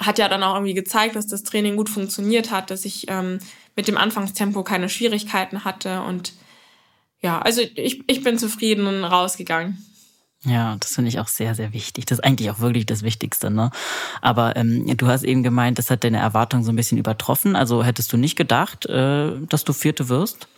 hat 0.00 0.18
ja 0.18 0.28
dann 0.28 0.42
auch 0.42 0.54
irgendwie 0.54 0.74
gezeigt, 0.74 1.14
dass 1.14 1.26
das 1.26 1.42
Training 1.42 1.76
gut 1.76 1.88
funktioniert 1.88 2.50
hat, 2.50 2.70
dass 2.70 2.84
ich 2.84 3.06
ähm, 3.08 3.38
mit 3.76 3.86
dem 3.86 3.96
Anfangstempo 3.96 4.64
keine 4.64 4.88
Schwierigkeiten 4.88 5.64
hatte 5.64 6.02
und 6.02 6.32
ja, 7.22 7.40
also 7.40 7.60
ich, 7.60 8.02
ich 8.06 8.22
bin 8.22 8.38
zufrieden 8.38 8.86
und 8.86 9.04
rausgegangen. 9.04 9.84
Ja, 10.46 10.76
das 10.80 10.94
finde 10.94 11.10
ich 11.10 11.18
auch 11.18 11.28
sehr, 11.28 11.54
sehr 11.54 11.74
wichtig. 11.74 12.06
Das 12.06 12.18
ist 12.18 12.24
eigentlich 12.24 12.50
auch 12.50 12.60
wirklich 12.60 12.86
das 12.86 13.02
Wichtigste, 13.02 13.50
ne? 13.50 13.70
Aber 14.22 14.56
ähm, 14.56 14.96
du 14.96 15.06
hast 15.06 15.22
eben 15.22 15.42
gemeint, 15.42 15.78
das 15.78 15.90
hat 15.90 16.02
deine 16.02 16.16
Erwartung 16.16 16.64
so 16.64 16.72
ein 16.72 16.76
bisschen 16.76 16.96
übertroffen. 16.96 17.56
Also 17.56 17.84
hättest 17.84 18.10
du 18.14 18.16
nicht 18.16 18.36
gedacht, 18.36 18.86
äh, 18.86 19.32
dass 19.50 19.64
du 19.64 19.74
Vierte 19.74 20.08
wirst? 20.08 20.48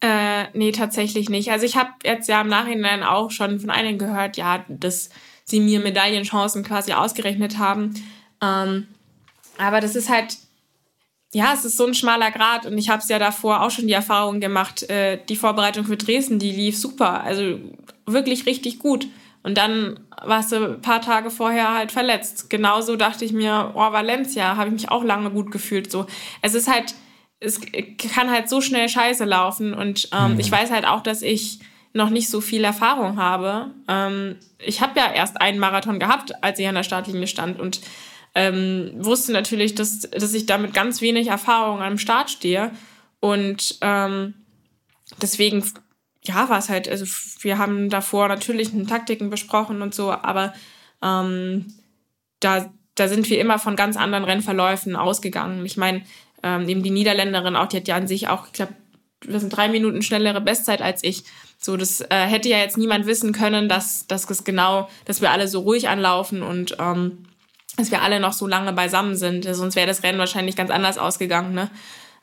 Äh, 0.00 0.44
nee, 0.54 0.70
tatsächlich 0.70 1.28
nicht. 1.28 1.50
Also 1.50 1.66
ich 1.66 1.76
habe 1.76 1.90
jetzt 2.04 2.28
ja 2.28 2.40
im 2.40 2.48
Nachhinein 2.48 3.02
auch 3.02 3.32
schon 3.32 3.58
von 3.58 3.70
einigen 3.70 3.98
gehört, 3.98 4.36
ja, 4.36 4.64
dass 4.68 5.10
sie 5.42 5.58
mir 5.58 5.80
Medaillenchancen 5.80 6.62
quasi 6.62 6.92
ausgerechnet 6.92 7.58
haben. 7.58 7.94
Ähm, 8.42 8.88
aber 9.56 9.80
das 9.80 9.96
ist 9.96 10.08
halt, 10.08 10.36
ja, 11.32 11.52
es 11.52 11.64
ist 11.64 11.76
so 11.76 11.86
ein 11.86 11.94
schmaler 11.94 12.30
Grad 12.30 12.66
und 12.66 12.78
ich 12.78 12.88
habe 12.88 13.02
es 13.02 13.08
ja 13.08 13.18
davor 13.18 13.62
auch 13.62 13.70
schon 13.70 13.86
die 13.86 13.92
Erfahrung 13.92 14.40
gemacht, 14.40 14.88
äh, 14.88 15.18
die 15.28 15.36
Vorbereitung 15.36 15.84
für 15.84 15.96
Dresden, 15.96 16.38
die 16.38 16.52
lief 16.52 16.78
super, 16.78 17.22
also 17.22 17.58
wirklich 18.06 18.46
richtig 18.46 18.78
gut. 18.78 19.06
Und 19.42 19.56
dann 19.56 20.00
warst 20.24 20.52
du 20.52 20.56
ein 20.56 20.80
paar 20.80 21.00
Tage 21.00 21.30
vorher 21.30 21.74
halt 21.74 21.92
verletzt. 21.92 22.50
Genauso 22.50 22.96
dachte 22.96 23.24
ich 23.24 23.32
mir, 23.32 23.72
oh, 23.74 23.92
Valencia, 23.92 24.56
habe 24.56 24.68
ich 24.68 24.72
mich 24.72 24.90
auch 24.90 25.04
lange 25.04 25.30
gut 25.30 25.50
gefühlt. 25.50 25.90
So, 25.90 26.06
es 26.42 26.54
ist 26.54 26.68
halt, 26.68 26.94
es 27.40 27.60
kann 28.12 28.30
halt 28.30 28.48
so 28.48 28.60
schnell 28.60 28.88
scheiße 28.88 29.24
laufen. 29.24 29.74
Und 29.74 30.08
ähm, 30.12 30.34
mhm. 30.34 30.40
ich 30.40 30.50
weiß 30.50 30.70
halt 30.70 30.86
auch, 30.86 31.02
dass 31.02 31.22
ich 31.22 31.60
noch 31.92 32.10
nicht 32.10 32.28
so 32.28 32.40
viel 32.40 32.64
Erfahrung 32.64 33.16
habe. 33.16 33.70
Ähm, 33.86 34.36
ich 34.58 34.80
habe 34.80 34.98
ja 34.98 35.12
erst 35.12 35.40
einen 35.40 35.58
Marathon 35.58 35.98
gehabt, 35.98 36.42
als 36.42 36.58
ich 36.58 36.68
an 36.68 36.74
der 36.74 36.82
Startlinie 36.82 37.26
stand 37.26 37.60
und 37.60 37.80
ähm, 38.38 38.92
wusste 38.98 39.32
natürlich, 39.32 39.74
dass, 39.74 40.02
dass 40.02 40.32
ich 40.32 40.46
da 40.46 40.58
mit 40.58 40.72
ganz 40.72 41.00
wenig 41.00 41.26
Erfahrung 41.26 41.82
am 41.82 41.98
Start 41.98 42.30
stehe. 42.30 42.70
Und 43.18 43.78
ähm, 43.80 44.34
deswegen, 45.20 45.64
ja, 46.22 46.48
war 46.48 46.60
es 46.60 46.68
halt, 46.68 46.88
also 46.88 47.04
wir 47.40 47.58
haben 47.58 47.90
davor 47.90 48.28
natürlich 48.28 48.70
Taktiken 48.86 49.28
besprochen 49.28 49.82
und 49.82 49.92
so, 49.92 50.12
aber 50.12 50.54
ähm, 51.02 51.66
da, 52.38 52.72
da 52.94 53.08
sind 53.08 53.28
wir 53.28 53.40
immer 53.40 53.58
von 53.58 53.74
ganz 53.74 53.96
anderen 53.96 54.22
Rennverläufen 54.22 54.94
ausgegangen. 54.94 55.66
Ich 55.66 55.76
meine, 55.76 56.02
ähm, 56.44 56.68
eben 56.68 56.84
die 56.84 56.90
Niederländerin 56.90 57.56
auch, 57.56 57.66
die 57.66 57.78
hat 57.78 57.88
ja 57.88 57.96
an 57.96 58.06
sich 58.06 58.28
auch, 58.28 58.46
ich 58.46 58.52
glaube, 58.52 58.74
das 59.26 59.40
sind 59.40 59.50
drei 59.50 59.68
Minuten 59.68 60.02
schnellere 60.02 60.40
Bestzeit 60.40 60.80
als 60.80 61.02
ich. 61.02 61.24
So, 61.58 61.76
das 61.76 62.02
äh, 62.02 62.06
hätte 62.10 62.48
ja 62.48 62.58
jetzt 62.58 62.78
niemand 62.78 63.06
wissen 63.06 63.32
können, 63.32 63.68
dass, 63.68 64.06
dass 64.06 64.26
das 64.26 64.44
genau, 64.44 64.88
dass 65.06 65.20
wir 65.20 65.32
alle 65.32 65.48
so 65.48 65.58
ruhig 65.58 65.88
anlaufen 65.88 66.44
und 66.44 66.76
ähm, 66.78 67.24
dass 67.78 67.90
wir 67.90 68.02
alle 68.02 68.20
noch 68.20 68.32
so 68.34 68.46
lange 68.46 68.72
beisammen 68.72 69.16
sind. 69.16 69.44
Sonst 69.44 69.76
wäre 69.76 69.86
das 69.86 70.02
Rennen 70.02 70.18
wahrscheinlich 70.18 70.56
ganz 70.56 70.70
anders 70.70 70.98
ausgegangen, 70.98 71.54
ne? 71.54 71.70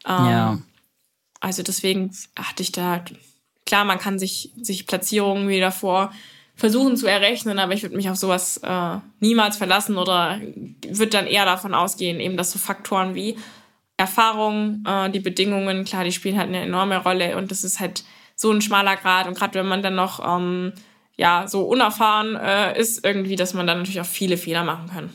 Ähm, 0.06 0.26
ja. 0.26 0.58
Also 1.40 1.64
deswegen 1.64 2.12
hatte 2.38 2.62
ich 2.62 2.72
da, 2.72 3.04
klar, 3.66 3.86
man 3.86 3.98
kann 3.98 4.20
sich, 4.20 4.52
sich 4.62 4.86
Platzierungen 4.86 5.48
wie 5.48 5.60
davor 5.60 6.12
versuchen 6.56 6.98
zu 6.98 7.08
errechnen, 7.08 7.60
aber 7.60 7.74
ich 7.74 7.84
würde 7.84 7.96
mich 7.96 8.10
auf 8.10 8.18
sowas 8.18 8.58
äh, 8.58 8.98
niemals 9.20 9.58
verlassen 9.58 9.98
oder 9.98 10.40
würde 10.88 11.12
dann 11.12 11.28
eher 11.28 11.46
davon 11.46 11.74
ausgehen, 11.74 12.20
eben 12.20 12.38
dass 12.38 12.52
so 12.52 12.60
Faktoren 12.60 13.16
wie 13.16 13.38
Erfahrung, 13.98 14.84
äh, 14.88 15.10
die 15.10 15.20
Bedingungen, 15.20 15.86
klar, 15.86 16.04
die 16.04 16.12
spielen 16.12 16.38
halt 16.38 16.50
eine 16.50 16.62
enorme 16.62 16.98
Rolle 16.98 17.38
und 17.38 17.52
das 17.52 17.64
ist 17.64 17.80
halt 17.80 18.04
so 18.36 18.52
ein 18.52 18.62
schmaler 18.62 18.98
Grad. 18.98 19.28
Und 19.28 19.38
gerade 19.38 19.60
wenn 19.60 19.68
man 19.68 19.84
dann 19.84 19.96
noch 19.96 20.20
ähm, 20.26 20.74
ja 21.18 21.48
so 21.48 21.62
unerfahren 21.64 22.36
äh, 22.36 22.80
ist, 22.80 23.06
irgendwie, 23.06 23.36
dass 23.36 23.54
man 23.54 23.68
dann 23.68 23.80
natürlich 23.80 24.02
auch 24.02 24.06
viele 24.06 24.38
Fehler 24.38 24.64
machen 24.64 24.90
kann. 24.90 25.10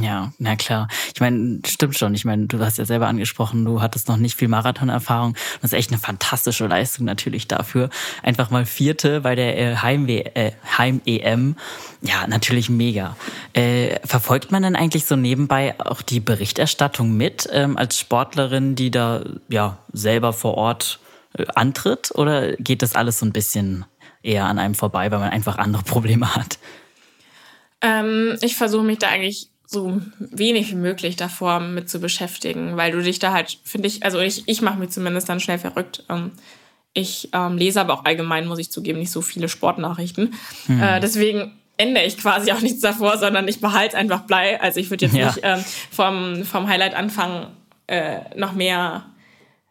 Ja. 0.00 0.32
na 0.38 0.56
klar. 0.56 0.88
Ich 1.14 1.20
meine, 1.20 1.60
stimmt 1.66 1.96
schon. 1.96 2.14
Ich 2.14 2.24
meine, 2.24 2.46
du 2.46 2.58
hast 2.60 2.78
ja 2.78 2.84
selber 2.84 3.06
angesprochen, 3.06 3.64
du 3.64 3.80
hattest 3.80 4.08
noch 4.08 4.16
nicht 4.16 4.36
viel 4.36 4.48
Marathonerfahrung. 4.48 5.34
Das 5.60 5.72
ist 5.72 5.78
echt 5.78 5.90
eine 5.90 5.98
fantastische 5.98 6.66
Leistung 6.66 7.06
natürlich 7.06 7.48
dafür. 7.48 7.90
Einfach 8.22 8.50
mal 8.50 8.66
Vierte 8.66 9.20
bei 9.20 9.34
der 9.34 9.58
äh, 9.58 9.76
Heim-EM. 9.76 10.26
Äh, 10.34 10.52
Heim 10.78 11.56
ja, 12.02 12.26
natürlich 12.26 12.68
mega. 12.68 13.16
Äh, 13.52 13.98
verfolgt 14.06 14.52
man 14.52 14.62
dann 14.62 14.76
eigentlich 14.76 15.06
so 15.06 15.16
nebenbei 15.16 15.74
auch 15.78 16.02
die 16.02 16.20
Berichterstattung 16.20 17.16
mit 17.16 17.48
ähm, 17.52 17.76
als 17.76 17.98
Sportlerin, 17.98 18.74
die 18.74 18.90
da 18.90 19.24
ja 19.48 19.78
selber 19.92 20.32
vor 20.32 20.54
Ort 20.54 21.00
äh, 21.36 21.46
antritt? 21.54 22.10
Oder 22.14 22.52
geht 22.56 22.82
das 22.82 22.94
alles 22.94 23.18
so 23.18 23.26
ein 23.26 23.32
bisschen 23.32 23.84
eher 24.22 24.44
an 24.44 24.58
einem 24.58 24.74
vorbei, 24.74 25.10
weil 25.10 25.18
man 25.18 25.30
einfach 25.30 25.58
andere 25.58 25.82
Probleme 25.84 26.34
hat? 26.34 26.58
Ähm, 27.80 28.38
ich 28.40 28.56
versuche 28.56 28.84
mich 28.84 28.98
da 28.98 29.08
eigentlich 29.08 29.50
so 29.66 30.00
wenig 30.18 30.70
wie 30.70 30.76
möglich 30.76 31.16
davor 31.16 31.60
mit 31.60 31.88
zu 31.88 32.00
beschäftigen, 32.00 32.76
weil 32.76 32.92
du 32.92 33.02
dich 33.02 33.18
da 33.18 33.32
halt, 33.32 33.58
finde 33.64 33.88
ich, 33.88 34.04
also 34.04 34.20
ich, 34.20 34.44
ich 34.46 34.62
mache 34.62 34.78
mich 34.78 34.90
zumindest 34.90 35.28
dann 35.28 35.40
schnell 35.40 35.58
verrückt. 35.58 36.04
Ähm, 36.08 36.32
ich 36.92 37.30
ähm, 37.32 37.56
lese 37.56 37.80
aber 37.80 37.94
auch 37.94 38.04
allgemein, 38.04 38.46
muss 38.46 38.58
ich 38.58 38.70
zugeben, 38.70 39.00
nicht 39.00 39.10
so 39.10 39.20
viele 39.20 39.48
Sportnachrichten. 39.48 40.34
Hm. 40.66 40.82
Äh, 40.82 41.00
deswegen 41.00 41.52
ändere 41.76 42.04
ich 42.04 42.18
quasi 42.18 42.52
auch 42.52 42.60
nichts 42.60 42.80
davor, 42.80 43.18
sondern 43.18 43.48
ich 43.48 43.60
behalte 43.60 43.96
einfach 43.96 44.22
Blei. 44.22 44.60
Also 44.60 44.78
ich 44.78 44.90
würde 44.90 45.06
jetzt 45.06 45.16
ja. 45.16 45.26
nicht 45.26 45.40
ähm, 45.42 45.64
vom, 45.90 46.44
vom 46.44 46.68
Highlight 46.68 46.94
anfangen, 46.94 47.48
äh, 47.88 48.20
noch 48.36 48.52
mehr 48.52 49.06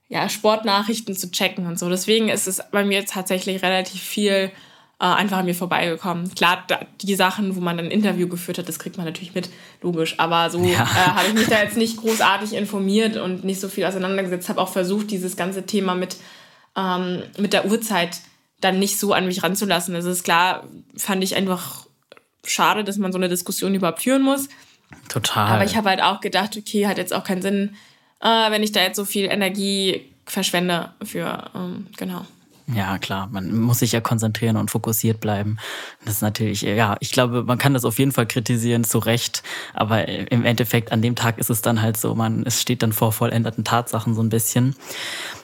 ja, 0.09 0.27
Sportnachrichten 0.29 1.15
zu 1.15 1.31
checken 1.31 1.65
und 1.65 1.79
so. 1.79 1.89
Deswegen 1.89 2.29
ist 2.29 2.47
es 2.47 2.61
bei 2.71 2.83
mir 2.83 3.05
tatsächlich 3.05 3.63
relativ 3.63 4.01
viel 4.01 4.51
äh, 4.99 5.05
einfach 5.05 5.39
an 5.39 5.45
mir 5.45 5.55
vorbeigekommen. 5.55 6.33
Klar, 6.35 6.63
da, 6.67 6.79
die 7.01 7.15
Sachen, 7.15 7.55
wo 7.55 7.61
man 7.61 7.79
ein 7.79 7.91
Interview 7.91 8.27
geführt 8.27 8.57
hat, 8.57 8.69
das 8.69 8.79
kriegt 8.79 8.97
man 8.97 9.05
natürlich 9.05 9.33
mit, 9.35 9.49
logisch. 9.81 10.19
Aber 10.19 10.49
so 10.49 10.59
ja. 10.63 10.83
äh, 10.83 10.85
habe 10.85 11.27
ich 11.27 11.33
mich 11.33 11.47
da 11.47 11.61
jetzt 11.61 11.77
nicht 11.77 11.97
großartig 11.97 12.53
informiert 12.53 13.17
und 13.17 13.43
nicht 13.43 13.59
so 13.59 13.67
viel 13.67 13.85
auseinandergesetzt. 13.85 14.49
Habe 14.49 14.61
auch 14.61 14.69
versucht, 14.69 15.11
dieses 15.11 15.35
ganze 15.35 15.65
Thema 15.65 15.95
mit, 15.95 16.17
ähm, 16.75 17.23
mit 17.37 17.53
der 17.53 17.65
Uhrzeit 17.65 18.19
dann 18.61 18.79
nicht 18.79 18.99
so 18.99 19.13
an 19.13 19.25
mich 19.25 19.43
ranzulassen. 19.43 19.93
Das 19.93 20.05
ist 20.05 20.23
klar, 20.23 20.63
fand 20.95 21.23
ich 21.23 21.35
einfach 21.35 21.85
schade, 22.45 22.83
dass 22.83 22.97
man 22.97 23.11
so 23.11 23.17
eine 23.17 23.29
Diskussion 23.29 23.75
überhaupt 23.75 24.01
führen 24.01 24.21
muss. 24.21 24.47
Total. 25.09 25.47
Aber 25.47 25.65
ich 25.65 25.75
habe 25.75 25.89
halt 25.89 26.01
auch 26.01 26.21
gedacht, 26.21 26.55
okay, 26.57 26.87
hat 26.87 26.97
jetzt 26.97 27.13
auch 27.13 27.23
keinen 27.23 27.41
Sinn, 27.41 27.75
äh, 28.21 28.51
wenn 28.51 28.63
ich 28.63 28.71
da 28.71 28.81
jetzt 28.81 28.95
so 28.95 29.05
viel 29.05 29.25
Energie 29.25 30.09
verschwende 30.25 30.93
für, 31.03 31.51
ähm, 31.55 31.87
genau. 31.97 32.25
Ja, 32.67 32.97
klar, 32.97 33.27
man 33.29 33.57
muss 33.59 33.79
sich 33.79 33.91
ja 33.91 33.99
konzentrieren 33.99 34.55
und 34.55 34.71
fokussiert 34.71 35.19
bleiben. 35.19 35.57
Das 36.05 36.15
ist 36.15 36.21
natürlich, 36.21 36.61
ja, 36.61 36.95
ich 37.01 37.11
glaube, 37.11 37.43
man 37.43 37.57
kann 37.57 37.73
das 37.73 37.83
auf 37.83 37.99
jeden 37.99 38.13
Fall 38.13 38.25
kritisieren, 38.25 38.85
zu 38.85 38.99
Recht. 38.99 39.43
Aber 39.73 40.07
im 40.07 40.45
Endeffekt, 40.45 40.91
an 40.93 41.01
dem 41.01 41.15
Tag 41.15 41.39
ist 41.39 41.49
es 41.49 41.61
dann 41.61 41.81
halt 41.81 41.97
so, 41.97 42.15
man, 42.15 42.43
es 42.45 42.61
steht 42.61 42.81
dann 42.81 42.93
vor 42.93 43.11
vollendeten 43.11 43.65
Tatsachen 43.65 44.15
so 44.15 44.23
ein 44.23 44.29
bisschen. 44.29 44.75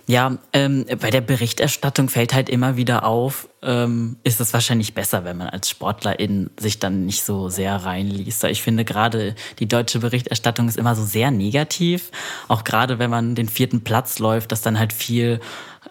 Ja, 0.10 0.40
ähm, 0.54 0.88
bei 1.00 1.12
der 1.12 1.22
Berichterstattung 1.22 2.10
fällt 2.10 2.34
halt 2.34 2.50
immer 2.50 2.76
wieder 2.76 3.06
auf, 3.06 3.48
ähm, 3.62 4.18
ist 4.24 4.42
es 4.42 4.54
wahrscheinlich 4.54 4.96
besser, 4.96 5.24
wenn 5.24 5.38
man 5.38 5.50
als 5.50 5.70
Sportlerin 5.70 6.50
sich 6.60 6.80
dann 6.80 7.06
nicht 7.06 7.22
so 7.22 7.50
sehr 7.50 7.76
reinliest. 7.76 8.44
Ich 8.46 8.64
finde 8.64 8.86
gerade 8.86 9.36
die 9.60 9.68
deutsche 9.68 10.00
Berichterstattung 10.00 10.68
ist 10.68 10.80
immer 10.80 10.96
so 10.96 11.04
sehr 11.04 11.30
negativ. 11.30 12.10
Auch 12.48 12.64
gerade 12.64 12.98
wenn 12.98 13.12
man 13.12 13.36
den 13.36 13.48
vierten 13.48 13.84
Platz 13.84 14.18
läuft, 14.18 14.52
dass 14.52 14.64
dann 14.64 14.80
halt 14.80 14.94
viel 14.94 15.42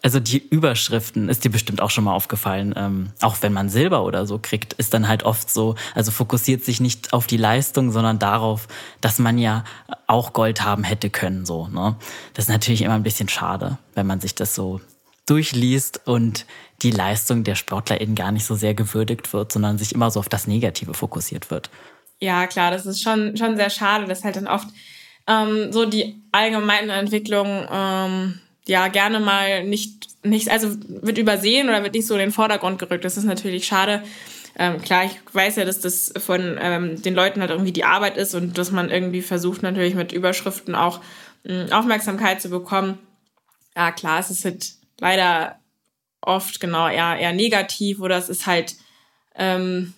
also 0.02 0.20
die 0.20 0.38
Überschriften 0.38 1.28
ist 1.28 1.44
dir 1.44 1.50
bestimmt 1.50 1.80
auch 1.80 1.90
schon 1.90 2.04
mal 2.04 2.14
aufgefallen. 2.14 2.74
Ähm, 2.76 3.10
auch 3.20 3.36
wenn 3.40 3.52
man 3.52 3.68
Silber 3.68 4.04
oder 4.04 4.26
so 4.26 4.38
kriegt, 4.38 4.74
ist 4.74 4.94
dann 4.94 5.08
halt 5.08 5.22
oft 5.22 5.50
so, 5.50 5.74
also 5.94 6.10
fokussiert 6.10 6.64
sich 6.64 6.80
nicht 6.80 7.12
auf 7.12 7.26
die 7.26 7.36
Leistung, 7.36 7.90
sondern 7.90 8.18
darauf, 8.18 8.68
dass 9.00 9.18
man 9.18 9.38
ja 9.38 9.64
auch 10.06 10.32
Gold 10.32 10.62
haben 10.62 10.84
hätte 10.84 11.10
können. 11.10 11.46
So, 11.46 11.68
ne? 11.68 11.96
Das 12.34 12.46
ist 12.46 12.50
natürlich 12.50 12.82
immer 12.82 12.94
ein 12.94 13.02
bisschen 13.02 13.28
schade, 13.28 13.78
wenn 13.98 14.06
man 14.06 14.20
sich 14.20 14.34
das 14.34 14.54
so 14.54 14.80
durchliest 15.26 16.00
und 16.06 16.46
die 16.82 16.90
Leistung 16.90 17.44
der 17.44 17.56
SportlerInnen 17.56 18.14
gar 18.14 18.32
nicht 18.32 18.46
so 18.46 18.54
sehr 18.54 18.72
gewürdigt 18.72 19.32
wird, 19.32 19.52
sondern 19.52 19.76
sich 19.76 19.94
immer 19.94 20.10
so 20.10 20.20
auf 20.20 20.28
das 20.28 20.46
Negative 20.46 20.94
fokussiert 20.94 21.50
wird. 21.50 21.68
Ja, 22.20 22.46
klar, 22.46 22.70
das 22.70 22.86
ist 22.86 23.02
schon, 23.02 23.36
schon 23.36 23.56
sehr 23.56 23.70
schade, 23.70 24.06
dass 24.06 24.24
halt 24.24 24.36
dann 24.36 24.46
oft 24.46 24.68
ähm, 25.26 25.72
so 25.72 25.84
die 25.84 26.22
allgemeine 26.32 26.92
Entwicklung 26.92 27.66
ähm, 27.70 28.40
ja 28.66 28.88
gerne 28.88 29.20
mal 29.20 29.64
nicht, 29.64 30.08
nicht, 30.24 30.50
also 30.50 30.68
wird 30.88 31.18
übersehen 31.18 31.68
oder 31.68 31.82
wird 31.82 31.94
nicht 31.94 32.06
so 32.06 32.14
in 32.14 32.20
den 32.20 32.32
Vordergrund 32.32 32.78
gerückt. 32.78 33.04
Das 33.04 33.16
ist 33.16 33.24
natürlich 33.24 33.66
schade. 33.66 34.02
Ähm, 34.56 34.80
klar, 34.80 35.04
ich 35.04 35.16
weiß 35.32 35.56
ja, 35.56 35.64
dass 35.64 35.80
das 35.80 36.12
von 36.16 36.56
ähm, 36.60 37.02
den 37.02 37.14
Leuten 37.14 37.40
halt 37.40 37.50
irgendwie 37.50 37.72
die 37.72 37.84
Arbeit 37.84 38.16
ist 38.16 38.34
und 38.34 38.56
dass 38.56 38.70
man 38.70 38.90
irgendwie 38.90 39.22
versucht, 39.22 39.62
natürlich 39.62 39.94
mit 39.94 40.12
Überschriften 40.12 40.74
auch 40.74 41.00
Aufmerksamkeit 41.70 42.42
zu 42.42 42.50
bekommen. 42.50 42.98
Ja, 43.78 43.92
klar, 43.92 44.18
es 44.18 44.28
ist 44.28 44.44
halt 44.44 44.72
leider 44.98 45.60
oft 46.20 46.58
genau 46.58 46.88
eher, 46.88 47.16
eher 47.16 47.32
negativ 47.32 48.00
oder 48.00 48.16
es 48.16 48.28
ist 48.28 48.44
halt 48.44 48.74
ähm, 49.36 49.94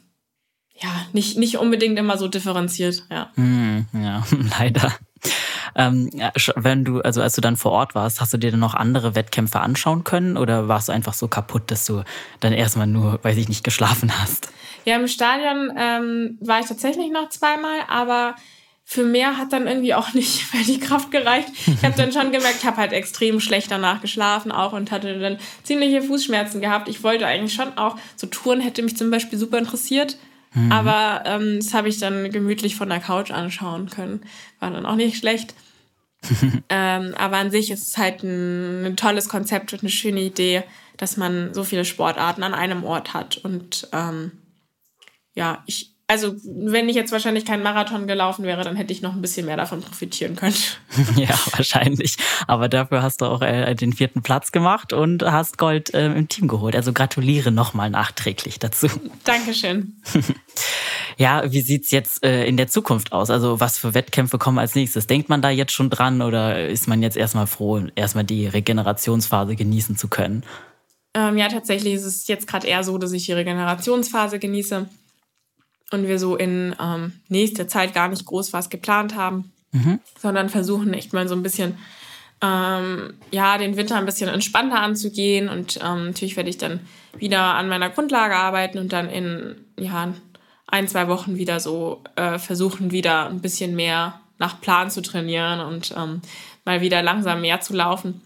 ja 0.75 0.91
nicht, 1.15 1.39
nicht 1.39 1.57
unbedingt 1.57 1.99
immer 1.99 2.19
so 2.19 2.29
differenziert. 2.29 3.05
Ja, 3.11 3.31
mm, 3.37 3.87
ja 3.95 4.23
leider. 4.59 4.93
Ähm, 5.75 6.11
wenn 6.57 6.85
du, 6.85 7.01
also 7.01 7.23
als 7.23 7.37
du 7.37 7.41
dann 7.41 7.57
vor 7.57 7.73
Ort 7.73 7.95
warst, 7.95 8.21
hast 8.21 8.35
du 8.35 8.37
dir 8.37 8.51
dann 8.51 8.61
noch 8.61 8.75
andere 8.75 9.15
Wettkämpfe 9.15 9.61
anschauen 9.61 10.05
können 10.05 10.37
oder 10.37 10.69
warst 10.69 10.89
du 10.89 10.93
einfach 10.93 11.15
so 11.15 11.29
kaputt, 11.29 11.71
dass 11.71 11.87
du 11.87 12.03
dann 12.41 12.53
erstmal 12.53 12.87
nur, 12.87 13.19
weiß 13.25 13.39
ich 13.39 13.49
nicht, 13.49 13.65
geschlafen 13.65 14.13
hast? 14.21 14.53
Ja, 14.85 14.97
im 14.97 15.09
Stadion 15.09 15.73
ähm, 15.75 16.39
war 16.43 16.61
ich 16.61 16.67
tatsächlich 16.67 17.11
noch 17.11 17.31
zweimal, 17.31 17.81
aber 17.89 18.35
für 18.93 19.05
mehr 19.05 19.37
hat 19.37 19.53
dann 19.53 19.69
irgendwie 19.69 19.95
auch 19.95 20.15
nicht 20.15 20.53
mehr 20.53 20.65
die 20.65 20.81
Kraft 20.81 21.13
gereicht. 21.13 21.49
Ich 21.65 21.85
habe 21.85 21.95
dann 21.97 22.11
schon 22.11 22.33
gemerkt, 22.33 22.57
ich 22.59 22.67
habe 22.67 22.79
halt 22.79 22.93
extrem 22.93 23.39
schlecht 23.39 23.71
danach 23.71 24.01
geschlafen 24.01 24.51
auch 24.51 24.73
und 24.73 24.91
hatte 24.91 25.17
dann 25.21 25.39
ziemliche 25.63 26.03
Fußschmerzen 26.03 26.61
gehabt. 26.61 26.89
Ich 26.89 27.05
wollte 27.05 27.25
eigentlich 27.25 27.55
schon 27.55 27.79
auch, 27.79 27.97
so 28.17 28.27
Touren 28.27 28.61
hätte 28.61 28.83
mich 28.83 28.97
zum 28.97 29.13
Beispiel 29.13 29.39
super 29.39 29.59
interessiert. 29.59 30.19
Mhm. 30.55 30.73
Aber 30.73 31.23
ähm, 31.25 31.59
das 31.61 31.73
habe 31.73 31.89
ich 31.89 31.99
dann 31.99 32.33
gemütlich 32.33 32.75
von 32.75 32.89
der 32.89 32.99
Couch 32.99 33.31
anschauen 33.31 33.91
können. 33.91 34.23
War 34.59 34.73
dann 34.73 34.87
auch 34.87 34.97
nicht 34.97 35.19
schlecht. 35.19 35.55
ähm, 36.69 37.15
aber 37.17 37.37
an 37.37 37.53
sich 37.53 37.71
ist 37.71 37.87
es 37.87 37.97
halt 37.97 38.25
ein, 38.25 38.87
ein, 38.87 38.97
tolles 38.97 39.29
Konzept 39.29 39.73
und 39.73 39.83
eine 39.83 39.91
schöne 39.91 40.21
Idee, 40.21 40.65
dass 40.97 41.17
man 41.17 41.55
so 41.55 41.63
viele 41.63 41.85
Sportarten 41.85 42.43
an 42.43 42.55
einem 42.55 42.83
Ort 42.83 43.15
hat. 43.15 43.37
Und 43.37 43.89
ähm, 43.93 44.33
ja, 45.37 45.63
ich, 45.67 45.93
also 46.11 46.35
wenn 46.43 46.89
ich 46.89 46.97
jetzt 46.97 47.13
wahrscheinlich 47.13 47.45
keinen 47.45 47.63
Marathon 47.63 48.09
gelaufen 48.09 48.45
wäre, 48.45 48.65
dann 48.65 48.75
hätte 48.75 48.93
ich 48.93 49.01
noch 49.01 49.15
ein 49.15 49.23
bisschen 49.23 49.47
mehr 49.47 49.57
davon 49.57 49.81
profitieren 49.81 50.35
können. 50.35 50.57
ja, 51.17 51.29
wahrscheinlich. 51.53 52.17
Aber 52.49 52.69
dafür 52.69 53.01
hast 53.01 53.21
du 53.21 53.27
auch 53.27 53.43
äh, 53.43 53.77
den 53.77 53.93
vierten 53.93 54.21
Platz 54.21 54.51
gemacht 54.51 54.93
und 54.93 55.23
hast 55.23 55.57
Gold 55.57 55.95
äh, 55.95 56.07
im 56.07 56.27
Team 56.27 56.49
geholt. 56.49 56.75
Also 56.75 56.93
gratuliere 56.93 57.53
nochmal 57.53 57.91
nachträglich 57.91 58.59
dazu. 58.59 58.89
Dankeschön. 59.23 60.03
ja, 61.17 61.45
wie 61.53 61.61
sieht's 61.61 61.93
jetzt 61.93 62.25
äh, 62.25 62.45
in 62.45 62.57
der 62.57 62.67
Zukunft 62.67 63.13
aus? 63.13 63.31
Also 63.31 63.61
was 63.61 63.79
für 63.79 63.95
Wettkämpfe 63.95 64.37
kommen 64.37 64.59
als 64.59 64.75
nächstes? 64.75 65.07
Denkt 65.07 65.29
man 65.29 65.43
da 65.43 65.51
jetzt 65.51 65.73
schon 65.73 65.91
dran 65.91 66.23
oder 66.23 66.67
ist 66.67 66.89
man 66.89 67.05
jetzt 67.05 67.17
erstmal 67.17 67.47
froh, 67.47 67.83
erstmal 67.95 68.25
die 68.25 68.49
Regenerationsphase 68.49 69.55
genießen 69.55 69.97
zu 69.97 70.09
können? 70.09 70.43
Ähm, 71.15 71.39
ja, 71.39 71.47
tatsächlich 71.47 71.95
ist 71.95 72.05
es 72.05 72.27
jetzt 72.27 72.49
gerade 72.49 72.67
eher 72.67 72.83
so, 72.83 72.99
dass 72.99 73.13
ich 73.13 73.27
die 73.27 73.33
Regenerationsphase 73.33 74.41
genieße 74.41 74.89
und 75.91 76.07
wir 76.07 76.19
so 76.19 76.37
in 76.37 76.75
ähm, 76.81 77.13
nächster 77.29 77.69
Zeit 77.69 77.95
gar 77.95 78.09
nicht 78.09 78.25
groß 78.25 78.53
was 78.53 78.71
geplant 78.71 79.15
haben, 79.15 79.53
mhm. 79.73 79.99
sondern 80.19 80.49
versuchen 80.49 80.95
echt 80.95 81.13
mal 81.13 81.29
so 81.29 81.35
ein 81.35 81.43
bisschen, 81.43 81.79
ähm, 82.43 83.15
ja, 83.31 83.59
den 83.59 83.77
Winter 83.77 83.97
ein 83.97 84.07
bisschen 84.07 84.29
entspannter 84.29 84.81
anzugehen. 84.81 85.49
Und 85.49 85.79
ähm, 85.83 86.07
natürlich 86.07 86.37
werde 86.37 86.51
ich 86.51 86.59
dann 86.59 86.81
wieder 87.19 87.55
an 87.55 87.69
meiner 87.69 87.91
Grundlage 87.91 88.37
arbeiten 88.37 88.79
und 88.79 88.93
dann 88.93 89.09
in 89.09 89.57
ja, 89.79 90.15
ein, 90.67 90.89
zwei 90.89 91.09
Wochen 91.09 91.37
wieder 91.37 91.61
so 91.61 92.03
äh, 92.17 92.39
versuchen, 92.39 92.93
wieder 92.93 93.29
ein 93.29 93.41
bisschen 93.41 93.75
mehr 93.75 94.21
nach 94.39 94.61
Plan 94.61 94.91
zu 94.91 95.03
trainieren 95.03 95.61
und 95.61 95.93
ähm, 95.97 96.23
mal 96.65 96.81
wieder 96.81 97.03
langsam 97.03 97.41
mehr 97.43 97.61
zu 97.61 97.75
laufen. 97.75 98.23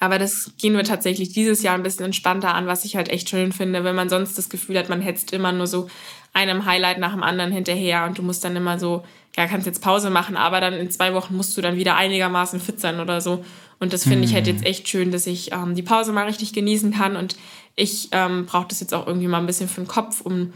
Aber 0.00 0.18
das 0.18 0.52
gehen 0.58 0.76
wir 0.76 0.84
tatsächlich 0.84 1.32
dieses 1.32 1.62
Jahr 1.62 1.74
ein 1.74 1.82
bisschen 1.82 2.04
entspannter 2.04 2.54
an, 2.54 2.66
was 2.66 2.84
ich 2.84 2.94
halt 2.96 3.08
echt 3.08 3.30
schön 3.30 3.52
finde, 3.52 3.84
wenn 3.84 3.94
man 3.94 4.08
sonst 4.08 4.36
das 4.36 4.48
Gefühl 4.48 4.78
hat, 4.78 4.88
man 4.88 5.00
hetzt 5.00 5.32
immer 5.32 5.52
nur 5.52 5.66
so 5.66 5.88
einem 6.34 6.66
Highlight 6.66 6.98
nach 6.98 7.12
dem 7.12 7.22
anderen 7.22 7.52
hinterher 7.52 8.04
und 8.04 8.18
du 8.18 8.22
musst 8.22 8.44
dann 8.44 8.56
immer 8.56 8.78
so, 8.78 9.04
ja, 9.36 9.46
kannst 9.46 9.66
jetzt 9.66 9.82
Pause 9.82 10.10
machen, 10.10 10.36
aber 10.36 10.60
dann 10.60 10.74
in 10.74 10.90
zwei 10.90 11.14
Wochen 11.14 11.36
musst 11.36 11.56
du 11.56 11.62
dann 11.62 11.76
wieder 11.76 11.96
einigermaßen 11.96 12.60
fit 12.60 12.80
sein 12.80 13.00
oder 13.00 13.20
so. 13.20 13.44
Und 13.80 13.92
das 13.92 14.04
finde 14.04 14.24
ich 14.24 14.34
halt 14.34 14.46
jetzt 14.46 14.64
echt 14.64 14.88
schön, 14.88 15.10
dass 15.10 15.26
ich 15.26 15.52
ähm, 15.52 15.74
die 15.74 15.82
Pause 15.82 16.12
mal 16.12 16.26
richtig 16.26 16.52
genießen 16.52 16.92
kann 16.92 17.16
und 17.16 17.36
ich 17.76 18.08
ähm, 18.12 18.46
brauche 18.46 18.68
das 18.68 18.80
jetzt 18.80 18.94
auch 18.94 19.06
irgendwie 19.06 19.26
mal 19.26 19.38
ein 19.38 19.46
bisschen 19.46 19.68
für 19.68 19.80
den 19.80 19.88
Kopf, 19.88 20.20
um 20.20 20.52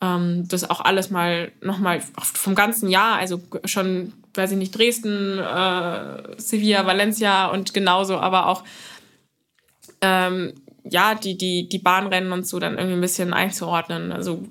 ähm, 0.00 0.46
das 0.48 0.68
auch 0.68 0.80
alles 0.80 1.10
mal 1.10 1.52
nochmal 1.60 2.00
vom 2.18 2.54
ganzen 2.54 2.88
Jahr, 2.88 3.16
also 3.16 3.40
schon, 3.64 4.12
weiß 4.34 4.52
ich 4.52 4.58
nicht, 4.58 4.76
Dresden, 4.76 5.38
äh, 5.38 6.40
Sevilla, 6.40 6.86
Valencia 6.86 7.46
und 7.46 7.74
genauso, 7.74 8.18
aber 8.18 8.48
auch 8.48 8.64
ähm, 10.00 10.54
ja, 10.84 11.14
die, 11.14 11.38
die, 11.38 11.68
die 11.68 11.78
Bahnrennen 11.78 12.32
und 12.32 12.46
so 12.46 12.58
dann 12.58 12.76
irgendwie 12.76 12.96
ein 12.96 13.00
bisschen 13.00 13.32
einzuordnen. 13.32 14.12
Also 14.12 14.42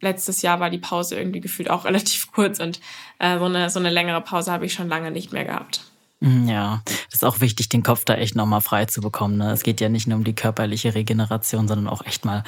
letztes 0.00 0.42
Jahr 0.42 0.60
war 0.60 0.70
die 0.70 0.78
Pause 0.78 1.16
irgendwie 1.16 1.40
gefühlt 1.40 1.70
auch 1.70 1.84
relativ 1.86 2.30
kurz 2.32 2.60
und 2.60 2.80
äh, 3.18 3.38
so, 3.38 3.44
eine, 3.44 3.70
so 3.70 3.78
eine 3.78 3.90
längere 3.90 4.20
Pause 4.20 4.52
habe 4.52 4.66
ich 4.66 4.72
schon 4.72 4.88
lange 4.88 5.10
nicht 5.10 5.32
mehr 5.32 5.44
gehabt. 5.44 5.82
Mhm, 6.20 6.48
ja, 6.48 6.82
das 6.86 7.14
ist 7.14 7.24
auch 7.24 7.40
wichtig, 7.40 7.68
den 7.68 7.82
Kopf 7.82 8.04
da 8.04 8.14
echt 8.14 8.34
nochmal 8.34 8.60
frei 8.60 8.86
zu 8.86 9.00
bekommen. 9.00 9.36
Ne? 9.36 9.52
Es 9.52 9.62
geht 9.62 9.80
ja 9.80 9.88
nicht 9.88 10.08
nur 10.08 10.18
um 10.18 10.24
die 10.24 10.34
körperliche 10.34 10.94
Regeneration, 10.94 11.68
sondern 11.68 11.88
auch 11.88 12.04
echt 12.04 12.24
mal 12.24 12.42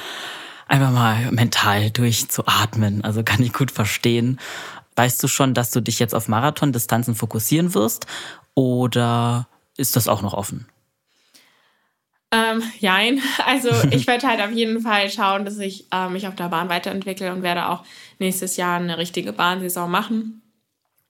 einfach 0.67 0.91
mal 0.91 1.31
mental 1.33 1.91
durchzuatmen. 1.91 3.05
Also 3.05 3.23
kann 3.23 3.43
ich 3.43 3.53
gut 3.53 3.71
verstehen. 3.71 4.41
Weißt 4.97 5.23
du 5.23 5.29
schon, 5.29 5.55
dass 5.55 5.71
du 5.71 5.81
dich 5.81 5.99
jetzt 5.99 6.15
auf 6.15 6.29
Marathondistanzen 6.29 7.15
fokussieren 7.15 7.75
wirst 7.75 8.07
oder 8.55 9.47
ist 9.77 9.97
das 9.97 10.09
auch 10.09 10.23
noch 10.23 10.35
offen? 10.35 10.67
Ähm, 12.33 12.63
jein. 12.79 13.21
Also 13.45 13.71
ich 13.91 14.07
werde 14.07 14.29
halt 14.29 14.41
auf 14.41 14.53
jeden 14.53 14.81
Fall 14.81 15.11
schauen, 15.11 15.45
dass 15.45 15.59
ich 15.59 15.87
äh, 15.93 16.09
mich 16.09 16.27
auf 16.27 16.37
der 16.37 16.49
Bahn 16.49 16.69
weiterentwickle 16.69 17.33
und 17.33 17.43
werde 17.43 17.69
auch 17.69 17.85
nächstes 18.19 18.57
Jahr 18.57 18.79
eine 18.79 18.99
richtige 18.99 19.33
Bahnsaison 19.33 19.91
machen. 19.91 20.43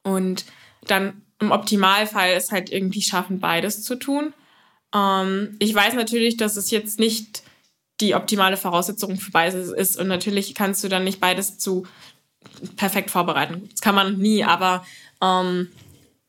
Und 0.02 0.44
dann 0.86 1.22
im 1.38 1.50
Optimalfall 1.50 2.32
ist 2.36 2.52
halt 2.52 2.70
irgendwie 2.70 3.02
schaffen, 3.02 3.40
beides 3.40 3.82
zu 3.82 3.96
tun. 3.96 4.32
Ähm, 4.94 5.56
ich 5.58 5.74
weiß 5.74 5.94
natürlich, 5.94 6.36
dass 6.36 6.56
es 6.56 6.70
jetzt 6.70 6.98
nicht 6.98 7.42
die 8.00 8.14
optimale 8.14 8.56
Voraussetzung 8.56 9.18
für 9.18 9.30
beides 9.30 9.68
ist. 9.68 9.98
Und 9.98 10.08
natürlich 10.08 10.54
kannst 10.54 10.82
du 10.82 10.88
dann 10.88 11.04
nicht 11.04 11.20
beides 11.20 11.58
zu 11.58 11.86
perfekt 12.76 13.10
vorbereiten. 13.10 13.68
Das 13.70 13.80
kann 13.80 13.94
man 13.94 14.18
nie, 14.18 14.44
aber 14.44 14.84
ähm, 15.22 15.68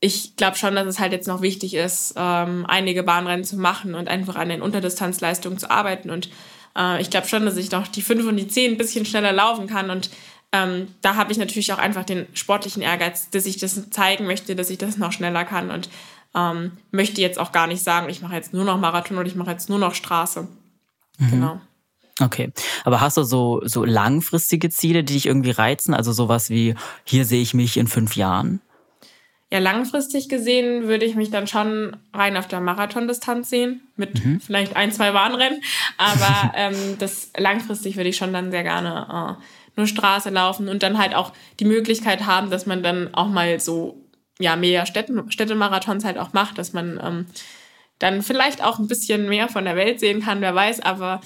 ich 0.04 0.34
glaube 0.34 0.56
schon, 0.56 0.74
dass 0.74 0.86
es 0.88 0.98
halt 0.98 1.12
jetzt 1.12 1.28
noch 1.28 1.42
wichtig 1.42 1.74
ist, 1.74 2.14
ähm, 2.16 2.66
einige 2.66 3.04
Bahnrennen 3.04 3.44
zu 3.44 3.56
machen 3.56 3.94
und 3.94 4.08
einfach 4.08 4.34
an 4.34 4.48
den 4.48 4.60
Unterdistanzleistungen 4.60 5.58
zu 5.58 5.70
arbeiten. 5.70 6.10
Und 6.10 6.28
äh, 6.76 7.00
ich 7.00 7.08
glaube 7.08 7.28
schon, 7.28 7.44
dass 7.44 7.56
ich 7.56 7.70
noch 7.70 7.86
die 7.86 8.02
5 8.02 8.26
und 8.26 8.36
die 8.36 8.48
10 8.48 8.72
ein 8.72 8.78
bisschen 8.78 9.06
schneller 9.06 9.32
laufen 9.32 9.68
kann. 9.68 9.90
Und 9.90 10.10
ähm, 10.50 10.88
da 11.02 11.14
habe 11.14 11.30
ich 11.30 11.38
natürlich 11.38 11.72
auch 11.72 11.78
einfach 11.78 12.02
den 12.02 12.26
sportlichen 12.34 12.82
Ehrgeiz, 12.82 13.30
dass 13.30 13.46
ich 13.46 13.58
das 13.58 13.90
zeigen 13.90 14.26
möchte, 14.26 14.56
dass 14.56 14.70
ich 14.70 14.78
das 14.78 14.96
noch 14.96 15.12
schneller 15.12 15.44
kann. 15.44 15.70
Und 15.70 15.88
ähm, 16.34 16.72
möchte 16.90 17.20
jetzt 17.20 17.38
auch 17.38 17.52
gar 17.52 17.68
nicht 17.68 17.84
sagen, 17.84 18.08
ich 18.08 18.22
mache 18.22 18.34
jetzt 18.34 18.52
nur 18.52 18.64
noch 18.64 18.80
Marathon 18.80 19.18
oder 19.18 19.28
ich 19.28 19.36
mache 19.36 19.52
jetzt 19.52 19.68
nur 19.68 19.78
noch 19.78 19.94
Straße. 19.94 20.48
Mhm. 21.18 21.30
Genau. 21.30 21.60
Okay, 22.20 22.52
aber 22.84 23.00
hast 23.00 23.16
du 23.16 23.22
so, 23.22 23.62
so 23.64 23.84
langfristige 23.84 24.68
Ziele, 24.68 25.04
die 25.04 25.14
dich 25.14 25.26
irgendwie 25.26 25.52
reizen? 25.52 25.94
Also 25.94 26.12
sowas 26.12 26.50
wie, 26.50 26.74
hier 27.04 27.24
sehe 27.24 27.40
ich 27.40 27.54
mich 27.54 27.76
in 27.76 27.86
fünf 27.86 28.16
Jahren? 28.16 28.60
Ja, 29.52 29.58
langfristig 29.58 30.30
gesehen 30.30 30.88
würde 30.88 31.04
ich 31.04 31.14
mich 31.14 31.30
dann 31.30 31.46
schon 31.46 31.94
rein 32.14 32.38
auf 32.38 32.48
der 32.48 32.62
Marathondistanz 32.62 33.50
sehen, 33.50 33.82
mit 33.96 34.24
mhm. 34.24 34.40
vielleicht 34.40 34.76
ein, 34.76 34.92
zwei 34.92 35.10
Bahnrennen. 35.10 35.60
Aber 35.98 36.52
ähm, 36.56 36.96
das 36.98 37.30
langfristig 37.36 37.98
würde 37.98 38.08
ich 38.08 38.16
schon 38.16 38.32
dann 38.32 38.50
sehr 38.50 38.62
gerne 38.62 39.36
äh, 39.38 39.42
nur 39.76 39.86
Straße 39.86 40.30
laufen 40.30 40.70
und 40.70 40.82
dann 40.82 40.96
halt 40.96 41.14
auch 41.14 41.34
die 41.60 41.66
Möglichkeit 41.66 42.24
haben, 42.24 42.48
dass 42.48 42.64
man 42.64 42.82
dann 42.82 43.12
auch 43.12 43.28
mal 43.28 43.60
so 43.60 44.00
ja 44.38 44.56
mehr 44.56 44.86
Städten, 44.86 45.30
Städtemarathons 45.30 46.06
halt 46.06 46.16
auch 46.16 46.32
macht, 46.32 46.56
dass 46.56 46.72
man 46.72 46.98
ähm, 47.04 47.26
dann 47.98 48.22
vielleicht 48.22 48.64
auch 48.64 48.78
ein 48.78 48.88
bisschen 48.88 49.28
mehr 49.28 49.50
von 49.50 49.66
der 49.66 49.76
Welt 49.76 50.00
sehen 50.00 50.22
kann, 50.22 50.40
wer 50.40 50.54
weiß, 50.54 50.80
aber 50.80 51.20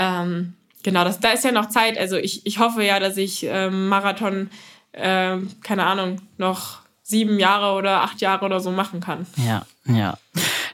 ähm, 0.00 0.54
genau, 0.82 1.04
das, 1.04 1.20
da 1.20 1.30
ist 1.30 1.44
ja 1.44 1.52
noch 1.52 1.68
Zeit. 1.68 1.96
Also 1.96 2.16
ich, 2.16 2.44
ich 2.44 2.58
hoffe 2.58 2.82
ja, 2.82 2.98
dass 2.98 3.16
ich 3.16 3.46
ähm, 3.48 3.86
Marathon, 3.86 4.50
äh, 4.90 5.36
keine 5.62 5.86
Ahnung, 5.86 6.20
noch 6.38 6.87
sieben 7.08 7.38
Jahre 7.38 7.74
oder 7.76 8.02
acht 8.02 8.20
Jahre 8.20 8.44
oder 8.44 8.60
so 8.60 8.70
machen 8.70 9.00
kann. 9.00 9.26
Ja, 9.36 9.64
ja. 9.86 10.18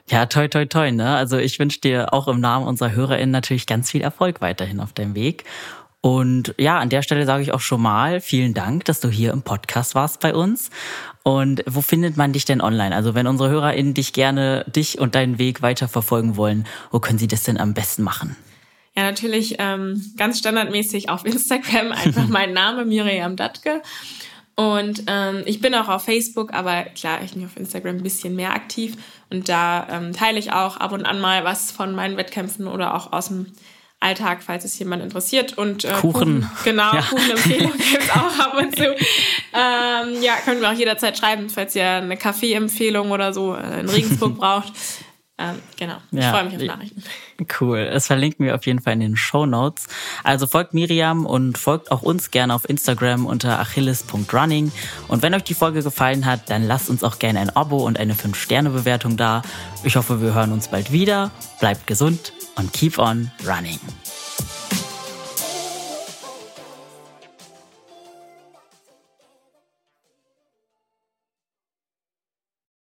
Ja, 0.07 0.25
toi, 0.27 0.47
toi, 0.47 0.65
toi, 0.65 0.91
ne? 0.91 1.15
Also 1.15 1.37
ich 1.37 1.57
wünsche 1.57 1.79
dir 1.79 2.13
auch 2.13 2.27
im 2.27 2.39
Namen 2.39 2.67
unserer 2.67 2.91
HörerInnen 2.91 3.31
natürlich 3.31 3.65
ganz 3.65 3.89
viel 3.89 4.01
Erfolg 4.01 4.41
weiterhin 4.41 4.79
auf 4.79 4.93
deinem 4.93 5.15
Weg. 5.15 5.45
Und 6.01 6.53
ja, 6.59 6.77
an 6.77 6.89
der 6.89 7.01
Stelle 7.01 7.25
sage 7.25 7.41
ich 7.41 7.51
auch 7.51 7.61
schon 7.61 7.81
mal 7.81 8.21
vielen 8.21 8.53
Dank, 8.53 8.85
dass 8.85 8.99
du 8.99 9.09
hier 9.09 9.31
im 9.31 9.41
Podcast 9.41 9.95
warst 9.95 10.19
bei 10.19 10.35
uns. 10.35 10.69
Und 11.23 11.63
wo 11.65 11.81
findet 11.81 12.17
man 12.17 12.33
dich 12.33 12.45
denn 12.45 12.61
online? 12.61 12.95
Also 12.95 13.15
wenn 13.15 13.25
unsere 13.25 13.49
HörerInnen 13.49 13.95
dich 13.95 14.13
gerne, 14.13 14.65
dich 14.67 14.99
und 14.99 15.15
deinen 15.15 15.39
Weg 15.39 15.63
weiter 15.63 15.87
verfolgen 15.87 16.35
wollen, 16.35 16.67
wo 16.91 16.99
können 16.99 17.17
sie 17.17 17.27
das 17.27 17.43
denn 17.43 17.57
am 17.57 17.73
besten 17.73 18.03
machen? 18.03 18.35
Ja, 18.95 19.03
natürlich 19.03 19.55
ähm, 19.57 20.13
ganz 20.17 20.37
standardmäßig 20.37 21.09
auf 21.09 21.25
Instagram 21.25 21.91
einfach 21.91 22.27
mein 22.29 22.53
Name 22.53 22.85
Miriam 22.85 23.35
Datke. 23.35 23.81
Und 24.55 25.03
ähm, 25.07 25.43
ich 25.45 25.59
bin 25.59 25.75
auch 25.75 25.89
auf 25.89 26.05
Facebook, 26.05 26.53
aber 26.53 26.83
klar, 26.83 27.19
ich 27.23 27.33
bin 27.33 27.43
auf 27.45 27.57
Instagram 27.57 27.97
ein 27.97 28.03
bisschen 28.03 28.35
mehr 28.35 28.53
aktiv. 28.53 28.95
Und 29.29 29.49
da 29.49 29.85
ähm, 29.91 30.13
teile 30.13 30.39
ich 30.39 30.53
auch 30.53 30.77
ab 30.77 30.93
und 30.93 31.05
an 31.05 31.19
mal 31.19 31.43
was 31.43 31.71
von 31.71 31.93
meinen 31.93 32.15
Wettkämpfen 32.15 32.67
oder 32.67 32.95
auch 32.95 33.11
aus 33.11 33.27
dem 33.27 33.47
Alltag, 33.99 34.43
falls 34.43 34.63
es 34.63 34.77
jemand 34.79 35.03
interessiert. 35.03 35.57
Und 35.57 35.83
äh, 35.83 35.91
Kuchen. 35.93 36.41
Kuchen. 36.41 36.51
Genau, 36.63 36.93
ja. 36.93 37.01
Kuchenempfehlung 37.01 37.71
gibt 37.77 38.03
es 38.03 38.09
auch 38.11 38.39
ab 38.39 38.55
und 38.57 38.75
zu. 38.75 38.83
Ähm, 38.85 40.21
ja, 40.21 40.35
können 40.43 40.61
wir 40.61 40.69
auch 40.69 40.77
jederzeit 40.77 41.17
schreiben, 41.17 41.49
falls 41.49 41.75
ihr 41.75 41.89
eine 41.89 42.15
Kaffeeempfehlung 42.15 43.11
oder 43.11 43.33
so 43.33 43.55
äh, 43.55 43.81
in 43.81 43.89
Regensburg 43.89 44.35
braucht. 44.37 44.71
Ähm, 45.37 45.61
genau, 45.77 45.97
ich 46.11 46.23
ja, 46.23 46.31
freue 46.31 46.45
mich 46.45 46.55
auf 46.55 46.63
Nachrichten. 46.63 47.03
Cool, 47.59 47.89
das 47.91 48.07
verlinken 48.07 48.45
wir 48.45 48.55
auf 48.55 48.65
jeden 48.65 48.81
Fall 48.81 48.93
in 48.93 49.01
den 49.01 49.17
Show 49.17 49.45
Notes. 49.45 49.87
Also 50.23 50.47
folgt 50.47 50.73
Miriam 50.73 51.25
und 51.25 51.57
folgt 51.57 51.91
auch 51.91 52.01
uns 52.01 52.31
gerne 52.31 52.55
auf 52.55 52.69
Instagram 52.69 53.25
unter 53.25 53.59
achilles.running. 53.59 54.71
Und 55.09 55.21
wenn 55.21 55.33
euch 55.33 55.43
die 55.43 55.53
Folge 55.53 55.83
gefallen 55.83 56.25
hat, 56.25 56.49
dann 56.49 56.63
lasst 56.63 56.89
uns 56.89 57.03
auch 57.03 57.19
gerne 57.19 57.41
ein 57.41 57.49
Abo 57.49 57.85
und 57.85 57.99
eine 57.99 58.13
5-Sterne-Bewertung 58.13 59.17
da. 59.17 59.41
Ich 59.83 59.97
hoffe, 59.97 60.21
wir 60.21 60.33
hören 60.33 60.53
uns 60.53 60.69
bald 60.69 60.93
wieder. 60.93 61.31
Bleibt 61.59 61.87
gesund 61.87 62.31
und 62.55 62.71
keep 62.71 62.97
on 62.97 63.29
running. 63.45 63.79